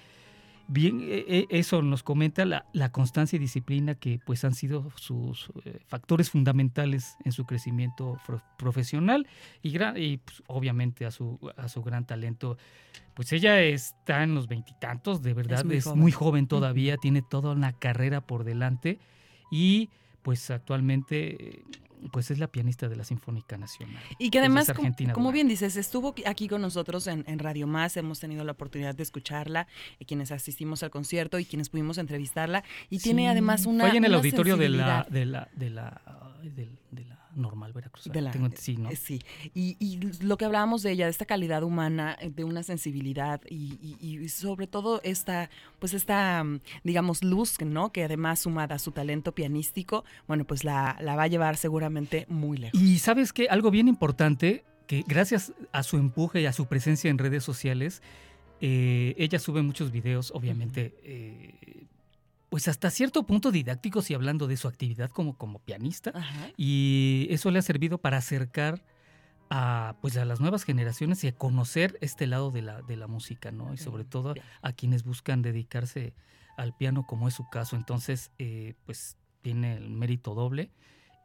Bien, 0.70 1.00
eh, 1.00 1.24
eh, 1.26 1.46
eso 1.48 1.80
nos 1.80 2.02
comenta 2.02 2.44
la, 2.44 2.66
la 2.74 2.92
constancia 2.92 3.36
y 3.36 3.40
disciplina 3.40 3.94
que 3.94 4.20
pues 4.26 4.44
han 4.44 4.54
sido 4.54 4.92
sus 4.96 5.50
eh, 5.64 5.78
factores 5.86 6.28
fundamentales 6.30 7.16
en 7.24 7.32
su 7.32 7.46
crecimiento 7.46 8.20
profesional 8.58 9.26
y, 9.62 9.70
gran- 9.70 9.96
y 9.96 10.18
pues, 10.18 10.42
obviamente 10.46 11.06
a 11.06 11.10
su, 11.10 11.38
a 11.56 11.68
su 11.70 11.82
gran 11.82 12.06
talento. 12.06 12.58
Pues 13.14 13.32
ella 13.32 13.60
está 13.62 14.22
en 14.22 14.34
los 14.34 14.46
veintitantos, 14.46 15.22
de 15.22 15.32
verdad, 15.32 15.64
muy 15.64 15.76
es 15.76 15.84
joven. 15.84 16.00
muy 16.00 16.12
joven 16.12 16.46
todavía, 16.46 16.98
tiene 16.98 17.22
toda 17.22 17.52
una 17.52 17.72
carrera 17.72 18.20
por 18.20 18.44
delante 18.44 18.98
y 19.50 19.88
pues 20.22 20.50
actualmente 20.50 21.62
pues 22.12 22.30
es 22.30 22.38
la 22.38 22.46
pianista 22.48 22.88
de 22.88 22.96
la 22.96 23.04
Sinfónica 23.04 23.56
Nacional. 23.58 24.02
Y 24.18 24.30
que 24.30 24.38
además, 24.38 24.72
como, 25.12 25.32
bien 25.32 25.48
dices, 25.48 25.76
estuvo 25.76 26.14
aquí 26.26 26.48
con 26.48 26.60
nosotros 26.62 27.06
en, 27.06 27.24
en 27.26 27.38
Radio 27.38 27.66
Más, 27.66 27.96
hemos 27.96 28.20
tenido 28.20 28.44
la 28.44 28.52
oportunidad 28.52 28.94
de 28.94 29.02
escucharla, 29.02 29.66
y 29.98 30.04
quienes 30.04 30.30
asistimos 30.32 30.82
al 30.82 30.90
concierto 30.90 31.38
y 31.38 31.44
quienes 31.44 31.68
pudimos 31.68 31.98
entrevistarla, 31.98 32.64
y 32.90 32.98
tiene 32.98 33.28
además 33.28 33.66
una 33.66 33.88
Fue 33.88 33.96
en 33.96 34.04
el 34.04 34.14
auditorio 34.14 34.56
de 34.56 34.68
la, 34.68 35.04
sensibilidad. 35.04 35.08
de 35.08 35.26
la, 35.26 35.48
de 35.54 35.70
la, 35.70 36.02
ay, 36.42 36.48
del- 36.50 36.78
de 36.90 37.04
la 37.04 37.17
normal 37.38 37.72
Veracruz. 37.72 38.04
De 38.04 38.20
la- 38.20 38.32
sí, 38.56 38.76
¿no? 38.76 38.90
eh, 38.90 38.96
sí. 38.96 39.20
Y, 39.54 39.76
y 39.78 39.98
lo 40.22 40.36
que 40.36 40.44
hablábamos 40.44 40.82
de 40.82 40.92
ella, 40.92 41.04
de 41.06 41.10
esta 41.10 41.24
calidad 41.24 41.62
humana, 41.62 42.16
eh, 42.20 42.30
de 42.30 42.44
una 42.44 42.62
sensibilidad 42.62 43.40
y, 43.48 43.78
y- 44.00 44.18
y 44.18 44.28
sobre 44.28 44.66
todo 44.66 45.00
esta, 45.04 45.48
pues 45.78 45.94
esta, 45.94 46.42
mm, 46.44 46.60
digamos, 46.84 47.22
luz, 47.24 47.56
¿no? 47.64 47.92
Que 47.92 48.04
además 48.04 48.40
sumada 48.40 48.74
a 48.74 48.78
su 48.78 48.90
talento 48.92 49.32
pianístico, 49.32 50.04
bueno, 50.26 50.44
pues 50.44 50.64
la, 50.64 50.96
la 51.00 51.16
va 51.16 51.24
a 51.24 51.28
llevar 51.28 51.56
seguramente 51.56 52.26
muy 52.28 52.58
lejos. 52.58 52.80
Y 52.80 52.98
sabes 52.98 53.32
que 53.32 53.48
algo 53.48 53.70
bien 53.70 53.88
importante, 53.88 54.64
que 54.86 55.04
gracias 55.06 55.52
a 55.72 55.82
su 55.82 55.96
empuje 55.98 56.40
y 56.40 56.46
a 56.46 56.52
su 56.52 56.66
presencia 56.66 57.10
en 57.10 57.18
redes 57.18 57.44
sociales, 57.44 58.02
eh, 58.60 59.14
ella 59.18 59.38
sube 59.38 59.62
muchos 59.62 59.92
videos, 59.92 60.32
obviamente, 60.34 60.94
eh, 61.04 61.86
pues 62.50 62.68
hasta 62.68 62.90
cierto 62.90 63.24
punto 63.24 63.50
didácticos 63.50 64.10
y 64.10 64.14
hablando 64.14 64.46
de 64.46 64.56
su 64.56 64.68
actividad 64.68 65.10
como, 65.10 65.36
como 65.36 65.58
pianista. 65.58 66.12
Ajá. 66.14 66.50
Y 66.56 67.26
eso 67.30 67.50
le 67.50 67.58
ha 67.58 67.62
servido 67.62 67.98
para 67.98 68.18
acercar 68.18 68.82
a, 69.50 69.96
pues 70.00 70.16
a 70.16 70.24
las 70.24 70.40
nuevas 70.40 70.64
generaciones 70.64 71.22
y 71.24 71.28
a 71.28 71.32
conocer 71.32 71.98
este 72.00 72.26
lado 72.26 72.50
de 72.50 72.62
la, 72.62 72.82
de 72.82 72.96
la 72.96 73.06
música, 73.06 73.50
¿no? 73.50 73.72
Y 73.72 73.78
sobre 73.78 74.04
todo 74.04 74.34
a 74.62 74.72
quienes 74.72 75.04
buscan 75.04 75.42
dedicarse 75.42 76.14
al 76.56 76.76
piano, 76.76 77.06
como 77.06 77.28
es 77.28 77.34
su 77.34 77.48
caso. 77.48 77.76
Entonces, 77.76 78.32
eh, 78.38 78.74
pues 78.84 79.16
tiene 79.42 79.76
el 79.76 79.90
mérito 79.90 80.34
doble, 80.34 80.70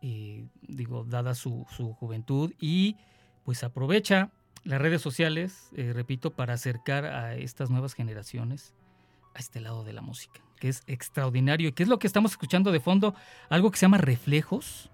eh, 0.01 0.45
digo, 0.61 1.05
dada 1.05 1.33
su, 1.33 1.65
su 1.75 1.93
juventud 1.93 2.53
y 2.59 2.97
pues 3.43 3.63
aprovecha 3.63 4.31
las 4.63 4.79
redes 4.79 5.01
sociales, 5.01 5.69
eh, 5.75 5.91
repito, 5.93 6.31
para 6.31 6.53
acercar 6.53 7.05
a 7.05 7.35
estas 7.35 7.69
nuevas 7.69 7.93
generaciones 7.93 8.73
a 9.35 9.39
este 9.39 9.59
lado 9.59 9.83
de 9.83 9.93
la 9.93 10.01
música, 10.01 10.41
que 10.63 10.69
es 10.69 10.81
extraordinario 10.87 11.67
y 11.67 11.71
que 11.73 11.83
es 11.83 11.89
lo 11.89 11.99
que 11.99 12.07
estamos 12.07 12.31
escuchando 12.31 12.71
de 12.71 12.79
fondo, 12.79 13.13
algo 13.49 13.69
que 13.69 13.77
se 13.77 13.81
llama 13.81 13.97
reflejos 13.97 14.89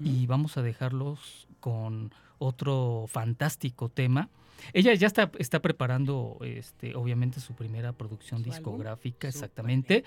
y 0.00 0.24
vamos 0.24 0.56
a 0.56 0.62
dejarlos 0.62 1.46
con 1.60 2.10
otro 2.38 3.04
fantástico 3.06 3.90
tema 3.90 4.30
Ella 4.72 4.94
ya 4.94 5.06
está, 5.06 5.30
está 5.38 5.60
preparando, 5.60 6.38
este, 6.40 6.96
obviamente, 6.96 7.38
su 7.38 7.52
primera 7.52 7.92
producción 7.92 8.42
discográfica, 8.42 9.28
exactamente. 9.28 10.04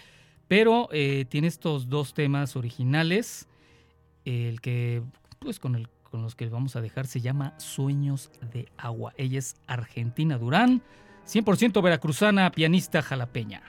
Pero 0.47 0.89
eh, 0.91 1.25
tiene 1.29 1.47
estos 1.47 1.87
dos 1.87 2.15
temas 2.15 2.55
originales. 2.55 3.47
El 4.25 4.61
que, 4.61 5.03
pues, 5.37 5.59
con, 5.59 5.75
el, 5.75 5.89
con 6.09 6.23
los 6.23 6.33
que 6.33 6.49
vamos 6.49 6.75
a 6.75 6.81
dejar 6.81 7.05
se 7.05 7.21
llama 7.21 7.53
Sueños 7.59 8.31
de 8.51 8.67
Agua. 8.77 9.13
Ella 9.15 9.37
es 9.37 9.57
Argentina 9.67 10.39
Durán, 10.39 10.81
100% 11.27 11.83
veracruzana, 11.83 12.51
pianista 12.51 13.03
jalapeña. 13.03 13.61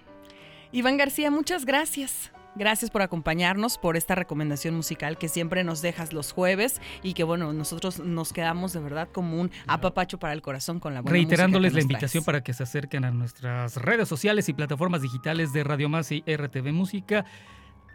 Iván 0.73 0.97
García, 0.97 1.31
muchas 1.31 1.65
gracias. 1.65 2.33
Gracias 2.55 2.91
por 2.91 3.01
acompañarnos, 3.01 3.79
por 3.79 3.97
esta 3.97 4.15
recomendación 4.15 4.75
musical 4.75 5.17
que 5.17 5.29
siempre 5.29 5.65
nos 5.65 5.81
dejas 5.81 6.13
los 6.13 6.33
jueves 6.33 6.83
y 7.03 7.15
que 7.15 7.25
bueno, 7.25 7.53
nosotros 7.55 7.99
nos 8.01 8.33
quedamos 8.35 8.75
de 8.75 8.81
verdad 8.81 9.09
como 9.11 9.41
un 9.41 9.51
apapacho 9.67 10.19
para 10.19 10.35
el 10.35 10.43
corazón 10.43 10.79
con 10.79 10.93
la 10.93 11.01
buena 11.01 11.13
Reiterándoles 11.13 11.73
la 11.73 11.77
música 11.77 11.79
que 11.79 11.85
nos 11.85 11.93
invitación 11.93 12.25
traes. 12.25 12.27
para 12.27 12.45
que 12.45 12.53
se 12.53 12.63
acerquen 12.63 13.05
a 13.05 13.11
nuestras 13.11 13.77
redes 13.77 14.07
sociales 14.07 14.51
y 14.51 14.53
plataformas 14.53 15.01
digitales 15.01 15.55
de 15.55 15.65
Radio 15.65 15.89
Más 15.89 16.13
y 16.13 16.23
RTV 16.27 16.73
Música. 16.73 17.25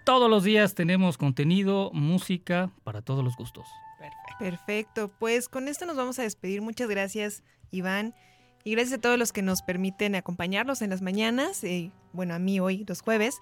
Todos 0.05 0.29
los 0.29 0.43
días 0.43 0.73
tenemos 0.73 1.17
contenido, 1.17 1.91
música 1.93 2.71
para 2.83 3.01
todos 3.03 3.23
los 3.23 3.35
gustos. 3.35 3.67
Perfecto, 4.39 5.11
pues 5.19 5.49
con 5.49 5.67
esto 5.67 5.85
nos 5.85 5.97
vamos 5.97 6.17
a 6.17 6.23
despedir. 6.23 6.61
Muchas 6.61 6.89
gracias, 6.89 7.43
Iván. 7.71 8.15
Y 8.63 8.71
gracias 8.71 8.97
a 8.97 9.01
todos 9.01 9.17
los 9.17 9.31
que 9.31 9.41
nos 9.41 9.61
permiten 9.61 10.15
acompañarnos 10.15 10.81
en 10.81 10.89
las 10.89 11.01
mañanas, 11.01 11.63
y 11.63 11.91
bueno, 12.13 12.33
a 12.33 12.39
mí 12.39 12.59
hoy 12.59 12.85
los 12.87 13.01
jueves. 13.01 13.37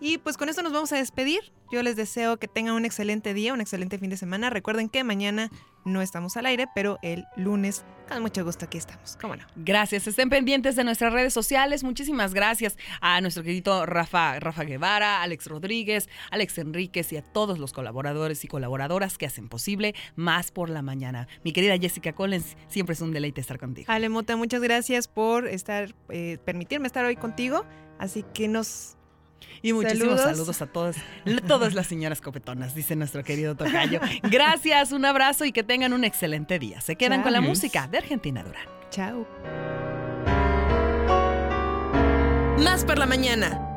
Y 0.00 0.18
pues 0.18 0.36
con 0.36 0.48
esto 0.48 0.62
nos 0.62 0.72
vamos 0.72 0.92
a 0.92 0.96
despedir. 0.96 1.40
Yo 1.72 1.82
les 1.82 1.96
deseo 1.96 2.36
que 2.36 2.48
tengan 2.48 2.74
un 2.74 2.84
excelente 2.84 3.34
día, 3.34 3.52
un 3.52 3.60
excelente 3.60 3.98
fin 3.98 4.10
de 4.10 4.16
semana. 4.16 4.50
Recuerden 4.50 4.88
que 4.88 5.02
mañana 5.02 5.50
no 5.84 6.02
estamos 6.02 6.36
al 6.36 6.46
aire, 6.46 6.66
pero 6.74 6.98
el 7.02 7.24
lunes 7.36 7.84
con 8.08 8.20
mucho 8.22 8.44
gusto 8.44 8.66
aquí 8.66 8.78
estamos. 8.78 9.16
¿Cómo 9.20 9.36
no? 9.36 9.44
Gracias, 9.56 10.06
estén 10.06 10.28
pendientes 10.28 10.76
de 10.76 10.84
nuestras 10.84 11.12
redes 11.12 11.32
sociales. 11.32 11.84
Muchísimas 11.84 12.34
gracias 12.34 12.76
a 13.00 13.20
nuestro 13.20 13.42
querido 13.42 13.86
Rafa, 13.86 14.38
Rafa 14.40 14.64
Guevara, 14.64 15.22
Alex 15.22 15.46
Rodríguez, 15.46 16.08
Alex 16.30 16.58
Enríquez 16.58 17.12
y 17.12 17.16
a 17.16 17.22
todos 17.22 17.58
los 17.58 17.72
colaboradores 17.72 18.44
y 18.44 18.48
colaboradoras 18.48 19.16
que 19.16 19.26
hacen 19.26 19.48
posible 19.48 19.94
Más 20.16 20.50
por 20.50 20.70
la 20.70 20.82
Mañana. 20.82 21.28
Mi 21.44 21.52
querida 21.52 21.78
Jessica 21.78 22.12
Collins, 22.12 22.56
siempre 22.68 22.92
es 22.92 23.00
un 23.00 23.12
deleite 23.12 23.40
estar 23.40 23.58
contigo. 23.58 23.90
Ale 23.90 24.08
Mota, 24.08 24.36
muchas 24.36 24.60
gracias 24.60 25.08
por 25.08 25.48
estar, 25.48 25.94
eh, 26.10 26.38
permitirme 26.44 26.86
estar 26.86 27.04
hoy 27.04 27.16
contigo. 27.16 27.64
Así 27.98 28.24
que 28.34 28.48
nos 28.48 28.96
Y 29.62 29.72
muchísimos 29.72 30.20
Saludos. 30.20 30.36
saludos, 30.36 30.62
a 30.62 30.66
todas, 30.66 30.96
todas 31.46 31.74
las 31.74 31.86
señoras 31.86 32.20
copetonas, 32.20 32.74
dice 32.74 32.96
nuestro 32.96 33.24
querido 33.24 33.54
Tocayo. 33.54 34.00
Gracias, 34.22 34.92
un 34.92 35.04
abrazo 35.04 35.44
y 35.44 35.52
que 35.52 35.62
tengan 35.62 35.92
un 35.92 36.04
excelente 36.04 36.58
día. 36.58 36.80
Se 36.80 36.96
quedan 36.96 37.22
con 37.22 37.32
la 37.32 37.40
música 37.40 37.88
de 37.88 37.98
Argentina 37.98 38.42
Durán. 38.42 38.66
Chao. 38.90 39.26
Más 42.62 42.84
por 42.84 42.98
la 42.98 43.06
mañana. 43.06 43.73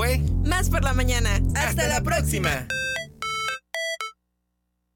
Fue 0.00 0.22
Más 0.46 0.70
por 0.70 0.82
la 0.82 0.94
mañana. 0.94 1.42
Hasta 1.54 1.86
la 1.86 2.00
próxima. 2.02 2.66